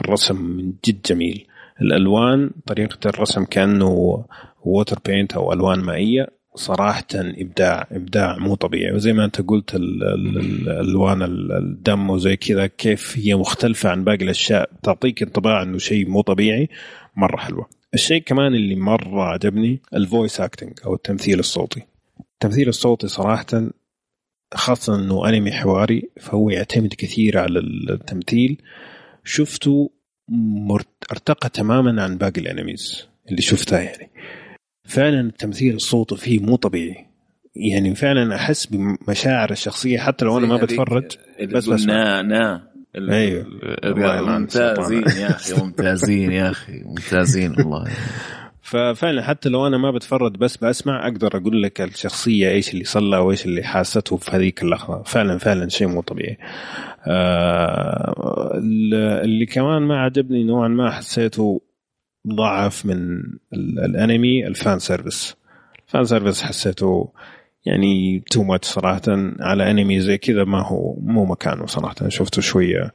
[0.00, 1.46] الرسم من جد جميل.
[1.82, 4.24] الألوان طريقة الرسم كأنه
[4.64, 6.39] water paint أو ألوان مائية.
[6.54, 8.94] صراحة إبداع إبداع مو طبيعي.
[8.94, 13.88] وزي ما أنت قلت ال- ال- ال- الألوان ال- الدم وزي كذا كيف هي مختلفة
[13.90, 14.70] عن باقي الأشياء.
[14.82, 16.68] تعطيك انطباع إنه شيء مو طبيعي
[17.16, 17.68] مرة حلوة.
[17.94, 21.82] الشيء كمان اللي مرة عجبني ال voice acting أو التمثيل الصوتي.
[22.34, 23.46] التمثيل الصوتي صراحة
[24.54, 27.58] خاصة إنه أنمي حواري فهو يعتمد كثير على
[27.90, 28.62] التمثيل.
[29.24, 29.90] شفته
[31.12, 34.10] ارتقى تماما عن باقي الأنميز اللي شفتها يعني.
[34.84, 37.06] فعلا التمثيل الصوتي فيه مو طبيعي.
[37.56, 41.04] يعني فعلا أحس بمشاعر الشخصية حتى لو أنا ما بتفرج
[41.52, 42.70] بس بس نا نا.
[42.96, 43.46] أيوه.
[44.38, 47.84] ممتازين يا أخي ممتازين يا أخي ممتازين والله.
[48.62, 53.16] ففعلا حتى لو أنا ما بتفرج بس بسمع أقدر أقول لك الشخصية إيش اللي صلى
[53.16, 55.02] وإيش اللي حاسته في هذيك اللحظة.
[55.02, 56.38] فعلا فعلا شيء مو طبيعي.
[57.06, 58.50] آه
[59.24, 61.60] اللي كمان ما عجبني نوعا ما حسيته
[62.28, 65.36] ضعف من الانمي ال fan service.
[65.86, 67.12] ال fan service حسيته
[67.66, 69.02] يعني too much صراحة.
[69.40, 72.08] على انمي زي كذا ما هو مو مكانه صراحة.
[72.08, 72.92] شفته شوية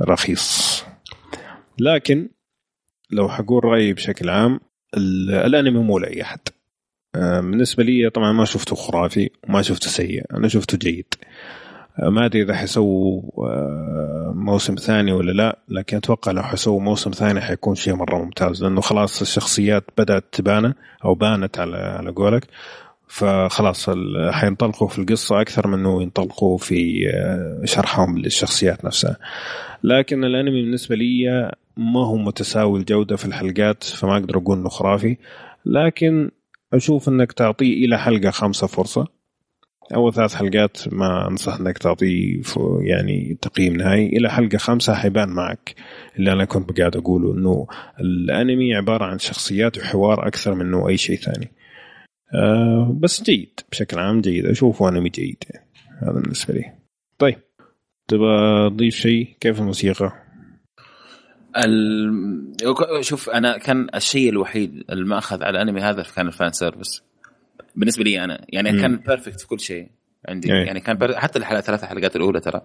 [0.00, 0.84] رخيص.
[1.78, 2.28] لكن
[3.10, 4.60] لو حقول رأيي بشكل عام
[4.96, 6.40] الانمي مو لأي أحد.
[7.14, 11.14] آه، بالنسبة لي طبعا ما شفته خرافي وما شفته سيء أنا شفته جيد.
[11.98, 17.40] ما أدري إذا حيسووا آه، موسم ثاني ولا لا لكن أتوقع لو حيسووا موسم ثاني
[17.40, 22.46] حيكون شيء مرة ممتاز لأنه خلاص الشخصيات بدأت تبان أو بانت على على قولك.
[23.08, 23.90] فخلاص
[24.30, 27.04] حينطلقوا في القصة أكثر من أنه ينطلقوا في
[27.64, 29.16] شرحهم للشخصيات نفسها.
[29.84, 35.16] لكن الأنمي بالنسبة لي ما هو متساوي الجودة في الحلقات فما أقدر أقول إنه خرافي.
[35.66, 36.30] لكن
[36.72, 39.21] أشوف إنك تعطيه إلى حلقة خمسة فرصة.
[39.94, 42.42] أول ثلاث حلقات ما أنصح إنك تعطيه
[42.80, 44.06] يعني تقييم نهائي.
[44.06, 45.74] إلى حلقة خمسة حيبان معك.
[46.18, 47.66] اللي أنا كنت قاعد أقوله إنه
[48.00, 51.50] الأنمي عبارة عن شخصيات وحوار أكثر من إنه أي شيء ثاني.
[52.34, 53.60] أه بس جيد.
[53.70, 54.46] بشكل عام جيد.
[54.46, 55.44] أشوفه أنمي جيد.
[55.50, 55.66] يعني.
[56.02, 56.72] هذا بالنسبة لي.
[57.18, 57.38] طيب.
[58.08, 60.12] تبغى تضيف شيء؟ كيف الموسيقى؟
[61.64, 62.54] ال...
[63.00, 67.02] شوف أنا كان الشيء الوحيد اللي ما اخذ على الأنمي هذا كان ال fan service.
[67.76, 68.80] بالنسبة لي أنا يعني م.
[68.80, 69.88] كان perfect في كل شيء
[70.28, 70.52] عندي.
[70.52, 70.66] أي.
[70.66, 71.18] يعني كان per...
[71.18, 72.60] حتى الحلقة ثلاث حلقات الأولى ترى.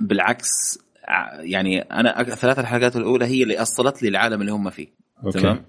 [0.00, 0.78] بالعكس
[1.40, 4.88] يعني أنا الثلاث الحلقات الأولى هي اللي أسست لي العالم اللي هم فيه.
[5.24, 5.38] okay.
[5.38, 5.64] تمام؟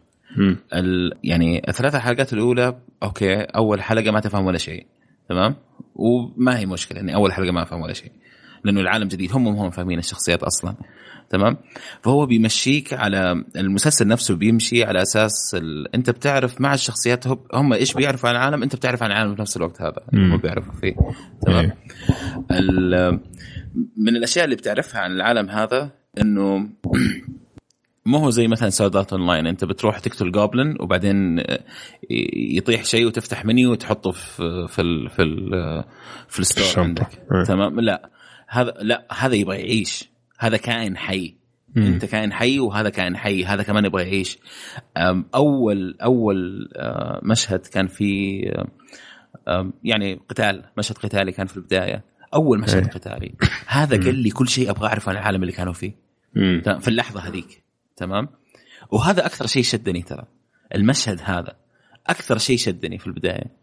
[0.74, 1.12] ال...
[1.24, 4.88] يعني الثلاث حلقات الأولى okay أول حلقة ما تفهم ولا شيء.
[5.30, 5.56] تمام؟
[5.96, 8.12] وما هي مشكلة إني أول حلقة ما أفهم ولا شيء.
[8.64, 10.76] لأنه العالم جديد هم هم فاهمين الشخصيات أصلا.
[11.32, 11.58] تمام؟
[12.02, 15.96] فهو بيمشيك على المسلسل نفسه بيمشي على أساس ال...
[15.96, 19.58] أنت بتعرف مع الشخصيات هم إيش بيعرفوا عن العالم أنت بتعرف عن العالم في نفس
[19.58, 20.96] الوقت هذا هم بيعرفوا فيه
[21.46, 21.76] تمام؟ إيه.
[22.52, 23.20] ال...
[23.98, 25.90] من الأشياء اللي بتعرفها عن العالم هذا
[26.22, 26.70] إنه
[28.06, 31.44] مو هو زي مثلا Sword Art Online أنت بتروح تقتل goblin وبعدين
[32.36, 35.50] يطيح شيء وتفتح منيو وتحطه في في ال في ال
[36.28, 37.44] في ال store عندك إيه.
[37.44, 38.10] تمام؟ لا
[38.48, 40.11] هذا لا هذا يبغى يعيش.
[40.42, 41.36] هذا كائن حي.
[41.76, 41.84] مم.
[41.84, 44.38] أنت كائن حي وهذا كائن حي هذا كمان يبغى يعيش.
[45.36, 48.42] أول أول آه، مشهد كان في
[49.84, 52.04] يعني قتال مشهد قتالي كان في البداية.
[52.34, 52.92] أول مشهد إيه.
[52.92, 53.36] قتالي.
[53.68, 55.96] هذا قال لي كل شيء أبغى أعرفه عن العالم اللي كانوا فيه.
[56.36, 56.62] مم.
[56.80, 57.64] في اللحظة هذيك.
[57.96, 58.30] تمام؟
[58.92, 60.24] وهذا أكثر شيء شدني ترى.
[60.76, 61.56] المشهد هذا
[62.08, 63.61] أكثر شيء شدني في البداية.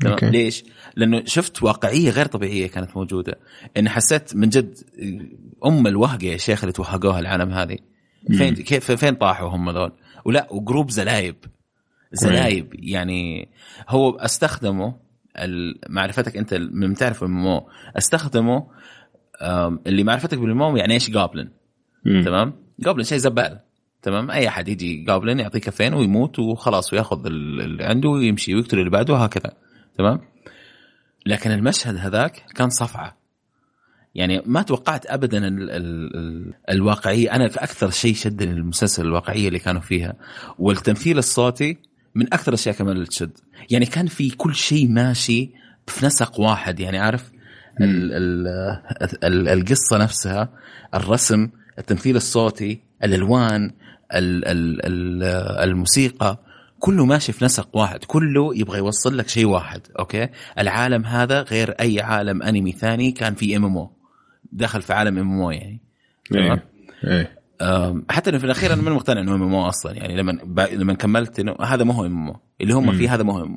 [0.00, 0.64] تمام؟ ليش؟
[0.96, 3.38] لأنه شفت واقعية غير طبيعية كانت موجودة.
[3.76, 4.78] ان حسيت من جد
[5.66, 7.78] أم الوهقة يا شيخ اللي توهقوها العالم هذه.
[8.28, 9.92] فين كيف فين طاحوا هم ذول؟
[10.24, 11.36] ولا وجروب زلايب.
[12.12, 13.48] زلايب يعني
[13.88, 14.92] هو استخدموا
[15.88, 17.68] معرفتك أنت من تعرف المو
[17.98, 18.60] استخدموا
[19.86, 21.48] اللي معرفتك بالمو يعني إيش؟ جابلن
[22.04, 23.60] تمام؟ جابلن شيء زبال.
[24.02, 28.90] تمام؟ أي أحد يجي جابلن يعطيه كفين ويموت وخلاص ويأخذ اللي عنده ويمشي ويقتل اللي
[28.90, 29.52] بعده وهكذا.
[29.98, 30.20] تمام؟
[31.26, 33.18] لكن المشهد هذاك كان صفعة.
[34.14, 37.34] يعني ما توقعت ابدا ال ال ال الواقعية.
[37.34, 40.14] أنا أكثر شيء شدني المسلسل الواقعية اللي كانوا فيها
[40.58, 41.76] والتمثيل الصوتي
[42.14, 43.38] من أكثر الأشياء كمان اللي تشد.
[43.70, 45.50] يعني كان في كل شيء ماشي
[45.86, 46.80] في نسق واحد.
[46.80, 47.30] يعني عارف
[47.80, 48.48] ال ال
[49.24, 50.52] ال القصة نفسها
[50.94, 53.70] الرسم التمثيل الصوتي الألوان
[54.14, 55.22] ال ال
[55.68, 56.47] الموسيقى.
[56.78, 61.70] كله ماشي في نسق واحد كله يبغى يوصل لك شيء واحد أوكي؟ العالم هذا غير
[61.70, 63.92] أي عالم أنمي ثاني كان في MMO
[64.52, 65.80] دخل في عالم MMO يعني.
[66.30, 66.60] تمام؟
[67.04, 67.38] إيه.
[68.10, 70.38] حتى في الأخير أنا ماني مقتنع إنه MMO أصلا يعني لما
[70.72, 73.56] لما كملت إنه هذا ما هو MMO اللي هم فيه هذا ما هو M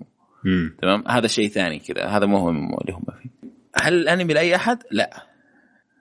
[0.82, 3.30] تمام؟ هذا شيء ثاني كذا هذا ما هو MM اللي هم فيه.
[3.76, 5.24] هل الأنمي لأي أحد؟ لا.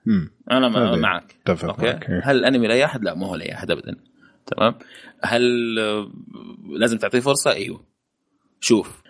[0.05, 0.31] مم.
[0.51, 1.35] أنا معك.
[1.49, 2.21] okay؟ إيه.
[2.23, 3.95] هل الأنمي لأي أحد؟ لا ما هو لأي أحد ابدا.
[4.45, 4.75] تمام؟
[5.23, 5.75] هل
[6.69, 7.83] لازم تعطيه فرصة؟ أيوه.
[8.59, 9.01] شوف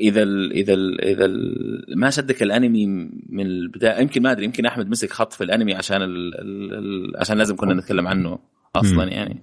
[0.00, 2.86] إذا ال إذا ال إذا ال ما شدك الأنمي
[3.28, 7.38] من البداية يمكن ما أدري يمكن أحمد مسك خط في الأنمي عشان ال ال عشان
[7.38, 8.38] لازم كنا نتكلم عنه
[8.76, 9.42] أصلا يعني.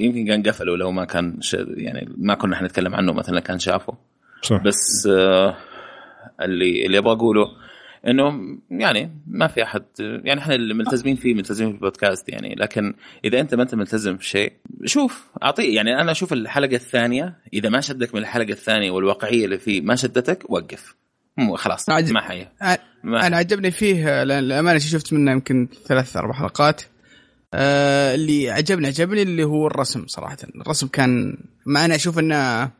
[0.00, 1.38] يمكن كان قفلوا لو ما كان
[1.76, 3.98] يعني ما كنا حنتكلم عنه مثلا كان شافه.
[4.42, 4.62] صح.
[4.62, 5.08] بس
[6.42, 7.46] اللي اللي أبغى أقوله
[8.08, 12.54] إنه يعني ما في أحد يعني إحنا اللي ملتزمين فيه ملتزمين في البودكاست يعني.
[12.54, 12.94] لكن
[13.24, 14.52] إذا أنت ما أنت ملتزم في شيء
[14.84, 19.58] شوف اعطيه يعني أنا أشوف الحلقة الثانية إذا ما شدك من الحلقة الثانية والواقعية اللي
[19.58, 20.94] فيه ما شدتك وقف.
[21.38, 22.14] مو خلاص عجب...
[22.14, 22.46] ما حي
[23.04, 23.26] ما...
[23.26, 26.82] أنا عجبني فيه للامانه شفت منه يمكن ثلاث أربع حلقات.
[27.54, 30.36] آه اللي عجبني عجبني اللي هو الرسم صراحة.
[30.60, 32.70] الرسم كان ما أنا أشوف إنه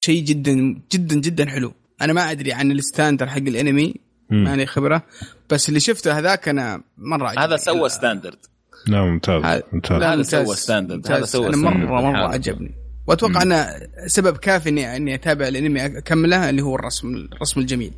[0.00, 1.72] شيء جدا جدا جدا حلو.
[2.02, 4.07] أنا ما أدري عن الستاندر حق الأنمي.
[4.30, 5.02] ماني خبرة.
[5.50, 7.44] بس اللي شفته هذاك أنا مرة عجبني.
[7.44, 8.38] هذا سوى ستاندرد
[8.86, 10.02] لا ممتاز ممتاز.
[10.02, 12.74] هذا سوى standard هذا سوى أنا مره مرة عجبني.
[13.06, 13.66] وأتوقع انه
[14.06, 17.92] سبب كافي اني إني أتابع الأنمي أكمله اللي هو الرسم الرسم الجميل.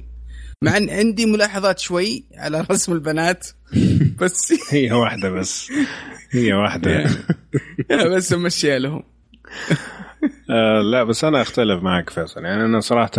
[0.62, 3.47] مع أن عندي ملاحظات شوي على رسم البنات
[4.20, 5.73] بس هي واحدة بس.
[6.31, 7.05] هي واحدة.
[8.17, 9.02] بس مشيها لهم.
[10.50, 12.44] آه لا بس أنا أختلف معك فيصل.
[12.44, 13.12] يعني أنا صراحة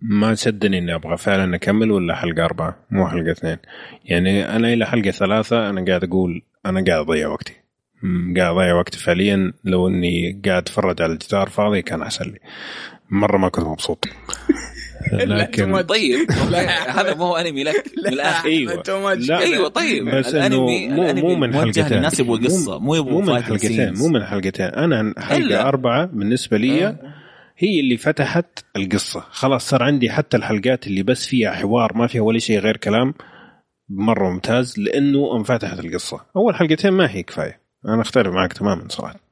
[0.00, 3.56] ما شدني إني أبغى فعلا أكمل ولا حلقة أربعة مو حلقة اثنين.
[4.04, 7.52] يعني أنا إلى حلقة ثلاثة أنا قاعد أقول أنا قاعد أضيع وقتي.
[8.36, 9.52] قاعد أضيع وقتي فعليا.
[9.64, 12.38] لو إني قاعد أتفرج على الجدار فاضي كان أحسن لي.
[13.10, 14.04] مرة ما كنت مبسوط.
[15.12, 16.30] لكن طيب.
[16.98, 17.74] هذا مو هو أنمي لك.
[18.06, 18.82] من الآخر أيوه.
[19.14, 20.08] لا أيوه طيب.
[20.08, 24.08] بس الانمي مو, مو من حلقتين الناس يبغوا قصة مو يبغوا مو من حلقتين مو
[24.08, 26.98] من حلقتين أنا حلقة أربعة بالنسبة لي آه.
[27.58, 29.24] هي اللي فتحت القصة.
[29.30, 33.14] خلاص صار عندي حتى الحلقات اللي بس فيها حوار ما فيها ولا شيء غير كلام
[33.88, 36.20] مرة ممتاز لأنه انفتحت القصة.
[36.36, 37.60] أول حلقتين ما هي كفاية.
[37.88, 39.25] أنا أختلف معك تماما صراحة.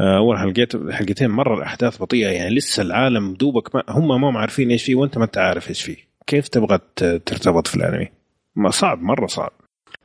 [0.00, 4.84] أول حلقات حلقتين مرة الأحداث بطيئة يعني لسه العالم دوبك ما هم ما عارفين إيش
[4.84, 5.96] فيه وأنت ما أنت عارف إيش فيه.
[6.26, 8.08] كيف تبغى ترتبط في الأنمي؟
[8.56, 9.50] ما صعب مرة صعب.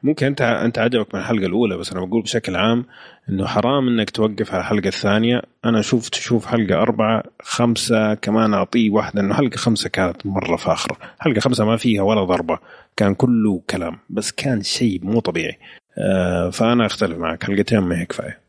[0.03, 2.85] ممكن انت أنت عجبك من الحلقة الأولى بس أنا بقول بشكل عام
[3.30, 5.41] إنه حرام إنك توقف على الحلقة الثانية.
[5.65, 10.98] أنا شوف تشوف حلقة أربعة خمسة كمان أعطيه واحدة إنه حلقة خمسة كانت مرة فاخرة.
[11.19, 12.59] حلقة خمسة ما فيها ولا ضربة
[12.98, 15.57] كان كله كلام بس كان شيء مو طبيعي.
[15.98, 18.44] آه فأنا أختلف معك حلقتين ما هي كفاية.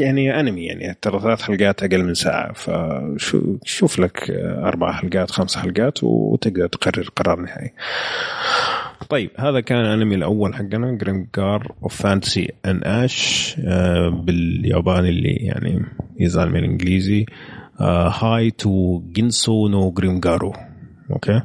[0.00, 2.52] يعني أنمي يعني ترى ثلاث حلقات أقل من ساعة.
[2.52, 7.72] فشوف لك أربع حلقات خمس حلقات وتقدر تقرر قرار نهائي.
[9.08, 13.56] طيب هذا كان الأنمي الأول حقنا Grimgar of Fantasy and Ash
[14.12, 15.84] بالياباني اللي يعني
[16.18, 17.26] يزال من الإنجليزي.
[18.20, 20.52] Hai to Gensou no Grimgar
[21.10, 21.40] أوكي؟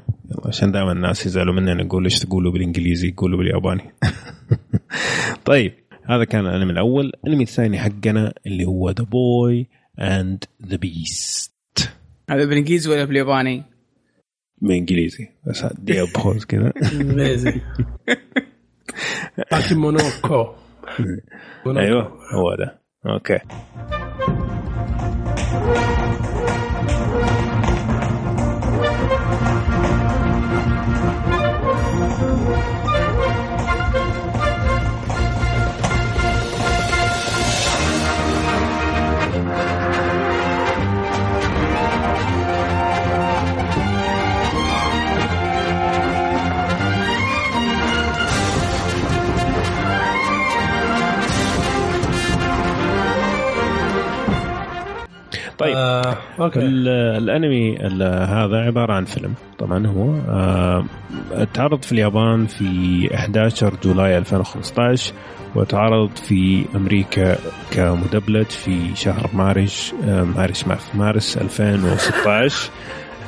[0.45, 3.94] عشان دائما الناس يزعلوا مننا نقول إيش تقولوا بالإنجليزي؟ قولوا بالياباني.
[5.45, 5.74] طيب
[6.08, 7.11] هذا كان الأنمي الأول.
[7.24, 9.69] الأنمي الثاني حقنا اللي هو The Boy
[10.00, 11.53] and the Beast
[12.30, 13.64] هذا بالإنجليزي ولا بالياباني؟
[14.61, 15.27] بالإنجليزي.
[15.48, 16.74] بس دي بوز كذا.
[19.72, 20.53] مونوكو
[21.67, 22.80] أيوه هو ده.
[23.06, 23.40] أوكي.
[55.58, 55.75] طيب.
[55.75, 56.59] آه، okay.
[57.17, 57.77] الأنمي
[58.27, 59.34] هذا عبارة عن فيلم.
[59.59, 60.85] طبعا هو آه،
[61.53, 65.14] تعرض في اليابان في 11 July 2015
[65.56, 67.38] وتعرض في أمريكا
[67.72, 72.69] كمدبلج في شهر مارس آه، مارس مارس 2016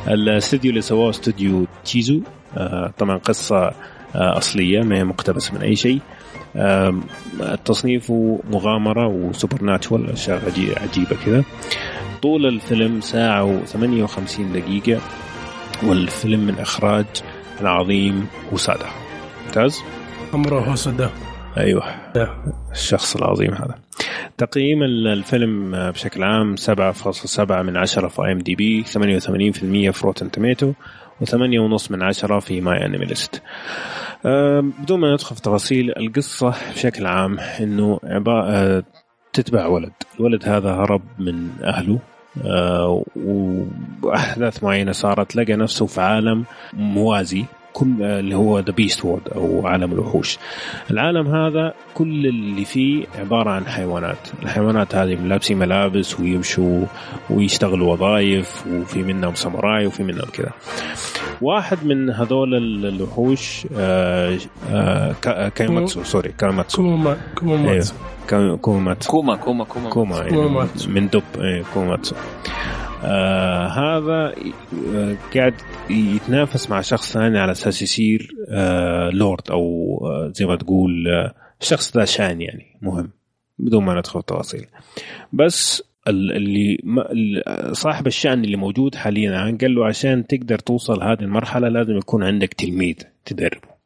[0.07, 2.21] الاستوديو اللي سواه استوديو تشيزو
[2.57, 3.71] آه، طبعا قصة
[4.15, 5.99] أصلية ما هي مقتبسة من أي شيء.
[6.55, 8.11] التصنيف
[8.51, 10.41] مغامرة و supernatural اشياء
[10.81, 11.43] عجيبة كذا.
[12.21, 15.01] طول الفيلم ساعة و58 دقيقة
[15.83, 17.05] والفيلم من إخراج
[17.61, 18.85] العظيم هوسودا.
[19.45, 19.83] ممتاز؟
[20.33, 21.09] مامورو هوسودا
[21.57, 21.83] أيوه.
[22.71, 23.75] الشخص العظيم هذا.
[24.37, 28.89] تقييم الفيلم بشكل عام 7.7 من 10 في IMDb 88%
[29.91, 30.73] في Rotten Tomatoes
[31.25, 33.41] و8.5 من 10 في MyAnimeList
[34.23, 38.83] بدون ما ندخل في تفاصيل القصة بشكل عام إنه عبارة
[39.33, 39.91] تتبع ولد.
[40.19, 41.99] الولد هذا هرب من أهله
[42.45, 43.03] آه
[44.03, 47.45] وأحداث معينة صارت لقى نفسه في عالم موازي.
[47.77, 50.37] كل اللي هو the beast world أو عالم الوحوش.
[50.91, 56.85] العالم هذا كل اللي فيه عبارة عن حيوانات، الحيوانات هذه لابسين ملابس ويمشوا
[57.29, 60.51] ويشتغلوا وظائف وفي منهم ساموراي وفي منهم كذا.
[61.41, 64.37] واحد من هذول الوحوش آه
[64.71, 65.15] آه
[65.55, 67.93] كايماتسو sorry كايماتسو كوما كوماتسو
[68.31, 68.57] أيوه.
[68.57, 72.15] كوماتسو كوما كوما كوما كوما يعني من دب إيه كوماتسو
[73.03, 74.35] آه هذا
[74.95, 75.53] آه قاعد
[75.89, 79.61] يتنافس مع شخص ثاني على أساس يصير آه لورد أو
[80.03, 83.09] آه زي ما تقول آه شخص ذا شان يعني مهم
[83.59, 84.65] بدون ما ندخل في التفاصيل
[85.33, 86.77] بس اللي
[87.71, 92.53] صاحب الشأن اللي موجود حاليا قال له عشان تقدر توصل هذه المرحلة لازم يكون عندك
[92.53, 92.95] تلميذ
[93.25, 93.77] تدربه.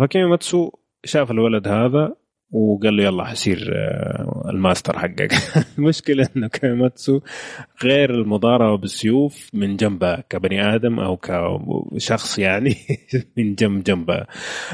[0.00, 0.70] فكوماتسو
[1.04, 2.14] شاف الولد هذا
[2.54, 5.32] وقال له يلا حصير آه، الماستر حقك.
[5.78, 7.20] المشكلة إنه كيماتسو
[7.82, 12.76] غير المضاربة بالسيوف من جنبه كبني آدم أو كشخص يعني
[13.36, 14.24] من جنب جنبه.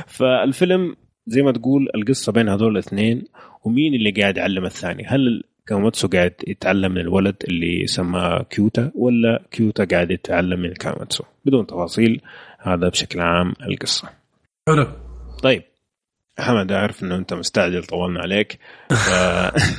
[0.07, 3.25] فالفيلم زي ما تقول القصة بين هذول الاثنين
[3.65, 9.42] ومين اللي قاعد يعلم الثاني؟ هل كاماتسو قاعد يتعلم من الولد اللي سماه كيوتا ولا
[9.50, 12.20] كيوتا قاعد يتعلم من كاماتسو بدون تفاصيل
[12.59, 14.09] هذا بشكل عام القصة.
[14.68, 14.86] حلو.
[15.42, 15.69] طيب.
[16.41, 18.59] حمد أعرف إنه أنت مستعجل طولنا عليك.
[18.91, 19.10] ف...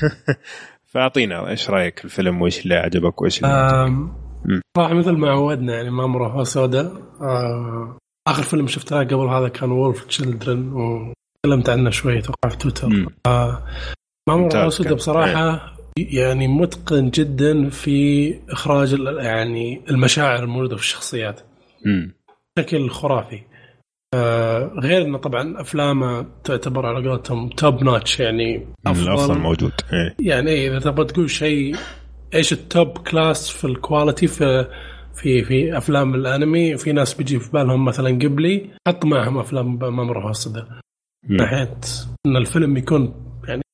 [0.91, 4.07] فأعطينا إيش رأيك في الفيلم؟ وإيش اللي عجبك وإيش اللي
[4.77, 6.85] صراحة مثل ما عودنا يعني مامورو هوسودا.
[7.21, 13.07] آه آخر فيلم شفته قبل هذا كان Wolf Children وتكلمت عنه شوي أتوقع في تويتر.
[13.25, 13.63] آه
[14.29, 15.75] مامورو هوسودا بصراحة.
[15.97, 21.41] يعني متقن جدا في إخراج يعني المشاعر الموجوده في الشخصيات.
[22.57, 23.41] بشكل خرافي.
[24.13, 29.03] آه غير إنه طبعا أفلامه تعتبر على قولتهم top notch يعني أفضل.
[29.03, 29.71] الافضل موجود.
[29.93, 30.27] إيه.
[30.27, 31.75] يعني إيه إذا تبغى تقول شيء
[32.33, 34.67] إيش ال top class في ال quality في
[35.15, 40.27] في في أفلام الأنمي؟ في ناس بيجي في بالهم مثلا قبلي حط معهم أفلام مامورو
[40.27, 40.67] هوسودا
[41.29, 41.79] ناحيه
[42.25, 43.30] إن الفيلم يكون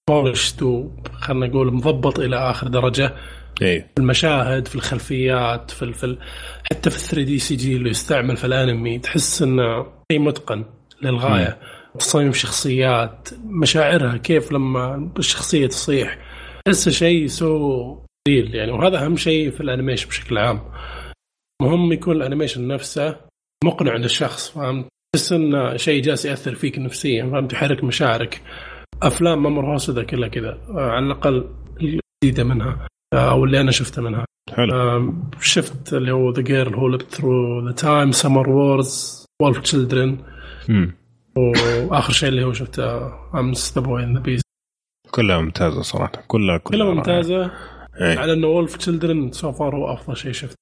[0.10, 3.16] polished وخلنا نقول مضبط إلى آخر درجة.
[3.62, 3.80] إيه.
[3.96, 6.18] في المشاهد في الخلفيات في, في
[6.72, 10.66] حتى في 3D CG اللي يستعمل في الأنمي تحس إنه شيء متقن
[11.02, 11.60] للغاية.
[12.00, 16.18] تصميم شخصيات مشاعرها كيف لما الشخصية تصيح.
[16.66, 17.98] تحسه شيء so
[18.30, 18.72] real يعني.
[18.72, 20.62] وهذا أهم شيء في ال animation بشكل عام.
[21.62, 23.16] مهم يكون ال animation نفسه
[23.64, 28.42] مقنع للشخص فهمت؟ تحس إنه شيء جالس يأثر فيك نفسيا فهمت؟ يحرك مشاعرك.
[29.04, 30.58] أفلام مامورو هوسودا كلها كذا.
[30.70, 31.50] على الأقل
[31.82, 34.26] الجديده منها أو اللي أنا شفته منها.
[34.54, 35.14] حلو.
[35.42, 40.18] شفت اللي هو The Girl Who Leapt Through Time Summer Wars Wolf Children
[41.38, 43.08] وآخر شيء اللي هو شفته
[43.40, 44.46] امس The Boy the Beast
[45.12, 46.24] كلها ممتازة صراحة.
[46.28, 47.52] كلها كلها ممتازة.
[48.02, 48.20] إيه.
[48.20, 50.56] على إنه Wolf Children so far هو أفضل شيء شفته.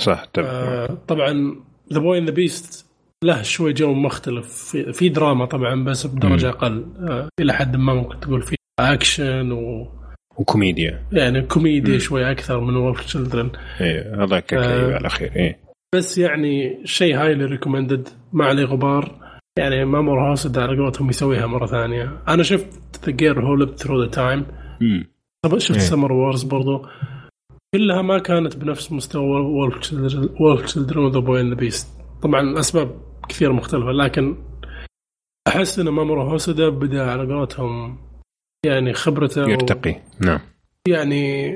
[0.00, 1.56] صح آه طبعا
[1.92, 2.89] The Boy and the Beast
[3.24, 4.46] له شوي جو مختلف.
[4.48, 6.84] في, في دراما طبعا بس بدرجة أقل.
[7.08, 9.88] آه إلى حد ما ممكن تقول في أكشن و
[10.36, 11.06] وكوميديا.
[11.12, 15.58] يعني كوميديا شوي أكثر من Wolf Children إيه هذاك آه على الاخير إيه.
[15.94, 19.20] بس يعني شيء highly recommended ما عليه غبار.
[19.58, 22.22] يعني ما مر هاسد على قولتهم يسويها مرة ثانية.
[22.28, 22.68] أنا شفت
[23.06, 24.46] The Girl Who Leapt Through Time
[25.56, 25.78] شفت إيه.
[25.78, 26.86] Summer Wars برضو.
[27.74, 29.40] كلها ما كانت بنفس مستوى
[30.40, 31.88] Wolf Children و The Boy and the Beast
[32.22, 34.36] طبعا الأسباب كثير مختلفة لكن
[35.48, 37.98] أحس إن مامورو هوسودا بدأ على قولتهم
[38.66, 39.90] يعني خبرته يرتقي.
[39.90, 39.94] و...
[40.20, 40.40] نعم.
[40.88, 41.54] يعني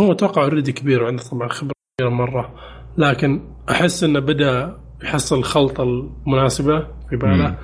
[0.00, 2.54] هو أتوقع already كبير وعنده طبعا خبرة كبيرة مرة
[2.98, 7.58] لكن أحس إنه بدأ يحصل الخلطه المناسبة في باله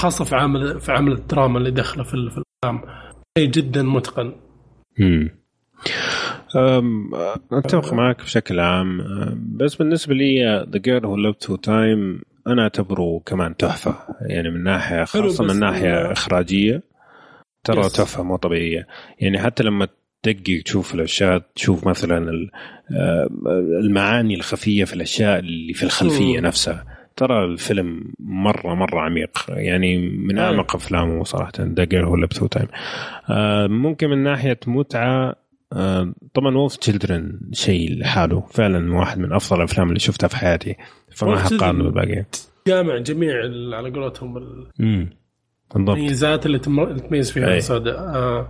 [0.00, 2.82] خاصة في عامل في عمل الدراما اللي دخله في الأفلام.
[3.38, 4.32] شيء جدا متقن.
[5.00, 5.30] امم
[7.52, 8.98] أتفق معك بشكل عام.
[9.56, 13.94] بس بالنسبة لي The Girl Who Leapt Through Time أنا أعتبره كمان تحفة.
[14.20, 16.82] يعني من ناحية خاصة من ناحية إخراجية
[17.64, 18.86] ترى تحفة مو طبيعية.
[19.20, 19.88] يعني حتى لما
[20.22, 22.48] تدقق تشوف الأشياء تشوف مثلا
[22.96, 23.28] آه،
[23.80, 26.84] المعاني الخفية في الأشياء اللي في الخلفية نفسها.
[27.16, 29.30] ترى الفيلم مرة مرة عميق.
[29.48, 32.68] يعني من أعمق أفلامه صراحة The Girl Who Leapt Through Time
[33.82, 35.45] ممكن من ناحية متعة
[36.34, 38.40] طبعا وولف تشيلدرن شيء لحاله.
[38.40, 40.76] فعلا واحد من أفضل الأفلام اللي شفتها في حياتي.
[41.12, 42.24] فما حقارنه بالباقي.
[42.68, 43.34] جامع جميع
[43.76, 44.36] على قولتهم
[45.76, 47.56] المميزات اللي تميز فيها.
[47.56, 48.48] السوداء آه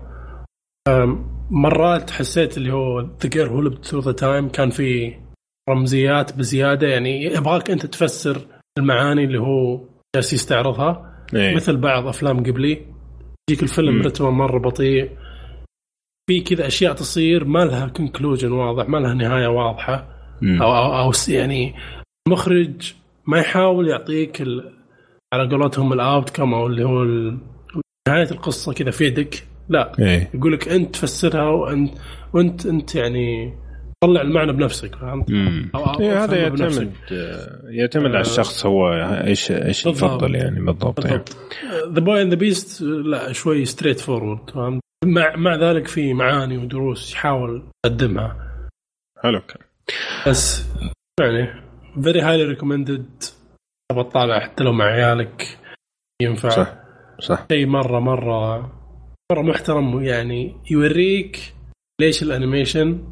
[0.88, 5.14] آه مرات حسيت اللي هو ذا جير هو ثرو ذا تايم كان في
[5.70, 6.88] رمزيات بزيادة.
[6.88, 8.38] يعني يبغاك أنت تفسر
[8.78, 11.24] المعاني اللي هو جالس يستعرضها.
[11.34, 11.54] أيه.
[11.54, 12.86] مثل بعض أفلام قبلي.
[13.50, 15.10] يجيك الفيلم رتمه مرة بطيء.
[16.26, 20.08] في كذا أشياء تصير ما لها conclusion واضح ما لها نهاية واضحة.
[20.42, 21.74] أو أو, أو يعني
[22.28, 22.94] المخرج
[23.26, 24.40] ما يحاول يعطيك
[25.34, 27.04] على قولتهم ال outcome أو اللي هو
[28.08, 29.46] نهاية القصة كذا في يدك.
[29.68, 30.30] لا إيه.
[30.34, 31.94] يقول لك أنت تفسرها وانت
[32.32, 33.54] وانت أنت يعني
[34.00, 35.30] طلع المعنى بنفسك فهمت؟
[36.00, 36.92] إيه هذا يعتمد
[37.64, 38.88] يعتمد آه على الشخص هو
[39.26, 45.36] إيش إيش يفضل يعني بالضبط The Boy and the Beast لا شوي straightforward فهمت؟ مع
[45.36, 48.36] مع ذلك في معاني ودروس يحاول يقدمها.
[49.22, 49.62] حلو كان
[50.28, 50.66] بس
[51.20, 51.62] يعني
[52.02, 53.22] very highly recommended
[53.92, 55.58] تبغى تطالع حتى لو مع عيالك.
[56.22, 56.48] ينفع.
[56.48, 56.74] صح
[57.20, 57.46] صح.
[57.52, 58.58] شيء مرة مرة
[59.32, 60.02] مرة محترم.
[60.02, 61.54] يعني يوريك
[62.00, 63.04] ليش ال animation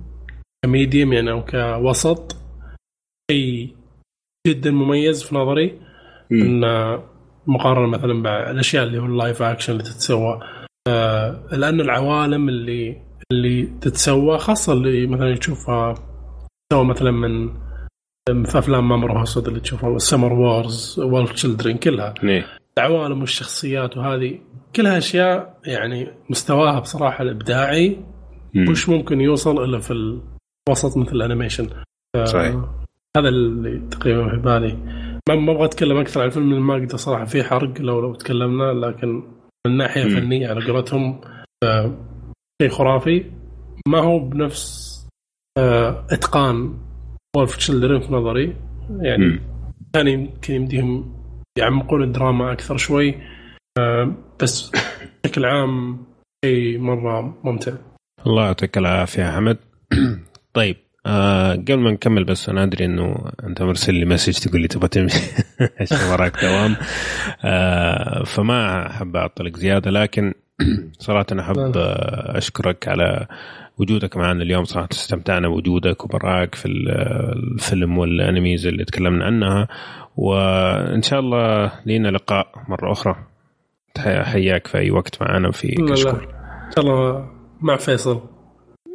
[0.65, 2.37] ك medium يعني أو كوسط
[3.31, 3.77] شيء
[4.47, 5.81] جدا مميز في نظري.
[6.33, 6.61] إن
[7.47, 10.41] مقارنة مثلا بالأشياء اللي هو ال live action اللي تتسوى.
[10.89, 15.95] آه لأن العوالم اللي اللي تتسوى خاصة اللي مثلا تشوفها
[16.73, 17.49] تسوى مثلا من
[18.45, 22.15] في أفلام مامورو هوسودا اللي تشوفها Summer Wars Wolf Children كلها.
[22.23, 22.47] نيه.
[22.79, 24.39] العوالم والشخصيات وهذه
[24.77, 27.99] كلها أشياء يعني مستواها بصراحة الإبداعي
[28.55, 29.91] مش ممكن يوصل إلا في
[30.69, 31.69] الوسط مثل ال animation.
[32.25, 32.55] صحيح.
[33.17, 34.73] هذا اللي تقريبا في بالي.
[35.29, 39.23] ما أبغى أتكلم أكثر عن الفيلم ما أقدر صراحة في حرق لو لو تكلمنا لكن
[39.67, 40.09] من ناحيه م.
[40.09, 41.21] فنيه على قولتهم
[42.63, 43.31] شيء خرافي.
[43.89, 44.95] ما هو بنفس
[46.11, 46.79] إتقان
[47.37, 48.57] Wolf Children في نظري.
[49.01, 49.41] يعني
[49.93, 51.15] كان يمكن يمديهم
[51.59, 53.15] يعمقون الدراما أكثر شوي
[54.43, 54.71] بس
[55.25, 56.05] بشكل عام
[56.45, 57.73] شيء مرة ممتع.
[58.27, 59.59] الله يعطيك العافية يا حمد
[60.55, 60.77] طيب.
[61.07, 64.89] آه قبل ما نكمل بس أنا أدري إنه أنت مرسل لي مسج تقول لي تبغى
[64.89, 65.21] تمشي.
[65.81, 66.77] عشان وراك دوام.
[67.45, 70.35] آه فما أحب أعطلك زيادة لكن
[70.99, 71.73] صراحة أنا احب
[72.37, 73.27] أشكرك على
[73.79, 74.65] وجودك معنا اليوم.
[74.65, 79.69] صراحة استمتعنا بوجودك وبراك في الفيلم والأنميز اللي تكلمنا عنها.
[80.17, 83.17] وإن شاء الله لينا لقاء مرة أخرى.
[83.99, 86.21] حياك في أي وقت معنا في كشكول.
[86.67, 87.29] إن شاء الله
[87.61, 88.34] مع فيصل.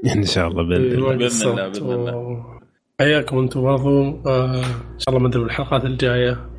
[0.16, 1.16] ان شاء الله بإذن الله.
[1.16, 2.60] بإذن الله
[3.00, 4.22] حياكم أنتم برضو.
[4.28, 6.50] آه إن شاء الله ما أدري بالحلقات الجاية.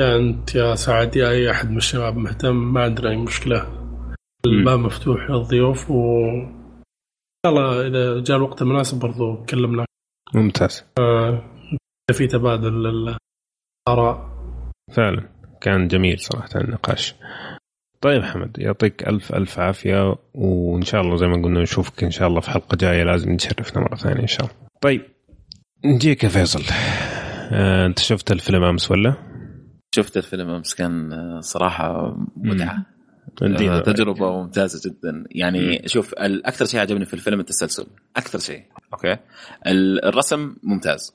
[0.00, 3.66] يا أنت يا سعد يا أي أحد من الشباب مهتم ما عندنا أي مشكلة.
[4.46, 9.84] الباب مفتوح للضيوف و إن شاء الله إذا جاء الوقت المناسب برضو كلمنا.
[10.34, 10.84] ممتاز.
[10.98, 11.42] آه
[12.12, 12.86] في تبادل
[13.88, 14.28] الآراء.
[14.92, 15.28] فعلا.
[15.60, 17.14] كان جميل صراحة النقاش.
[18.00, 22.28] طيب حمد يعطيك ألف ألف عافية وإن شاء الله زي ما قلنا نشوفك إن شاء
[22.28, 24.56] الله في حلقة جاية لازم تشرفنا مرة ثانية إن شاء الله.
[24.80, 25.02] طيب
[25.84, 26.62] نجيك يا فيصل.
[27.52, 29.14] آه، أنت شفت الفيلم أمس ولا؟
[29.94, 31.10] شفت الفيلم أمس كان
[31.40, 32.86] صراحة متعة.
[33.82, 35.24] تجربة ممتازة جدا.
[35.30, 35.78] يعني مم.
[35.86, 37.86] شوف الأكثر شيء عجبني في الفيلم التسلسل.
[38.16, 39.16] أكثر شيء أوكي؟
[40.04, 41.14] الرسم ممتاز.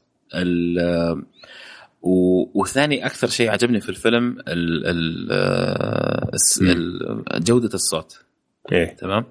[2.02, 5.32] وثاني أكثر شيء عجبني في الفيلم ال ال
[6.62, 8.20] ال جودة الصوت.
[8.72, 9.26] إيه؟ تمام؟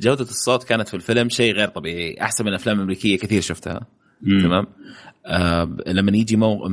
[0.00, 3.86] جودة الصوت كانت في الفيلم شيء غير طبيعي أحسن من الأفلام الأمريكية كثير شفتها.
[4.22, 4.42] مم.
[4.42, 4.66] تمام؟
[5.26, 6.68] آه لما يجي مو...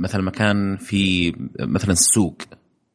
[0.00, 2.42] مثلا مكان في مثلا سوق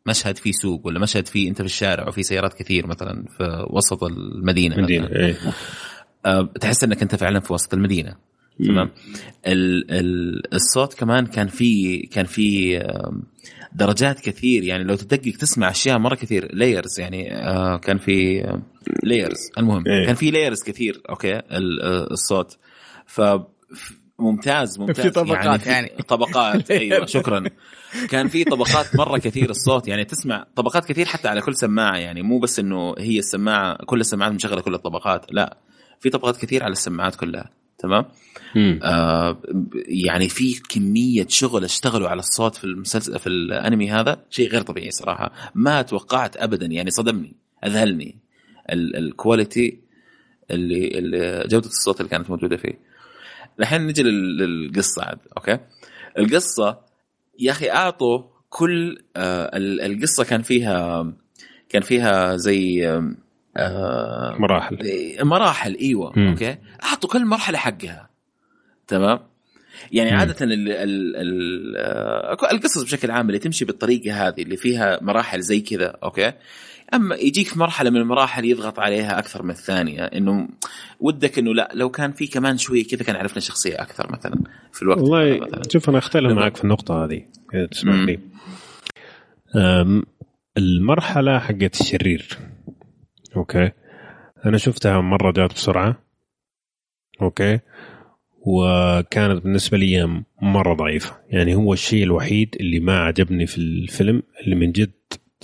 [0.06, 4.04] مشهد في سوق ولا مشهد في أنت في الشارع وفي سيارات كثير مثلا في وسط
[4.04, 5.36] المدينة مدينة إيه؟
[6.26, 8.16] آه تحس إنك أنت فعلا في وسط المدينة.
[8.66, 8.92] تمام؟
[10.54, 12.80] الصوت كمان كان في كان في
[13.74, 14.64] درجات كثير.
[14.64, 16.56] يعني لو تدقق تسمع أشياء مرة كثير.
[16.56, 18.44] layers يعني آه، كان في
[19.04, 20.06] layers المهم إيه.
[20.06, 21.44] كان في layers كثير okay؟ آه،
[22.12, 22.58] الصوت.
[23.06, 23.22] ف
[24.20, 26.04] ممتاز ممتاز في طبقات يعني, يعني.
[26.10, 27.44] طبقات أيوه شكرا.
[28.10, 29.88] كان في طبقات مرة كثير الصوت.
[29.88, 31.98] يعني تسمع طبقات كثير حتى على كل سماعة.
[31.98, 35.26] يعني مو بس إنه هي السماعة كل السماعات مشغله كل الطبقات.
[35.30, 35.58] لا
[36.00, 37.50] في طبقات كثير على السماعات كلها.
[37.78, 38.06] تمام؟
[38.84, 39.38] آه
[39.88, 44.92] يعني في كمية شغل اشتغلوا على الصوت في المسلسل في الأنمي هذا شيء غير طبيعي
[44.92, 45.52] صراحة.
[45.56, 47.34] ما توقعت ابدا يعني صدمني
[47.66, 48.16] أذهلني
[48.70, 49.80] ال quality
[50.52, 52.80] اللي, اللي جودة الصوت اللي كانت موجودة فيه.
[53.60, 55.60] الحين نجي للقصة عاد okay؟
[56.18, 56.80] القصة
[57.40, 59.52] يا أخي أعطوا كل آه
[59.86, 61.14] القصة كان فيها
[61.70, 63.12] كان فيها زي آه
[64.40, 64.78] مراحل.
[65.22, 66.28] مراحل إيوه م.
[66.28, 66.58] okay.
[66.84, 68.10] أعطوا كل مرحلة حقها.
[68.88, 69.20] تمام؟
[69.92, 70.14] يعني م.
[70.14, 75.42] عادة ال ال ال آه، القصص بشكل عام اللي تمشي بالطريقة هذه اللي فيها مراحل
[75.42, 76.34] زي كذا okay.
[76.94, 80.48] أما يجيك في مرحلة من المراحل يضغط عليها أكثر من الثانية إنه
[81.00, 84.36] ودك إنه لا لو كان في كمان شوية كذا كان عرفنا شخصية أكثر مثلا
[84.72, 85.02] في الوقت.
[85.02, 88.20] والله شوف أنا أختلف معك في النقطة هذه إذا تسمح لي.
[90.58, 92.38] المرحلة حقت الشرير.
[93.36, 93.72] okay.
[94.46, 96.04] أنا شفتها مرة جات بسرعة.
[97.22, 97.60] okay.
[98.46, 101.18] وكانت بالنسبة لي مرة ضعيفة.
[101.30, 104.92] يعني هو الشيء الوحيد اللي ما عجبني في الفيلم اللي من جد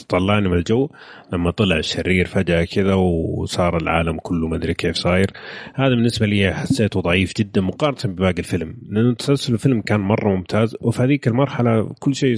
[0.09, 0.89] طلعني من الجو.
[1.33, 5.31] لما طلع الشرير فجأة كذا وصار العالم كله ما أدري كيف صاير.
[5.75, 8.77] هذا بالنسبة لي حسيته ضعيف جدا مقارنة بباقي الفيلم.
[8.89, 12.35] لأنه تسلسل الفيلم كان مرة ممتاز وفي هذيك المرحلة كل شيء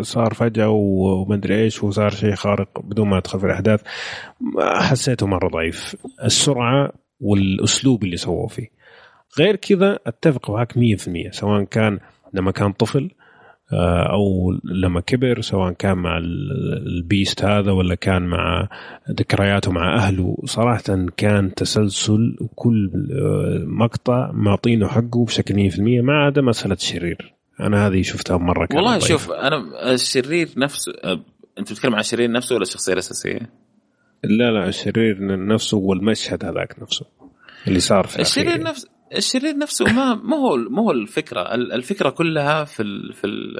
[0.00, 3.82] صار فجأة وما أدري إيش وصار شيء خارق بدون ما أدخل في الأحداث.
[4.60, 5.96] حسيته مرة ضعيف.
[6.24, 8.68] السرعة والأسلوب اللي سووه فيه.
[9.38, 11.98] غير كذا أتفق معك 100% سواء كان
[12.34, 13.10] لما كان طفل
[13.72, 18.68] أو لما كبر سواء كان مع البيست هذا ولا كان مع
[19.10, 26.42] ذكرياته مع أهله صراحة كان تسلسل وكل آه، مقطع معطينه حقه بشكل 100% ما عدا
[26.42, 29.08] مسألة الشرير أنا هذه شفتها مرة والله ضيف.
[29.08, 31.20] شوف أنا الشرير نفسه آه،
[31.58, 33.50] أنت بتتكلم عن الشرير نفسه ولا الشخصية الأساسية؟
[34.24, 37.06] لا لا الشرير نفسه والمشهد هذاك نفسه
[37.68, 41.54] اللي صار في الشرير نفسه الشرير نفسه ما ما هو ما هو الفكرة.
[41.54, 43.56] الفكرة كلها في ال في ال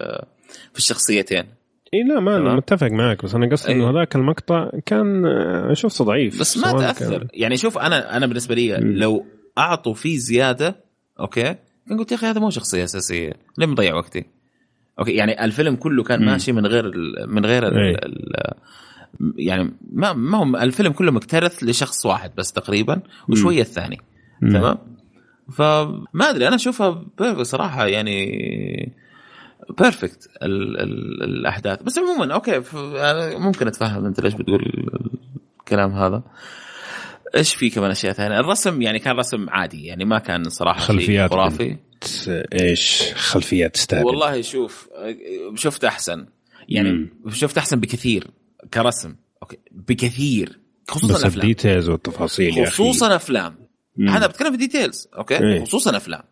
[0.73, 1.45] في الشخصيتين.
[1.95, 5.25] إي لا ما أنا متفق معك بس أنا قصدي إنه هذاك المقطع كان
[5.73, 7.29] شفته ضعيف بس ما تاثر كان...
[7.35, 9.27] يعني شوف أنا أنا بالنسبة لي لو
[9.59, 10.77] أعطوا فيه زيادة
[11.21, 11.57] okay
[11.89, 13.33] كان قلت يا أخي هذا مو شخصية أساسية.
[13.59, 14.25] ليه مضيع وقتي؟
[14.99, 16.27] okay يعني الفيلم كله كان مم.
[16.27, 16.93] ماشي من غير
[17.27, 17.95] من غير ال إيه.
[17.95, 18.33] ال
[19.39, 24.01] يعني ما ما هو الفيلم كله مكترث لشخص واحد بس تقريبا وشوية الثاني.
[24.41, 24.79] تمام؟
[25.53, 27.05] فما أدري أنا أشوفها
[27.39, 28.93] بصراحة يعني
[29.79, 31.83] perfect ال ال الأحداث.
[31.83, 32.63] بس عموما okay
[33.39, 34.63] ممكن أتفهم أنت ليش بتقول
[35.61, 36.23] الكلام هذا.
[37.37, 41.31] إيش في كمان أشياء ثانية؟ الرسم يعني كان رسم عادي يعني ما كان صراحة خلفيات
[41.31, 41.77] خرافي.
[42.53, 44.89] إيش؟ خلفيات تستهبل والله شوف
[45.55, 46.27] شفت أحسن.
[46.69, 47.11] يعني مم.
[47.31, 48.27] شفت أحسن بكثير
[48.75, 50.59] كرسم okay بكثير
[50.89, 51.43] خصوصا بس الأفلام.
[51.43, 53.64] ال details والتفاصيل خصوصا أفلام.
[53.99, 55.65] أنا بتكلم في details okay؟ إيه.
[55.65, 56.23] خصوصا أفلام.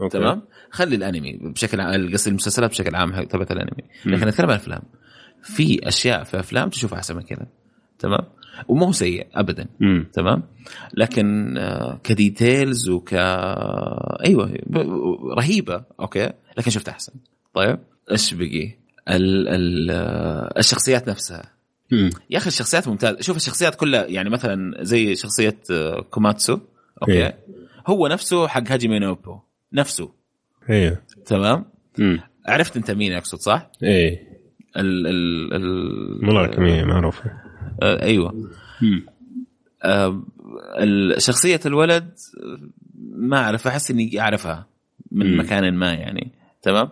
[0.00, 0.18] okay.
[0.18, 3.84] تمام؟ خلي الأنمي بشكل عام قصدي المسلسلات بشكل عام تبعت الأنمي.
[4.04, 4.82] لكن اتكلم عن الافلام
[5.42, 7.46] في أشياء في أفلام تشوفها أحسن من كذا
[7.98, 8.24] تمام؟
[8.68, 9.66] وما هو سيء ابدا.
[9.80, 10.06] مم.
[10.12, 10.42] تمام؟
[10.94, 13.14] لكن آه، ك details وك
[14.24, 14.58] أيوه
[15.38, 17.12] رهيبة okay؟ لكن شفت أحسن.
[17.54, 17.78] طيب
[18.10, 18.70] إيش بقي؟
[19.08, 19.48] ال...
[19.48, 19.90] ال...
[19.90, 21.42] آه، الشخصيات نفسها.
[21.92, 22.10] مم.
[22.30, 26.58] يا أخي الشخصيات ممتازه شوف الشخصيات كلها يعني مثلا زي شخصية آه، كوماتيتسو.
[27.02, 27.12] okay.
[27.12, 27.38] إيه.
[27.86, 29.38] هو نفسه حق هاجي نوبو
[29.72, 30.12] نفسه.
[30.70, 31.64] أيوه تمام؟
[31.98, 32.20] مم.
[32.46, 34.32] عرفت أنت مين أقصد صح؟ إيه.
[34.76, 37.24] ال ال ال ملاكمية معروفة.
[37.82, 38.50] آه أيوه.
[39.82, 40.22] آه
[41.18, 42.10] شخصية الولد
[43.14, 44.66] ما أعرف أحس إني أعرفها
[45.12, 45.40] من مم.
[45.40, 46.32] مكان ما يعني.
[46.62, 46.88] تمام؟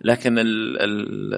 [0.00, 1.34] لكن ال ال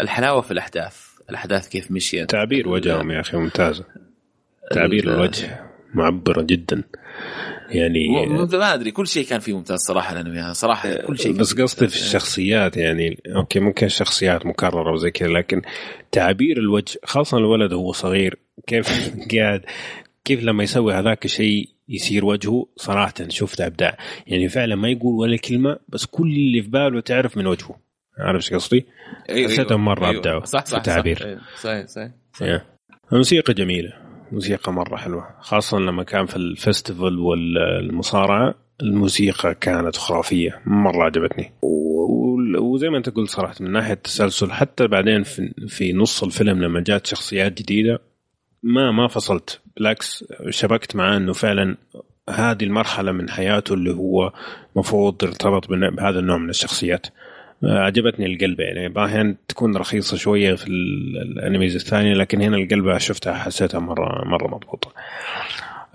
[0.00, 1.14] الحلاوة في الأحداث.
[1.30, 2.30] الأحداث كيف مشيت.
[2.30, 3.84] تعبير وجههم يا أخي ممتازة.
[4.70, 5.73] تعبير الوجه.
[5.94, 6.82] معبرة جدا.
[7.70, 11.88] يعني ما أدري كل شيء كان فيه ممتاز صراحة الانمي صراحة كل شيء بس قصدي
[11.88, 15.62] في الشخصيات يعني أوكي ممكن الشخصيات مكررة وزي كذا لكن
[16.12, 18.88] تعابير الوجه خاصة الولد وهو صغير كيف
[19.34, 19.64] قاعد
[20.24, 23.98] كيف لما يسوي هذاك الشيء يصير وجهه صراحة شفت أبداع.
[24.26, 27.76] يعني فعلا ما يقول ولا كلمة بس كل اللي في باله تعرف من وجهه.
[28.18, 28.86] عارف إيش قصدي؟
[29.30, 30.16] أيوة حسيتهم أيوة مرة أيوة.
[30.16, 31.24] ابدعوا صح صح في التعبير صح.
[31.24, 32.62] أيوة صحيح صحيح, صحيح.
[33.12, 34.03] الموسيقى جميلة.
[34.32, 41.52] موسيقى مرة حلوة خاصة لما كان في الفستيفال والمصارعة الموسيقى كانت خرافية مرة عجبتني.
[42.58, 45.22] وزي ما انت قلت صراحة من ناحية التسلسل حتى بعدين
[45.68, 47.98] في, نص الفيلم لما جات شخصيات جديدة
[48.62, 49.60] ما ما فصلت.
[49.76, 51.76] بالعكس شبكت معاه إنه فعلا
[52.30, 54.32] هذه المرحلة من حياته اللي هو
[54.76, 57.06] مفروض ارتبط بهذا النوع من الشخصيات.
[57.66, 58.64] عجبتني القلبة.
[58.64, 64.46] يعني أحيانا تكون رخيصة شوية في الانميز الثانية لكن هنا القلبة شفتها حسيتها مرة مرة
[64.46, 64.92] مضبوطة.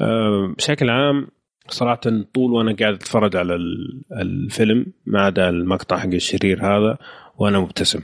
[0.02, 1.28] أه، بشكل عام
[1.68, 2.02] صراحة
[2.34, 3.58] طول وأنا قاعد أتفرج على
[4.12, 6.98] الفيلم ما عدا المقطع حق الشرير هذا
[7.38, 8.02] وأنا مبتسم.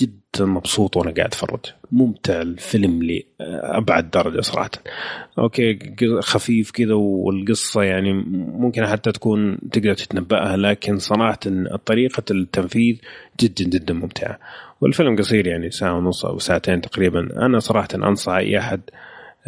[0.00, 1.60] جدا مبسوط وأنا قاعد أتفرج.
[1.92, 4.70] ممتع الفيلم لابعد درجة صراحة.
[5.38, 5.78] أوكي
[6.20, 11.38] خفيف كذا والقصة يعني ممكن حتى تكون تقدر تتنبأها لكن صراحة
[11.86, 12.96] طريقة التنفيذ
[13.40, 14.38] جدا جدا ممتعة.
[14.80, 17.46] والفيلم قصير يعني ساعة ونص أو ساعتين تقريبا.
[17.46, 18.80] أنا صراحة أنصح أي أحد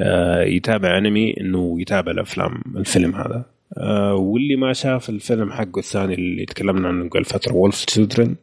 [0.00, 3.44] آه، يتابع أنمي إنه يتابع الأفلام الفيلم هذا.
[3.78, 8.36] آه، واللي ما شاف الفيلم حقه الثاني اللي تكلمنا عنه قبل فترة وولف تشيلدرن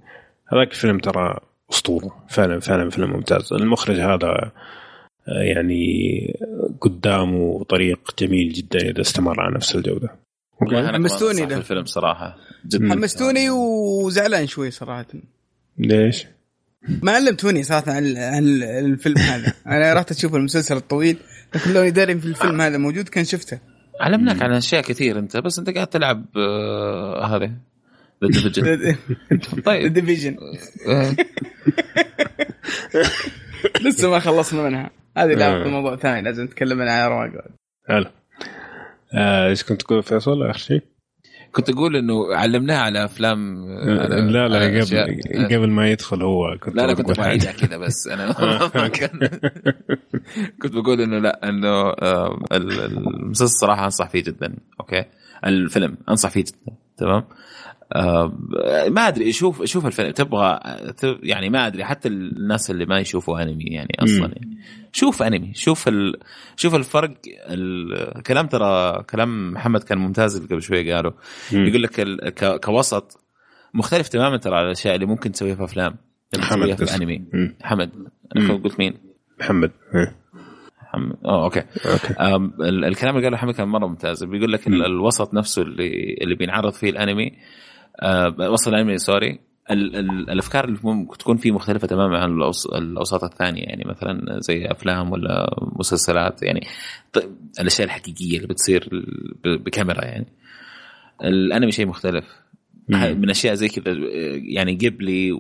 [0.54, 1.40] هذاك الفيلم ترى
[1.72, 2.26] أسطورة.
[2.30, 3.54] فعلا فعلا فيلم ممتاز.
[3.54, 4.52] المخرج هذا
[5.28, 6.34] آه، يعني
[6.82, 10.10] قدامه طريق جميل جدا إذا استمر على نفس الجودة.
[10.72, 11.58] حمستوني ده.
[11.58, 12.38] الفيلم صراحة.
[12.66, 12.90] جدا.
[12.90, 15.06] حمستوني وزعلان شوي صراحة.
[15.78, 16.26] ليش؟
[17.04, 18.06] ما علمتوني صراحة عن
[18.64, 19.54] الفيلم هذا.
[19.68, 21.18] أنا رحت أشوف المسلسل الطويل
[21.56, 23.60] لكن لو داري في الفيلم هذا موجود كان شفته.
[24.02, 27.52] علمناك عن أشياء كثير أنت بس أنت قاعد تلعب آه هذه.
[28.26, 28.96] The Division
[29.66, 29.94] طيب.
[29.94, 30.38] Division
[33.86, 34.90] لسه ما خلصنا منها.
[35.18, 37.32] هذه لعبة موضوع ثاني لازم نتكلم عنها رواق.
[37.88, 38.06] حلو
[39.14, 40.82] آه، إيش كنت تقول فيصل؟ آخر شيء؟
[41.52, 43.66] كنت أقول إنه علمناه على أفلام
[44.00, 47.78] على لا لا على قبل قبل ما يدخل هو كنت لا لا كنت بعيدها كذا
[47.78, 48.32] بس أنا
[50.62, 51.94] كنت بقول إنه لا إنه
[52.52, 55.06] المسلسل صراحة أنصح فيه جدا أوكي؟
[55.46, 57.28] الفيلم أنصح فيه جدا تمام؟ آه
[58.90, 60.12] ما أدري شوف شوف الفيلم.
[60.12, 60.60] تبغى
[61.24, 64.34] يعني ما أدري حتى الناس اللي ما يشوفوا أنمي يعني أصلا.
[64.36, 64.58] يعني
[64.92, 66.16] شوف أنمي شوف ال...
[66.56, 67.12] شوف الفرق
[67.50, 71.14] الكلام ترى كلام محمد كان ممتاز اللي قبل شوية قاله.
[71.52, 72.30] يقول لك ال...
[72.30, 72.60] ك...
[72.66, 73.26] كوسط
[73.74, 75.96] مختلف تماما ترى على الأشياء اللي ممكن تسويها في أفلام.
[76.32, 77.26] تسويها في الأنمي.
[77.64, 77.92] حمد
[78.64, 78.98] قلت مين؟
[79.40, 79.72] محمد.
[80.84, 81.18] محمد.
[81.26, 82.14] آه okay, okay.
[82.88, 84.24] الكلام اللي قاله محمد كان مرة ممتاز.
[84.24, 87.32] بيقول لك الوسط نفسه اللي اللي بينعرض فيه الأنمي آه
[88.40, 89.40] وسط الانمي sorry.
[89.72, 92.32] ال ال الأفكار اللي ممكن تكون فيه مختلفة تماما عن
[92.76, 96.68] الأوساط الثانية يعني مثلا زي أفلام ولا مسلسلات يعني
[97.60, 98.90] الأشياء الحقيقية اللي بتصير
[99.46, 100.28] بكاميرا يعني.
[101.24, 102.26] الأنمي شيء مختلف.
[102.90, 103.94] من أشياء زي كذا
[104.54, 105.32] يعني قبلي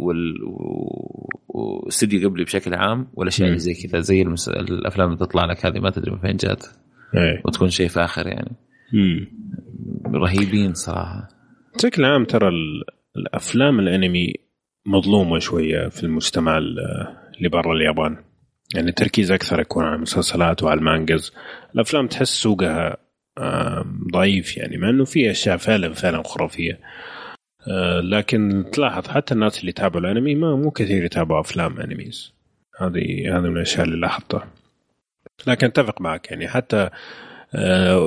[1.47, 4.49] واستوديو قبلي بشكل عام والأشياء اللي زي كذا زي المس...
[4.49, 6.65] الأفلام اللي تطلع لك هذه ما تدري من فين جات.
[7.15, 7.41] أي.
[7.45, 8.51] وتكون شيء فاخر يعني.
[8.93, 9.27] مم.
[10.15, 11.34] رهيبين صراحة.
[11.75, 12.49] بشكل عام ترى
[13.17, 14.33] الأفلام الأنمي
[14.85, 18.17] مظلومة شوية في المجتمع اللي برا اليابان.
[18.75, 21.33] يعني التركيز أكثر يكون على المسلسلات وعلى المانجز
[21.75, 22.97] الأفلام تحس سوقها
[24.11, 26.79] ضعيف يعني مع إنه في أشياء فعلا فعلا خرافية.
[27.67, 32.33] آه، لكن تلاحظ حتى الناس اللي يتابعوا الأنمي ما مو كثير يتابعوا أفلام انميز
[32.79, 34.47] هذه هذه من الأشياء اللي لاحظتها.
[35.47, 36.89] لكن أتفق معك يعني حتى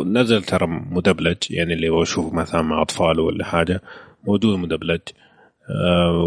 [0.07, 3.83] نزل ترى مدبلج يعني اللي هو اشوفه مثلا مع اطفاله ولا حاجة
[4.25, 5.01] موجود مدبلج.
[5.71, 6.25] آه،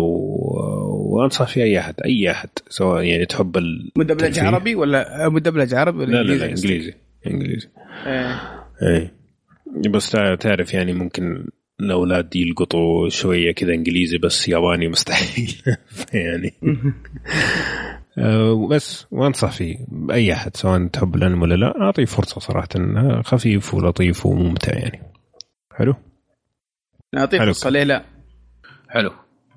[1.11, 3.57] وأنصح في أي أحد أي أحد سواء يعني تحب
[3.95, 6.93] مدبلج عربي ولا مدبلج عربي ولا لا لا لا إنجليزي
[7.27, 7.69] إنجليزي
[8.05, 8.41] إيه.
[8.81, 9.13] إيه.
[9.89, 11.45] بس تعرف يعني ممكن
[11.79, 15.55] الأولاد يلقطوا شوية كذا إنجليزي بس ياباني مستحيل.
[16.13, 16.53] يعني.
[18.17, 22.67] آه، بس وانصح فيه بأي أحد سواء تحب الانمي ولا لا أعطيه فرصة صراحة
[23.21, 25.01] خفيف ولطيف وممتع يعني.
[25.75, 25.95] حلو؟
[27.13, 28.03] نعطيه فرصة ليه لا؟
[28.89, 29.11] حلو.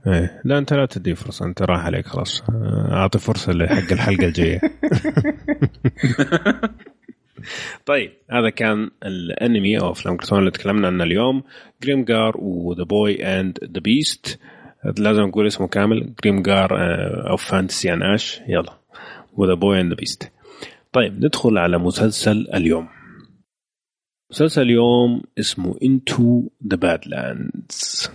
[0.07, 2.43] إيه لا أنت لا تدي فرصة أنت راح عليك خلاص.
[2.51, 4.61] آه، أعطي فرصة لحق الحلقة الجاية.
[7.87, 11.43] طيب هذا كان الأنمي أو أفلام كرتون اللي تكلمنا عنه اليوم.
[11.83, 14.39] Grimgar و The Boy and the Beast
[14.99, 18.73] لازم نقول اسمه كامل Grimgar of Fantasy and Ash يلا.
[19.37, 20.33] و The Boy and Beast
[20.93, 22.89] طيب ندخل على مسلسل اليوم.
[24.31, 28.11] مسلسل اليوم اسمه انتو ذا بادلاندز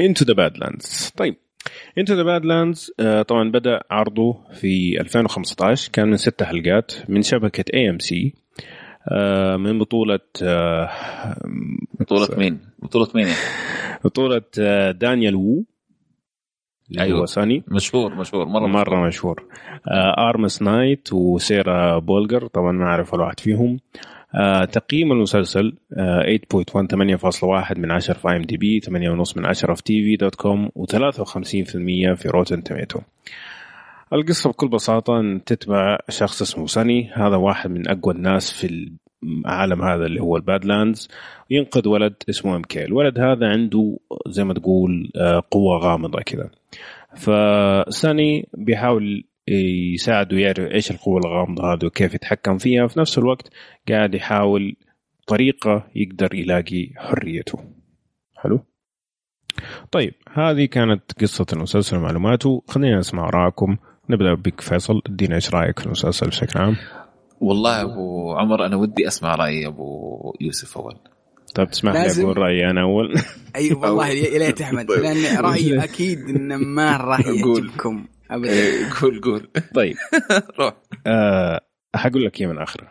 [0.00, 1.36] Into the Badlands طيب.
[1.98, 2.92] Into the Badlands
[3.28, 8.34] طبعا بدأ عرضه في 2015 كان من ست حلقات من شبكة AMC
[9.56, 10.90] من بطولة آه،
[12.00, 13.26] بطولة مين؟ بطولة مين؟
[14.04, 15.64] بطولة آه، دانيال وو
[16.98, 17.26] أيوه.
[17.26, 19.44] ساني مشهور مشهور مرة مرة مشهور.
[19.88, 23.80] آه أراميس نايت وسيرا بولجر طبعا ما أعرف الواحد فيهم.
[24.34, 28.90] آه تقييم المسلسل آه 8.1 من 10 في IMDb 8.5
[29.36, 31.52] من 10 في TV.com و53%
[32.14, 33.00] في Rotten Tomato
[34.12, 37.10] القصة بكل بساطة تتبع شخص اسمه ساني.
[37.14, 38.90] هذا واحد من أقوى الناس في
[39.22, 41.08] العالم هذا اللي هو ال Badlands
[41.50, 42.84] ينقذ ولد اسمه M.K.
[42.84, 46.50] الولد هذا عنده زي ما تقول آه، قوة غامضة كذا.
[47.16, 49.24] فساني بيحاول
[49.94, 52.86] يساعده يعرف إيش القوة الغامضة هذه وكيف يتحكم فيها.
[52.86, 53.48] في نفس الوقت
[53.88, 54.76] قاعد يحاول
[55.26, 57.58] طريقة يقدر يلاقي حريته.
[58.36, 58.60] حلو؟
[59.90, 62.62] طيب هذه كانت قصة المسلسل ومعلوماته.
[62.68, 63.76] خلينا نسمع آراءكم
[64.10, 65.02] نبدأ بك فيصل.
[65.06, 66.76] ادينا إيش رأيك في المسلسل بشكل عام؟
[67.40, 70.94] والله أبو عمر أنا ودي أسمع رأي أبو يوسف أول.
[71.54, 73.16] طيب تسمح لي أقول رأيي أنا أول.
[73.16, 73.22] اي
[73.56, 74.98] أيوة والله يا ليت أحمد طيب.
[74.98, 78.06] لأن رأيي أكيد إنه ما راح يعجبكم.
[78.30, 78.50] ابدا.
[78.52, 79.48] إيه، قول قول.
[79.74, 79.96] طيب.
[80.60, 80.74] روح.
[81.06, 81.60] أه
[81.96, 82.88] حقول لك إياه من اخره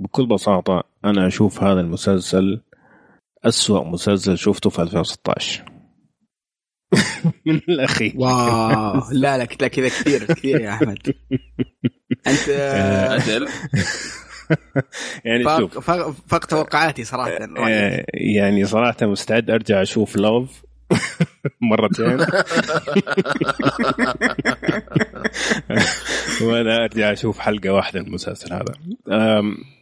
[0.00, 2.60] بكل بساطة أنا أشوف هذا المسلسل
[3.44, 5.64] أسوأ مسلسل شفته في 2016
[7.46, 8.12] من الأخير.
[8.16, 9.02] واو.
[9.12, 10.98] لا لا كذا كثير كثير يا أحمد.
[12.26, 12.48] انت
[13.10, 13.48] أجل
[15.24, 15.90] يعني فاق شوف.
[16.28, 20.64] فاق توقعاتي صراحة آه، يعني صراحة مستعد أرجع أشوف لوف
[21.70, 22.18] مرتين.
[26.42, 28.74] وأنا أرجع أشوف حلقة واحدة من المسلسل هذا.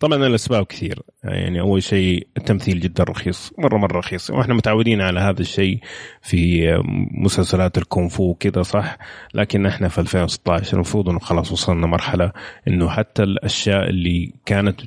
[0.00, 1.02] طبعا الأسباب كثير.
[1.24, 4.30] يعني أول شيء التمثيل جدا رخيص مرة مرة رخيص.
[4.30, 5.78] وإحنا متعودين على هذا الشيء
[6.22, 6.72] في
[7.10, 8.98] مسلسلات الكونفو كذا صح؟
[9.34, 12.32] لكن إحنا في 2016 المفروض إنه خلاص وصلنا مرحلة
[12.68, 14.80] إنه حتى الأشياء اللي كانت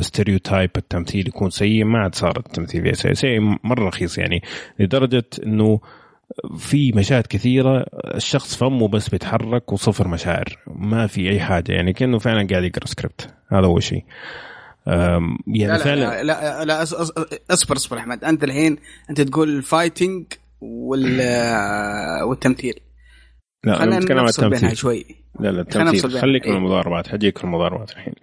[0.00, 4.42] ستيريوتايب التمثيل يكون سيء ما عاد صار التمثيل سيء, سيء مرة رخيص يعني
[4.78, 5.80] لدرجة إنه
[6.58, 10.58] في مشاهد كثيرة الشخص فمه بس بيتحرك وصفر مشاعر.
[10.66, 14.04] ما في أي حاجة يعني كأنه فعلا قاعد يقرأ سكريبت هذا أول شيء.
[14.86, 16.82] يعني لا فعلا لا لا, لا
[17.50, 18.24] أصبر أصبر أحمد.
[18.24, 18.76] أنت الحين
[19.10, 20.24] أنت تقول ال fighting
[20.60, 21.20] وال
[22.28, 22.74] والتمثيل.
[23.64, 24.76] لا خلينا نتكلم عن التمثيل.
[24.76, 25.04] شوي.
[25.40, 26.20] لا لا التمثيل.
[26.20, 26.58] خليك من إيه.
[26.58, 27.08] المضاربات.
[27.08, 28.14] حجيك في المضاربات الحين.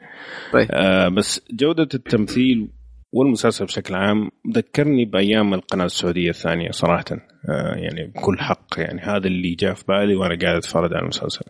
[0.53, 0.67] طيب.
[0.71, 2.67] آه بس جودة التمثيل
[3.11, 7.05] والمسلسل بشكل عام ذكرني بأيام القناة السعودية الثانية صراحة.
[7.49, 11.45] آه يعني بكل حق يعني هذا اللي جاء في بالي وأنا قاعد أتفرج على المسلسل.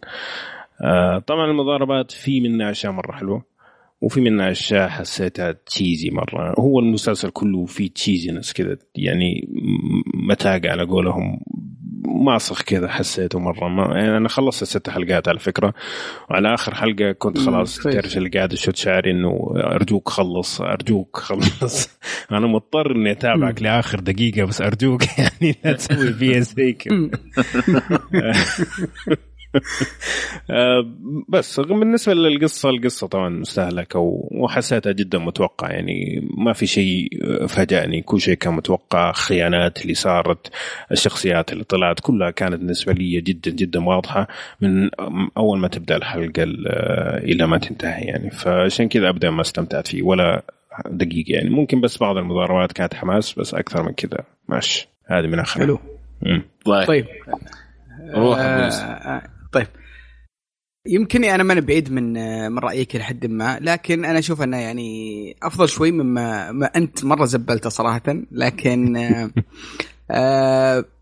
[0.83, 3.43] آه طبعا المضاربات في منها أشياء مرة حلوة
[4.01, 6.55] وفي منها أشياء حسيتها تشيزي مرة.
[6.59, 9.47] هو المسلسل كله فيه تشيزينس كذا يعني
[10.13, 11.39] متاقة على قولهم
[12.07, 13.67] ماسخ كذا حسيته مرة.
[13.67, 15.73] ما يعني أنا خلصت الست حلقات على فكرة.
[16.29, 21.89] وعلى آخر حلقة كنت خلاص تعرف اللي قاعد اشد شعري إنه أرجوك خلص أرجوك خلص.
[22.31, 27.09] أنا مضطر إني أتابعك لآخر دقيقة بس أرجوك يعني لا تسوي فيها زي كذا.
[31.29, 33.99] بس بالنسبة للقصة القصة طبعا مستهلكة
[34.31, 37.09] وحسيتها جدا متوقع يعني ما في شيء
[37.47, 38.01] فاجأني.
[38.01, 39.11] كل شيء كان متوقع.
[39.11, 40.51] خيانات اللي صارت
[40.91, 44.27] الشخصيات اللي طلعت كلها كانت بالنسبة لي جدا جدا واضحة.
[44.61, 44.89] من
[45.37, 46.43] أول ما تبدأ الحلقة
[47.23, 48.29] إلى ما تنتهي يعني.
[48.29, 50.03] فعشان كذا ابدا ما استمتعت فيه.
[50.03, 50.43] ولا
[50.85, 51.49] دقيقة يعني.
[51.49, 54.23] ممكن بس بعض المضاربات كانت حماس بس أكثر من كذا.
[54.49, 54.89] ماشي.
[55.05, 55.79] هذه من اخر حلو.
[56.65, 57.05] طيب, طيب.
[58.13, 59.67] روح آه طيب.
[60.87, 62.13] يمكن أنا ما بعيد من
[62.51, 67.25] من رأيك لحد ما لكن أنا أشوف أنه يعني أفضل شوي مما ما أنت مرة
[67.25, 68.97] زبلته صراحة لكن
[70.11, 70.85] آه،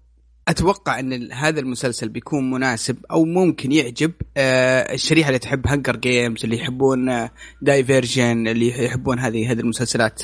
[0.47, 6.43] أتوقع أن هذا المسلسل بيكون مناسب أو ممكن يعجب آه، الشريحة اللي تحب Hunger Games
[6.43, 7.29] اللي يحبون
[7.61, 10.23] Divergent اللي يحبون هذه هذه المسلسلات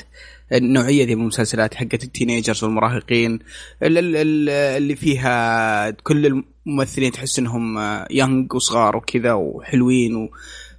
[0.53, 3.39] النوعية دي من المسلسلات حقت ال teenagers والمراهقين
[3.83, 7.77] اللي فيها كل الممثلين تحس إنهم
[8.11, 10.29] young وصغار وكذا وحلوين و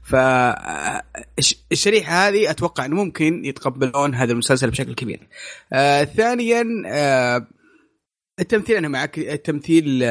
[0.03, 1.49] فالشريحه
[2.29, 5.29] هذه أتوقع إنه ممكن يتقبلون هذا المسلسل بشكل كبير.
[5.73, 7.47] آه ثانيا آه
[8.41, 10.03] التمثيل أنا معك التمثيل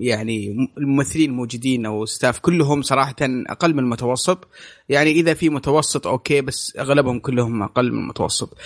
[0.00, 4.48] يعني الممثلين الموجودين أو staff كلهم صراحة أقل من المتوسط
[4.88, 8.56] يعني إذا في متوسط أوكي بس أغلبهم كلهم أقل من المتوسط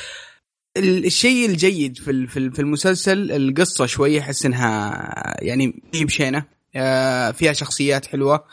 [0.77, 6.45] الشيء الجيد في في المسلسل القصة شوية أحس إنها يعني هي بشينة.
[6.77, 8.45] آه، فيها شخصيات حلوة.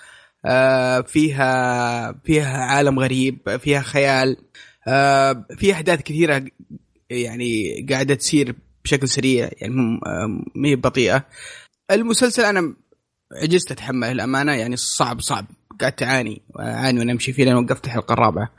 [0.45, 4.37] آه، فيها فيها عالم غريب فيها خيال.
[4.87, 6.45] آه، في أحداث كثيرة
[7.09, 9.99] يعني قاعدة تصير بشكل سريع يعني
[10.55, 11.25] ما هي بطيئة.
[11.91, 12.75] المسلسل أنا
[13.41, 15.45] عجزت اتحمل الامانه يعني صعب صعب.
[15.79, 18.51] قاعد اعاني أعاني وأنا أمشي فيه لين وقفت الحلقة الرابعة.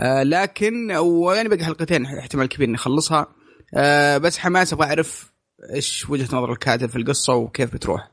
[0.00, 3.26] آه لكن ويعني باقي حلقتين احتمال كبير إني أخلصها.
[3.74, 5.32] آه بس حماس أبغى أعرف
[5.74, 8.10] إيش وجهة نظر الكاتب في القصة وكيف بتروح.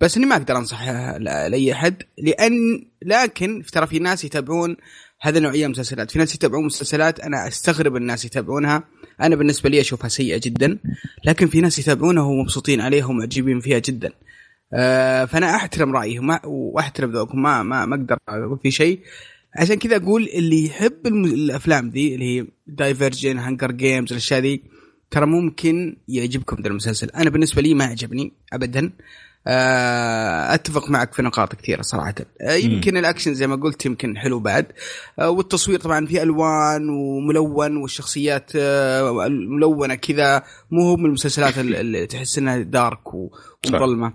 [0.00, 2.52] بس إني ما أقدر انصحها لأي أحد لأن
[3.02, 4.76] لكن ترى في ناس يتابعون
[5.20, 6.10] هذا نوعيه من المسلسلات.
[6.10, 8.84] في ناس يتابعون مسلسلات أنا أستغرب الناس يتابعونها.
[9.20, 10.78] أنا بالنسبة لي أشوفها سيئة جدا.
[11.24, 14.12] لكن في ناس يتابعونها ومبسوطين عليها ومعجبين فيها جدا.
[14.74, 19.00] آه فأنا أحترم رأيهم وأحترم ذوقهم ما ما ما أقدر أقول في شيء.
[19.56, 24.62] عشان كذا أقول اللي يحب الأفلام ذي اللي هي Divergent Hunger Games الأشياء ذي
[25.10, 27.10] ترى ممكن يعجبكم ذا المسلسل.
[27.10, 28.92] أنا بالنسبة لي ما عجبني ابدا.
[29.46, 32.14] آه، أتفق معك في نقاط كثيرة صراحة.
[32.40, 34.66] آه، يمكن الأكشن زي ما قلت يمكن حلو بعد.
[35.18, 38.56] آه، والتصوير طبعا فيه ألوان وملون والشخصيات
[39.26, 44.12] ملونه كذا مو هو من المسلسلات اللي تحس إنها dark ومظلمة.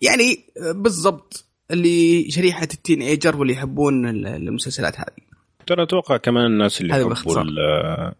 [0.00, 0.44] يعني
[0.74, 1.49] بالضبط.
[1.70, 5.30] اللي شريحة ال teenager واللي يحبون المسلسلات هذه.
[5.66, 7.14] ترى أتوقع كمان الناس اللي يحبوا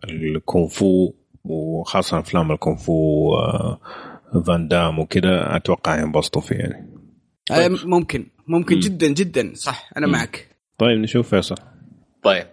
[0.04, 1.12] الكونغ فو
[1.44, 3.30] وخاصة أفلام الكونغ فو
[4.46, 6.90] فان دام وكذا أتوقع ينبسطوا فيه يعني.
[7.48, 7.72] طيب.
[7.84, 8.26] ممكن.
[8.46, 8.80] ممكن مم.
[8.80, 9.52] جدا جدا.
[9.54, 10.12] صح أنا مم.
[10.12, 10.56] معك.
[10.78, 11.56] طيب نشوف فيصل.
[12.22, 12.46] طيب.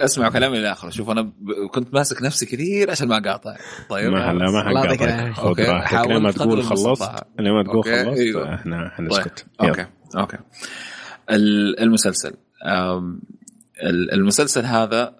[0.00, 0.90] أسمع كلامي للآخر.
[0.90, 1.32] شوف أنا
[1.70, 3.56] كنت ماسك نفسي كثير عشان ما أقاطع.
[3.88, 6.10] طيب ما لا ما حنقاطع خذ راحتك.
[6.10, 8.54] لما تقول خلصت لما تقول خلصت أيوه.
[8.54, 9.68] إحنا حنسكت طيب.
[9.68, 9.86] okay.
[10.16, 10.38] okay.
[11.30, 12.34] المسلسل.
[14.12, 15.18] المسلسل هذا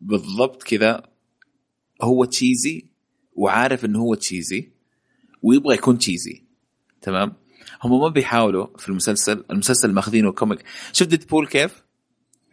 [0.00, 1.02] بالضبط كذا
[2.02, 2.86] هو cheesy
[3.32, 4.72] وعارف إنه هو cheesy
[5.42, 6.44] ويبغى يكون cheesy
[7.02, 7.32] تمام؟
[7.82, 11.84] هم ما بيحاولوا في المسلسل المسلسل ماخذينه comic شفت ديد بول كيف؟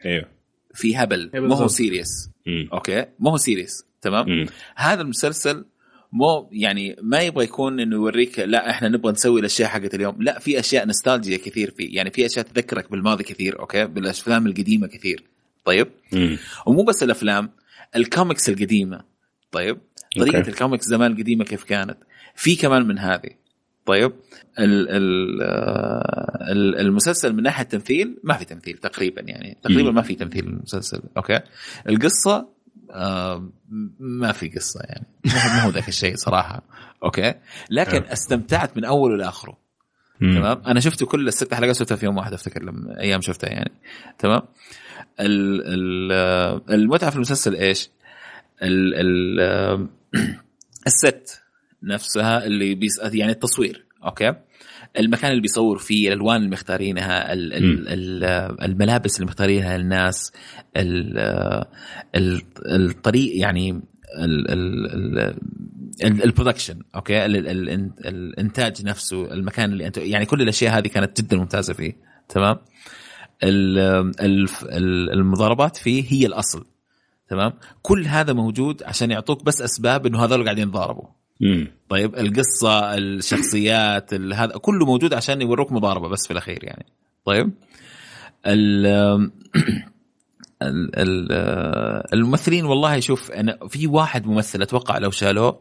[0.05, 0.32] أيوه.
[0.73, 1.29] في هبل.
[1.33, 2.29] ما هو serious.
[2.73, 3.05] okay?
[3.19, 3.85] ما هو serious.
[4.01, 4.45] تمام؟ مم.
[4.75, 5.65] هذا المسلسل
[6.11, 10.23] مو يعني ما يبغى يكون إنه يوريك لا إحنا نبغى نسوي الأشياء حقت اليوم.
[10.23, 11.95] لا في أشياء نستالجيا كثير فيه.
[11.95, 13.85] يعني في أشياء تذكرك بالماضي كثير okay?
[13.85, 15.23] بالأفلام القديمة كثير.
[15.65, 16.37] طيب؟ مم.
[16.65, 17.49] ومو بس الأفلام
[17.95, 19.01] الكوميكس القديمة.
[19.51, 19.77] طيب؟
[20.19, 20.39] طريقة.
[20.39, 21.97] الكوميكس زمان القديمة كيف كانت؟
[22.35, 23.29] في كمان من هذه.
[23.85, 24.11] طيب
[24.59, 30.15] ال ال آه، المسلسل من ناحية التمثيل ما في تمثيل تقريبا يعني تقريبا ما في
[30.15, 31.39] تمثيل المسلسل okay?
[31.89, 32.47] القصة
[32.91, 33.49] آه
[33.99, 36.61] ما في قصة يعني ما هو ذاك الشيء صراحة
[37.03, 37.33] okay?
[37.69, 38.13] لكن آه.
[38.13, 39.63] استمتعت من أوله لآخره
[40.19, 43.71] تمام؟ أنا شفته كل الست حلقات شفتها في يوم واحد أفتكر لما أيام شفتها يعني
[44.19, 44.41] تمام؟
[46.69, 47.89] المتعة في المسلسل إيش؟
[48.61, 49.87] ال ال
[50.87, 51.42] الست
[51.83, 54.33] نفسها اللي بيس يعني التصوير okay
[54.99, 58.23] المكان اللي بيصور فيه الالوان اللي مختارينها ال ال ال
[58.61, 60.31] الملابس اللي مختارينها الناس
[62.65, 63.81] الطريق يعني
[66.03, 71.73] ال production okay الانتاج نفسه المكان اللي انت يعني كل الاشياء هذه كانت جدا ممتازه
[71.73, 71.97] فيه
[72.29, 72.57] تمام
[75.13, 76.65] المضاربات فيه هي الاصل
[77.27, 81.07] تمام كل هذا موجود عشان يعطوك بس اسباب انه هذول قاعدين يتضاربوا
[81.89, 86.85] طيب القصة الشخصيات هذا كله موجود عشان يوروك مضاربة بس في الأخير يعني.
[87.25, 87.51] طيب
[88.45, 88.87] ال
[92.13, 95.59] الممثلين والله شوف أنا في واحد ممثل أتوقع لو شالوه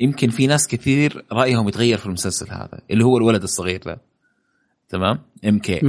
[0.00, 4.00] يمكن في ناس كثير رأيهم يتغير في المسلسل هذا اللي هو الولد الصغير ده.
[4.88, 5.80] تمام؟ ام كي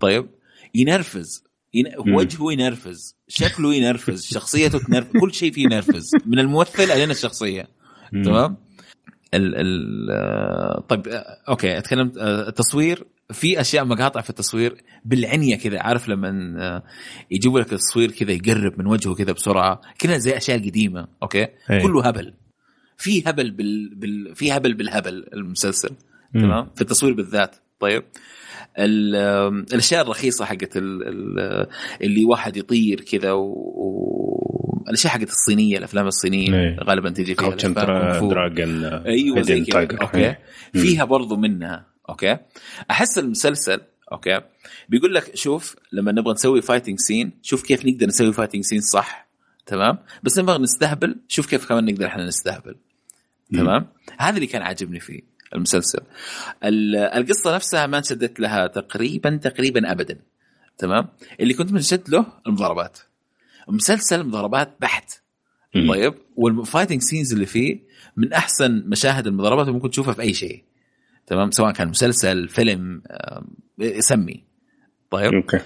[0.00, 0.28] طيب
[0.74, 1.44] ينرفز.
[1.74, 1.84] ين...
[1.98, 6.10] وجهه ينرفز شكله ينرفز شخصيته تنرفز كل شيء فيه ينرفز.
[6.26, 7.68] من الممثل الين الشخصية.
[8.12, 8.56] تمام؟
[9.34, 11.02] ال ال طيب
[11.48, 16.82] okay أتكلم التصوير في أشياء مقاطع في التصوير بالعنية كذا عارف لما
[17.30, 21.46] يجيبوا لك التصوير كذا يقرب من وجهه كذا بسرعة كذا زي أشياء قديمة okay?
[21.66, 21.82] هي.
[21.82, 22.34] كله هبل.
[22.96, 23.94] في هبل بال...
[23.94, 24.34] بال...
[24.34, 25.90] في هبل بالهبل المسلسل
[26.34, 28.02] تمام؟ في التصوير بالذات طيب؟
[28.78, 34.41] الأشياء الرخيصة حقت اللي واحد يطير كذا و...
[34.88, 36.76] الأشياء حقت الصينية الأفلام الصينية إيه.
[36.84, 37.48] غالبا تجي فيها
[38.28, 39.98] dragon أيوه زي كذا.
[40.02, 40.36] okay.
[40.72, 41.86] فيها برضو منها.
[42.08, 42.38] okay.
[42.90, 43.80] أحس المسلسل
[44.12, 44.40] okay
[44.88, 49.28] بيقول لك شوف لما نبغى نسوي fighting scene شوف كيف نقدر نسوي fighting scene صح.
[49.66, 52.76] تمام؟ بس نبغى نستهبل شوف كيف كمان نقدر إحنا نستهبل.
[53.52, 53.86] تمام؟
[54.18, 55.20] هذا اللي كان عاجبني فيه
[55.54, 56.00] المسلسل.
[56.64, 60.18] القصة نفسها ما انشدت لها تقريبا تقريبا ابدا.
[60.78, 61.08] تمام؟
[61.40, 62.98] اللي كنت منشد له المضاربات.
[63.72, 65.10] مسلسل مضاربات بحت.
[65.88, 67.80] طيب وال fighting scenes اللي فيه
[68.16, 70.64] من أحسن مشاهد المضاربات اللي ممكن تشوفها في أي شيء.
[71.26, 73.02] تمام؟ سواء كان مسلسل فيلم
[73.98, 74.44] سمي.
[75.10, 75.60] طيب؟ أوكي.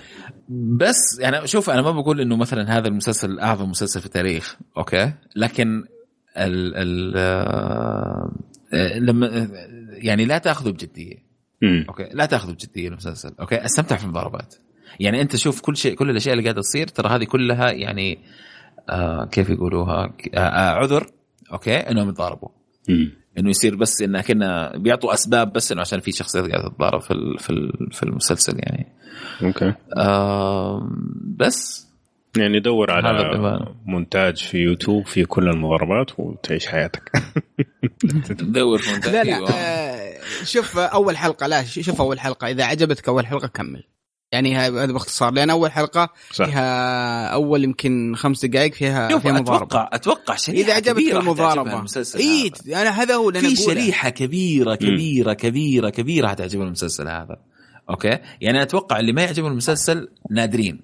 [0.49, 5.13] بس يعني شوف أنا ما بقول إنه مثلا هذا المسلسل أعظم مسلسل في التاريخ okay?
[5.37, 5.85] لكن
[6.37, 7.13] ال ال
[8.73, 9.49] آه، لما
[9.91, 11.27] يعني لا تأخذه بجدية.
[11.89, 12.09] okay?
[12.13, 13.65] لا تأخذه بجدية المسلسل okay?
[13.65, 14.55] أستمتع في المضاربات.
[15.01, 18.19] يعني أنت شوف كل شيء كل الأشياء اللي قاعدة تصير ترى هذه كلها يعني
[18.91, 21.07] آه كيف يقولوها؟ آه آه عذر
[21.53, 21.77] okay?
[21.77, 22.49] إنهم يتضاربوا.
[23.39, 27.15] إنه يصير بس انه كنا بيعطوا أسباب بس إنه عشان في شخصيات قاعدة تتضارب في
[27.39, 28.87] في في المسلسل يعني.
[29.43, 29.75] okay.
[29.97, 30.91] آه
[31.37, 31.87] بس.
[32.37, 37.11] يعني دور على مونتاج في يوتيوب في كل المضاربات وتعيش حياتك.
[38.41, 39.13] دور في مونتاج.
[39.13, 42.49] لا لا آه شوف أول حلقة لا شوف أول حلقة.
[42.49, 43.83] إذا عجبتك أول حلقة كمل.
[44.33, 46.47] يعني هذا باختصار لأن أول حلقة صح.
[46.47, 49.57] فيها أول يمكن خمس دقائق فيها فيها مضاربة.
[49.57, 51.85] أتوقع أتوقع شريحة إذا عجبتك المضاربة.
[52.17, 57.37] إي أنا هذا هو اللي في شريحة كبيرة كبيرة كبيرة كبيرة حتعجبها المسلسل هذا.
[57.91, 58.19] okay?
[58.41, 60.81] يعني أتوقع اللي ما يعجبه المسلسل نادرين.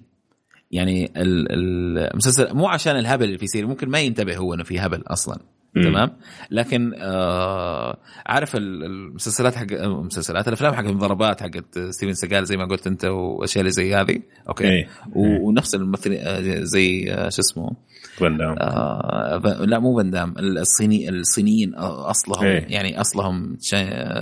[0.71, 5.39] يعني المسلسل مو عشان الهبل اللي فيه ممكن ما ينتبه هو إنه في هبل أصلا.
[5.75, 6.11] تمام؟
[6.51, 12.87] لكن آه عارف المسلسلات حق المسلسلات الأفلام حق المضاربات حقت ستيفن سيجال زي ما قلت
[12.87, 14.19] أنت وأشياء اللي زي هذه.
[14.49, 14.67] okay?
[14.67, 14.87] أي.
[15.15, 17.71] ونفس الممثلين آه، زي آه، شو اسمه؟
[18.17, 18.55] فان دام.
[18.59, 22.65] آه لا مو فان دام الصيني الصينيين أصلهم أي.
[22.69, 23.57] يعني أصلهم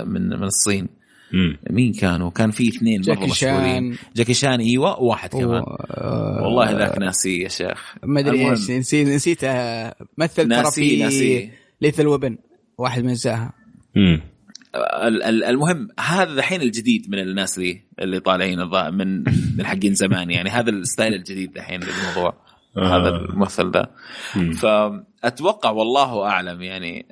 [0.06, 1.01] من من الصين.
[1.32, 1.58] مم.
[1.70, 3.96] مين كانوا؟ كان في اثنين مره مشهورين.
[4.16, 5.62] جاكي شان أيوه وواحد كمان.
[5.90, 7.94] آه والله ذاك ناسي يا شيخ.
[8.04, 9.44] ما أدري إيش نسيت نسيت
[10.18, 12.38] مثل ترى في ليثل وبن
[12.78, 13.52] واحد من اجزائها
[15.48, 17.60] المهم هذا الحين الجديد من الناس
[18.00, 18.58] اللي طالعين
[18.92, 19.24] من
[19.56, 20.30] من حقين زمان.
[20.30, 22.34] يعني هذا الستايل الجديد الحين للموضوع.
[22.76, 22.96] آه.
[22.96, 23.90] هذا الممثل ده.
[24.52, 27.06] فأتوقع والله أعلم يعني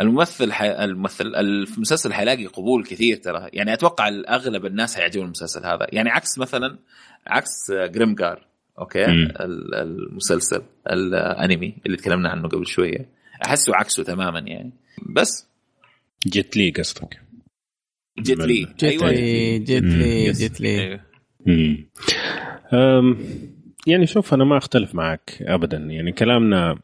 [0.00, 0.84] الممثل حي...
[0.84, 3.48] الممثل المسلسل حيلاقي قبول كثير ترى.
[3.52, 5.86] يعني أتوقع اغلب الناس حيعجبهم المسلسل هذا.
[5.92, 6.78] يعني عكس مثلا
[7.26, 8.46] عكس جريمجار
[8.78, 9.04] okay?
[9.04, 13.08] المسلسل الأنمي اللي تكلمنا عنه قبل شوية.
[13.46, 14.72] أحسه عكسه تماما يعني.
[15.16, 15.48] بس.
[16.26, 17.20] جيت لي قصدك.
[18.20, 21.00] جيت لي جيت لي جيت لي جيت لي
[23.86, 25.76] يعني شوف أنا ما أختلف معك ابدا.
[25.76, 26.78] يعني كلامنا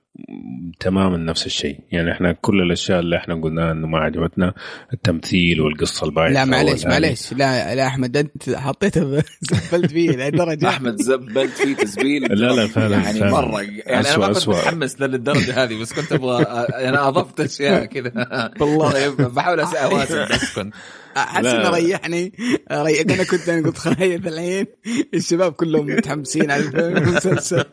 [0.81, 1.81] تماما نفس الشيء.
[1.93, 4.55] يعني إحنا كل الأشياء اللي إحنا قلناها إنه ما عجبتنا
[4.93, 11.03] التمثيل والقصة البايخة لا معلش معلش لا لا أحمد أنت حطيته زبلت فيه لدرجه أحمد
[11.03, 13.33] زبلت فيه تسبيل لا لا فعلا يعني فعلا.
[13.33, 13.61] مرة.
[13.63, 16.43] يعني أنا ما كنت متحمس للدرجة هذه بس كنت أبغى
[16.89, 18.13] أنا أضفت أشياء كذا.
[18.61, 18.93] والله.
[18.93, 20.75] طيب بحاول اوازن بس كنت.
[21.17, 22.33] أحس إنه ريحني.
[22.73, 23.01] ري...
[23.01, 24.67] أنا كنت أنا قلت خايف الحين.
[25.15, 27.65] الشباب كلهم متحمسين على المسلسل.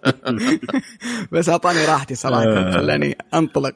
[1.31, 2.34] بس أعطاني راحتي صراحة.
[2.43, 2.71] آه.
[2.71, 3.75] خلاني انطلق.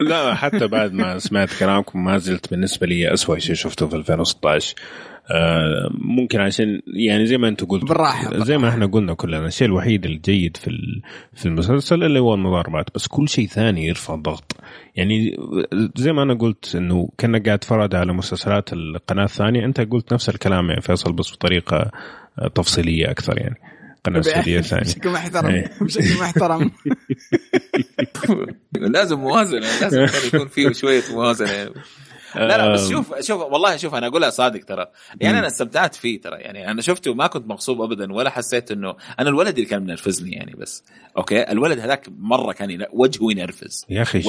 [0.00, 4.74] لا حتى بعد ما سمعت كلامكم ما زلت بالنسبة لي اسوء شيء شفته في 2016
[5.30, 9.68] آه، ممكن عشان يعني زي ما أنتم قلتوا بالراحة زي ما إحنا قلنا كلنا الشيء
[9.68, 10.70] الوحيد الجيد في
[11.32, 14.56] في المسلسل اللي هو المضاربات بس كل شيء ثاني يرفع الضغط.
[14.96, 15.36] يعني
[15.96, 20.28] زي ما أنا قلت إنه كانك قاعد تتفرج على مسلسلات القناة الثانية أنت قلت نفس
[20.28, 21.90] الكلام يا فيصل بس بطريقة
[22.54, 23.56] تفصيلية أكثر يعني.
[24.06, 24.84] القناة السعودية الثانية.
[24.84, 25.46] بشكل محترم.
[25.46, 25.70] إيه.
[25.80, 26.70] بشكل محترم.
[28.94, 31.70] لازم موازنة لازم يكون فيه شوية موازنة.
[32.34, 34.86] لا لا بس شوف شوف والله شوف أنا أقولها صادق ترى.
[35.20, 36.36] يعني أنا استمتعت فيه ترى.
[36.36, 40.32] يعني أنا شفته ما كنت مغصوب ابدا ولا حسيت إنه أنا الولد اللي كان منرفزني
[40.32, 40.84] يعني بس.
[41.16, 43.86] أوكي؟ الولد هذاك مرة كان وجهه ينرفز.
[43.88, 44.22] يا أخي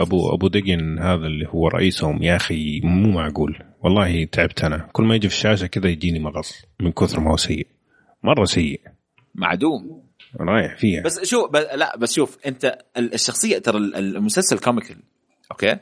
[0.00, 3.58] أبو أبو دقن هذا اللي هو رئيسهم يا أخي مو معقول.
[3.84, 4.88] والله تعبت أنا.
[4.92, 7.66] كل ما يجي في الشاشة كذا يجيني مغص من كثر ما هو سيء.
[8.22, 8.80] مرة سيء.
[9.34, 10.02] معدوم.
[10.40, 11.02] رايح فيها.
[11.02, 14.96] بس شو لا بس شوف أنت الشخصية ترى المسلسل comical
[15.50, 15.76] okay?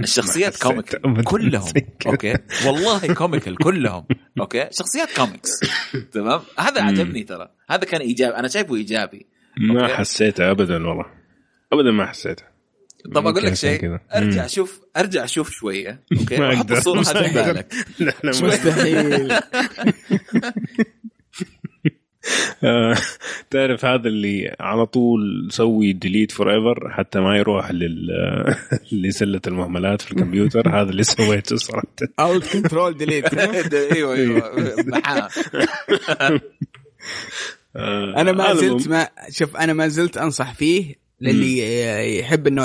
[0.00, 1.72] الشخصيات comical كلهم
[2.06, 2.34] okay?
[2.66, 4.04] والله comical كلهم
[4.40, 4.68] okay?
[4.70, 5.50] شخصيات كوميكس
[6.14, 7.48] تمام؟ هذا عجبني ترى.
[7.70, 9.26] هذا كان إيجابي أنا شايفه إيجابي
[9.58, 11.06] ما حسيته ابدا والله.
[11.72, 12.44] ابدا ما حسيته.
[13.14, 17.74] طب أقول لك شيء أرجع شوف أرجع شوف شوية okay؟ وحط الصورة هذه في بالك.
[18.24, 19.32] مستحيل
[23.50, 28.10] تعرف هذا اللي على طول سوي delete forever حتى ما يروح لل
[28.92, 30.68] لسلة المهملات في الكمبيوتر.
[30.68, 31.86] هذا اللي سويته صراحة.
[32.20, 34.52] alt control delete أيوه أيوه
[38.16, 42.62] أنا ما زلت ما شوف أنا ما زلت أنصح فيه للي يحب إنه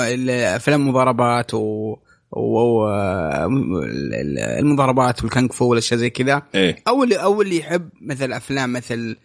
[0.56, 1.96] افلام مضاربات و
[2.32, 6.42] والمضاربات والكونغ فو والأشياء زي كذا.
[6.54, 9.16] إيه؟ أو اللي أو اللي يحب مثل أفلام مثل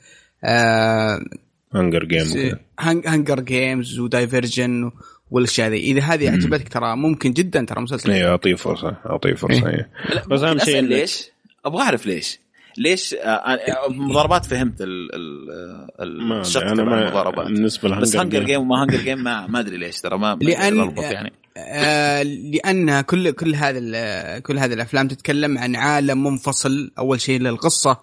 [1.76, 4.92] Hunger Games Hunger Games و Divergent
[5.32, 5.78] والأشياء ذي.
[5.78, 8.12] إذا هذه عجبتك ترى ممكن جدا ترى مسلسل.
[8.12, 8.98] أيوه أعطيه فرصة.
[9.06, 9.90] أعطيه فرصة إيه.
[10.30, 11.30] بس أهم شيء ليش؟
[11.66, 12.40] أبغى أعرف ليش.
[12.78, 18.82] ليش آه، آه، مضاربات فهمت الشق أنا ما المضاربات بالنسبة لهانجر بس هانجر جيم وما
[18.82, 21.34] هانجر جيم ما ما أدري ليش ترى ما لأن يعني.
[21.58, 26.92] آه لأن كل كل هذا كل هذه الأفلام تتكلم عن عالم منفصل.
[26.98, 28.00] أول شيء للقصة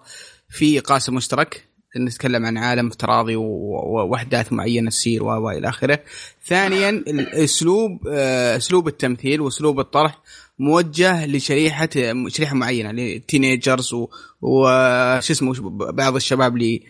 [0.49, 1.72] في قاسم مشترك.
[1.97, 5.99] نتكلم عن عالم افتراضي وأحداث معينة تصير وإلى آخره.
[6.45, 10.21] ثانيا الاسلوب آه، أسلوب التمثيل وأسلوب الطرح
[10.59, 11.89] موجه لشريحة
[12.27, 13.93] شريحة معينة للتينيجرز
[14.41, 16.81] وش اسمه بعض الشباب اللي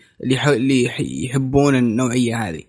[0.46, 0.90] اللي
[1.24, 2.62] يحبون النوعية هذه.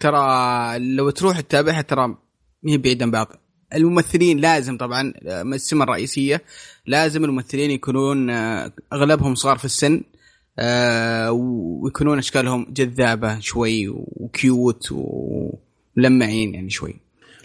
[0.00, 3.28] ترى لو تروح تتابعها ترى ما هي بعيدا بعض.
[3.74, 6.42] الممثلين لازم طبعا السمة الرئيسية
[6.86, 10.02] لازم الممثلين يكونون آه، أغلبهم صغار في السن
[10.58, 17.00] آه ويكونون أشكالهم جذابة شوي وكيوت وملمعين يعني شوي.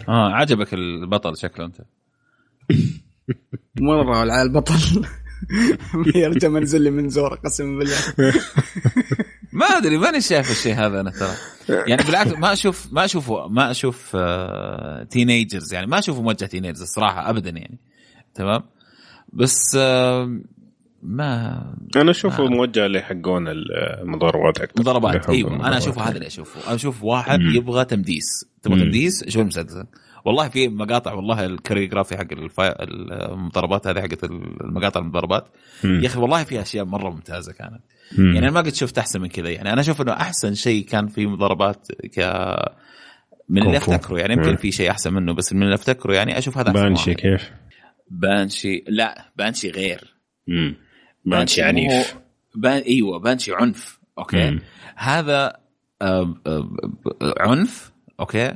[0.09, 1.81] آه عجبك البطل شكله أنت.
[3.79, 5.05] مره على البطل.
[6.15, 7.97] يرجع منزل لي من زور قسما بالله.
[9.51, 11.35] ما أدري ماني شايف الشيء هذا أنا ترى.
[11.87, 16.81] يعني بالعكس ما أشوف ما اشوفه ما أشوف آه تينيجرز يعني ما اشوفه موجه تينيجرز
[16.81, 17.79] الصراحه ابدا يعني.
[18.35, 18.63] تمام؟
[19.33, 20.39] بس آه
[21.03, 21.61] ما
[21.95, 26.67] أنا أشوفه ما موجه لحقون المضاربات أكثر مضاربات أيوه أنا أشوف هذا اللي أشوفه.
[26.67, 27.55] أنا أشوف واحد مم.
[27.55, 28.25] يبغى تمديس.
[28.61, 29.85] تبغى تمديس؟ شوف المسلسل
[30.25, 32.27] والله في مقاطع والله الكوريوغرافي حق
[32.61, 35.47] المضاربات هذه حقت المقاطع المضاربات.
[35.83, 37.81] يا أخي والله في أشياء مرة ممتازة كانت.
[38.17, 38.25] مم.
[38.25, 39.49] يعني أنا ما قد شفت أحسن من كذا.
[39.49, 42.19] يعني أنا أشوف إنه أحسن شيء كان في مضاربات ك
[43.49, 44.19] من اللي أفتكره.
[44.19, 47.51] يعني يمكن في شيء أحسن منه بس من اللي أفتكره يعني أشوف هذا بانشي كيف؟
[48.11, 50.15] بانشي لا بانشي غير.
[50.49, 50.75] امم
[51.25, 52.15] بانشي عنيف.
[52.55, 53.99] بان إيوه بانشي عنف.
[54.17, 54.61] أوكي؟ مم.
[54.95, 55.53] هذا
[56.01, 56.69] آه، آه،
[57.39, 57.91] عنف.
[58.19, 58.55] okay؟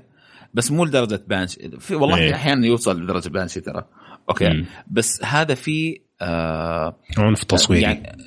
[0.53, 3.85] بس مو لدرجة Banshee في والله في أحيانا يوصل لدرجة Banshee ترى.
[4.29, 4.65] okay؟ مم.
[4.87, 7.81] بس هذا في آه عنف تصويري.
[7.81, 8.17] يعني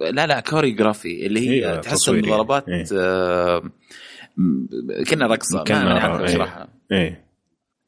[0.00, 2.84] لا لا choreography اللي هي إيه تحس الضربات إيه.
[2.94, 3.62] آه
[5.10, 5.64] كنا رقصة.
[5.70, 7.31] ما اشرحها إيه.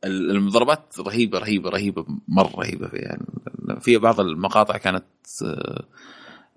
[0.04, 3.26] المضاربات رهيبة رهيبة رهيبة مرة رهيبة في يعني
[3.80, 5.04] في بعض المقاطع كانت
[5.44, 5.84] آه،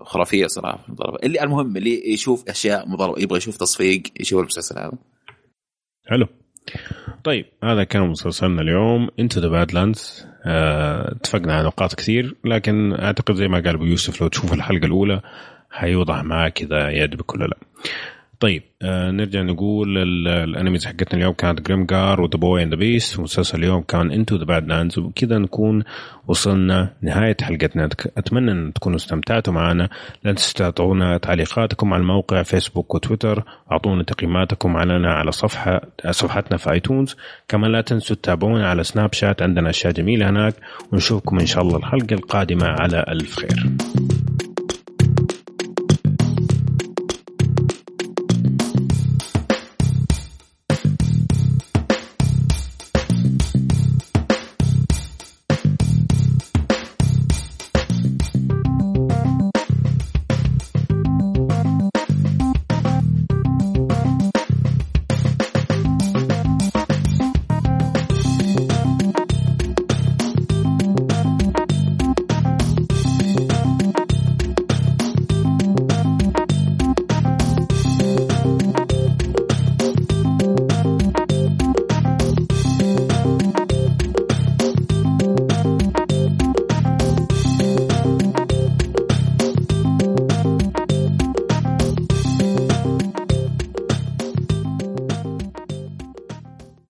[0.04, 1.18] خرافية صراحة في المضربة.
[1.24, 4.92] اللي المهم اللي يشوف أشياء مضربة يبغى يشوف تصفيق يشوف المسلسل هذا.
[6.06, 6.28] حلو.
[7.24, 9.10] طيب هذا كان مسلسلنا اليوم.
[9.20, 14.28] Into the Badlands اتفقنا على نقاط كثير لكن أعتقد زي ما قال أبو يوسف لو
[14.28, 15.22] تشوف الحلقة الأولى
[15.70, 17.58] حيوضح معك كذا يعجبك ولا لا.
[18.40, 22.80] طيب آه نرجع نقول ال animes حقتنا اليوم كانت Grimgar و The Boy and the
[22.80, 25.84] Beast ومسلسل اليوم كان Into the Badlands وبكذا نكون
[26.28, 27.90] وصلنا نهاية حلقتنا.
[28.18, 29.90] أتمنى أن تكونوا استمتعتوا معنا.
[30.24, 36.72] لا تنسوا تعطونا تعليقاتكم على الموقع فيسبوك وتويتر أعطونا تقييماتكم علينا على صفحه صفحتنا في
[36.72, 37.16] ايتونز
[37.48, 40.54] كمان لا تنسوا تتابعونا على سناب شات عندنا أشياء جميلة هناك.
[40.92, 43.64] ونشوفكم إن شاء الله الحلقة القادمة على ألف خير.